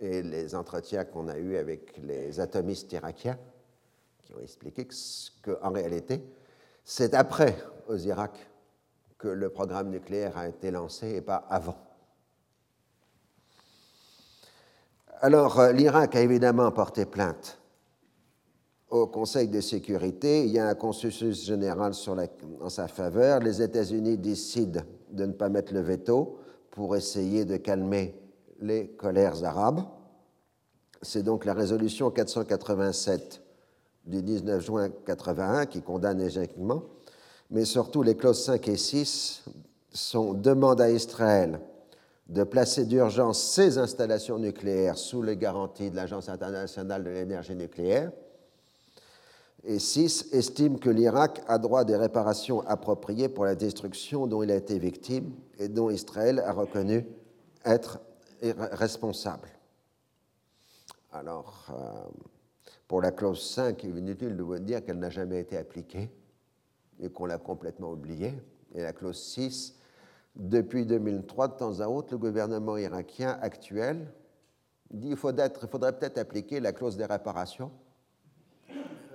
et 0.00 0.22
les 0.22 0.54
entretiens 0.54 1.04
qu'on 1.04 1.28
a 1.28 1.36
eus 1.38 1.56
avec 1.56 1.98
les 1.98 2.40
atomistes 2.40 2.92
irakiens 2.92 3.38
qui 4.22 4.34
ont 4.34 4.40
expliqué 4.40 4.88
qu'en 5.42 5.70
réalité, 5.70 6.24
c'est 6.82 7.14
après 7.14 7.56
aux 7.88 7.96
Irak 7.96 8.50
que 9.24 9.28
le 9.28 9.48
programme 9.48 9.88
nucléaire 9.88 10.36
a 10.36 10.46
été 10.46 10.70
lancé 10.70 11.14
et 11.14 11.22
pas 11.22 11.46
avant. 11.48 11.78
Alors, 15.22 15.58
euh, 15.60 15.72
l'Irak 15.72 16.14
a 16.14 16.20
évidemment 16.20 16.70
porté 16.72 17.06
plainte 17.06 17.58
au 18.90 19.06
Conseil 19.06 19.48
de 19.48 19.62
sécurité. 19.62 20.44
Il 20.44 20.52
y 20.52 20.58
a 20.58 20.68
un 20.68 20.74
consensus 20.74 21.42
général 21.42 21.92
en 22.60 22.68
sa 22.68 22.86
faveur. 22.86 23.40
Les 23.40 23.62
États-Unis 23.62 24.18
décident 24.18 24.82
de 25.10 25.24
ne 25.24 25.32
pas 25.32 25.48
mettre 25.48 25.72
le 25.72 25.80
veto 25.80 26.38
pour 26.70 26.94
essayer 26.94 27.46
de 27.46 27.56
calmer 27.56 28.14
les 28.60 28.88
colères 28.88 29.42
arabes. 29.42 29.84
C'est 31.00 31.22
donc 31.22 31.46
la 31.46 31.54
résolution 31.54 32.10
487 32.10 33.42
du 34.04 34.22
19 34.22 34.62
juin 34.62 34.90
81 35.06 35.64
qui 35.64 35.80
condamne 35.80 36.20
éjectement, 36.20 36.82
mais 37.54 37.64
surtout 37.64 38.02
les 38.02 38.16
clauses 38.16 38.42
5 38.42 38.66
et 38.66 38.76
6 38.76 39.44
sont 39.92 40.34
à 40.80 40.90
Israël 40.90 41.60
de 42.26 42.42
placer 42.42 42.84
d'urgence 42.84 43.40
ses 43.40 43.78
installations 43.78 44.40
nucléaires 44.40 44.98
sous 44.98 45.22
les 45.22 45.36
garanties 45.36 45.88
de 45.88 45.94
l'Agence 45.94 46.28
internationale 46.28 47.04
de 47.04 47.10
l'énergie 47.10 47.54
nucléaire 47.54 48.10
et 49.62 49.78
6 49.78 50.30
estime 50.32 50.80
que 50.80 50.90
l'Irak 50.90 51.42
a 51.46 51.58
droit 51.58 51.84
des 51.84 51.94
réparations 51.94 52.60
appropriées 52.66 53.28
pour 53.28 53.44
la 53.44 53.54
destruction 53.54 54.26
dont 54.26 54.42
il 54.42 54.50
a 54.50 54.56
été 54.56 54.76
victime 54.80 55.32
et 55.60 55.68
dont 55.68 55.90
Israël 55.90 56.40
a 56.40 56.52
reconnu 56.52 57.06
être 57.64 58.00
responsable. 58.72 59.48
Alors, 61.12 61.68
euh, 61.70 61.74
pour 62.88 63.00
la 63.00 63.12
clause 63.12 63.40
5, 63.40 63.84
il 63.84 63.96
est 63.96 64.00
inutile 64.00 64.36
de 64.36 64.42
vous 64.42 64.58
dire 64.58 64.84
qu'elle 64.84 64.98
n'a 64.98 65.08
jamais 65.08 65.38
été 65.38 65.56
appliquée 65.56 66.10
et 67.00 67.10
qu'on 67.10 67.26
l'a 67.26 67.38
complètement 67.38 67.92
oubliée. 67.92 68.34
Et 68.74 68.82
la 68.82 68.92
clause 68.92 69.20
6, 69.20 69.76
depuis 70.36 70.86
2003, 70.86 71.48
de 71.48 71.52
temps 71.54 71.80
à 71.80 71.88
autre, 71.88 72.08
le 72.12 72.18
gouvernement 72.18 72.76
irakien 72.76 73.38
actuel 73.40 74.12
dit 74.90 75.08
qu'il 75.08 75.16
faudrait 75.16 75.50
peut-être 75.50 76.18
appliquer 76.18 76.60
la 76.60 76.72
clause 76.72 76.96
des 76.96 77.06
réparations 77.06 77.70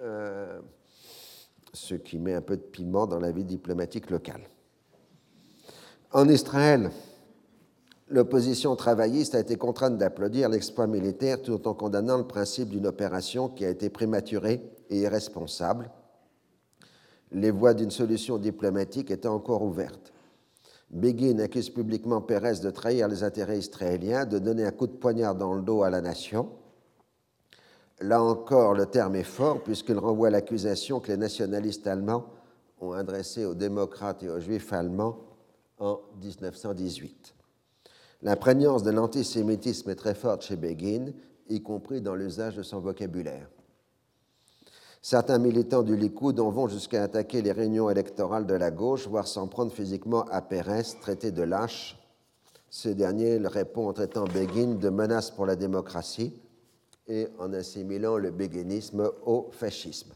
euh, 0.01 0.59
ce 1.73 1.93
qui 1.93 2.17
met 2.17 2.33
un 2.33 2.41
peu 2.41 2.57
de 2.57 2.61
piment 2.61 3.05
dans 3.05 3.19
la 3.19 3.31
vie 3.31 3.43
diplomatique 3.43 4.09
locale. 4.09 4.41
En 6.11 6.27
Israël, 6.27 6.89
l'opposition 8.07 8.75
travailliste 8.75 9.35
a 9.35 9.39
été 9.39 9.55
contrainte 9.55 9.97
d'applaudir 9.97 10.49
l'exploit 10.49 10.87
militaire 10.87 11.41
tout 11.43 11.67
en 11.67 11.75
condamnant 11.75 12.17
le 12.17 12.25
principe 12.25 12.69
d'une 12.69 12.87
opération 12.87 13.49
qui 13.49 13.65
a 13.65 13.69
été 13.69 13.89
prématurée 13.89 14.61
et 14.89 15.01
irresponsable, 15.01 15.91
les 17.31 17.51
voies 17.51 17.73
d'une 17.73 17.91
solution 17.91 18.37
diplomatique 18.37 19.11
étant 19.11 19.35
encore 19.35 19.63
ouvertes. 19.63 20.13
Begin 20.89 21.39
accuse 21.39 21.69
publiquement 21.69 22.21
Pérez 22.21 22.59
de 22.61 22.69
trahir 22.71 23.07
les 23.07 23.23
intérêts 23.23 23.59
israéliens, 23.59 24.25
de 24.25 24.39
donner 24.39 24.65
un 24.65 24.71
coup 24.71 24.87
de 24.87 24.93
poignard 24.93 25.35
dans 25.35 25.53
le 25.53 25.61
dos 25.61 25.83
à 25.83 25.89
la 25.89 26.01
nation 26.01 26.49
Là 28.01 28.23
encore, 28.23 28.73
le 28.75 28.85
terme 28.85 29.15
est 29.15 29.23
fort 29.23 29.61
puisqu'il 29.61 29.97
renvoie 29.97 30.27
à 30.29 30.31
l'accusation 30.31 30.99
que 30.99 31.11
les 31.11 31.17
nationalistes 31.17 31.85
allemands 31.85 32.27
ont 32.79 32.93
adressée 32.93 33.45
aux 33.45 33.55
démocrates 33.55 34.23
et 34.23 34.29
aux 34.29 34.39
juifs 34.39 34.71
allemands 34.71 35.19
en 35.79 35.99
1918. 36.21 37.35
L'imprégnance 38.21 38.83
de 38.83 38.91
l'antisémitisme 38.91 39.89
est 39.89 39.95
très 39.95 40.15
forte 40.15 40.43
chez 40.43 40.55
Begin, 40.55 41.11
y 41.49 41.61
compris 41.61 42.01
dans 42.01 42.15
l'usage 42.15 42.55
de 42.55 42.63
son 42.63 42.79
vocabulaire. 42.79 43.49
Certains 45.01 45.39
militants 45.39 45.83
du 45.83 45.95
Likoud 45.95 46.37
en 46.41 46.49
vont 46.49 46.67
jusqu'à 46.67 47.03
attaquer 47.03 47.41
les 47.41 47.53
réunions 47.53 47.89
électorales 47.89 48.45
de 48.45 48.53
la 48.53 48.69
gauche, 48.69 49.07
voire 49.07 49.27
s'en 49.27 49.47
prendre 49.47 49.71
physiquement 49.71 50.25
à 50.25 50.41
Pérez, 50.41 50.83
traité 50.99 51.31
de 51.31 51.41
lâche. 51.41 51.97
Ce 52.69 52.89
dernier 52.89 53.37
répond 53.37 53.87
en 53.87 53.93
traitant 53.93 54.25
Begin 54.25 54.75
de 54.75 54.89
menace 54.89 55.31
pour 55.31 55.45
la 55.45 55.55
démocratie 55.55 56.37
et 57.07 57.27
en 57.39 57.53
assimilant 57.53 58.17
le 58.17 58.31
béguinisme 58.31 59.09
au 59.25 59.47
fascisme. 59.51 60.11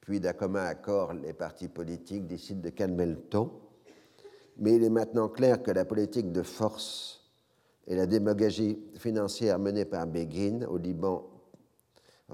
Puis, 0.00 0.20
d'un 0.20 0.32
commun 0.34 0.64
accord, 0.64 1.12
les 1.12 1.32
partis 1.32 1.68
politiques 1.68 2.28
décident 2.28 2.62
de 2.62 2.70
calmer 2.70 3.06
le 3.06 3.16
ton, 3.16 3.50
mais 4.56 4.76
il 4.76 4.84
est 4.84 4.90
maintenant 4.90 5.28
clair 5.28 5.62
que 5.62 5.70
la 5.72 5.84
politique 5.84 6.30
de 6.30 6.42
force 6.42 7.28
et 7.88 7.96
la 7.96 8.06
démagogie 8.06 8.78
financière 8.94 9.58
menée 9.58 9.84
par 9.84 10.06
Begin 10.06 10.64
au 10.68 10.78
Liban, 10.78 11.29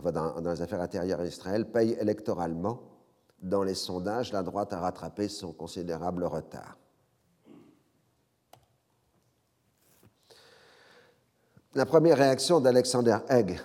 dans, 0.03 0.53
les 0.53 0.63
affaires 0.63 0.81
intérieures 0.81 1.23
d'Israël, 1.23 1.71
paye 1.71 1.97
électoralement 2.01 2.81
dans 3.43 3.63
les 3.63 3.75
sondages, 3.75 4.33
la 4.33 4.43
droite 4.43 4.73
a 4.73 4.81
rattrapé 4.81 5.29
son 5.29 5.53
considérable 5.53 6.25
retard. 6.25 6.77
La 11.75 11.85
première 11.85 12.17
réaction 12.17 12.61
d'Alexander 12.61 13.19
Haig 13.29 13.61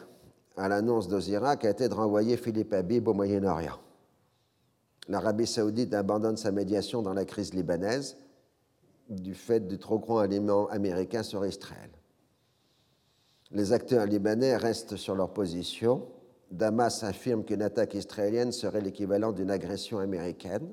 à 0.58 0.68
l'annonce 0.68 1.08
d'Ozirac 1.08 1.64
a 1.64 1.70
été 1.70 1.88
de 1.88 1.94
renvoyer 1.94 2.36
Philippe 2.36 2.74
Habib 2.74 3.08
au 3.08 3.14
Moyen-Orient. 3.14 3.80
L'Arabie 5.08 5.48
saoudite 5.48 5.94
abandonne 5.94 6.38
sa 6.38 6.52
médiation 6.52 7.02
dans 7.02 7.14
la 7.14 7.26
crise 7.26 7.54
libanaise 7.54 8.18
du 9.10 9.34
fait 9.34 9.62
du 9.68 9.80
trop 9.80 10.00
grand 10.00 10.20
aliment 10.20 10.68
américain 10.68 11.24
sur 11.24 11.46
Israël. 11.46 11.90
Les 13.52 13.74
acteurs 13.74 14.06
libanais 14.06 14.56
restent 14.56 14.96
sur 14.96 15.16
leur 15.16 15.34
position 15.34 16.08
Damas 16.52 17.04
affirme 17.04 17.46
qu'une 17.46 17.62
attaque 17.62 17.94
israélienne 17.94 18.52
serait 18.52 18.82
l'équivalent 18.82 19.32
d'une 19.32 19.50
agression 19.50 20.00
américaine. 20.00 20.68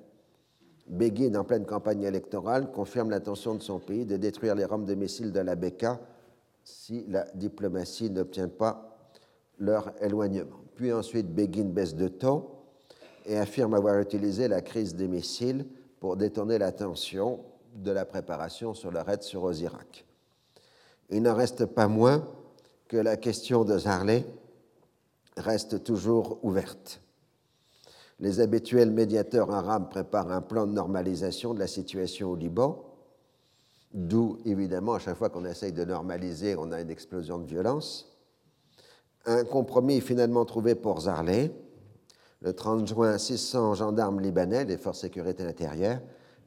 Begin, 0.89 1.35
en 1.37 1.45
pleine 1.45 1.65
campagne 1.65 2.03
électorale, 2.03 2.73
confirme 2.73 3.11
l'intention 3.11 3.55
de 3.55 3.63
son 3.63 3.79
pays 3.79 4.05
de 4.05 4.17
détruire 4.17 4.55
les 4.55 4.65
rampes 4.65 4.87
de 4.87 4.95
missiles 4.95 5.33
de 5.33 5.41
la 5.41 5.55
Beka 5.55 6.01
si 6.65 7.05
la 7.09 7.25
diplomatie 7.35 8.11
n'obtient 8.11 8.49
pas 8.49 8.99
leur 9.59 9.93
éloignement. 10.03 10.57
Puis 10.75 10.93
ensuite, 10.93 11.33
Begin 11.33 11.65
baisse 11.65 11.95
de 11.95 12.09
ton 12.09 12.47
et 13.25 13.37
affirme 13.39 13.75
avoir 13.75 13.99
utilisé 14.01 14.49
la 14.49 14.63
crise 14.63 14.95
des 14.95 15.09
missiles 15.09 15.67
pour 16.01 16.17
détourner 16.17 16.59
l'attention 16.59 17.41
de 17.75 17.91
la 17.91 18.05
préparation 18.05 18.75
sur 18.75 18.91
le 18.91 19.01
raid 19.01 19.23
sur 19.23 19.45
Osirak. 19.45 20.07
Il 21.11 21.23
n'en 21.23 21.35
reste 21.35 21.67
pas 21.67 21.89
moins 21.89 22.27
que 22.89 22.97
la 22.97 23.17
question 23.17 23.65
de 23.65 23.79
Zarlé 23.79 24.25
reste 25.39 25.85
toujours 25.85 26.39
ouverte. 26.43 27.01
Les 28.21 28.41
habituels 28.41 28.91
médiateurs 28.91 29.51
arabes 29.51 29.91
préparent 29.91 30.33
un 30.33 30.41
plan 30.41 30.67
de 30.67 30.73
normalisation 30.73 31.55
de 31.55 31.61
la 31.61 31.69
situation 31.69 32.31
au 32.31 32.37
Liban, 32.37 32.85
d'où 33.93 34.39
évidemment 34.45 34.95
à 34.95 34.99
chaque 34.99 35.17
fois 35.17 35.31
qu'on 35.31 35.45
essaye 35.45 35.73
de 35.73 35.85
normaliser, 35.85 36.57
on 36.57 36.73
a 36.73 36.81
une 36.81 36.91
explosion 36.91 37.39
de 37.39 37.47
violence. 37.47 38.19
Un 39.25 39.45
compromis 39.45 40.01
finalement 40.01 40.45
trouvé 40.45 40.75
pour 40.75 41.03
Zarlé. 41.03 41.53
Le 42.41 42.53
30 42.53 42.87
juin, 42.87 43.19
600 43.19 43.75
gendarmes 43.75 44.21
libanais, 44.21 44.65
les 44.65 44.77
forces 44.77 45.01
sécurité 45.01 45.45
intérieure, 45.45 46.01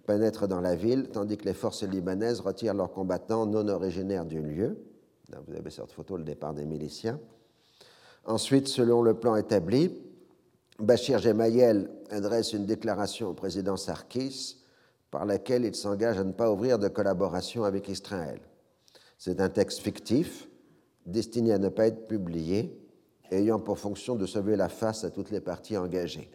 pénètrent 0.06 0.48
dans 0.48 0.62
la 0.62 0.76
ville, 0.76 1.10
tandis 1.10 1.38
que 1.38 1.46
les 1.46 1.54
forces 1.54 1.84
libanaises 1.84 2.40
retirent 2.40 2.74
leurs 2.74 2.92
combattants 2.92 3.46
non 3.46 3.68
originaires 3.68 4.26
du 4.26 4.42
lieu. 4.42 4.78
vous 5.48 5.54
avez 5.54 5.70
cette 5.70 5.92
photo, 5.92 6.18
le 6.18 6.24
départ 6.24 6.54
des 6.54 6.66
miliciens. 6.66 7.20
Ensuite, 8.26 8.68
selon 8.68 9.02
le 9.02 9.14
plan 9.14 9.36
établi, 9.36 9.92
Bachir 10.80 11.20
Gemayel 11.20 11.90
adresse 12.10 12.54
une 12.54 12.66
déclaration 12.66 13.30
au 13.30 13.34
président 13.34 13.78
Sarkis 13.78 14.58
par 15.10 15.26
laquelle 15.26 15.66
il 15.66 15.76
s'engage 15.76 16.18
à 16.18 16.24
ne 16.24 16.32
pas 16.32 16.52
ouvrir 16.52 16.80
de 16.80 16.88
collaboration 16.88 17.64
avec 17.64 17.90
Israël. 17.90 18.40
C'est 19.18 19.42
un 19.42 19.50
texte 19.50 19.80
fictif 19.80 20.48
destiné 21.06 21.54
à 21.54 21.58
ne 21.58 21.70
pas 21.70 21.88
être 21.88 22.08
publié, 22.08 22.78
ayant 23.32 23.60
pour 23.60 23.80
fonction 23.80 24.16
de 24.16 24.26
sauver 24.26 24.56
la 24.56 24.70
face 24.70 25.04
à 25.04 25.10
toutes 25.10 25.32
les 25.32 25.42
parties 25.42 25.78
engagées. 25.78 26.30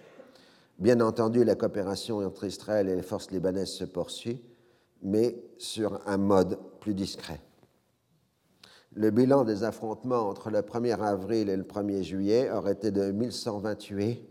Bien 0.79 1.01
entendu, 1.01 1.43
la 1.45 1.55
coopération 1.55 2.19
entre 2.19 2.45
Israël 2.45 2.89
et 2.89 2.97
les 2.97 3.03
forces 3.03 3.31
libanaises 3.31 3.73
se 3.73 3.85
poursuit, 3.85 4.43
mais 5.03 5.37
sur 5.59 6.01
un 6.07 6.19
mode 6.19 6.59
plus 6.81 6.95
discret. 6.95 7.41
Le 8.97 9.11
bilan 9.11 9.45
des 9.45 9.63
affrontements 9.63 10.29
entre 10.29 10.51
le 10.51 10.61
1er 10.61 11.01
avril 11.01 11.49
et 11.49 11.57
le 11.57 11.63
1er 11.63 12.03
juillet 12.03 12.51
aurait 12.51 12.73
été 12.73 12.91
de 12.91 13.13
1120 13.13 13.77
tués 13.77 14.27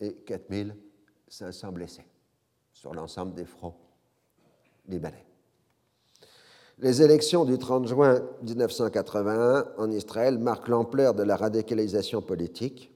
et 0.00 0.14
4500 0.14 1.72
blessés 1.72 2.06
sur 2.72 2.92
l'ensemble 2.94 3.34
des 3.34 3.44
fronts 3.44 3.76
libanais. 4.88 5.24
Les 6.78 7.02
élections 7.02 7.44
du 7.44 7.56
30 7.56 7.86
juin 7.86 8.22
1981 8.42 9.66
en 9.78 9.90
Israël 9.90 10.38
marquent 10.38 10.68
l'ampleur 10.68 11.14
de 11.14 11.22
la 11.22 11.36
radicalisation 11.36 12.20
politique 12.20 12.92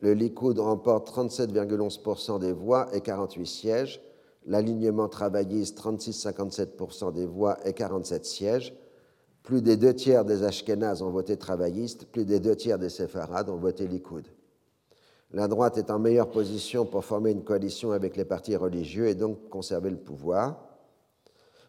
le 0.00 0.12
Likoud 0.12 0.58
remporte 0.58 1.10
37,11% 1.10 2.38
des 2.38 2.52
voix 2.52 2.88
et 2.94 3.00
48 3.00 3.46
sièges. 3.46 4.02
L'alignement 4.44 5.08
travailliste, 5.08 5.78
36,57% 5.78 7.12
des 7.12 7.26
voix 7.26 7.56
et 7.64 7.72
47 7.72 8.24
sièges. 8.24 8.74
Plus 9.46 9.62
des 9.62 9.76
deux 9.76 9.94
tiers 9.94 10.24
des 10.24 10.42
Ashkénazes 10.42 11.02
ont 11.02 11.10
voté 11.10 11.36
travailliste, 11.36 12.06
plus 12.06 12.24
des 12.24 12.40
deux 12.40 12.56
tiers 12.56 12.80
des 12.80 12.88
Séfarades 12.88 13.48
ont 13.48 13.58
voté 13.58 13.86
Likoud. 13.86 14.26
La 15.30 15.46
droite 15.46 15.78
est 15.78 15.92
en 15.92 16.00
meilleure 16.00 16.30
position 16.30 16.84
pour 16.84 17.04
former 17.04 17.30
une 17.30 17.44
coalition 17.44 17.92
avec 17.92 18.16
les 18.16 18.24
partis 18.24 18.56
religieux 18.56 19.06
et 19.06 19.14
donc 19.14 19.48
conserver 19.48 19.90
le 19.90 19.98
pouvoir. 19.98 20.66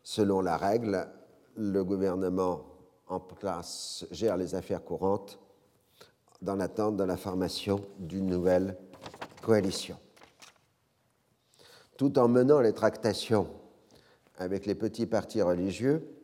Selon 0.01 0.41
la 0.41 0.57
règle, 0.57 1.07
le 1.55 1.83
gouvernement 1.83 2.65
en 3.09 3.19
place 3.19 4.07
gère 4.09 4.37
les 4.37 4.55
affaires 4.55 4.83
courantes 4.83 5.37
dans 6.41 6.55
l'attente 6.55 6.97
de 6.97 7.03
la 7.03 7.15
formation 7.15 7.79
d'une 7.99 8.25
nouvelle 8.25 8.75
coalition. 9.43 9.97
Tout 11.95 12.17
en 12.17 12.27
menant 12.27 12.59
les 12.59 12.73
tractations 12.73 13.47
avec 14.39 14.65
les 14.65 14.73
petits 14.73 15.05
partis 15.05 15.43
religieux, 15.43 16.16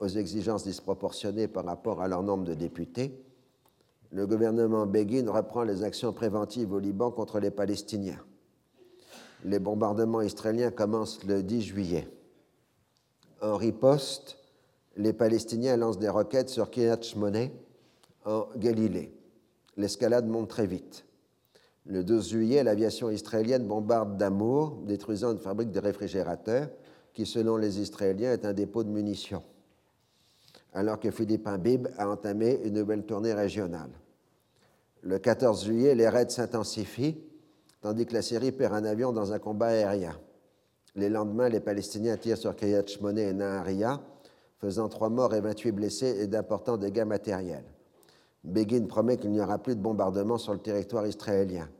aux 0.00 0.08
exigences 0.08 0.64
disproportionnées 0.64 1.48
par 1.48 1.64
rapport 1.64 2.00
à 2.00 2.08
leur 2.08 2.22
nombre 2.22 2.44
de 2.44 2.54
députés, 2.54 3.22
le 4.12 4.26
gouvernement 4.26 4.86
Begin 4.86 5.30
reprend 5.30 5.62
les 5.62 5.82
actions 5.82 6.12
préventives 6.12 6.72
au 6.72 6.78
Liban 6.78 7.10
contre 7.10 7.40
les 7.40 7.50
Palestiniens. 7.50 8.20
Les 9.44 9.58
bombardements 9.58 10.22
israéliens 10.22 10.70
commencent 10.70 11.24
le 11.24 11.42
10 11.42 11.62
juillet. 11.62 12.08
En 13.42 13.56
riposte, 13.56 14.38
les 14.96 15.12
Palestiniens 15.12 15.76
lancent 15.76 15.98
des 15.98 16.08
roquettes 16.08 16.48
sur 16.48 16.70
Kiryat 16.70 17.02
Shmone 17.02 17.50
en 18.24 18.46
Galilée 18.56 19.16
l'escalade 19.76 20.26
monte 20.26 20.48
très 20.48 20.66
vite. 20.66 21.04
Le 21.84 22.02
12 22.02 22.30
juillet, 22.30 22.64
l'aviation 22.64 23.10
israélienne 23.10 23.66
bombarde 23.66 24.16
Damour, 24.16 24.78
détruisant 24.86 25.32
une 25.32 25.38
fabrique 25.38 25.70
de 25.70 25.78
réfrigérateurs 25.78 26.68
qui, 27.14 27.26
selon 27.26 27.56
les 27.56 27.80
Israéliens, 27.80 28.32
est 28.32 28.44
un 28.44 28.52
dépôt 28.52 28.82
de 28.82 28.90
munitions, 28.90 29.42
alors 30.76 31.00
que 31.00 31.10
Philippe 31.10 31.48
Bib 31.58 31.88
a 31.96 32.06
entamé 32.06 32.60
une 32.62 32.74
nouvelle 32.74 33.06
tournée 33.06 33.32
régionale. 33.32 33.88
Le 35.02 35.18
14 35.18 35.64
juillet, 35.64 35.94
les 35.94 36.06
raids 36.06 36.28
s'intensifient, 36.28 37.16
tandis 37.80 38.04
que 38.04 38.12
la 38.12 38.20
Syrie 38.20 38.52
perd 38.52 38.74
un 38.74 38.84
avion 38.84 39.10
dans 39.10 39.32
un 39.32 39.38
combat 39.38 39.68
aérien. 39.68 40.20
Les 40.94 41.08
lendemains, 41.08 41.48
les 41.48 41.60
Palestiniens 41.60 42.18
tirent 42.18 42.36
sur 42.36 42.54
Kiryat 42.54 42.86
Shmone 42.86 43.16
et 43.16 43.32
Naharia, 43.32 44.02
faisant 44.58 44.90
trois 44.90 45.08
morts 45.08 45.34
et 45.34 45.40
28 45.40 45.72
blessés 45.72 46.18
et 46.20 46.26
d'importants 46.26 46.76
dégâts 46.76 47.06
matériels. 47.06 47.64
Begin 48.44 48.84
promet 48.84 49.16
qu'il 49.16 49.30
n'y 49.30 49.40
aura 49.40 49.58
plus 49.58 49.76
de 49.76 49.80
bombardements 49.80 50.38
sur 50.38 50.52
le 50.52 50.58
territoire 50.58 51.06
israélien. 51.06 51.70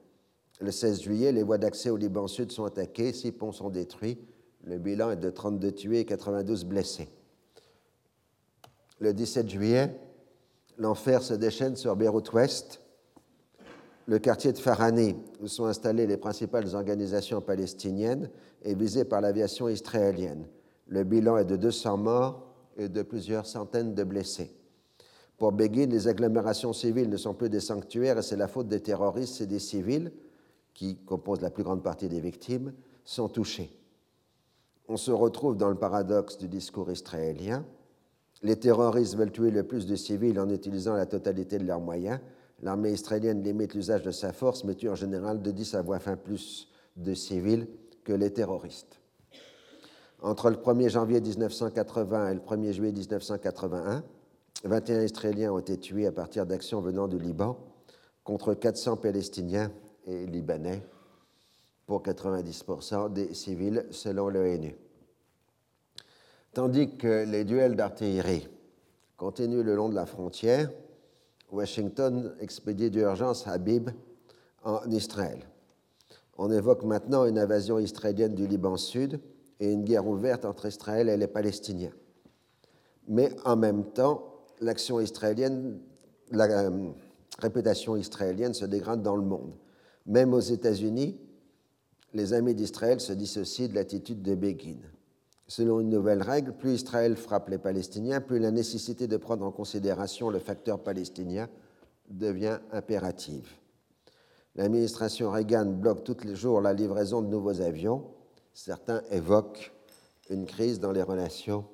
Le 0.62 0.70
16 0.70 1.02
juillet, 1.02 1.32
les 1.32 1.42
voies 1.42 1.58
d'accès 1.58 1.90
au 1.90 1.98
Liban 1.98 2.28
Sud 2.28 2.50
sont 2.50 2.64
attaquées, 2.64 3.12
six 3.12 3.32
ponts 3.32 3.52
sont 3.52 3.68
détruits. 3.68 4.18
Le 4.64 4.78
bilan 4.78 5.10
est 5.10 5.16
de 5.16 5.28
32 5.28 5.72
tués 5.72 6.00
et 6.00 6.06
92 6.06 6.64
blessés. 6.64 7.10
Le 8.98 9.12
17 9.12 9.48
juillet, 9.48 9.94
l'enfer 10.78 11.22
se 11.22 11.34
déchaîne 11.34 11.76
sur 11.76 11.96
Beyrouth 11.96 12.32
Ouest. 12.32 12.80
Le 14.06 14.18
quartier 14.18 14.52
de 14.52 14.58
Farani, 14.58 15.16
où 15.40 15.48
sont 15.48 15.66
installées 15.66 16.06
les 16.06 16.16
principales 16.16 16.74
organisations 16.74 17.40
palestiniennes, 17.40 18.30
est 18.62 18.74
visé 18.74 19.04
par 19.04 19.20
l'aviation 19.20 19.68
israélienne. 19.68 20.46
Le 20.88 21.04
bilan 21.04 21.36
est 21.36 21.44
de 21.44 21.56
200 21.56 21.96
morts 21.98 22.46
et 22.76 22.88
de 22.88 23.02
plusieurs 23.02 23.46
centaines 23.46 23.94
de 23.94 24.04
blessés. 24.04 24.56
Pour 25.36 25.52
Begin, 25.52 25.86
les 25.86 26.08
agglomérations 26.08 26.72
civiles 26.72 27.10
ne 27.10 27.16
sont 27.16 27.34
plus 27.34 27.50
des 27.50 27.60
sanctuaires 27.60 28.18
et 28.18 28.22
c'est 28.22 28.36
la 28.36 28.48
faute 28.48 28.68
des 28.68 28.80
terroristes 28.80 29.40
et 29.42 29.46
des 29.46 29.58
civils, 29.58 30.12
qui 30.72 30.96
composent 30.96 31.42
la 31.42 31.50
plus 31.50 31.64
grande 31.64 31.82
partie 31.82 32.08
des 32.08 32.20
victimes, 32.20 32.72
sont 33.04 33.28
touchés. 33.28 33.70
On 34.88 34.96
se 34.96 35.10
retrouve 35.10 35.56
dans 35.56 35.68
le 35.68 35.74
paradoxe 35.74 36.38
du 36.38 36.48
discours 36.48 36.90
israélien. 36.90 37.64
Les 38.46 38.54
terroristes 38.54 39.16
veulent 39.16 39.32
tuer 39.32 39.50
le 39.50 39.64
plus 39.64 39.86
de 39.86 39.96
civils 39.96 40.38
en 40.38 40.48
utilisant 40.48 40.94
la 40.94 41.06
totalité 41.06 41.58
de 41.58 41.64
leurs 41.64 41.80
moyens. 41.80 42.20
L'armée 42.62 42.92
israélienne 42.92 43.42
limite 43.42 43.74
l'usage 43.74 44.04
de 44.04 44.12
sa 44.12 44.32
force, 44.32 44.62
mais 44.62 44.76
tue 44.76 44.88
en 44.88 44.94
général 44.94 45.42
de 45.42 45.50
10 45.50 45.74
à 45.74 45.82
voix 45.82 45.98
fin 45.98 46.14
plus 46.16 46.68
de 46.96 47.12
civils 47.12 47.66
que 48.04 48.12
les 48.12 48.32
terroristes. 48.32 49.00
Entre 50.22 50.48
le 50.48 50.58
1er 50.58 50.90
janvier 50.90 51.20
1980 51.20 52.30
et 52.30 52.34
le 52.34 52.40
1er 52.40 52.70
juillet 52.70 52.92
1981, 52.92 54.04
21 54.62 55.02
Israéliens 55.02 55.52
ont 55.52 55.58
été 55.58 55.76
tués 55.76 56.06
à 56.06 56.12
partir 56.12 56.46
d'actions 56.46 56.80
venant 56.80 57.08
du 57.08 57.18
Liban 57.18 57.58
contre 58.22 58.54
400 58.54 58.98
Palestiniens 58.98 59.72
et 60.06 60.24
Libanais 60.24 60.86
pour 61.84 62.00
90% 62.00 63.12
des 63.12 63.34
civils 63.34 63.86
selon 63.90 64.28
l'ONU. 64.28 64.76
Tandis 66.56 66.96
que 66.96 67.26
les 67.30 67.44
duels 67.44 67.76
d'artillerie 67.76 68.48
continuent 69.18 69.60
le 69.60 69.74
long 69.74 69.90
de 69.90 69.94
la 69.94 70.06
frontière, 70.06 70.70
Washington 71.52 72.34
expédie 72.40 72.90
d'urgence 72.90 73.46
Habib 73.46 73.90
en 74.64 74.90
Israël. 74.90 75.40
On 76.38 76.50
évoque 76.50 76.82
maintenant 76.84 77.26
une 77.26 77.38
invasion 77.38 77.78
israélienne 77.78 78.34
du 78.34 78.46
Liban 78.46 78.78
Sud 78.78 79.20
et 79.60 79.70
une 79.70 79.84
guerre 79.84 80.06
ouverte 80.06 80.46
entre 80.46 80.64
Israël 80.64 81.10
et 81.10 81.18
les 81.18 81.26
Palestiniens. 81.26 81.92
Mais 83.06 83.32
en 83.44 83.56
même 83.56 83.84
temps, 83.92 84.24
l'action 84.62 84.98
israélienne, 84.98 85.78
la 86.30 86.44
euh, 86.46 86.88
réputation 87.38 87.98
israélienne 87.98 88.54
se 88.54 88.64
dégrade 88.64 89.02
dans 89.02 89.16
le 89.16 89.26
monde. 89.26 89.52
Même 90.06 90.32
aux 90.32 90.40
États-Unis, 90.40 91.20
les 92.14 92.32
amis 92.32 92.54
d'Israël 92.54 92.98
se 92.98 93.12
dissocient 93.12 93.68
de 93.68 93.74
l'attitude 93.74 94.22
de 94.22 94.34
Begin. 94.34 94.78
Selon 95.48 95.80
une 95.80 95.90
nouvelle 95.90 96.22
règle, 96.22 96.52
plus 96.52 96.74
Israël 96.74 97.16
frappe 97.16 97.48
les 97.48 97.58
Palestiniens, 97.58 98.20
plus 98.20 98.40
la 98.40 98.50
nécessité 98.50 99.06
de 99.06 99.16
prendre 99.16 99.44
en 99.44 99.52
considération 99.52 100.28
le 100.28 100.40
facteur 100.40 100.80
palestinien 100.80 101.48
devient 102.08 102.58
impérative. 102.72 103.48
L'administration 104.56 105.30
Reagan 105.30 105.66
bloque 105.66 106.02
tous 106.02 106.24
les 106.24 106.34
jours 106.34 106.60
la 106.60 106.72
livraison 106.72 107.22
de 107.22 107.28
nouveaux 107.28 107.60
avions. 107.60 108.04
Certains 108.54 109.02
évoquent 109.10 109.72
une 110.30 110.46
crise 110.46 110.80
dans 110.80 110.92
les 110.92 111.02
relations 111.02 111.64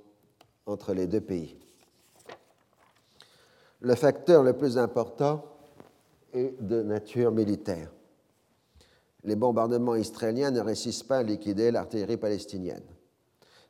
entre 0.66 0.92
les 0.92 1.06
deux 1.06 1.20
pays. 1.20 1.56
Le 3.80 3.94
facteur 3.94 4.42
le 4.42 4.52
plus 4.52 4.78
important 4.78 5.44
est 6.32 6.60
de 6.60 6.82
nature 6.82 7.32
militaire. 7.32 7.90
Les 9.24 9.36
bombardements 9.36 9.94
israéliens 9.94 10.50
ne 10.50 10.60
réussissent 10.60 11.02
pas 11.04 11.18
à 11.18 11.22
liquider 11.22 11.70
l'artillerie 11.70 12.16
palestinienne. 12.16 12.82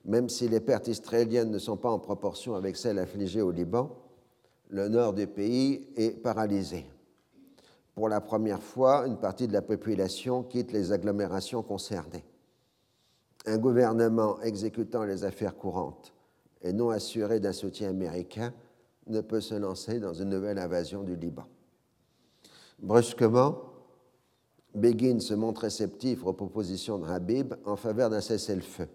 Même 0.04 0.28
si 0.28 0.48
les 0.48 0.60
pertes 0.60 0.88
israéliennes 0.88 1.50
ne 1.50 1.58
sont 1.58 1.76
pas 1.76 1.90
en 1.90 1.98
proportion 1.98 2.54
avec 2.54 2.76
celles 2.76 2.98
affligées 2.98 3.42
au 3.42 3.50
Liban, 3.50 3.96
le 4.68 4.88
nord 4.88 5.12
du 5.12 5.26
pays 5.26 5.88
est 5.96 6.22
paralysé. 6.22 6.86
Pour 7.94 8.08
la 8.08 8.20
première 8.20 8.62
fois, 8.62 9.06
une 9.06 9.18
partie 9.18 9.46
de 9.46 9.52
la 9.52 9.62
population 9.62 10.42
quitte 10.42 10.72
les 10.72 10.92
agglomérations 10.92 11.62
concernées. 11.62 12.24
Un 13.44 13.58
gouvernement 13.58 14.40
exécutant 14.40 15.04
les 15.04 15.24
affaires 15.24 15.56
courantes 15.56 16.12
et 16.62 16.72
non 16.72 16.90
assuré 16.90 17.38
d'un 17.38 17.52
soutien 17.52 17.90
américain 17.90 18.52
ne 19.08 19.20
peut 19.20 19.40
se 19.40 19.54
lancer 19.54 20.00
dans 20.00 20.14
une 20.14 20.30
nouvelle 20.30 20.58
invasion 20.58 21.02
du 21.02 21.16
Liban. 21.16 21.44
Brusquement, 22.78 23.58
Begin 24.74 25.20
se 25.20 25.34
montre 25.34 25.62
réceptif 25.62 26.24
aux 26.24 26.32
propositions 26.32 26.98
de 26.98 27.06
Habib 27.06 27.54
en 27.66 27.76
faveur 27.76 28.08
d'un 28.08 28.22
cessez-le-feu. 28.22 28.88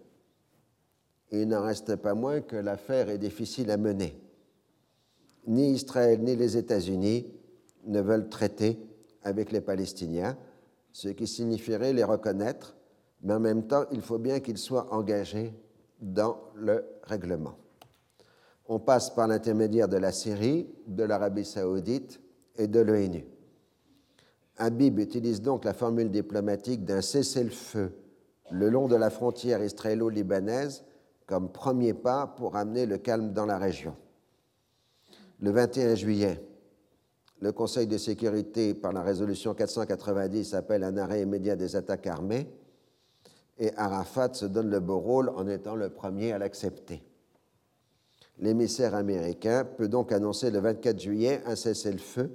Il 1.30 1.48
n'en 1.48 1.62
reste 1.62 1.96
pas 1.96 2.14
moins 2.14 2.40
que 2.40 2.56
l'affaire 2.56 3.10
est 3.10 3.18
difficile 3.18 3.70
à 3.70 3.76
mener. 3.76 4.18
Ni 5.46 5.72
Israël 5.72 6.20
ni 6.20 6.36
les 6.36 6.56
États-Unis 6.56 7.26
ne 7.86 8.00
veulent 8.00 8.28
traiter 8.28 8.78
avec 9.22 9.52
les 9.52 9.60
Palestiniens, 9.60 10.36
ce 10.92 11.08
qui 11.08 11.26
signifierait 11.26 11.92
les 11.92 12.04
reconnaître, 12.04 12.76
mais 13.22 13.34
en 13.34 13.40
même 13.40 13.66
temps, 13.66 13.84
il 13.90 14.00
faut 14.00 14.18
bien 14.18 14.40
qu'ils 14.40 14.58
soient 14.58 14.92
engagés 14.92 15.52
dans 16.00 16.38
le 16.54 16.84
règlement. 17.02 17.56
On 18.66 18.78
passe 18.78 19.10
par 19.10 19.26
l'intermédiaire 19.26 19.88
de 19.88 19.96
la 19.96 20.12
Syrie, 20.12 20.68
de 20.86 21.02
l'Arabie 21.02 21.44
saoudite 21.44 22.20
et 22.56 22.66
de 22.66 22.80
l'ONU. 22.80 23.24
Habib 24.58 24.98
utilise 24.98 25.40
donc 25.40 25.64
la 25.64 25.72
formule 25.72 26.10
diplomatique 26.10 26.84
d'un 26.84 27.00
cessez-le-feu 27.00 27.92
le 28.50 28.70
long 28.70 28.88
de 28.88 28.96
la 28.96 29.10
frontière 29.10 29.62
israélo-libanaise 29.62 30.84
comme 31.28 31.52
premier 31.52 31.92
pas 31.92 32.26
pour 32.26 32.56
amener 32.56 32.86
le 32.86 32.96
calme 32.96 33.32
dans 33.32 33.44
la 33.44 33.58
région. 33.58 33.94
Le 35.40 35.50
21 35.50 35.94
juillet, 35.94 36.42
le 37.40 37.52
Conseil 37.52 37.86
de 37.86 37.98
sécurité, 37.98 38.74
par 38.74 38.92
la 38.92 39.02
résolution 39.02 39.54
490, 39.54 40.54
appelle 40.54 40.82
un 40.82 40.96
arrêt 40.96 41.22
immédiat 41.22 41.54
des 41.54 41.76
attaques 41.76 42.06
armées 42.06 42.50
et 43.58 43.72
Arafat 43.76 44.34
se 44.34 44.46
donne 44.46 44.70
le 44.70 44.80
beau 44.80 44.98
rôle 44.98 45.28
en 45.28 45.46
étant 45.46 45.74
le 45.74 45.90
premier 45.90 46.32
à 46.32 46.38
l'accepter. 46.38 47.02
L'émissaire 48.38 48.94
américain 48.94 49.64
peut 49.64 49.88
donc 49.88 50.12
annoncer 50.12 50.50
le 50.50 50.60
24 50.60 50.98
juillet 50.98 51.42
un 51.44 51.56
cessez-le-feu 51.56 52.30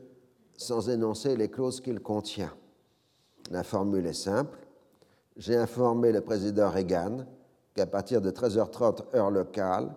sans 0.55 0.89
énoncer 0.89 1.35
les 1.35 1.49
clauses 1.49 1.81
qu'il 1.81 1.99
contient. 1.99 2.53
La 3.49 3.63
formule 3.63 4.05
est 4.05 4.13
simple. 4.13 4.59
J'ai 5.35 5.55
informé 5.55 6.11
le 6.11 6.21
président 6.21 6.69
Reagan 6.69 7.25
qu'à 7.73 7.85
partir 7.85 8.21
de 8.21 8.31
13h30 8.31 9.15
heure 9.15 9.31
locale, 9.31 9.93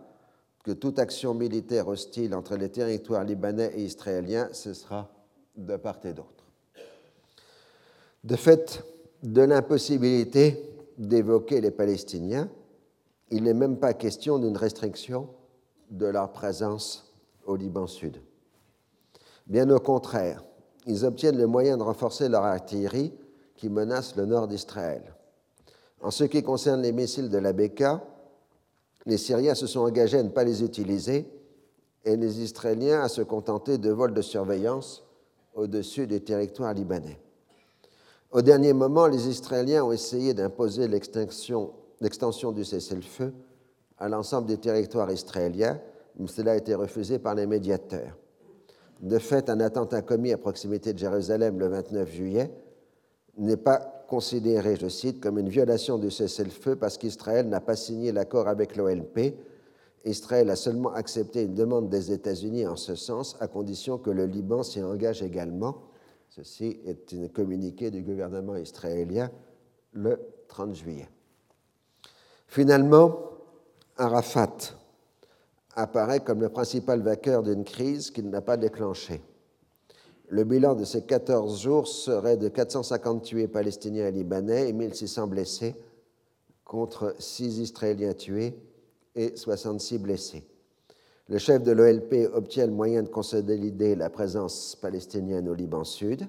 que 0.64 0.72
toute 0.72 0.98
action 0.98 1.34
militaire 1.34 1.88
hostile 1.88 2.34
entre 2.34 2.56
les 2.56 2.68
territoires 2.68 3.24
libanais 3.24 3.72
et 3.76 3.84
israéliens 3.84 4.48
cessera 4.52 5.08
de 5.56 5.76
part 5.76 6.00
et 6.04 6.12
d'autre. 6.12 6.44
De 8.24 8.34
fait, 8.34 8.84
de 9.22 9.42
l'impossibilité 9.42 10.74
d'évoquer 10.98 11.60
les 11.60 11.70
Palestiniens, 11.70 12.48
il 13.30 13.44
n'est 13.44 13.54
même 13.54 13.78
pas 13.78 13.94
question 13.94 14.38
d'une 14.38 14.56
restriction 14.56 15.28
de 15.90 16.06
leur 16.06 16.32
présence 16.32 17.12
au 17.44 17.56
Liban 17.56 17.86
Sud. 17.86 18.20
Bien 19.46 19.70
au 19.70 19.78
contraire, 19.78 20.44
ils 20.86 21.04
obtiennent 21.04 21.38
le 21.38 21.46
moyen 21.46 21.76
de 21.76 21.82
renforcer 21.82 22.28
leur 22.28 22.44
artillerie 22.44 23.12
qui 23.54 23.68
menace 23.68 24.16
le 24.16 24.26
nord 24.26 24.48
d'Israël. 24.48 25.15
En 26.00 26.10
ce 26.10 26.24
qui 26.24 26.42
concerne 26.42 26.82
les 26.82 26.92
missiles 26.92 27.30
de 27.30 27.38
la 27.38 27.52
Beka, 27.52 28.02
les 29.06 29.18
Syriens 29.18 29.54
se 29.54 29.66
sont 29.66 29.80
engagés 29.80 30.18
à 30.18 30.22
ne 30.22 30.28
pas 30.28 30.44
les 30.44 30.62
utiliser 30.62 31.26
et 32.04 32.16
les 32.16 32.40
Israéliens 32.40 33.02
à 33.02 33.08
se 33.08 33.22
contenter 33.22 33.78
de 33.78 33.90
vols 33.90 34.14
de 34.14 34.22
surveillance 34.22 35.04
au-dessus 35.54 36.06
des 36.06 36.20
territoires 36.20 36.74
libanais. 36.74 37.18
Au 38.30 38.42
dernier 38.42 38.72
moment, 38.72 39.06
les 39.06 39.28
Israéliens 39.28 39.84
ont 39.84 39.92
essayé 39.92 40.34
d'imposer 40.34 40.88
l'extension 40.88 41.72
du 42.52 42.64
cessez-le-feu 42.64 43.32
à 43.98 44.08
l'ensemble 44.08 44.46
des 44.46 44.58
territoires 44.58 45.10
israéliens, 45.10 45.80
mais 46.18 46.26
cela 46.26 46.52
a 46.52 46.56
été 46.56 46.74
refusé 46.74 47.18
par 47.18 47.34
les 47.34 47.46
médiateurs. 47.46 48.16
De 49.00 49.18
fait, 49.18 49.50
un 49.50 49.60
attentat 49.60 50.02
commis 50.02 50.32
à 50.32 50.38
proximité 50.38 50.92
de 50.92 50.98
Jérusalem 50.98 51.58
le 51.58 51.68
29 51.68 52.10
juillet 52.10 52.50
n'est 53.38 53.56
pas 53.56 53.95
considéré, 54.06 54.76
je 54.76 54.88
cite, 54.88 55.20
comme 55.20 55.38
une 55.38 55.48
violation 55.48 55.98
du 55.98 56.10
cessez-le-feu 56.10 56.76
parce 56.76 56.98
qu'Israël 56.98 57.48
n'a 57.48 57.60
pas 57.60 57.76
signé 57.76 58.12
l'accord 58.12 58.48
avec 58.48 58.76
l'OLP. 58.76 59.34
Israël 60.04 60.50
a 60.50 60.56
seulement 60.56 60.92
accepté 60.92 61.42
une 61.42 61.54
demande 61.54 61.88
des 61.88 62.12
États-Unis 62.12 62.66
en 62.66 62.76
ce 62.76 62.94
sens, 62.94 63.36
à 63.40 63.48
condition 63.48 63.98
que 63.98 64.10
le 64.10 64.26
Liban 64.26 64.62
s'y 64.62 64.82
engage 64.82 65.22
également. 65.22 65.82
Ceci 66.28 66.80
est 66.86 67.14
un 67.14 67.28
communiqué 67.28 67.90
du 67.90 68.02
gouvernement 68.02 68.56
israélien 68.56 69.30
le 69.92 70.20
30 70.48 70.74
juillet. 70.74 71.08
Finalement, 72.46 73.18
Arafat 73.96 74.56
apparaît 75.74 76.20
comme 76.20 76.40
le 76.40 76.48
principal 76.48 77.02
vainqueur 77.02 77.42
d'une 77.42 77.64
crise 77.64 78.10
qu'il 78.10 78.30
n'a 78.30 78.40
pas 78.40 78.56
déclenchée. 78.56 79.20
Le 80.28 80.42
bilan 80.42 80.74
de 80.74 80.84
ces 80.84 81.02
14 81.02 81.60
jours 81.60 81.86
serait 81.86 82.36
de 82.36 82.48
450 82.48 83.22
tués 83.22 83.46
palestiniens 83.46 84.08
et 84.08 84.12
libanais 84.12 84.68
et 84.68 84.72
1600 84.72 85.28
blessés, 85.28 85.76
contre 86.64 87.14
6 87.18 87.60
Israéliens 87.60 88.12
tués 88.12 88.58
et 89.14 89.36
66 89.36 89.98
blessés. 89.98 90.44
Le 91.28 91.38
chef 91.38 91.62
de 91.62 91.70
l'OLP 91.70 92.28
obtient 92.34 92.66
le 92.66 92.72
moyen 92.72 93.04
de 93.04 93.08
consolider 93.08 93.94
la 93.94 94.10
présence 94.10 94.76
palestinienne 94.76 95.48
au 95.48 95.54
Liban 95.54 95.84
Sud 95.84 96.26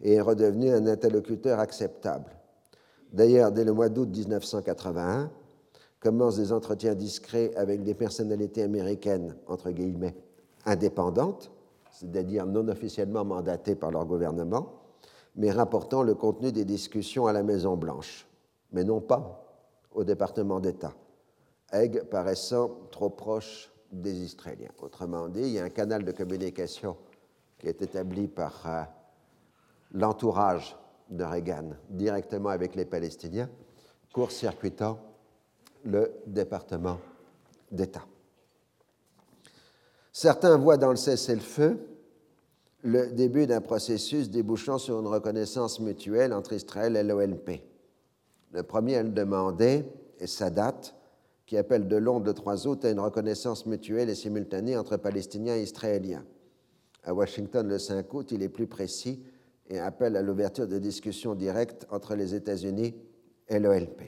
et 0.00 0.14
est 0.14 0.20
redevenu 0.20 0.70
un 0.70 0.86
interlocuteur 0.86 1.58
acceptable. 1.58 2.36
D'ailleurs, 3.12 3.52
dès 3.52 3.64
le 3.64 3.72
mois 3.72 3.90
d'août 3.90 4.08
1981, 4.08 5.30
commencent 6.00 6.36
des 6.36 6.52
entretiens 6.52 6.94
discrets 6.94 7.54
avec 7.56 7.82
des 7.82 7.94
personnalités 7.94 8.62
américaines, 8.62 9.36
entre 9.46 9.70
guillemets, 9.70 10.14
indépendantes, 10.64 11.50
c'est-à-dire 11.96 12.46
non 12.46 12.68
officiellement 12.68 13.24
mandatées 13.24 13.74
par 13.74 13.90
leur 13.90 14.04
gouvernement, 14.04 14.72
mais 15.34 15.50
rapportant 15.50 16.02
le 16.02 16.14
contenu 16.14 16.52
des 16.52 16.64
discussions 16.64 17.26
à 17.26 17.32
la 17.32 17.42
Maison-Blanche, 17.42 18.26
mais 18.72 18.84
non 18.84 19.00
pas 19.00 19.42
au 19.92 20.04
département 20.04 20.60
d'État, 20.60 20.92
Haig 21.72 22.04
paraissant 22.10 22.70
trop 22.90 23.10
proche 23.10 23.72
des 23.90 24.12
Israéliens. 24.12 24.70
Autrement 24.82 25.28
dit, 25.28 25.40
il 25.40 25.52
y 25.52 25.58
a 25.58 25.64
un 25.64 25.70
canal 25.70 26.04
de 26.04 26.12
communication 26.12 26.96
qui 27.58 27.68
est 27.68 27.80
établi 27.80 28.28
par 28.28 28.62
euh, 28.66 28.82
l'entourage 29.92 30.76
de 31.08 31.24
Reagan 31.24 31.70
directement 31.88 32.50
avec 32.50 32.74
les 32.74 32.84
Palestiniens, 32.84 33.48
court-circuitant 34.12 34.98
le 35.84 36.12
département 36.26 36.98
d'État. 37.70 38.04
Certains 40.18 40.56
voient 40.56 40.78
dans 40.78 40.88
le 40.88 40.96
cessez-le-feu 40.96 41.76
le 42.82 43.08
début 43.08 43.46
d'un 43.46 43.60
processus 43.60 44.30
débouchant 44.30 44.78
sur 44.78 44.98
une 44.98 45.08
reconnaissance 45.08 45.78
mutuelle 45.78 46.32
entre 46.32 46.54
Israël 46.54 46.96
et 46.96 47.02
l'OLP. 47.02 47.60
Le 48.50 48.62
premier 48.62 48.96
à 48.96 49.02
le 49.02 49.10
demander 49.10 49.84
est 50.18 50.26
Sadat, 50.26 50.80
qui 51.44 51.58
appelle 51.58 51.86
de 51.86 51.96
Londres 51.96 52.24
le 52.24 52.32
3 52.32 52.66
août 52.66 52.86
à 52.86 52.90
une 52.92 53.00
reconnaissance 53.00 53.66
mutuelle 53.66 54.08
et 54.08 54.14
simultanée 54.14 54.74
entre 54.78 54.96
Palestiniens 54.96 55.56
et 55.56 55.64
Israéliens. 55.64 56.24
À 57.04 57.12
Washington 57.12 57.68
le 57.68 57.78
5 57.78 58.14
août, 58.14 58.32
il 58.32 58.42
est 58.42 58.48
plus 58.48 58.66
précis 58.66 59.22
et 59.68 59.78
appelle 59.78 60.16
à 60.16 60.22
l'ouverture 60.22 60.66
de 60.66 60.78
discussions 60.78 61.34
directes 61.34 61.86
entre 61.90 62.14
les 62.14 62.34
États-Unis 62.34 62.94
et 63.48 63.58
l'OLP. 63.58 64.00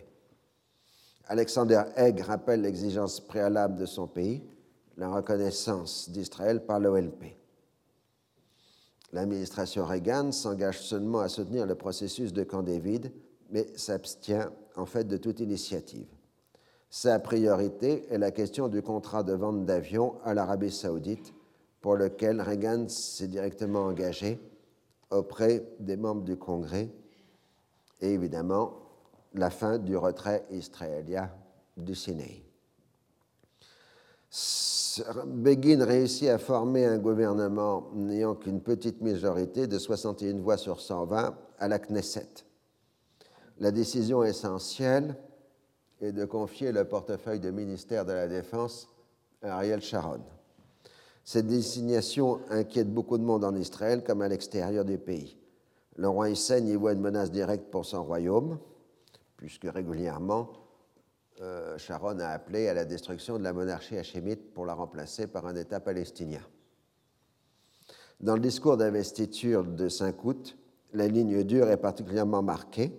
Alexander 1.27 1.83
Haig 1.97 2.21
rappelle 2.21 2.63
l'exigence 2.63 3.21
préalable 3.21 3.77
de 3.77 3.85
son 3.85 4.07
pays, 4.07 4.43
la 4.99 5.09
reconnaissance 5.09 6.11
d'Israël 6.11 6.67
par 6.67 6.81
l'OLP. 6.81 7.37
L'administration 9.13 9.87
Reagan 9.87 10.33
s'engage 10.33 10.83
seulement 10.83 11.21
à 11.21 11.29
soutenir 11.29 11.65
le 11.67 11.77
processus 11.77 12.33
de 12.33 12.43
Camp 12.43 12.63
David, 12.63 13.13
mais 13.51 13.67
s'abstient 13.77 14.51
en 14.77 14.85
fait 14.85 15.05
de 15.05 15.17
toute 15.17 15.41
initiative. 15.41 16.09
Sa 16.91 17.19
priorité 17.21 18.07
est 18.11 18.19
la 18.19 18.33
question 18.33 18.69
du 18.69 18.83
contrat 18.83 19.23
de 19.23 19.33
vente 19.33 19.65
d'avions 19.65 20.17
à 20.25 20.35
l'Arabie 20.35 20.73
saoudite, 20.73 21.33
pour 21.81 21.95
lequel 21.95 22.41
Reagan 22.41 22.89
s'est 22.89 23.29
directement 23.29 23.85
engagé 23.85 24.41
auprès 25.11 25.65
des 25.79 25.97
membres 25.97 26.25
du 26.25 26.37
Congrès, 26.37 26.91
et 28.01 28.13
évidemment 28.13 28.75
la 29.33 29.51
fin 29.51 29.79
du 29.79 29.97
retrait 29.97 30.45
israélien 30.51 31.31
du 31.77 31.95
Sinaï. 31.95 32.48
Begin 35.27 35.85
réussit 35.85 36.29
à 36.29 36.39
former 36.39 36.85
un 36.85 36.99
gouvernement 36.99 37.91
n'ayant 37.95 38.35
qu'une 38.35 38.61
petite 38.61 39.01
majorité 39.01 39.67
de 39.67 39.79
61 39.79 40.39
voix 40.41 40.57
sur 40.57 40.81
120 40.81 41.35
à 41.59 41.69
la 41.69 41.79
Knesset. 41.79 42.45
La 43.59 43.71
décision 43.71 44.23
essentielle 44.23 45.17
est 46.01 46.13
de 46.13 46.25
confier 46.25 46.73
le 46.73 46.85
portefeuille 46.85 47.41
de 47.41 47.51
ministère 47.51 48.05
de 48.05 48.13
la 48.13 48.29
Défense 48.29 48.89
à 49.43 49.55
Ariel 49.57 49.81
Sharon. 49.81 50.21
Cette 51.25 51.47
désignation 51.47 52.41
inquiète 52.51 52.93
beaucoup 52.93 53.19
de 53.19 53.25
monde 53.25 53.45
en 53.45 53.55
Israël 53.55 54.05
comme 54.05 54.23
à 54.23 54.29
l'extérieur 54.29 54.85
du 54.85 54.99
pays. 54.99 55.37
Le 55.97 56.09
roi 56.09 56.31
Hussein 56.31 56.65
y 56.65 56.75
voit 56.75 56.93
une 56.93 57.01
menace 57.01 57.31
directe 57.31 57.71
pour 57.71 57.85
son 57.85 58.05
royaume, 58.05 58.59
puisque 59.37 59.67
régulièrement, 59.67 60.49
euh, 61.41 61.79
Sharon 61.79 62.19
a 62.19 62.29
appelé 62.29 62.69
à 62.69 62.75
la 62.75 62.85
destruction 62.85 63.39
de 63.39 63.45
la 63.45 63.53
monarchie 63.53 63.97
hachémite 63.97 64.53
pour 64.53 64.67
la 64.67 64.75
remplacer 64.75 65.27
par 65.27 65.47
un 65.47 65.55
État 65.55 65.81
palestinien. 65.81 66.43
Dans 68.21 68.35
le 68.35 68.41
discours 68.41 68.77
d'investiture 68.77 69.65
de 69.65 69.89
5 69.89 70.25
août, 70.25 70.57
la 70.93 71.07
ligne 71.07 71.45
dure 71.45 71.71
est 71.71 71.77
particulièrement 71.77 72.43
marquée. 72.43 72.93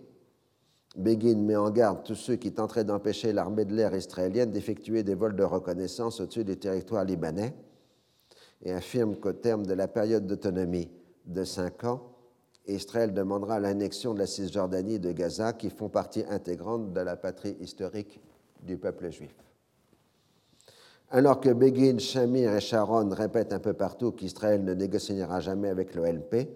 Begin 0.95 1.36
met 1.36 1.56
en 1.56 1.70
garde 1.70 2.03
tous 2.03 2.16
ceux 2.16 2.36
qui 2.36 2.53
tenteraient 2.53 2.84
d'empêcher 2.84 3.34
l'armée 3.34 3.66
de 3.66 3.76
l'air 3.76 3.94
israélienne 3.94 4.52
d'effectuer 4.52 5.03
des 5.03 5.16
vols 5.16 5.36
de 5.36 5.44
reconnaissance 5.44 6.20
au-dessus 6.20 6.45
du 6.45 6.57
territoire 6.57 7.03
libanais 7.03 7.53
et 8.64 8.74
affirme 8.74 9.16
qu'au 9.16 9.34
terme 9.34 9.66
de 9.66 9.74
la 9.74 9.88
période 9.88 10.26
d'autonomie 10.26 10.90
de 11.26 11.44
cinq 11.44 11.84
ans, 11.84 12.19
Israël 12.76 13.14
demandera 13.14 13.60
l'annexion 13.60 14.14
de 14.14 14.20
la 14.20 14.28
Cisjordanie 14.28 14.96
et 14.96 15.00
de 15.00 15.12
Gaza 15.12 15.54
qui 15.54 15.70
font 15.70 15.90
partie 15.90 16.24
intégrante 16.30 16.94
de 16.94 17.02
la 17.02 17.16
patrie 17.16 17.58
historique 17.60 18.20
du 18.62 18.78
peuple 18.78 19.12
juif. 19.12 19.36
Alors 21.12 21.40
que 21.40 21.50
Begin, 21.50 21.98
Shamir 21.98 22.54
et 22.54 22.62
Sharon 22.62 23.10
répètent 23.10 23.54
un 23.54 23.60
peu 23.60 23.74
partout 23.74 24.12
qu'Israël 24.12 24.64
ne 24.64 24.74
négociera 24.74 25.40
jamais 25.40 25.70
avec 25.70 25.96
l'OLP, 25.96 26.48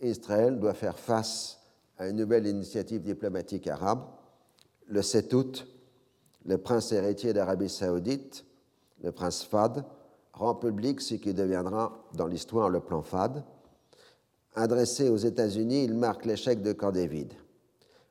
Israël 0.00 0.58
doit 0.58 0.74
faire 0.74 0.98
face 0.98 1.58
à 1.98 2.08
une 2.08 2.16
nouvelle 2.16 2.46
initiative 2.46 3.00
diplomatique 3.00 3.66
arabe. 3.66 4.04
Le 4.86 5.02
7 5.02 5.32
août, 5.34 5.66
le 6.44 6.58
prince 6.58 6.92
héritier 6.92 7.32
d'Arabie 7.32 7.68
saoudite, 7.68 8.44
le 9.02 9.10
prince 9.12 9.42
Fad, 9.42 9.84
rend 10.32 10.54
public 10.54 11.00
ce 11.00 11.14
qui 11.14 11.32
deviendra 11.32 12.04
dans 12.14 12.26
l'histoire 12.26 12.68
le 12.68 12.80
plan 12.80 13.02
FAD. 13.02 13.42
Adressé 14.56 15.08
aux 15.08 15.16
États-Unis, 15.16 15.84
il 15.84 15.94
marque 15.94 16.24
l'échec 16.26 16.62
de 16.62 16.72
Camp 16.72 16.92
David. 16.92 17.32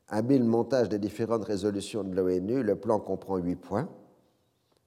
Habile 0.08 0.44
montage 0.44 0.90
des 0.90 0.98
différentes 0.98 1.44
résolutions 1.44 2.04
de 2.04 2.14
l'ONU, 2.14 2.62
le 2.62 2.76
plan 2.76 3.00
comprend 3.00 3.38
huit 3.38 3.56
points. 3.56 3.88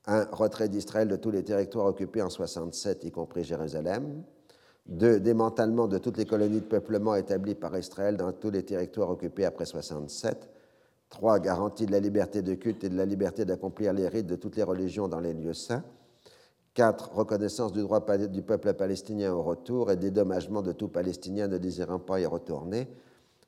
Un, 0.06 0.26
retrait 0.26 0.70
d'Israël 0.70 1.08
de 1.08 1.16
tous 1.16 1.32
les 1.32 1.44
territoires 1.44 1.88
occupés 1.88 2.22
en 2.22 2.30
67, 2.30 3.04
y 3.06 3.12
compris 3.12 3.44
Jérusalem. 3.44 4.24
Deux, 4.86 5.20
démantèlement 5.20 5.88
de 5.88 5.98
toutes 5.98 6.18
les 6.18 6.26
colonies 6.26 6.62
de 6.62 6.66
peuplement 6.66 7.16
établies 7.16 7.56
par 7.56 7.76
Israël 7.76 8.16
dans 8.16 8.32
tous 8.32 8.52
les 8.52 8.64
territoires 8.64 9.10
occupés 9.10 9.44
après 9.44 9.66
67. 9.66 10.50
Trois, 11.10 11.40
garantie 11.40 11.88
de 11.88 11.92
la 11.92 12.00
liberté 12.00 12.44
de 12.44 12.54
culte 12.54 12.84
et 12.84 12.90
de 12.90 12.96
la 12.96 13.06
liberté 13.06 13.46
d'accomplir 13.46 13.94
les 13.94 14.08
rites 14.08 14.28
de 14.28 14.36
toutes 14.36 14.56
les 14.56 14.64
religions 14.64 15.08
dans 15.08 15.20
les 15.20 15.34
lieux 15.34 15.54
saints. 15.54 15.84
4. 16.78 17.12
Reconnaissance 17.16 17.74
du 17.74 17.82
droit 17.82 18.00
du 18.00 18.44
peuple 18.44 18.72
palestinien 18.76 19.34
au 19.34 19.42
retour 19.42 19.90
et 19.90 19.96
dédommagement 19.96 20.62
de 20.62 20.72
tout 20.74 20.88
Palestinien 20.88 21.48
ne 21.48 21.58
désirant 21.58 21.98
pas 21.98 22.20
y 22.20 22.26
retourner. 22.28 22.88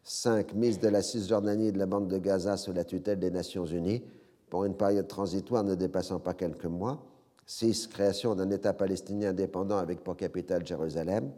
5. 0.02 0.56
Mise 0.56 0.80
de 0.80 0.88
la 0.88 1.04
Cisjordanie 1.04 1.68
et 1.68 1.72
de 1.72 1.78
la 1.78 1.86
bande 1.86 2.08
de 2.08 2.18
Gaza 2.18 2.58
sous 2.58 2.74
la 2.74 2.84
tutelle 2.84 3.20
des 3.20 3.30
Nations 3.30 3.68
Unies 3.68 4.04
pour 4.50 4.66
une 4.66 4.76
période 4.76 5.08
transitoire 5.08 5.64
ne 5.64 5.76
dépassant 5.76 6.20
pas 6.20 6.34
quelques 6.34 6.66
mois. 6.66 7.06
6. 7.46 7.86
Création 7.86 8.34
d'un 8.34 8.50
État 8.50 8.74
palestinien 8.74 9.30
indépendant 9.30 9.78
avec 9.78 10.04
pour 10.04 10.18
capitale 10.18 10.66
Jérusalem. 10.66 11.32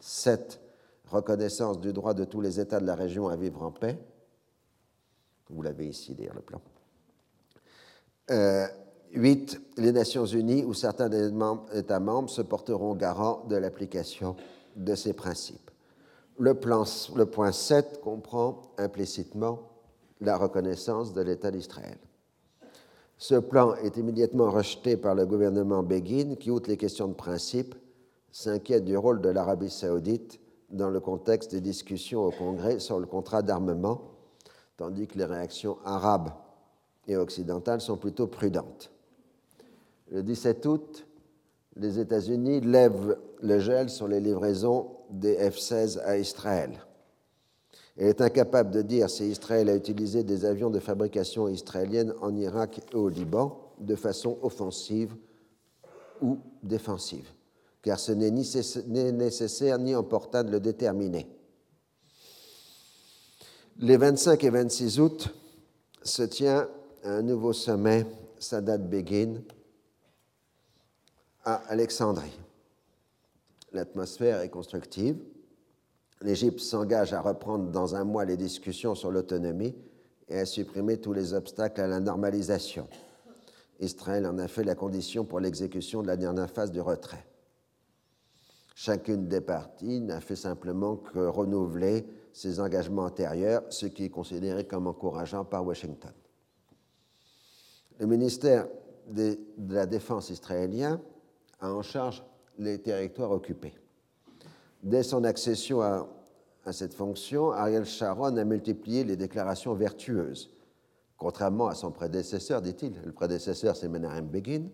7. 0.00 0.60
Reconnaissance 1.12 1.78
du 1.78 1.92
droit 1.92 2.14
de 2.14 2.24
tous 2.24 2.40
les 2.40 2.58
États 2.58 2.80
de 2.80 2.86
la 2.86 2.96
région 2.96 3.28
à 3.28 3.36
vivre 3.36 3.62
en 3.62 3.70
paix. 3.70 3.96
Vous 5.50 5.62
l'avez 5.62 5.86
ici, 5.86 6.12
d'ailleurs, 6.16 6.34
le 6.34 6.40
plan. 6.40 6.60
Euh, 8.32 8.66
8. 9.14 9.60
Les 9.78 9.92
Nations 9.92 10.26
Unies 10.26 10.64
ou 10.64 10.74
certains 10.74 11.10
États 11.72 12.00
membres 12.00 12.30
se 12.30 12.42
porteront 12.42 12.94
garants 12.94 13.44
de 13.48 13.56
l'application 13.56 14.36
de 14.76 14.94
ces 14.94 15.12
principes. 15.12 15.70
Le, 16.38 16.52
le 17.16 17.26
point 17.26 17.52
7 17.52 18.00
comprend 18.02 18.62
implicitement 18.78 19.60
la 20.20 20.36
reconnaissance 20.36 21.12
de 21.12 21.22
l'État 21.22 21.50
d'Israël. 21.50 21.98
Ce 23.18 23.34
plan 23.34 23.74
est 23.76 23.96
immédiatement 23.96 24.50
rejeté 24.50 24.96
par 24.96 25.14
le 25.14 25.24
gouvernement 25.24 25.82
Begin, 25.82 26.34
qui, 26.36 26.50
outre 26.50 26.68
les 26.68 26.76
questions 26.76 27.08
de 27.08 27.14
principe, 27.14 27.74
s'inquiète 28.30 28.84
du 28.84 28.96
rôle 28.96 29.22
de 29.22 29.30
l'Arabie 29.30 29.70
saoudite 29.70 30.38
dans 30.68 30.90
le 30.90 31.00
contexte 31.00 31.52
des 31.52 31.62
discussions 31.62 32.24
au 32.24 32.30
Congrès 32.30 32.78
sur 32.78 32.98
le 32.98 33.06
contrat 33.06 33.40
d'armement, 33.40 34.02
tandis 34.76 35.06
que 35.06 35.16
les 35.16 35.24
réactions 35.24 35.78
arabes 35.84 36.30
et 37.08 37.16
occidentales 37.16 37.80
sont 37.80 37.96
plutôt 37.96 38.26
prudentes. 38.26 38.90
Le 40.10 40.22
17 40.22 40.66
août, 40.66 41.06
les 41.76 41.98
États-Unis 41.98 42.60
lèvent 42.60 43.18
le 43.42 43.58
gel 43.58 43.90
sur 43.90 44.08
les 44.08 44.20
livraisons 44.20 44.88
des 45.10 45.36
F-16 45.36 46.00
à 46.00 46.16
Israël. 46.16 46.70
Elle 47.96 48.08
est 48.08 48.20
incapable 48.20 48.70
de 48.70 48.82
dire 48.82 49.08
si 49.08 49.24
Israël 49.24 49.68
a 49.68 49.74
utilisé 49.74 50.22
des 50.22 50.44
avions 50.44 50.70
de 50.70 50.80
fabrication 50.80 51.48
israélienne 51.48 52.12
en 52.20 52.34
Irak 52.36 52.80
et 52.92 52.96
au 52.96 53.08
Liban 53.08 53.72
de 53.78 53.96
façon 53.96 54.38
offensive 54.42 55.14
ou 56.20 56.38
défensive, 56.62 57.28
car 57.82 57.98
ce 57.98 58.12
n'est 58.12 58.30
ni 58.30 59.12
nécessaire 59.12 59.78
ni 59.78 59.92
important 59.92 60.44
de 60.44 60.50
le 60.50 60.60
déterminer. 60.60 61.26
Les 63.78 63.96
25 63.96 64.42
et 64.44 64.50
26 64.50 65.00
août 65.00 65.28
se 66.02 66.22
tient 66.22 66.68
un 67.04 67.22
nouveau 67.22 67.52
sommet 67.52 68.06
Sadat-Begin 68.38 69.42
à 71.46 71.62
Alexandrie. 71.68 72.38
L'atmosphère 73.72 74.40
est 74.40 74.50
constructive. 74.50 75.16
L'Égypte 76.20 76.58
s'engage 76.60 77.12
à 77.12 77.20
reprendre 77.20 77.70
dans 77.70 77.94
un 77.94 78.04
mois 78.04 78.24
les 78.24 78.36
discussions 78.36 78.94
sur 78.94 79.12
l'autonomie 79.12 79.74
et 80.28 80.38
à 80.40 80.44
supprimer 80.44 80.98
tous 80.98 81.12
les 81.12 81.34
obstacles 81.34 81.80
à 81.80 81.86
la 81.86 82.00
normalisation. 82.00 82.88
Israël 83.78 84.26
en 84.26 84.38
a 84.38 84.48
fait 84.48 84.64
la 84.64 84.74
condition 84.74 85.24
pour 85.24 85.38
l'exécution 85.38 86.02
de 86.02 86.08
la 86.08 86.16
dernière 86.16 86.50
phase 86.50 86.72
du 86.72 86.80
retrait. 86.80 87.24
Chacune 88.74 89.28
des 89.28 89.40
parties 89.40 90.00
n'a 90.00 90.20
fait 90.20 90.36
simplement 90.36 90.96
que 90.96 91.20
renouveler 91.20 92.06
ses 92.32 92.58
engagements 92.60 93.04
antérieurs, 93.04 93.62
ce 93.70 93.86
qui 93.86 94.04
est 94.04 94.10
considéré 94.10 94.66
comme 94.66 94.86
encourageant 94.86 95.44
par 95.44 95.64
Washington. 95.64 96.12
Le 98.00 98.06
ministère 98.06 98.66
de 99.08 99.38
la 99.68 99.86
Défense 99.86 100.30
israélien 100.30 101.00
a 101.60 101.72
en 101.72 101.82
charge 101.82 102.22
les 102.58 102.78
territoires 102.78 103.30
occupés. 103.30 103.74
Dès 104.82 105.02
son 105.02 105.24
accession 105.24 105.80
à, 105.80 106.06
cette 106.72 106.94
fonction, 106.94 107.52
Ariel 107.52 107.84
Sharon 107.84 108.36
a 108.36 108.44
multiplié 108.44 109.04
les 109.04 109.16
déclarations 109.16 109.74
vertueuses. 109.74 110.50
Contrairement 111.16 111.68
à 111.68 111.74
son 111.74 111.92
prédécesseur, 111.92 112.60
dit-il, 112.60 113.00
le 113.04 113.12
prédécesseur 113.12 113.76
c'est 113.76 113.88
Menahem 113.88 114.26
Begin, 114.26 114.64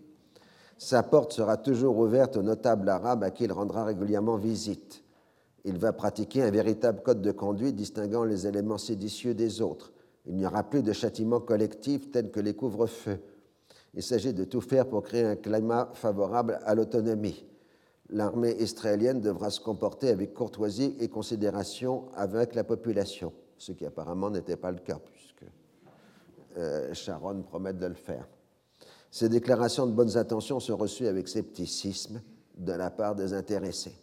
sa 0.77 1.03
porte 1.03 1.33
sera 1.33 1.55
toujours 1.55 1.97
ouverte 1.97 2.35
aux 2.35 2.41
notables 2.41 2.89
arabes 2.89 3.23
à 3.23 3.31
qui 3.31 3.45
il 3.45 3.51
rendra 3.51 3.85
régulièrement 3.85 4.37
visite. 4.37 5.03
Il 5.65 5.77
va 5.77 5.93
pratiquer 5.93 6.41
un 6.41 6.51
véritable 6.51 7.01
code 7.01 7.21
de 7.21 7.31
conduite 7.31 7.75
distinguant 7.75 8.25
les 8.25 8.47
éléments 8.47 8.77
séditieux 8.77 9.33
des 9.33 9.61
autres. 9.61 9.93
Il 10.25 10.35
n'y 10.35 10.45
aura 10.45 10.63
plus 10.63 10.83
de 10.83 10.91
châtiments 10.91 11.39
collectifs 11.39 12.11
tels 12.11 12.31
que 12.31 12.39
les 12.39 12.53
couvre-feux 12.53 13.19
il 13.93 14.03
s'agit 14.03 14.33
de 14.33 14.43
tout 14.43 14.61
faire 14.61 14.87
pour 14.87 15.03
créer 15.03 15.23
un 15.23 15.35
climat 15.35 15.89
favorable 15.93 16.59
à 16.65 16.73
l'autonomie. 16.75 17.45
L'armée 18.09 18.55
israélienne 18.59 19.21
devra 19.21 19.49
se 19.49 19.59
comporter 19.59 20.09
avec 20.09 20.33
courtoisie 20.33 20.95
et 20.99 21.07
considération 21.07 22.05
avec 22.15 22.55
la 22.55 22.63
population, 22.63 23.33
ce 23.57 23.71
qui 23.71 23.85
apparemment 23.85 24.29
n'était 24.29 24.57
pas 24.57 24.71
le 24.71 24.79
cas, 24.79 24.99
puisque 24.99 25.45
euh, 26.57 26.93
Sharon 26.93 27.43
promet 27.43 27.73
de 27.73 27.85
le 27.85 27.93
faire. 27.93 28.27
Ces 29.09 29.29
déclarations 29.29 29.85
de 29.85 29.93
bonnes 29.93 30.17
intentions 30.17 30.59
sont 30.59 30.75
reçues 30.75 31.07
avec 31.07 31.27
scepticisme 31.27 32.21
de 32.57 32.73
la 32.73 32.89
part 32.89 33.15
des 33.15 33.33
intéressés. 33.33 33.95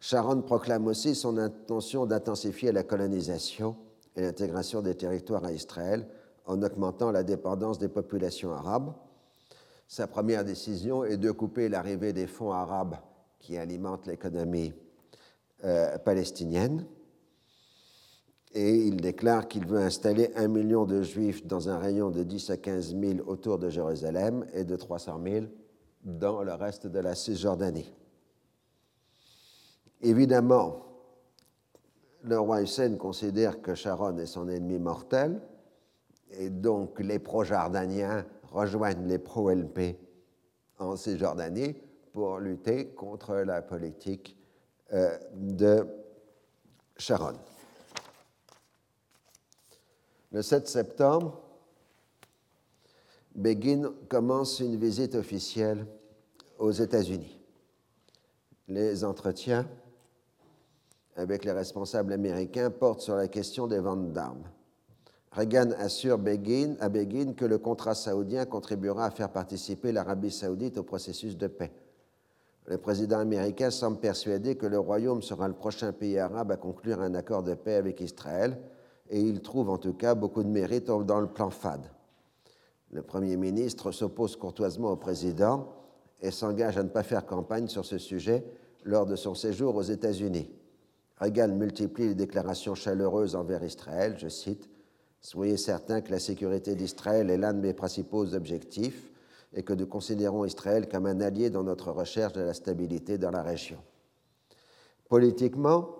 Sharon 0.00 0.42
proclame 0.42 0.86
aussi 0.86 1.14
son 1.14 1.38
intention 1.38 2.06
d'intensifier 2.06 2.72
la 2.72 2.82
colonisation 2.82 3.76
et 4.16 4.22
l'intégration 4.22 4.82
des 4.82 4.94
territoires 4.94 5.44
à 5.44 5.52
Israël 5.52 6.06
en 6.46 6.62
augmentant 6.62 7.10
la 7.10 7.22
dépendance 7.22 7.78
des 7.78 7.88
populations 7.88 8.52
arabes. 8.52 8.92
Sa 9.86 10.06
première 10.06 10.44
décision 10.44 11.04
est 11.04 11.16
de 11.16 11.30
couper 11.30 11.68
l'arrivée 11.68 12.12
des 12.12 12.26
fonds 12.26 12.52
arabes 12.52 12.96
qui 13.38 13.58
alimentent 13.58 14.06
l'économie 14.06 14.72
euh, 15.64 15.98
palestinienne. 15.98 16.86
Et 18.54 18.74
il 18.74 19.00
déclare 19.00 19.48
qu'il 19.48 19.66
veut 19.66 19.80
installer 19.80 20.30
un 20.36 20.48
million 20.48 20.84
de 20.84 21.02
juifs 21.02 21.46
dans 21.46 21.68
un 21.68 21.78
rayon 21.78 22.10
de 22.10 22.22
10 22.22 22.50
à 22.50 22.56
15 22.56 22.96
000 22.98 23.12
autour 23.26 23.58
de 23.58 23.70
Jérusalem 23.70 24.46
et 24.52 24.64
de 24.64 24.76
300 24.76 25.20
000 25.24 25.46
dans 26.04 26.42
le 26.42 26.52
reste 26.52 26.86
de 26.86 26.98
la 26.98 27.14
Cisjordanie. 27.14 27.92
Évidemment, 30.02 30.84
le 32.24 32.38
roi 32.38 32.62
Hussein 32.62 32.96
considère 32.96 33.62
que 33.62 33.74
Sharon 33.74 34.18
est 34.18 34.26
son 34.26 34.48
ennemi 34.48 34.78
mortel, 34.78 35.40
et 36.32 36.50
donc 36.50 36.98
les 37.00 37.18
pro-jordaniens 37.18 38.24
rejoignent 38.50 39.06
les 39.06 39.18
pro-LP 39.18 39.96
en 40.78 40.96
Cisjordanie 40.96 41.74
pour 42.12 42.38
lutter 42.38 42.88
contre 42.88 43.36
la 43.36 43.62
politique 43.62 44.36
euh, 44.92 45.16
de 45.34 45.86
Sharon. 46.96 47.38
Le 50.30 50.42
7 50.42 50.68
septembre, 50.68 51.40
Begin 53.34 53.92
commence 54.08 54.60
une 54.60 54.76
visite 54.76 55.14
officielle 55.14 55.86
aux 56.58 56.70
États-Unis. 56.70 57.38
Les 58.68 59.04
entretiens 59.04 59.66
avec 61.16 61.44
les 61.44 61.52
responsables 61.52 62.12
américains 62.12 62.70
portent 62.70 63.00
sur 63.00 63.16
la 63.16 63.28
question 63.28 63.66
des 63.66 63.78
ventes 63.78 64.12
d'armes. 64.12 64.44
Reagan 65.32 65.70
assure 65.78 66.18
Begin, 66.18 66.76
à 66.78 66.90
Begin 66.90 67.32
que 67.32 67.46
le 67.46 67.56
contrat 67.56 67.94
saoudien 67.94 68.44
contribuera 68.44 69.06
à 69.06 69.10
faire 69.10 69.30
participer 69.30 69.90
l'Arabie 69.90 70.30
saoudite 70.30 70.76
au 70.76 70.82
processus 70.82 71.38
de 71.38 71.46
paix. 71.46 71.72
Le 72.66 72.76
président 72.76 73.18
américain 73.18 73.70
semble 73.70 73.98
persuadé 73.98 74.56
que 74.56 74.66
le 74.66 74.78
Royaume 74.78 75.22
sera 75.22 75.48
le 75.48 75.54
prochain 75.54 75.92
pays 75.92 76.18
arabe 76.18 76.52
à 76.52 76.56
conclure 76.56 77.00
un 77.00 77.14
accord 77.14 77.42
de 77.42 77.54
paix 77.54 77.76
avec 77.76 78.02
Israël, 78.02 78.58
et 79.08 79.20
il 79.20 79.40
trouve 79.40 79.70
en 79.70 79.78
tout 79.78 79.94
cas 79.94 80.14
beaucoup 80.14 80.42
de 80.42 80.48
mérite 80.48 80.86
dans 80.86 81.20
le 81.20 81.26
plan 81.26 81.48
FAD. 81.48 81.90
Le 82.90 83.02
Premier 83.02 83.38
ministre 83.38 83.90
s'oppose 83.90 84.36
courtoisement 84.36 84.90
au 84.90 84.96
président 84.96 85.66
et 86.20 86.30
s'engage 86.30 86.76
à 86.76 86.82
ne 86.82 86.90
pas 86.90 87.02
faire 87.02 87.24
campagne 87.24 87.68
sur 87.68 87.86
ce 87.86 87.96
sujet 87.96 88.44
lors 88.84 89.06
de 89.06 89.16
son 89.16 89.34
séjour 89.34 89.76
aux 89.76 89.82
États-Unis. 89.82 90.50
Reagan 91.16 91.48
multiplie 91.48 92.08
les 92.08 92.14
déclarations 92.14 92.74
chaleureuses 92.74 93.34
envers 93.34 93.64
Israël, 93.64 94.16
je 94.18 94.28
cite, 94.28 94.68
Soyez 95.22 95.56
certains 95.56 96.00
que 96.00 96.10
la 96.10 96.18
sécurité 96.18 96.74
d'Israël 96.74 97.30
est 97.30 97.36
l'un 97.36 97.54
de 97.54 97.60
mes 97.60 97.74
principaux 97.74 98.34
objectifs 98.34 99.08
et 99.54 99.62
que 99.62 99.72
nous 99.72 99.86
considérons 99.86 100.44
Israël 100.44 100.88
comme 100.88 101.06
un 101.06 101.20
allié 101.20 101.48
dans 101.48 101.62
notre 101.62 101.92
recherche 101.92 102.32
de 102.32 102.40
la 102.40 102.54
stabilité 102.54 103.18
dans 103.18 103.30
la 103.30 103.42
région. 103.42 103.78
Politiquement, 105.08 105.90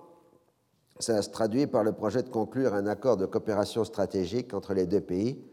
ça 0.98 1.22
se 1.22 1.30
traduit 1.30 1.68
par 1.68 1.84
le 1.84 1.92
projet 1.92 2.24
de 2.24 2.30
conclure 2.30 2.74
un 2.74 2.86
accord 2.86 3.16
de 3.16 3.26
coopération 3.26 3.84
stratégique 3.84 4.54
entre 4.54 4.74
les 4.74 4.86
deux 4.86 5.00
pays, 5.00 5.44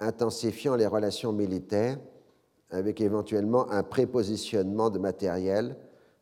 intensifiant 0.00 0.74
les 0.74 0.86
relations 0.86 1.32
militaires 1.32 1.98
avec 2.70 3.00
éventuellement 3.00 3.70
un 3.70 3.82
prépositionnement 3.82 4.88
de 4.88 4.98
matériel, 4.98 5.76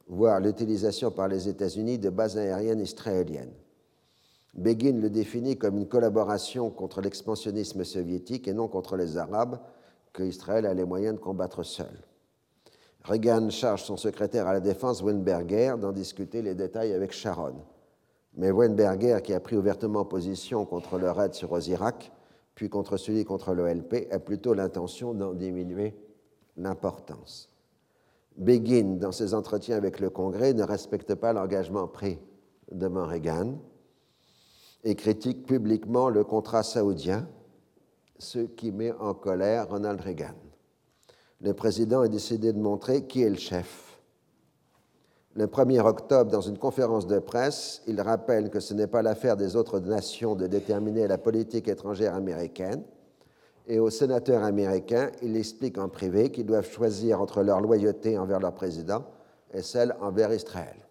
voire 0.08 0.40
l'utilisation 0.40 1.10
par 1.12 1.28
les 1.28 1.48
États-Unis 1.48 1.98
de 1.98 2.10
bases 2.10 2.36
aériennes 2.36 2.80
israéliennes. 2.80 3.52
Begin 4.56 5.00
le 5.00 5.10
définit 5.10 5.58
comme 5.58 5.76
une 5.76 5.86
collaboration 5.86 6.70
contre 6.70 7.02
l'expansionnisme 7.02 7.84
soviétique 7.84 8.48
et 8.48 8.54
non 8.54 8.68
contre 8.68 8.96
les 8.96 9.18
Arabes, 9.18 9.58
que 10.14 10.22
Israël 10.22 10.64
a 10.64 10.72
les 10.72 10.86
moyens 10.86 11.16
de 11.16 11.20
combattre 11.20 11.62
seul. 11.62 11.92
Reagan 13.04 13.50
charge 13.50 13.84
son 13.84 13.98
secrétaire 13.98 14.46
à 14.46 14.54
la 14.54 14.60
défense, 14.60 15.02
Weinberger, 15.02 15.74
d'en 15.78 15.92
discuter 15.92 16.40
les 16.40 16.54
détails 16.54 16.94
avec 16.94 17.12
Sharon. 17.12 17.56
Mais 18.34 18.50
Weinberger, 18.50 19.20
qui 19.22 19.34
a 19.34 19.40
pris 19.40 19.56
ouvertement 19.56 20.06
position 20.06 20.64
contre 20.64 20.98
le 20.98 21.10
raid 21.10 21.34
sur 21.34 21.52
Osirak, 21.52 22.10
puis 22.54 22.70
contre 22.70 22.96
celui 22.96 23.26
contre 23.26 23.52
l'OLP, 23.52 24.08
a 24.10 24.18
plutôt 24.18 24.54
l'intention 24.54 25.12
d'en 25.12 25.34
diminuer 25.34 25.94
l'importance. 26.56 27.50
Begin, 28.38 28.96
dans 28.96 29.12
ses 29.12 29.34
entretiens 29.34 29.76
avec 29.76 30.00
le 30.00 30.08
Congrès, 30.08 30.54
ne 30.54 30.62
respecte 30.62 31.14
pas 31.14 31.34
l'engagement 31.34 31.86
pris 31.86 32.18
devant 32.72 33.06
Reagan 33.06 33.58
et 34.86 34.94
critique 34.94 35.44
publiquement 35.46 36.08
le 36.10 36.22
contrat 36.22 36.62
saoudien, 36.62 37.26
ce 38.20 38.38
qui 38.38 38.70
met 38.70 38.92
en 38.92 39.14
colère 39.14 39.68
Ronald 39.68 40.00
Reagan. 40.00 40.36
Le 41.40 41.52
président 41.54 42.02
a 42.02 42.08
décidé 42.08 42.52
de 42.52 42.60
montrer 42.60 43.04
qui 43.04 43.22
est 43.22 43.28
le 43.28 43.36
chef. 43.36 44.00
Le 45.34 45.48
1er 45.48 45.80
octobre, 45.80 46.30
dans 46.30 46.40
une 46.40 46.56
conférence 46.56 47.08
de 47.08 47.18
presse, 47.18 47.82
il 47.88 48.00
rappelle 48.00 48.48
que 48.48 48.60
ce 48.60 48.74
n'est 48.74 48.86
pas 48.86 49.02
l'affaire 49.02 49.36
des 49.36 49.56
autres 49.56 49.80
nations 49.80 50.36
de 50.36 50.46
déterminer 50.46 51.08
la 51.08 51.18
politique 51.18 51.66
étrangère 51.66 52.14
américaine, 52.14 52.84
et 53.66 53.80
aux 53.80 53.90
sénateurs 53.90 54.44
américains, 54.44 55.10
il 55.20 55.36
explique 55.36 55.78
en 55.78 55.88
privé 55.88 56.30
qu'ils 56.30 56.46
doivent 56.46 56.70
choisir 56.70 57.20
entre 57.20 57.42
leur 57.42 57.60
loyauté 57.60 58.16
envers 58.16 58.38
leur 58.38 58.54
président 58.54 59.04
et 59.52 59.62
celle 59.62 59.96
envers 60.00 60.32
Israël. 60.32 60.85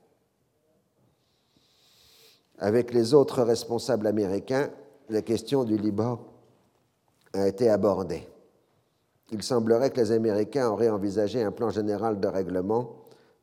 Avec 2.59 2.93
les 2.93 3.13
autres 3.13 3.41
responsables 3.43 4.07
américains, 4.07 4.69
la 5.09 5.21
question 5.21 5.63
du 5.63 5.77
Liban 5.77 6.19
a 7.33 7.47
été 7.47 7.69
abordée. 7.69 8.27
Il 9.31 9.43
semblerait 9.43 9.89
que 9.89 9.99
les 9.99 10.11
Américains 10.11 10.69
auraient 10.69 10.89
envisagé 10.89 11.43
un 11.43 11.51
plan 11.51 11.69
général 11.69 12.19
de 12.19 12.27
règlement 12.27 12.95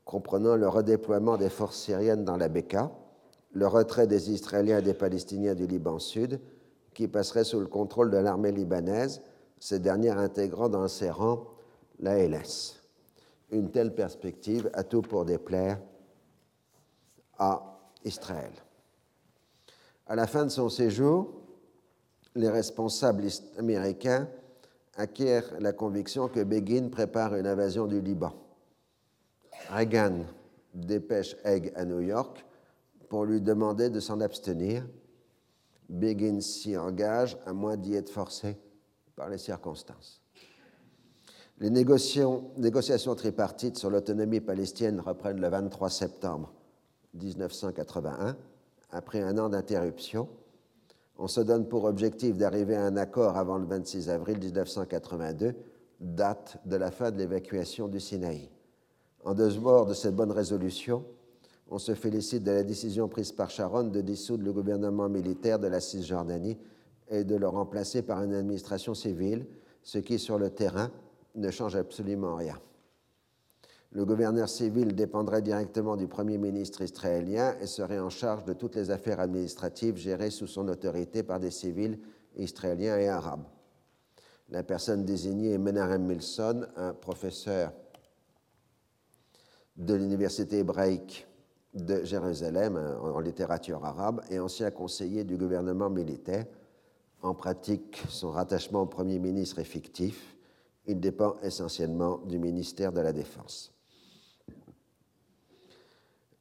comprenant 0.05 0.57
le 0.57 0.69
redéploiement 0.69 1.37
des 1.37 1.51
forces 1.51 1.79
syriennes 1.79 2.25
dans 2.25 2.37
la 2.37 2.49
Beka, 2.49 2.91
le 3.53 3.67
retrait 3.67 4.07
des 4.07 4.31
Israéliens 4.31 4.79
et 4.79 4.83
des 4.83 4.95
Palestiniens 4.95 5.55
du 5.55 5.67
Liban 5.67 5.99
Sud, 5.99 6.41
qui 6.95 7.09
passerait 7.09 7.45
sous 7.45 7.61
le 7.61 7.67
contrôle 7.67 8.11
de 8.11 8.17
l'armée 8.17 8.53
libanaise, 8.53 9.23
ces 9.59 9.79
dernières 9.79 10.19
intégrant 10.19 10.69
dans 10.69 10.89
ses 10.89 11.11
rangs 11.11 11.47
la 12.01 12.19
LS. 12.27 12.81
Une 13.51 13.71
telle 13.71 13.95
perspective 13.95 14.71
a 14.73 14.83
tout 14.83 15.03
pour 15.03 15.25
déplaire 15.25 15.79
à 17.39 17.79
Israël. 18.05 18.53
À 20.13 20.15
la 20.15 20.27
fin 20.27 20.45
de 20.45 20.51
son 20.51 20.69
séjour, 20.69 21.33
les 22.35 22.51
responsables 22.51 23.29
américains 23.57 24.29
acquièrent 24.95 25.59
la 25.59 25.73
conviction 25.73 26.29
que 26.29 26.45
Begin 26.45 26.91
prépare 26.91 27.35
une 27.35 27.47
invasion 27.47 27.87
du 27.87 27.99
Liban. 27.99 28.35
Reagan 29.71 30.27
dépêche 30.75 31.35
Haig 31.45 31.73
à 31.77 31.87
New 31.87 32.01
York 32.01 32.45
pour 33.09 33.25
lui 33.25 33.41
demander 33.41 33.89
de 33.89 34.01
s'en 34.01 34.21
abstenir 34.21 34.87
Begin 35.89 36.43
s'y 36.43 36.77
engage, 36.77 37.39
à 37.47 37.55
moins 37.55 37.79
d'y 37.79 37.95
être 37.95 38.11
forcé 38.11 38.59
par 39.17 39.31
les 39.31 39.39
circonstances. 39.39 40.21
Les 41.59 41.71
négociations 41.71 43.15
tripartites 43.15 43.79
sur 43.79 43.89
l'autonomie 43.89 44.43
palestinienne 44.43 45.01
reprennent 45.01 45.41
le 45.41 45.49
23 45.49 45.89
septembre 45.89 46.53
1981, 47.15 48.37
après 48.93 49.21
un 49.21 49.39
an 49.39 49.49
d'interruption. 49.49 50.29
On 51.19 51.27
se 51.27 51.41
donne 51.41 51.67
pour 51.67 51.85
objectif 51.85 52.37
d'arriver 52.37 52.77
à 52.77 52.85
un 52.85 52.97
accord 52.97 53.37
avant 53.37 53.59
le 53.59 53.67
26 53.67 54.11
avril 54.11 54.39
1982, 54.39 55.55
date 56.01 56.59
de 56.65 56.77
la 56.77 56.91
fin 56.91 57.11
de 57.11 57.19
l'évacuation 57.19 57.89
du 57.89 58.01
Sinaï. 58.01 58.51
En 59.25 59.35
deux 59.35 59.59
morts 59.59 59.87
de 59.87 59.95
cette 59.95 60.17
bonne 60.17 60.33
résolution, 60.33 61.05
on 61.71 61.79
se 61.79 61.95
félicite 61.95 62.45
de 62.45 62.51
la 62.51 62.65
décision 62.65 63.09
prise 63.09 63.33
par 63.33 63.51
Sharon 63.51 63.85
de 63.85 64.01
dissoudre 64.01 64.45
le 64.45 64.53
gouvernement 64.53 65.09
militaire 65.09 65.59
de 65.59 65.69
la 65.69 65.81
Cisjordanie 65.81 66.59
et 67.09 67.25
de 67.25 67.37
le 67.37 67.49
remplacer 67.49 68.03
par 68.03 68.23
une 68.23 68.35
administration 68.35 68.95
civile, 68.95 69.47
ce 69.83 69.99
qui, 69.99 70.19
sur 70.19 70.39
le 70.39 70.51
terrain, 70.51 70.91
ne 71.35 71.51
change 71.51 71.77
absolument 71.77 72.35
rien. 72.35 72.59
Le 73.95 74.07
gouverneur 74.07 74.49
civil 74.49 74.95
dépendrait 74.95 75.43
directement 75.43 75.97
du 75.97 76.09
Premier 76.09 76.39
ministre 76.39 76.81
israélien 76.81 77.55
et 77.61 77.67
serait 77.67 77.99
en 77.99 78.09
charge 78.09 78.45
de 78.47 78.55
toutes 78.55 78.75
les 78.75 78.91
affaires 78.91 79.21
administratives 79.21 79.99
gérées 79.99 80.31
sous 80.31 80.47
son 80.47 80.69
autorité 80.69 81.23
par 81.23 81.39
des 81.39 81.51
civils 81.51 81.99
israéliens 82.37 82.97
et 82.97 83.09
arabes. 83.09 83.45
La 84.49 84.63
personne 84.63 85.05
désignée 85.05 85.53
est 85.53 85.59
Menachem 85.59 86.07
Milson, 86.07 86.67
un 86.77 86.95
professeur 86.95 87.73
de 89.77 89.93
l'université 89.93 90.59
hébraïque 90.61 91.27
de 91.75 92.03
Jérusalem 92.03 92.77
en 92.77 93.21
littérature 93.21 93.85
arabe 93.85 94.23
et 94.31 94.39
ancien 94.39 94.71
conseiller 94.71 95.25
du 95.25 95.37
gouvernement 95.37 95.91
militaire. 95.91 96.47
En 97.21 97.35
pratique, 97.35 98.03
son 98.09 98.31
rattachement 98.31 98.83
au 98.83 98.87
Premier 98.87 99.19
ministre 99.19 99.59
est 99.59 99.65
fictif 99.65 100.35
Il 100.87 100.99
dépend 100.99 101.37
essentiellement 101.43 102.19
du 102.27 102.39
ministère 102.39 102.93
de 102.93 103.01
la 103.01 103.13
Défense. 103.13 103.73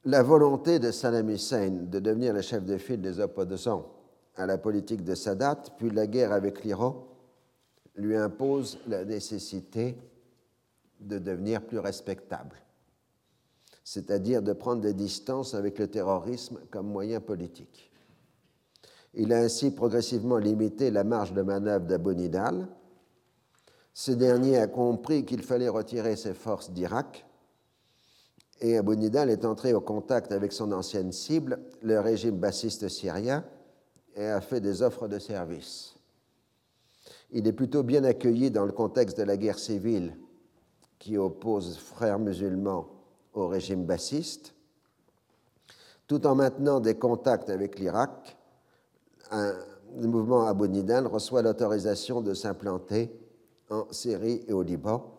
La 0.05 0.23
volonté 0.23 0.79
de 0.79 0.89
Saddam 0.89 1.29
Hussein 1.29 1.69
de 1.83 1.99
devenir 1.99 2.33
le 2.33 2.41
chef 2.41 2.65
de 2.65 2.77
file 2.77 3.01
des 3.01 3.19
opposants 3.19 3.85
à 4.35 4.47
la 4.47 4.57
politique 4.57 5.03
de 5.03 5.13
Sadat, 5.13 5.61
puis 5.77 5.91
la 5.91 6.07
guerre 6.07 6.31
avec 6.31 6.63
l'Iran, 6.63 7.07
lui 7.95 8.15
impose 8.15 8.79
la 8.87 9.05
nécessité 9.05 9.95
de 10.99 11.19
devenir 11.19 11.61
plus 11.61 11.77
respectable, 11.77 12.55
c'est-à-dire 13.83 14.41
de 14.41 14.53
prendre 14.53 14.81
des 14.81 14.95
distances 14.95 15.53
avec 15.53 15.77
le 15.77 15.87
terrorisme 15.87 16.59
comme 16.71 16.87
moyen 16.87 17.19
politique. 17.19 17.91
Il 19.13 19.31
a 19.33 19.37
ainsi 19.37 19.69
progressivement 19.69 20.37
limité 20.37 20.89
la 20.89 21.03
marge 21.03 21.33
de 21.33 21.43
manœuvre 21.43 21.85
d'Abu 21.85 22.15
Nidal. 22.15 22.67
Ce 23.93 24.11
dernier 24.11 24.57
a 24.57 24.67
compris 24.67 25.25
qu'il 25.25 25.43
fallait 25.43 25.69
retirer 25.69 26.15
ses 26.15 26.33
forces 26.33 26.71
d'Irak 26.71 27.25
et 28.61 28.77
Abu 28.77 28.95
Nidal 28.95 29.31
est 29.31 29.43
entré 29.43 29.73
au 29.73 29.81
contact 29.81 30.31
avec 30.31 30.53
son 30.53 30.71
ancienne 30.71 31.11
cible, 31.11 31.59
le 31.81 31.99
régime 31.99 32.37
bassiste 32.37 32.87
syrien, 32.87 33.43
et 34.15 34.27
a 34.27 34.39
fait 34.39 34.61
des 34.61 34.83
offres 34.83 35.07
de 35.07 35.17
service. 35.17 35.95
Il 37.31 37.47
est 37.47 37.53
plutôt 37.53 37.81
bien 37.81 38.03
accueilli 38.03 38.51
dans 38.51 38.65
le 38.65 38.71
contexte 38.71 39.17
de 39.17 39.23
la 39.23 39.35
guerre 39.35 39.57
civile 39.57 40.15
qui 40.99 41.17
oppose 41.17 41.77
frères 41.77 42.19
musulmans 42.19 42.87
au 43.33 43.47
régime 43.47 43.85
bassiste, 43.85 44.53
tout 46.05 46.27
en 46.27 46.35
maintenant 46.35 46.79
des 46.79 46.95
contacts 46.95 47.49
avec 47.49 47.79
l'Irak. 47.79 48.37
Le 49.31 50.07
mouvement 50.07 50.45
Abu 50.45 50.69
Nidal 50.69 51.07
reçoit 51.07 51.41
l'autorisation 51.41 52.21
de 52.21 52.33
s'implanter 52.33 53.11
en 53.69 53.87
Syrie 53.91 54.43
et 54.47 54.53
au 54.53 54.61
Liban, 54.61 55.17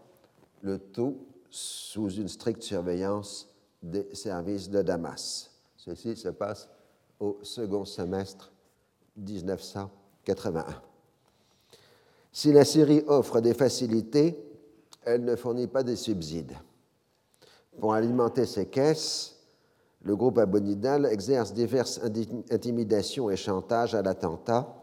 le 0.60 0.78
tout 0.78 1.16
sous 1.52 2.08
une 2.08 2.28
stricte 2.28 2.62
surveillance 2.62 3.46
des 3.82 4.08
services 4.14 4.70
de 4.70 4.80
Damas. 4.80 5.50
Ceci 5.76 6.16
se 6.16 6.30
passe 6.30 6.66
au 7.20 7.38
second 7.42 7.84
semestre 7.84 8.50
1981. 9.16 10.64
Si 12.32 12.52
la 12.52 12.64
Syrie 12.64 13.04
offre 13.06 13.40
des 13.40 13.52
facilités, 13.52 14.42
elle 15.04 15.24
ne 15.24 15.36
fournit 15.36 15.66
pas 15.66 15.82
des 15.82 15.96
subsides. 15.96 16.54
Pour 17.78 17.92
alimenter 17.92 18.46
ses 18.46 18.66
caisses, 18.66 19.36
le 20.02 20.16
groupe 20.16 20.38
Abonidal 20.38 21.04
exerce 21.04 21.52
diverses 21.52 22.00
intimidations 22.50 23.30
et 23.30 23.36
chantages 23.36 23.94
à 23.94 24.00
l'attentat 24.00 24.74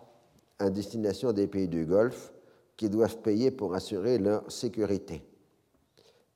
à 0.59 0.69
destination 0.69 1.33
des 1.33 1.47
pays 1.47 1.67
du 1.67 1.85
Golfe 1.85 2.31
qui 2.77 2.89
doivent 2.89 3.17
payer 3.17 3.49
pour 3.49 3.73
assurer 3.73 4.19
leur 4.19 4.51
sécurité. 4.51 5.23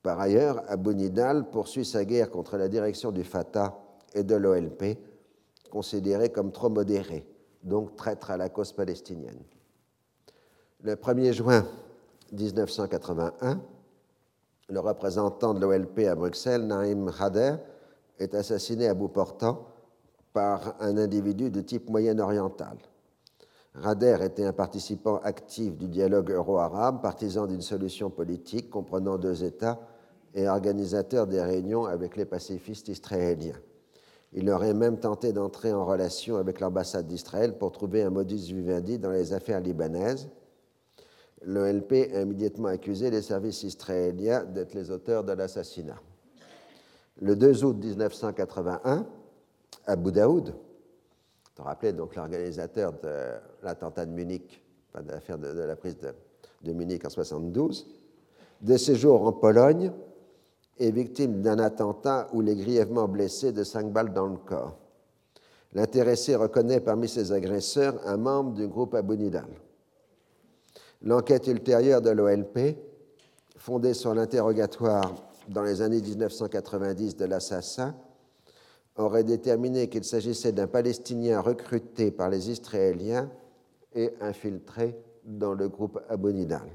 Par 0.04 0.20
ailleurs, 0.20 0.62
Abonidal 0.68 1.48
poursuit 1.48 1.86
sa 1.86 2.04
guerre 2.04 2.30
contre 2.30 2.58
la 2.58 2.68
direction 2.68 3.10
du 3.10 3.24
Fatah 3.24 3.78
et 4.12 4.22
de 4.22 4.34
l'OLP, 4.34 4.98
considérée 5.70 6.28
comme 6.28 6.52
trop 6.52 6.68
modérée, 6.68 7.26
donc 7.62 7.96
traître 7.96 8.30
à 8.30 8.36
la 8.36 8.50
cause 8.50 8.74
palestinienne. 8.74 9.40
Le 10.82 10.94
1er 10.96 11.32
juin 11.32 11.66
1981, 12.32 13.62
le 14.68 14.80
représentant 14.80 15.54
de 15.54 15.60
l'OLP 15.60 16.00
à 16.00 16.14
Bruxelles, 16.14 16.66
Naïm 16.66 17.10
Hader, 17.18 17.56
est 18.18 18.34
assassiné 18.34 18.88
à 18.88 18.92
bout 18.92 19.08
portant 19.08 19.68
par 20.34 20.74
un 20.80 20.98
individu 20.98 21.50
de 21.50 21.62
type 21.62 21.88
moyen-oriental. 21.88 22.76
Rader 23.72 24.18
était 24.20 24.44
un 24.44 24.52
participant 24.52 25.16
actif 25.24 25.78
du 25.78 25.88
dialogue 25.88 26.30
euro-arabe, 26.30 27.00
partisan 27.00 27.46
d'une 27.46 27.62
solution 27.62 28.10
politique 28.10 28.68
comprenant 28.68 29.16
deux 29.16 29.42
États 29.42 29.80
et 30.34 30.48
organisateur 30.48 31.26
des 31.26 31.40
réunions 31.40 31.86
avec 31.86 32.16
les 32.16 32.24
pacifistes 32.24 32.88
israéliens. 32.88 33.58
Il 34.32 34.50
aurait 34.50 34.74
même 34.74 34.98
tenté 34.98 35.32
d'entrer 35.32 35.72
en 35.72 35.84
relation 35.84 36.36
avec 36.36 36.58
l'ambassade 36.58 37.06
d'Israël 37.06 37.56
pour 37.56 37.70
trouver 37.70 38.02
un 38.02 38.10
modus 38.10 38.52
vivendi 38.52 38.98
dans 38.98 39.10
les 39.10 39.32
affaires 39.32 39.60
libanaises. 39.60 40.28
L'OLP 41.42 41.92
a 42.12 42.22
immédiatement 42.22 42.68
accusé 42.68 43.10
les 43.10 43.22
services 43.22 43.62
israéliens 43.62 44.44
d'être 44.44 44.74
les 44.74 44.90
auteurs 44.90 45.22
de 45.22 45.32
l'assassinat. 45.32 46.00
Le 47.20 47.36
2 47.36 47.64
août 47.64 47.76
1981, 47.76 49.06
Abu 49.86 50.10
Daoud, 50.10 50.52
vous 51.56 51.62
rappelez 51.62 51.92
donc 51.92 52.16
l'organisateur 52.16 52.92
de 52.94 53.34
l'attentat 53.62 54.04
de 54.04 54.10
Munich, 54.10 54.60
de 55.00 55.12
l'affaire 55.12 55.38
de, 55.38 55.46
la 55.46 55.76
prise 55.76 55.96
de, 55.98 56.08
de 56.62 56.72
Munich 56.72 57.04
en 57.04 57.08
1972, 57.08 57.86
de 58.62 58.76
séjour 58.76 59.24
en 59.24 59.32
Pologne, 59.32 59.92
est 60.78 60.90
victime 60.90 61.40
d'un 61.40 61.58
attentat 61.58 62.28
où 62.32 62.42
il 62.42 62.48
est 62.48 62.56
grièvement 62.56 63.08
blessé 63.08 63.52
de 63.52 63.64
cinq 63.64 63.92
balles 63.92 64.12
dans 64.12 64.26
le 64.26 64.36
corps. 64.36 64.76
L'intéressé 65.72 66.36
reconnaît 66.36 66.80
parmi 66.80 67.08
ses 67.08 67.32
agresseurs 67.32 68.00
un 68.06 68.16
membre 68.16 68.54
du 68.54 68.68
groupe 68.68 68.94
Abu 68.94 69.16
Nidal. 69.16 69.48
L'enquête 71.02 71.46
ultérieure 71.48 72.00
de 72.00 72.10
l'OLP, 72.10 72.76
fondée 73.56 73.94
sur 73.94 74.14
l'interrogatoire 74.14 75.14
dans 75.48 75.62
les 75.62 75.82
années 75.82 76.00
1990 76.00 77.16
de 77.16 77.24
l'assassin, 77.24 77.94
aurait 78.96 79.24
déterminé 79.24 79.88
qu'il 79.88 80.04
s'agissait 80.04 80.52
d'un 80.52 80.68
Palestinien 80.68 81.40
recruté 81.40 82.10
par 82.10 82.30
les 82.30 82.50
Israéliens 82.50 83.30
et 83.94 84.14
infiltré 84.20 84.96
dans 85.24 85.54
le 85.54 85.68
groupe 85.68 86.00
Abu 86.08 86.32
Nidal. 86.32 86.68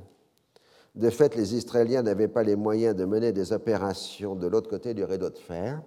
De 0.95 1.09
fait, 1.09 1.35
les 1.35 1.55
Israéliens 1.55 2.01
n'avaient 2.01 2.27
pas 2.27 2.43
les 2.43 2.55
moyens 2.55 2.95
de 2.95 3.05
mener 3.05 3.31
des 3.31 3.53
opérations 3.53 4.35
de 4.35 4.47
l'autre 4.47 4.69
côté 4.69 4.93
du 4.93 5.03
rideau 5.03 5.29
de 5.29 5.37
fer. 5.37 5.81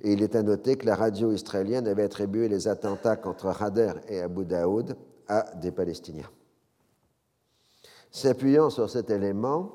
Et 0.00 0.12
il 0.12 0.22
est 0.22 0.34
à 0.36 0.42
noter 0.42 0.76
que 0.76 0.86
la 0.86 0.94
radio 0.94 1.32
israélienne 1.32 1.86
avait 1.86 2.04
attribué 2.04 2.48
les 2.48 2.68
attentats 2.68 3.16
contre 3.16 3.46
Rader 3.46 3.92
et 4.08 4.20
Abu 4.20 4.44
Daoud 4.44 4.96
à 5.28 5.54
des 5.56 5.70
Palestiniens. 5.70 6.30
S'appuyant 8.10 8.70
sur 8.70 8.90
cet 8.90 9.10
élément 9.10 9.72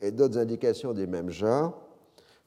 et 0.00 0.10
d'autres 0.10 0.38
indications 0.38 0.94
du 0.94 1.06
même 1.06 1.30
genre, 1.30 1.82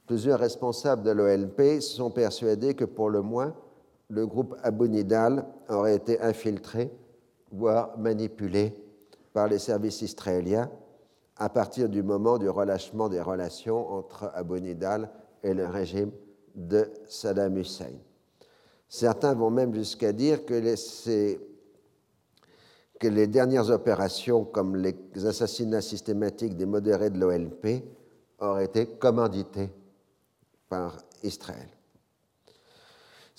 plusieurs 0.06 0.40
responsables 0.40 1.02
de 1.02 1.10
l'OLP 1.10 1.80
sont 1.80 2.10
persuadés 2.10 2.74
que 2.74 2.84
pour 2.84 3.10
le 3.10 3.22
moins, 3.22 3.54
le 4.08 4.26
groupe 4.26 4.56
Abu 4.62 4.88
Nidal 4.88 5.46
aurait 5.68 5.94
été 5.94 6.20
infiltré, 6.20 6.90
voire 7.52 7.96
manipulé 7.98 8.74
par 9.32 9.48
les 9.48 9.58
services 9.58 10.02
israéliens 10.02 10.70
à 11.36 11.48
partir 11.48 11.88
du 11.88 12.02
moment 12.02 12.38
du 12.38 12.48
relâchement 12.48 13.08
des 13.08 13.20
relations 13.20 13.88
entre 13.88 14.30
Abu 14.34 14.60
Nidal 14.60 15.10
et 15.42 15.54
le 15.54 15.66
régime 15.66 16.12
de 16.54 16.90
Saddam 17.08 17.56
Hussein. 17.56 17.94
Certains 18.88 19.34
vont 19.34 19.50
même 19.50 19.74
jusqu'à 19.74 20.12
dire 20.12 20.44
que 20.44 20.54
les, 23.02 23.26
dernières 23.26 23.70
opérations, 23.70 24.44
comme 24.44 24.76
les 24.76 24.94
assassinats 25.24 25.80
systématiques 25.80 26.56
des 26.56 26.66
modérés 26.66 27.10
de 27.10 27.18
l'OLP, 27.18 27.84
auraient 28.40 28.64
été 28.66 28.86
commanditées 28.86 29.70
par 30.68 30.98
Israël. 31.22 31.68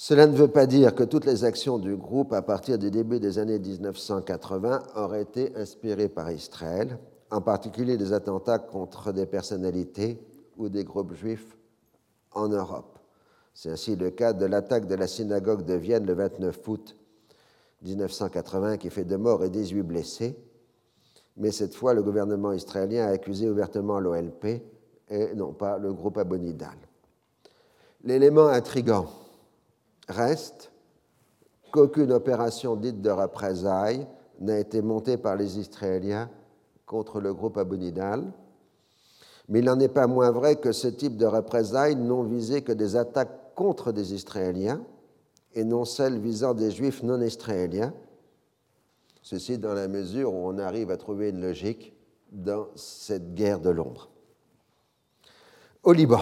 Cela 0.04 0.26
ne 0.26 0.36
veut 0.36 0.48
pas 0.48 0.66
dire 0.66 0.96
que 0.96 1.04
toutes 1.04 1.26
les 1.26 1.44
actions 1.44 1.78
du 1.78 1.96
groupe 1.96 2.34
à 2.34 2.42
partir 2.42 2.80
du 2.80 2.90
début 2.90 3.20
des 3.20 3.38
années 3.38 3.60
1980 3.60 4.82
auraient 4.96 5.22
été 5.22 5.56
inspirées 5.56 6.10
par 6.10 6.32
Israël, 6.32 6.98
en 7.30 7.40
particulier 7.40 7.98
des 7.98 8.12
attentats 8.12 8.58
contre 8.58 9.12
des 9.12 9.28
personnalités 9.28 10.20
ou 10.58 10.70
des 10.70 10.84
groupes 10.86 11.14
juifs 11.14 11.56
en 12.32 12.48
Europe. 12.48 12.98
C'est 13.54 13.70
ainsi 13.70 13.96
le 13.96 14.10
cas 14.10 14.34
de 14.34 14.48
l'attaque 14.48 14.88
de 14.88 14.96
la 14.96 15.06
synagogue 15.06 15.66
de 15.66 15.76
Vienne 15.76 16.08
le 16.08 16.14
29 16.14 16.68
août 16.68 16.98
1980 17.84 18.78
qui 18.78 18.90
fait 18.90 19.06
deux 19.06 19.20
morts 19.20 19.44
et 19.44 19.52
18 19.52 19.84
blessés. 19.84 20.36
Mais 21.38 21.52
cette 21.52 21.76
fois, 21.76 21.94
le 21.94 22.02
gouvernement 22.02 22.54
israélien 22.54 23.06
a 23.06 23.12
accusé 23.12 23.48
ouvertement 23.48 24.00
l'OLP 24.00 24.64
et 25.10 25.36
non 25.36 25.54
pas 25.54 25.78
le 25.78 25.94
groupe 25.94 26.18
Abonidal. 26.18 26.76
L'élément 28.04 28.48
intrigant 28.48 29.06
Reste 30.12 30.72
qu'aucune 31.72 32.12
opération 32.12 32.76
dite 32.76 33.02
de 33.02 33.10
représailles 33.10 34.06
n'a 34.42 34.60
été 34.60 34.82
montée 34.82 35.18
par 35.18 35.38
les 35.38 35.58
Israéliens 35.58 36.30
contre 36.86 37.22
le 37.22 37.34
groupe 37.34 37.58
Abu 37.58 37.78
Nidal, 37.78 38.34
mais 39.48 39.60
il 39.60 39.66
n'en 39.66 39.80
est 39.80 39.88
pas 39.88 40.08
moins 40.08 40.32
vrai 40.32 40.58
que 40.58 40.74
ce 40.74 40.90
type 40.90 41.16
de 41.16 41.26
représailles 41.26 41.96
n'ont 41.96 42.24
visé 42.24 42.62
que 42.62 42.74
des 42.74 42.96
attaques 42.98 43.56
contre 43.56 43.92
des 43.92 44.14
Israéliens 44.14 44.82
et 45.54 45.64
non 45.64 45.86
celles 45.86 46.20
visant 46.20 46.54
des 46.54 46.72
Juifs 46.72 47.04
non 47.04 47.22
israéliens, 47.22 47.94
ceci 49.22 49.58
dans 49.58 49.74
la 49.74 49.88
mesure 49.88 50.34
où 50.34 50.48
on 50.48 50.58
arrive 50.58 50.92
à 50.92 50.98
trouver 50.98 51.30
une 51.30 51.42
logique 51.42 51.94
dans 52.32 52.68
cette 52.76 53.34
guerre 53.34 53.60
de 53.60 53.70
l'ombre. 53.70 54.10
Au 55.84 55.94
Liban, 55.94 56.22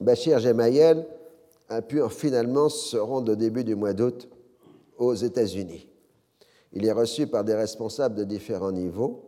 Bachir 0.00 0.38
Gemayel 0.38 1.06
pu 1.88 2.00
finalement 2.10 2.68
se 2.68 2.96
rendre 2.96 3.32
au 3.32 3.36
début 3.36 3.64
du 3.64 3.74
mois 3.74 3.92
d'août 3.92 4.28
aux 4.98 5.14
États-Unis. 5.14 5.88
Il 6.72 6.86
est 6.86 6.92
reçu 6.92 7.26
par 7.26 7.44
des 7.44 7.54
responsables 7.54 8.14
de 8.14 8.24
différents 8.24 8.72
niveaux 8.72 9.26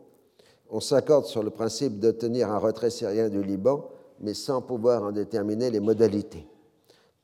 on 0.70 0.80
s'accorde 0.80 1.24
sur 1.24 1.42
le 1.42 1.50
principe 1.50 1.98
d'obtenir 1.98 2.50
un 2.50 2.58
retrait 2.58 2.90
syrien 2.90 3.28
du 3.28 3.42
Liban, 3.42 3.88
mais 4.20 4.34
sans 4.34 4.60
pouvoir 4.60 5.02
en 5.02 5.12
déterminer 5.12 5.70
les 5.70 5.80
modalités. 5.80 6.46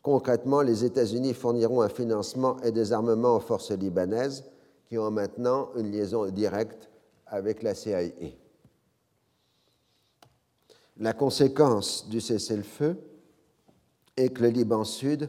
Concrètement, 0.03 0.63
les 0.63 0.85
États-Unis 0.85 1.35
fourniront 1.35 1.83
un 1.83 1.89
financement 1.89 2.59
et 2.63 2.73
des 2.73 2.93
armements 2.93 3.37
aux 3.37 3.41
forces 3.41 3.73
libanaises 3.73 4.45
qui 4.89 4.99
ont 4.99 5.11
maintenant 5.11 5.71
une 5.77 5.91
liaison 5.91 6.27
directe 6.27 6.91
avec 7.27 7.63
la 7.63 7.75
CIA. 7.75 8.11
La 10.99 11.13
conséquence 11.13 12.09
du 12.09 12.21
cessez-le-feu 12.21 12.97
est 14.17 14.29
que 14.29 14.43
le 14.43 14.49
Liban 14.49 14.85
Sud 14.85 15.29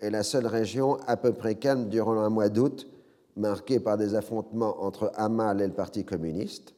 est 0.00 0.10
la 0.10 0.22
seule 0.22 0.46
région 0.46 0.98
à 1.06 1.16
peu 1.16 1.32
près 1.32 1.56
calme 1.56 1.88
durant 1.88 2.18
un 2.18 2.30
mois 2.30 2.48
d'août, 2.48 2.88
marqué 3.36 3.80
par 3.80 3.96
des 3.96 4.14
affrontements 4.14 4.82
entre 4.82 5.12
Hamal 5.14 5.60
et 5.60 5.66
le 5.66 5.72
Parti 5.72 6.04
communiste. 6.04 6.74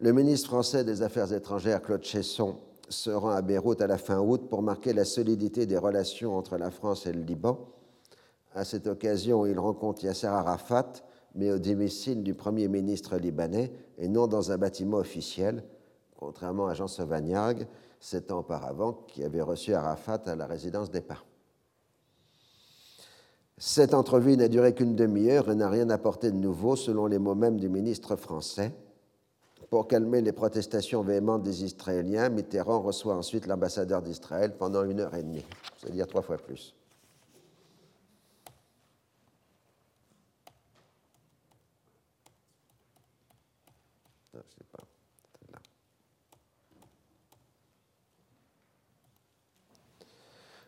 Le 0.00 0.12
ministre 0.12 0.48
français 0.48 0.84
des 0.84 1.02
Affaires 1.02 1.32
étrangères, 1.32 1.82
Claude 1.82 2.02
Chesson, 2.02 2.56
se 2.88 3.10
rend 3.10 3.30
à 3.30 3.42
Beyrouth 3.42 3.80
à 3.80 3.86
la 3.86 3.98
fin 3.98 4.20
août 4.20 4.48
pour 4.48 4.62
marquer 4.62 4.92
la 4.92 5.04
solidité 5.04 5.66
des 5.66 5.78
relations 5.78 6.36
entre 6.36 6.56
la 6.56 6.70
France 6.70 7.06
et 7.06 7.12
le 7.12 7.22
Liban. 7.22 7.68
À 8.54 8.64
cette 8.64 8.86
occasion, 8.86 9.46
il 9.46 9.58
rencontre 9.58 10.04
Yasser 10.04 10.26
Arafat, 10.26 10.92
mais 11.34 11.50
au 11.50 11.58
domicile 11.58 12.22
du 12.22 12.34
Premier 12.34 12.68
ministre 12.68 13.16
libanais 13.16 13.72
et 13.98 14.08
non 14.08 14.26
dans 14.26 14.50
un 14.50 14.58
bâtiment 14.58 14.98
officiel, 14.98 15.62
contrairement 16.16 16.66
à 16.66 16.74
Jean 16.74 16.88
Sauvagnargues, 16.88 17.66
sept 18.02 18.32
ans 18.32 18.40
auparavant, 18.40 19.04
qui 19.06 19.22
avait 19.22 19.40
reçu 19.40 19.72
Arafat 19.74 20.20
à 20.26 20.34
la 20.34 20.46
résidence 20.46 20.90
des 20.90 21.00
Parents. 21.00 21.22
Cette 23.56 23.94
entrevue 23.94 24.36
n'a 24.36 24.48
duré 24.48 24.74
qu'une 24.74 24.96
demi-heure 24.96 25.48
et 25.48 25.54
n'a 25.54 25.70
rien 25.70 25.88
apporté 25.88 26.32
de 26.32 26.36
nouveau, 26.36 26.74
selon 26.74 27.06
les 27.06 27.20
mots 27.20 27.36
mêmes 27.36 27.60
du 27.60 27.68
ministre 27.68 28.16
français. 28.16 28.72
Pour 29.70 29.86
calmer 29.86 30.20
les 30.20 30.32
protestations 30.32 31.02
véhémentes 31.02 31.44
des 31.44 31.62
Israéliens, 31.62 32.28
Mitterrand 32.28 32.80
reçoit 32.80 33.14
ensuite 33.14 33.46
l'ambassadeur 33.46 34.02
d'Israël 34.02 34.56
pendant 34.58 34.82
une 34.82 34.98
heure 34.98 35.14
et 35.14 35.22
demie, 35.22 35.46
c'est-à-dire 35.78 36.08
trois 36.08 36.22
fois 36.22 36.38
plus. 36.38 36.74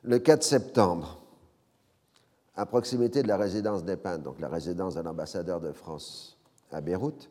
Le 0.07 0.19
4 0.19 0.43
septembre, 0.43 1.19
à 2.57 2.67
proximité 2.67 3.23
de 3.23 3.29
la 3.29 3.39
résidence 3.39 3.85
des 3.85 3.97
donc 4.23 4.39
la 4.39 4.49
résidence 4.49 4.97
de 4.97 5.01
l'ambassadeur 5.01 5.63
de 5.63 5.73
France 5.73 6.37
à 6.71 6.83
Beyrouth, 6.83 7.31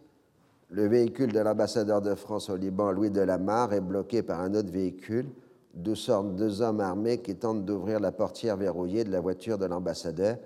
le 0.72 0.88
véhicule 0.88 1.32
de 1.32 1.40
l'ambassadeur 1.40 2.02
de 2.02 2.16
France 2.16 2.50
au 2.50 2.56
Liban, 2.56 2.92
Louis 2.92 3.12
Delamarre, 3.12 3.74
est 3.74 3.82
bloqué 3.82 4.24
par 4.24 4.42
un 4.42 4.56
autre 4.56 4.72
véhicule 4.72 5.28
d'où 5.76 5.94
sortent 5.94 6.36
deux 6.36 6.64
hommes 6.64 6.80
armés 6.80 7.22
qui 7.22 7.36
tentent 7.36 7.64
d'ouvrir 7.64 8.00
la 8.00 8.12
portière 8.12 8.58
verrouillée 8.58 9.04
de 9.04 9.12
la 9.12 9.22
voiture 9.22 9.60
de 9.60 9.68
l'ambassadeur. 9.68 10.38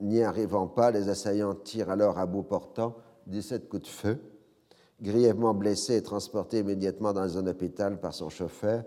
N'y 0.00 0.22
arrivant 0.22 0.68
pas, 0.68 0.92
les 0.92 1.08
assaillants 1.08 1.56
tirent 1.56 1.90
alors 1.90 2.18
à 2.18 2.26
bout 2.26 2.44
portant 2.44 2.94
17 3.26 3.68
coups 3.68 3.82
de 3.82 3.88
feu. 3.88 4.18
Grièvement 5.02 5.52
blessé 5.52 5.96
et 5.96 6.02
transporté 6.02 6.60
immédiatement 6.60 7.12
dans 7.12 7.38
un 7.38 7.46
hôpital 7.48 7.98
par 7.98 8.14
son 8.14 8.28
chauffeur, 8.28 8.84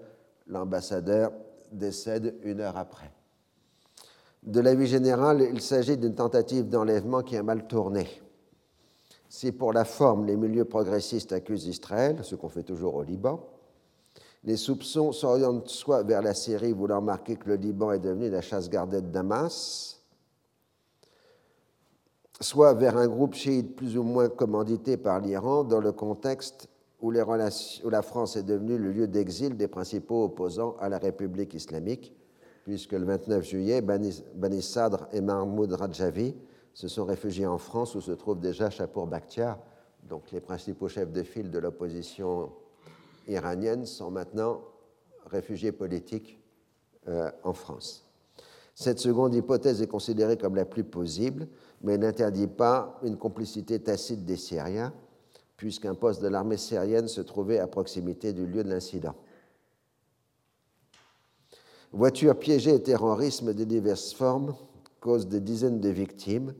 l'ambassadeur 0.47 1.33
décède 1.71 2.35
une 2.43 2.61
heure 2.61 2.77
après. 2.77 3.11
De 4.43 4.59
la 4.61 4.73
vie 4.73 4.87
générale, 4.87 5.41
il 5.41 5.61
s'agit 5.61 5.97
d'une 5.97 6.15
tentative 6.15 6.69
d'enlèvement 6.69 7.23
qui 7.23 7.35
a 7.35 7.43
mal 7.43 7.67
tourné. 7.67 8.07
Si 9.27 9.51
pour 9.51 9.73
la 9.73 9.85
forme, 9.85 10.25
les 10.25 10.37
milieux 10.37 10.65
progressistes 10.65 11.33
accusent 11.33 11.67
Israël, 11.67 12.19
ce 12.23 12.35
qu'on 12.35 12.49
fait 12.49 12.63
toujours 12.63 12.95
au 12.95 13.03
Liban, 13.03 13.45
les 14.43 14.55
soupçons 14.55 15.11
s'orientent 15.11 15.67
soit 15.67 16.03
vers 16.03 16.21
la 16.21 16.33
Syrie 16.33 16.71
voulant 16.71 17.01
marquer 17.01 17.35
que 17.35 17.49
le 17.49 17.55
Liban 17.55 17.91
est 17.91 17.99
devenu 17.99 18.29
la 18.29 18.41
chasse 18.41 18.69
gardée 18.69 19.01
de 19.01 19.07
Damas, 19.07 20.01
soit 22.39 22.73
vers 22.73 22.97
un 22.97 23.07
groupe 23.07 23.35
chiite 23.35 23.75
plus 23.75 23.97
ou 23.97 24.03
moins 24.03 24.29
commandité 24.29 24.95
par 24.95 25.19
l'Iran 25.19 25.65
dans 25.65 25.81
le 25.81 25.91
contexte 25.91 26.69
où, 27.01 27.11
la 27.11 28.01
France 28.01 28.35
est 28.35 28.43
devenue 28.43 28.77
le 28.77 28.91
lieu 28.91 29.07
d'exil 29.07 29.55
des 29.55 29.67
principaux 29.67 30.25
opposants 30.25 30.75
à 30.79 30.89
la 30.89 30.97
République 30.97 31.53
islamique, 31.53 32.13
puisque 32.63 32.91
le 32.91 33.05
29 33.05 33.43
juillet, 33.43 33.81
Bani, 33.81 34.61
Sadr 34.61 35.07
et 35.13 35.21
Mahmoud 35.21 35.71
Rajavi 35.71 36.35
se 36.73 36.87
sont 36.87 37.05
réfugiés 37.05 37.47
en 37.47 37.57
France 37.57 37.95
où 37.95 38.01
se 38.01 38.11
trouve 38.11 38.39
déjà 38.39 38.69
Chapour 38.69 39.07
Bakhtiar. 39.07 39.59
Donc 40.07 40.31
les 40.31 40.41
principaux 40.41 40.87
chefs 40.87 41.11
de 41.11 41.23
file 41.23 41.51
de 41.51 41.59
l'opposition 41.59 42.51
iranienne 43.27 43.85
sont 43.85 44.11
maintenant 44.11 44.61
réfugiés 45.25 45.71
politiques 45.71 46.39
euh, 47.07 47.31
en 47.43 47.53
France. 47.53 48.05
Cette 48.75 48.99
seconde 48.99 49.33
hypothèse 49.35 49.81
est 49.81 49.87
considérée 49.87 50.37
comme 50.37 50.55
la 50.55 50.65
plus 50.65 50.83
possible, 50.83 51.47
mais 51.81 51.97
n'interdit 51.97 52.47
pas 52.47 52.99
une 53.03 53.17
complicité 53.17 53.79
tacite 53.79 54.25
des 54.25 54.37
Syriens, 54.37 54.93
puisqu'un 55.59 55.93
poste 55.93 56.21
de 56.21 56.29
l'armée 56.29 56.55
syrienne 56.55 57.09
se 57.09 57.19
trouvait 57.19 57.59
à 57.59 57.67
proximité 57.67 58.31
du 58.31 58.47
lieu 58.47 58.63
de 58.63 58.69
l'incident. 58.69 59.13
Voitures 61.91 62.39
piégées 62.39 62.75
et 62.75 62.81
terrorisme 62.81 63.53
de 63.53 63.65
diverses 63.65 64.13
formes 64.13 64.55
causent 65.01 65.27
des 65.27 65.41
dizaines 65.41 65.81
de 65.81 65.89
victimes 65.89 66.53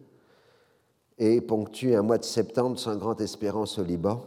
et 1.18 1.40
ponctuent 1.40 1.96
un 1.96 2.02
mois 2.02 2.18
de 2.18 2.26
septembre 2.26 2.78
sans 2.78 2.98
grande 2.98 3.22
espérance 3.22 3.80
au 3.80 3.86
Liban. 3.86 4.22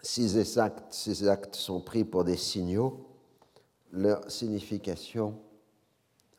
Si 0.00 0.30
ces 0.30 0.58
actes, 0.58 0.94
ces 0.94 1.28
actes 1.28 1.54
sont 1.54 1.82
pris 1.82 2.04
pour 2.04 2.24
des 2.24 2.38
signaux, 2.38 3.06
leur 3.92 4.30
signification 4.30 5.34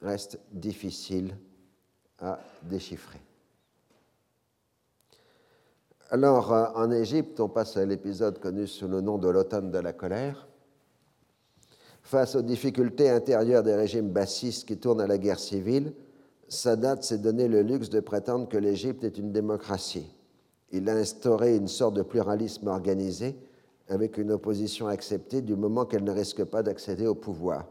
reste 0.01 0.39
difficile 0.51 1.37
à 2.17 2.39
déchiffrer. 2.63 3.19
Alors, 6.11 6.51
euh, 6.51 6.65
en 6.73 6.89
Égypte, 6.89 7.39
on 7.39 7.49
passe 7.49 7.77
à 7.77 7.85
l'épisode 7.85 8.39
connu 8.39 8.65
sous 8.65 8.87
le 8.87 8.99
nom 8.99 9.19
de 9.19 9.29
l'automne 9.29 9.69
de 9.69 9.77
la 9.77 9.93
colère. 9.93 10.47
Face 12.01 12.35
aux 12.35 12.41
difficultés 12.41 13.11
intérieures 13.11 13.61
des 13.61 13.75
régimes 13.75 14.09
bassistes 14.09 14.67
qui 14.67 14.77
tournent 14.77 15.01
à 15.01 15.07
la 15.07 15.19
guerre 15.19 15.37
civile, 15.37 15.93
Sadat 16.47 17.03
s'est 17.03 17.19
donné 17.19 17.47
le 17.47 17.61
luxe 17.61 17.91
de 17.91 17.99
prétendre 17.99 18.49
que 18.49 18.57
l'Égypte 18.57 19.03
est 19.03 19.19
une 19.19 19.31
démocratie. 19.31 20.11
Il 20.71 20.89
a 20.89 20.93
instauré 20.93 21.55
une 21.55 21.67
sorte 21.67 21.93
de 21.93 22.01
pluralisme 22.01 22.67
organisé 22.69 23.35
avec 23.87 24.17
une 24.17 24.31
opposition 24.31 24.87
acceptée 24.87 25.43
du 25.43 25.55
moment 25.55 25.85
qu'elle 25.85 26.03
ne 26.03 26.11
risque 26.11 26.43
pas 26.43 26.63
d'accéder 26.63 27.05
au 27.05 27.13
pouvoir. 27.13 27.67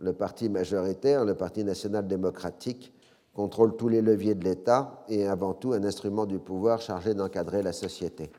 Le 0.00 0.12
parti 0.12 0.48
majoritaire, 0.48 1.24
le 1.24 1.36
Parti 1.36 1.62
national 1.62 2.08
démocratique, 2.08 2.92
contrôle 3.34 3.76
tous 3.76 3.88
les 3.88 4.02
leviers 4.02 4.34
de 4.34 4.44
l'État 4.44 5.04
et 5.08 5.26
avant 5.26 5.54
tout 5.54 5.72
un 5.72 5.84
instrument 5.84 6.26
du 6.26 6.38
pouvoir 6.38 6.80
chargé 6.80 7.14
d'encadrer 7.14 7.62
la 7.62 7.72
société. 7.72 8.30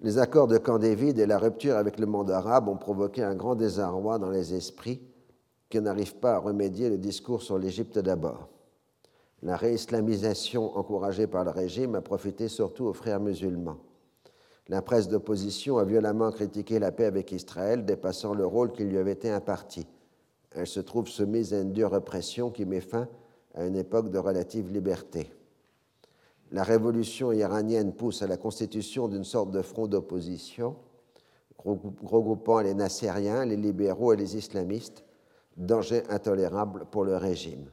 Les 0.00 0.18
accords 0.18 0.48
de 0.48 0.58
Camp 0.58 0.78
David 0.78 1.18
et 1.18 1.26
la 1.26 1.38
rupture 1.38 1.76
avec 1.76 1.98
le 1.98 2.06
monde 2.06 2.30
arabe 2.30 2.68
ont 2.68 2.76
provoqué 2.76 3.22
un 3.22 3.34
grand 3.34 3.54
désarroi 3.54 4.18
dans 4.18 4.30
les 4.30 4.54
esprits 4.54 5.00
qui 5.70 5.80
n'arrivent 5.80 6.16
pas 6.16 6.34
à 6.34 6.38
remédier 6.38 6.90
le 6.90 6.98
discours 6.98 7.42
sur 7.42 7.58
l'Égypte 7.58 7.98
d'abord. 7.98 8.48
La 9.42 9.56
réislamisation 9.56 10.76
encouragée 10.76 11.26
par 11.26 11.44
le 11.44 11.50
régime 11.50 11.94
a 11.94 12.00
profité 12.00 12.48
surtout 12.48 12.84
aux 12.84 12.92
frères 12.92 13.20
musulmans. 13.20 13.78
La 14.68 14.82
presse 14.82 15.08
d'opposition 15.08 15.78
a 15.78 15.84
violemment 15.84 16.30
critiqué 16.32 16.78
la 16.78 16.92
paix 16.92 17.04
avec 17.04 17.32
Israël, 17.32 17.84
dépassant 17.84 18.34
le 18.34 18.46
rôle 18.46 18.72
qui 18.72 18.84
lui 18.84 18.98
avait 18.98 19.12
été 19.12 19.30
imparti 19.30 19.86
elle 20.54 20.66
se 20.66 20.80
trouve 20.80 21.08
soumise 21.08 21.52
à 21.52 21.60
une 21.60 21.72
dure 21.72 21.92
répression 21.92 22.50
qui 22.50 22.64
met 22.64 22.80
fin 22.80 23.08
à 23.54 23.64
une 23.64 23.76
époque 23.76 24.10
de 24.10 24.18
relative 24.18 24.70
liberté. 24.70 25.30
La 26.52 26.62
révolution 26.62 27.32
iranienne 27.32 27.92
pousse 27.92 28.22
à 28.22 28.26
la 28.26 28.36
constitution 28.36 29.08
d'une 29.08 29.24
sorte 29.24 29.50
de 29.50 29.62
front 29.62 29.86
d'opposition, 29.86 30.76
regroupant 31.58 32.60
les 32.60 32.74
nassériens, 32.74 33.44
les 33.44 33.56
libéraux 33.56 34.12
et 34.12 34.16
les 34.16 34.36
islamistes, 34.36 35.04
danger 35.56 36.02
intolérable 36.10 36.86
pour 36.90 37.04
le 37.04 37.16
régime. 37.16 37.70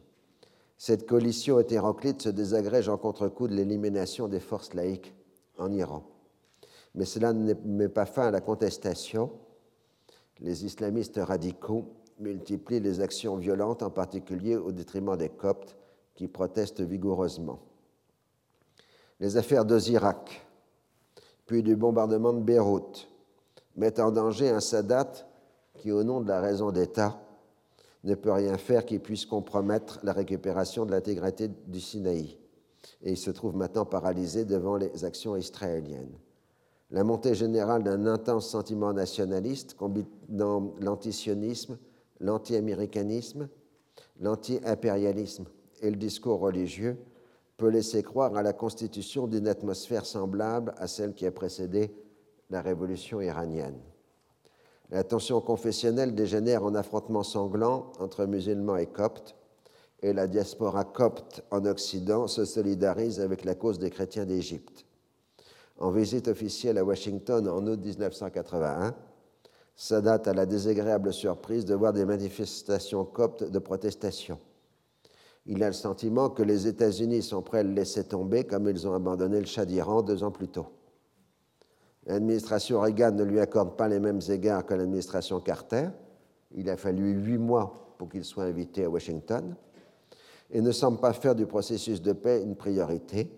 Cette 0.78 1.08
coalition 1.08 1.60
hétéroclite 1.60 2.24
se 2.24 2.30
désagrège 2.30 2.90
en 2.90 2.98
contre-coup 2.98 3.48
de 3.48 3.54
l'élimination 3.54 4.28
des 4.28 4.40
forces 4.40 4.74
laïques 4.74 5.14
en 5.60 5.72
Iran. 5.72 6.04
Mais 6.96 7.06
cela 7.06 7.34
ne 7.34 7.54
met 7.66 7.90
pas 7.90 8.06
fin 8.06 8.28
à 8.28 8.32
la 8.32 8.42
contestation. 8.42 9.32
Les 10.40 10.66
islamistes 10.66 11.20
radicaux 11.22 11.86
multiplie 12.22 12.80
les 12.80 13.02
actions 13.02 13.36
violentes, 13.36 13.84
en 13.84 13.90
particulier 13.90 14.56
au 14.56 14.72
détriment 14.72 15.18
des 15.18 15.30
Coptes, 15.30 15.76
qui 16.16 16.28
protestent 16.28 16.82
vigoureusement. 16.82 17.60
Les 19.20 19.38
affaires 19.38 19.66
d'Ozirak, 19.66 20.46
puis 21.46 21.64
du 21.64 21.76
bombardement 21.76 22.34
de 22.34 22.42
Beyrouth, 22.42 23.08
mettent 23.76 24.00
en 24.00 24.12
danger 24.12 24.50
un 24.50 24.60
Sadat 24.60 25.12
qui, 25.78 25.92
au 25.92 26.04
nom 26.04 26.22
de 26.22 26.28
la 26.28 26.42
raison 26.42 26.72
d'État, 26.72 27.20
ne 28.04 28.16
peut 28.16 28.32
rien 28.32 28.58
faire 28.58 28.86
qui 28.86 29.00
puisse 29.00 29.26
compromettre 29.26 30.00
la 30.04 30.14
récupération 30.14 30.86
de 30.86 30.92
l'intégrité 30.92 31.50
du 31.68 31.80
Sinaï. 31.80 32.38
et 33.04 33.12
il 33.12 33.18
se 33.18 33.30
trouve 33.30 33.56
maintenant 33.56 33.86
paralysé 33.86 34.44
devant 34.44 34.76
les 34.76 35.06
actions 35.06 35.36
israéliennes. 35.36 36.18
La 36.90 37.04
montée 37.04 37.36
générale 37.36 37.84
d'un 37.84 38.06
intense 38.08 38.50
sentiment 38.50 38.92
nationaliste 38.92 39.76
combinant 39.76 40.74
l'antisionisme, 40.80 41.78
l'anti-américanisme, 42.22 43.50
l'anti-impérialisme 44.20 45.46
et 45.82 45.90
le 45.90 45.98
discours 45.98 46.40
religieux 46.40 46.98
peut 47.58 47.70
laisser 47.70 48.04
croire 48.04 48.36
à 48.36 48.44
la 48.44 48.54
constitution 48.54 49.28
d'une 49.28 49.48
atmosphère 49.48 50.06
semblable 50.06 50.74
à 50.78 50.88
celle 50.88 51.14
qui 51.14 51.26
a 51.26 51.32
précédé 51.32 51.94
la 52.50 52.62
révolution 52.62 53.22
iranienne. 53.22 53.80
La 54.90 55.04
tension 55.04 55.40
confessionnelle 55.42 56.16
dégénère 56.16 56.64
en 56.64 56.76
affrontements 56.76 57.24
sanglants 57.24 57.92
entre 58.00 58.26
musulmans 58.26 58.78
et 58.78 58.88
coptes, 58.88 59.36
et 60.02 60.14
la 60.14 60.28
diaspora 60.28 60.84
copte 60.84 61.44
en 61.52 61.66
Occident 61.66 62.28
se 62.28 62.46
solidarise 62.46 63.20
avec 63.20 63.46
la 63.46 63.56
cause 63.56 63.80
des 63.80 63.90
chrétiens 63.90 64.26
d'Égypte. 64.26 64.86
En 65.78 65.92
visite 65.92 66.28
officielle 66.28 66.78
à 66.78 66.84
Washington 66.84 67.48
en 67.48 67.66
août 67.68 67.80
1981, 67.80 68.96
Sadat 69.76 70.22
a 70.26 70.34
la 70.34 70.46
désagréable 70.46 71.14
surprise 71.14 71.66
de 71.66 71.76
voir 71.76 71.94
des 71.94 72.06
manifestations 72.06 73.06
coptes 73.06 73.44
de 73.44 73.60
protestation. 73.60 74.40
Il 75.46 75.64
a 75.64 75.68
le 75.68 75.74
sentiment 75.74 76.30
que 76.30 76.44
les 76.44 76.68
États-Unis 76.68 77.24
sont 77.24 77.42
prêts 77.42 77.60
à 77.60 77.64
le 77.64 77.74
laisser 77.74 78.04
tomber 78.04 78.44
comme 78.44 78.70
ils 78.70 78.88
ont 78.88 78.94
abandonné 78.94 79.40
le 79.40 79.48
Shah 79.48 79.66
d'Iran 79.66 80.04
deux 80.04 80.24
ans 80.24 80.32
plus 80.32 80.48
tôt. 80.48 80.68
L'administration 82.06 82.80
Reagan 82.80 83.12
ne 83.12 83.24
lui 83.24 83.40
accorde 83.40 83.76
pas 83.76 83.88
les 83.88 84.00
mêmes 84.00 84.22
égards 84.30 84.66
que 84.66 84.74
l'administration 84.74 85.40
Carter. 85.40 85.90
Il 86.52 86.70
a 86.70 86.78
fallu 86.78 87.14
huit 87.14 87.38
mois 87.38 87.96
pour 87.98 88.10
qu'il 88.10 88.24
soit 88.24 88.46
invité 88.46 88.86
à 88.86 88.90
Washington 88.90 89.56
et 90.52 90.62
ne 90.62 90.72
semble 90.72 91.00
pas 91.00 91.14
faire 91.14 91.36
du 91.36 91.46
processus 91.46 92.02
de 92.02 92.14
paix 92.14 92.42
une 92.44 92.56
priorité. 92.56 93.32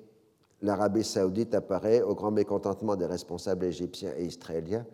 L'Arabie 0.62 1.04
saoudite 1.04 1.54
apparaît, 1.54 2.02
au 2.02 2.16
grand 2.16 2.32
mécontentement 2.32 2.96
des 2.96 3.06
responsables 3.06 3.66
égyptiens 3.66 4.14
et 4.18 4.26
israéliens, 4.26 4.86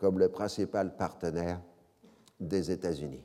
comme 0.00 0.18
le 0.18 0.30
principal 0.30 0.96
partenaire 0.96 1.60
des 2.40 2.70
États-Unis. 2.70 3.22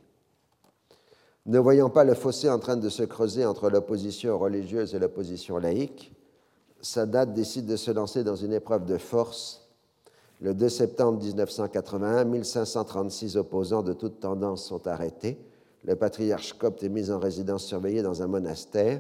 Ne 1.46 1.58
voyant 1.58 1.90
pas 1.90 2.04
le 2.04 2.16
fossé 2.16 2.50
en 2.50 2.60
train 2.60 2.76
de 2.76 2.90
se 2.90 3.04
creuser 3.04 3.46
entre 3.46 3.70
l'opposition 3.70 4.38
religieuse 4.38 4.94
et 4.94 5.00
l'opposition 5.00 5.58
laïque, 5.58 6.12
Sadat 6.82 7.28
décide 7.28 7.66
de 7.66 7.78
se 7.78 7.92
lancer 7.92 8.26
dans 8.26 8.36
une 8.36 8.52
épreuve 8.52 8.86
de 8.86 8.98
force 8.98 9.66
le 10.42 10.54
2 10.54 10.68
septembre 10.68 11.24
1981, 11.24 12.26
1536 12.26 13.38
opposants 13.38 13.82
de 13.84 13.94
toute 13.94 14.20
tendance 14.20 14.66
sont 14.66 14.86
arrêtés. 14.86 15.40
Le 15.86 15.96
patriarche 15.96 16.58
copte 16.58 16.84
est 16.84 16.90
mis 16.90 17.10
en 17.10 17.20
résidence 17.20 17.64
surveillée 17.64 18.02
dans 18.02 18.22
un 18.22 18.28
monastère. 18.28 19.00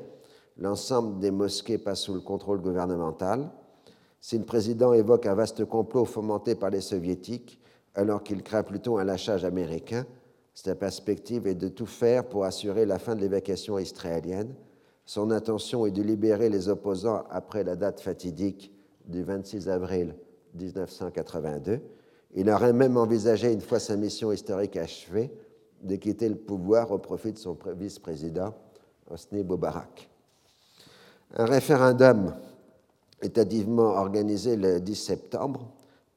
L'ensemble 0.57 1.19
des 1.19 1.31
mosquées 1.31 1.77
passe 1.77 2.03
sous 2.03 2.13
le 2.13 2.21
contrôle 2.21 2.61
gouvernemental. 2.61 3.51
Si 4.21 4.37
le 4.37 4.45
président 4.45 4.93
évoque 4.93 5.25
un 5.25 5.35
vaste 5.35 5.65
complot 5.65 6.05
fomenté 6.05 6.55
par 6.55 6.69
les 6.69 6.79
soviétiques, 6.79 7.59
alors 7.95 8.23
qu'il 8.23 8.43
craint 8.43 8.63
plutôt 8.63 8.97
un 8.97 9.03
lâchage 9.03 9.45
américain, 9.45 10.05
sa 10.53 10.75
perspective 10.75 11.47
est 11.47 11.55
de 11.55 11.67
tout 11.67 11.85
faire 11.85 12.27
pour 12.27 12.45
assurer 12.45 12.85
la 12.85 12.99
fin 12.99 13.15
de 13.15 13.21
l'évacuation 13.21 13.77
israélienne. 13.77 14.53
Son 15.05 15.31
intention 15.31 15.85
est 15.85 15.91
de 15.91 16.01
libérer 16.01 16.49
les 16.49 16.69
opposants 16.69 17.23
après 17.29 17.63
la 17.63 17.75
date 17.75 17.99
fatidique 17.99 18.71
du 19.05 19.23
26 19.23 19.69
avril 19.69 20.15
1982. 20.55 21.81
Il 22.35 22.49
aurait 22.49 22.73
même 22.73 22.97
envisagé, 22.97 23.51
une 23.51 23.61
fois 23.61 23.79
sa 23.79 23.95
mission 23.95 24.31
historique 24.31 24.77
achevée, 24.77 25.31
de 25.81 25.95
quitter 25.95 26.29
le 26.29 26.35
pouvoir 26.35 26.91
au 26.91 26.97
profit 26.97 27.31
de 27.31 27.37
son 27.37 27.57
vice-président, 27.77 28.53
Hosni 29.09 29.43
Boubarak. 29.43 30.09
Un 31.35 31.45
référendum 31.45 32.33
est 33.21 33.37
organisé 33.77 34.55
le 34.55 34.79
10 34.79 34.95
septembre 34.95 35.69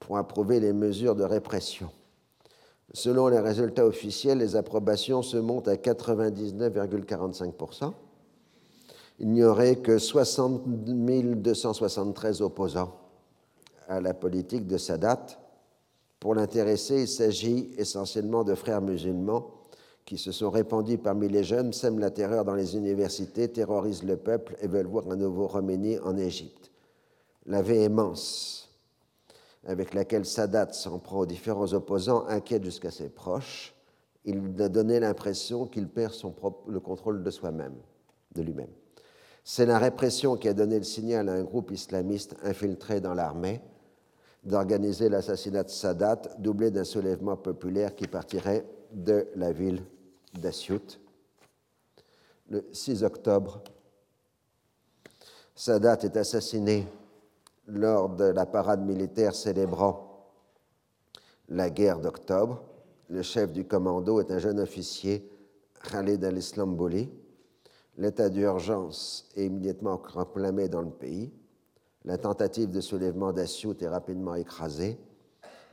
pour 0.09 0.17
approuver 0.17 0.59
les 0.59 0.73
mesures 0.73 1.15
de 1.15 1.23
répression. 1.23 1.91
Selon 2.95 3.29
les 3.29 3.41
résultats 3.41 3.85
officiels, 3.85 4.39
les 4.39 4.57
approbations 4.57 5.21
se 5.21 5.37
montent 5.37 5.69
à 5.69 5.75
99,45%. 5.75 7.93
Il 9.19 9.29
n'y 9.29 9.45
aurait 9.45 9.77
que 9.77 9.99
60 9.99 10.63
273 10.67 12.41
opposants 12.41 12.97
à 13.87 14.01
la 14.01 14.15
politique 14.15 14.67
de 14.67 14.79
Sadat. 14.79 15.27
Pour 16.19 16.35
l'intéresser, 16.35 17.03
il 17.03 17.09
s'agit 17.09 17.69
essentiellement 17.77 18.45
de 18.45 18.55
frères 18.55 18.81
musulmans 18.81 19.51
qui 20.07 20.17
se 20.17 20.33
sont 20.33 20.49
répandus 20.49 20.97
parmi 20.97 21.29
les 21.29 21.45
jeunes, 21.45 21.75
sèment 21.75 21.99
la 21.99 22.11
terreur 22.11 22.47
dans 22.47 22.55
les 22.55 22.79
universités, 22.79 23.49
terrorisent 23.49 24.05
le 24.05 24.17
peuple 24.17 24.57
et 24.63 24.69
veulent 24.69 24.87
voir 24.87 25.05
un 25.11 25.17
nouveau 25.17 25.49
Roménie 25.49 25.99
en 25.99 26.17
Égypte. 26.17 26.71
La 27.45 27.61
véhémence 27.61 28.68
avec 29.69 29.93
laquelle 29.93 30.25
Sadat 30.25 30.73
s'en 30.73 30.99
prend 30.99 31.21
aux 31.21 31.27
différents 31.27 31.75
opposants 31.75 32.27
inquiète 32.27 32.65
jusqu'à 32.65 32.91
ses 32.91 33.11
proches. 33.11 33.75
Il 34.25 34.61
a 34.61 34.69
donné 34.69 34.99
l'impression 34.99 35.67
qu'il 35.67 35.89
perd 35.89 36.15
le 36.67 36.81
contrôle 36.81 37.23
de 37.23 37.31
soi-même, 37.31 37.77
de 38.35 38.43
lui-même. 38.43 38.73
C'est 39.45 39.67
la 39.67 39.79
répression 39.79 40.37
qui 40.37 40.49
a 40.49 40.55
donné 40.55 40.79
le 40.79 40.85
signal 40.85 41.29
à 41.29 41.33
un 41.33 41.45
groupe 41.45 41.71
islamiste 41.71 42.35
infiltré 42.43 43.01
dans 43.01 43.15
l'armée 43.15 43.61
d'organiser 44.43 45.11
l'assassinat 45.11 45.65
de 45.65 45.69
Sadat, 45.71 46.23
doublé 46.39 46.71
d'un 46.71 46.85
soulèvement 46.85 47.37
populaire 47.37 47.95
qui 47.95 48.07
partirait 48.07 48.65
de 48.93 49.29
la 49.37 49.53
ville 49.53 49.83
d'Assiout. 50.33 50.99
Le 52.49 52.67
6 52.73 53.05
octobre, 53.05 53.63
Sadat 55.55 55.99
est 56.05 56.17
assassiné 56.17 56.87
lors 57.69 58.09
de 58.09 58.25
la 58.25 58.47
parade 58.47 58.85
militaire 58.85 59.35
célébrant 59.35 60.09
la 61.49 61.71
guerre 61.71 62.01
d'octobre. 62.01 62.63
Le 63.09 63.23
chef 63.23 63.53
du 63.53 63.65
commando 63.65 64.21
est 64.21 64.31
un 64.31 64.39
jeune 64.39 64.61
officier, 64.61 65.31
Khalid 65.91 66.25
al-Islambouli. 66.25 67.09
L'état 67.97 68.29
d'urgence 68.29 69.29
est 69.37 69.47
immédiatement 69.47 69.99
proclamé 69.99 70.69
dans 70.69 70.83
le 70.83 70.91
pays. 70.91 71.33
La 72.05 72.17
tentative 72.17 72.71
de 72.71 72.81
soulèvement 72.81 73.33
d'Assiout 73.33 73.77
est 73.81 73.89
rapidement 73.89 74.35
écrasée. 74.35 74.99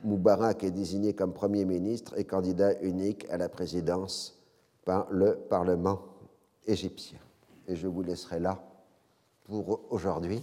Moubarak 0.04 0.64
est 0.64 0.70
désigné 0.70 1.14
comme 1.14 1.32
Premier 1.32 1.64
ministre 1.64 2.18
et 2.18 2.24
candidat 2.24 2.80
unique 2.82 3.26
à 3.30 3.36
la 3.36 3.48
présidence 3.48 4.38
par 4.84 5.10
le 5.10 5.36
Parlement 5.36 6.02
égyptien. 6.66 7.18
Et 7.68 7.76
je 7.76 7.86
vous 7.86 8.02
laisserai 8.02 8.40
là 8.40 8.62
pour 9.44 9.80
aujourd'hui. 9.90 10.42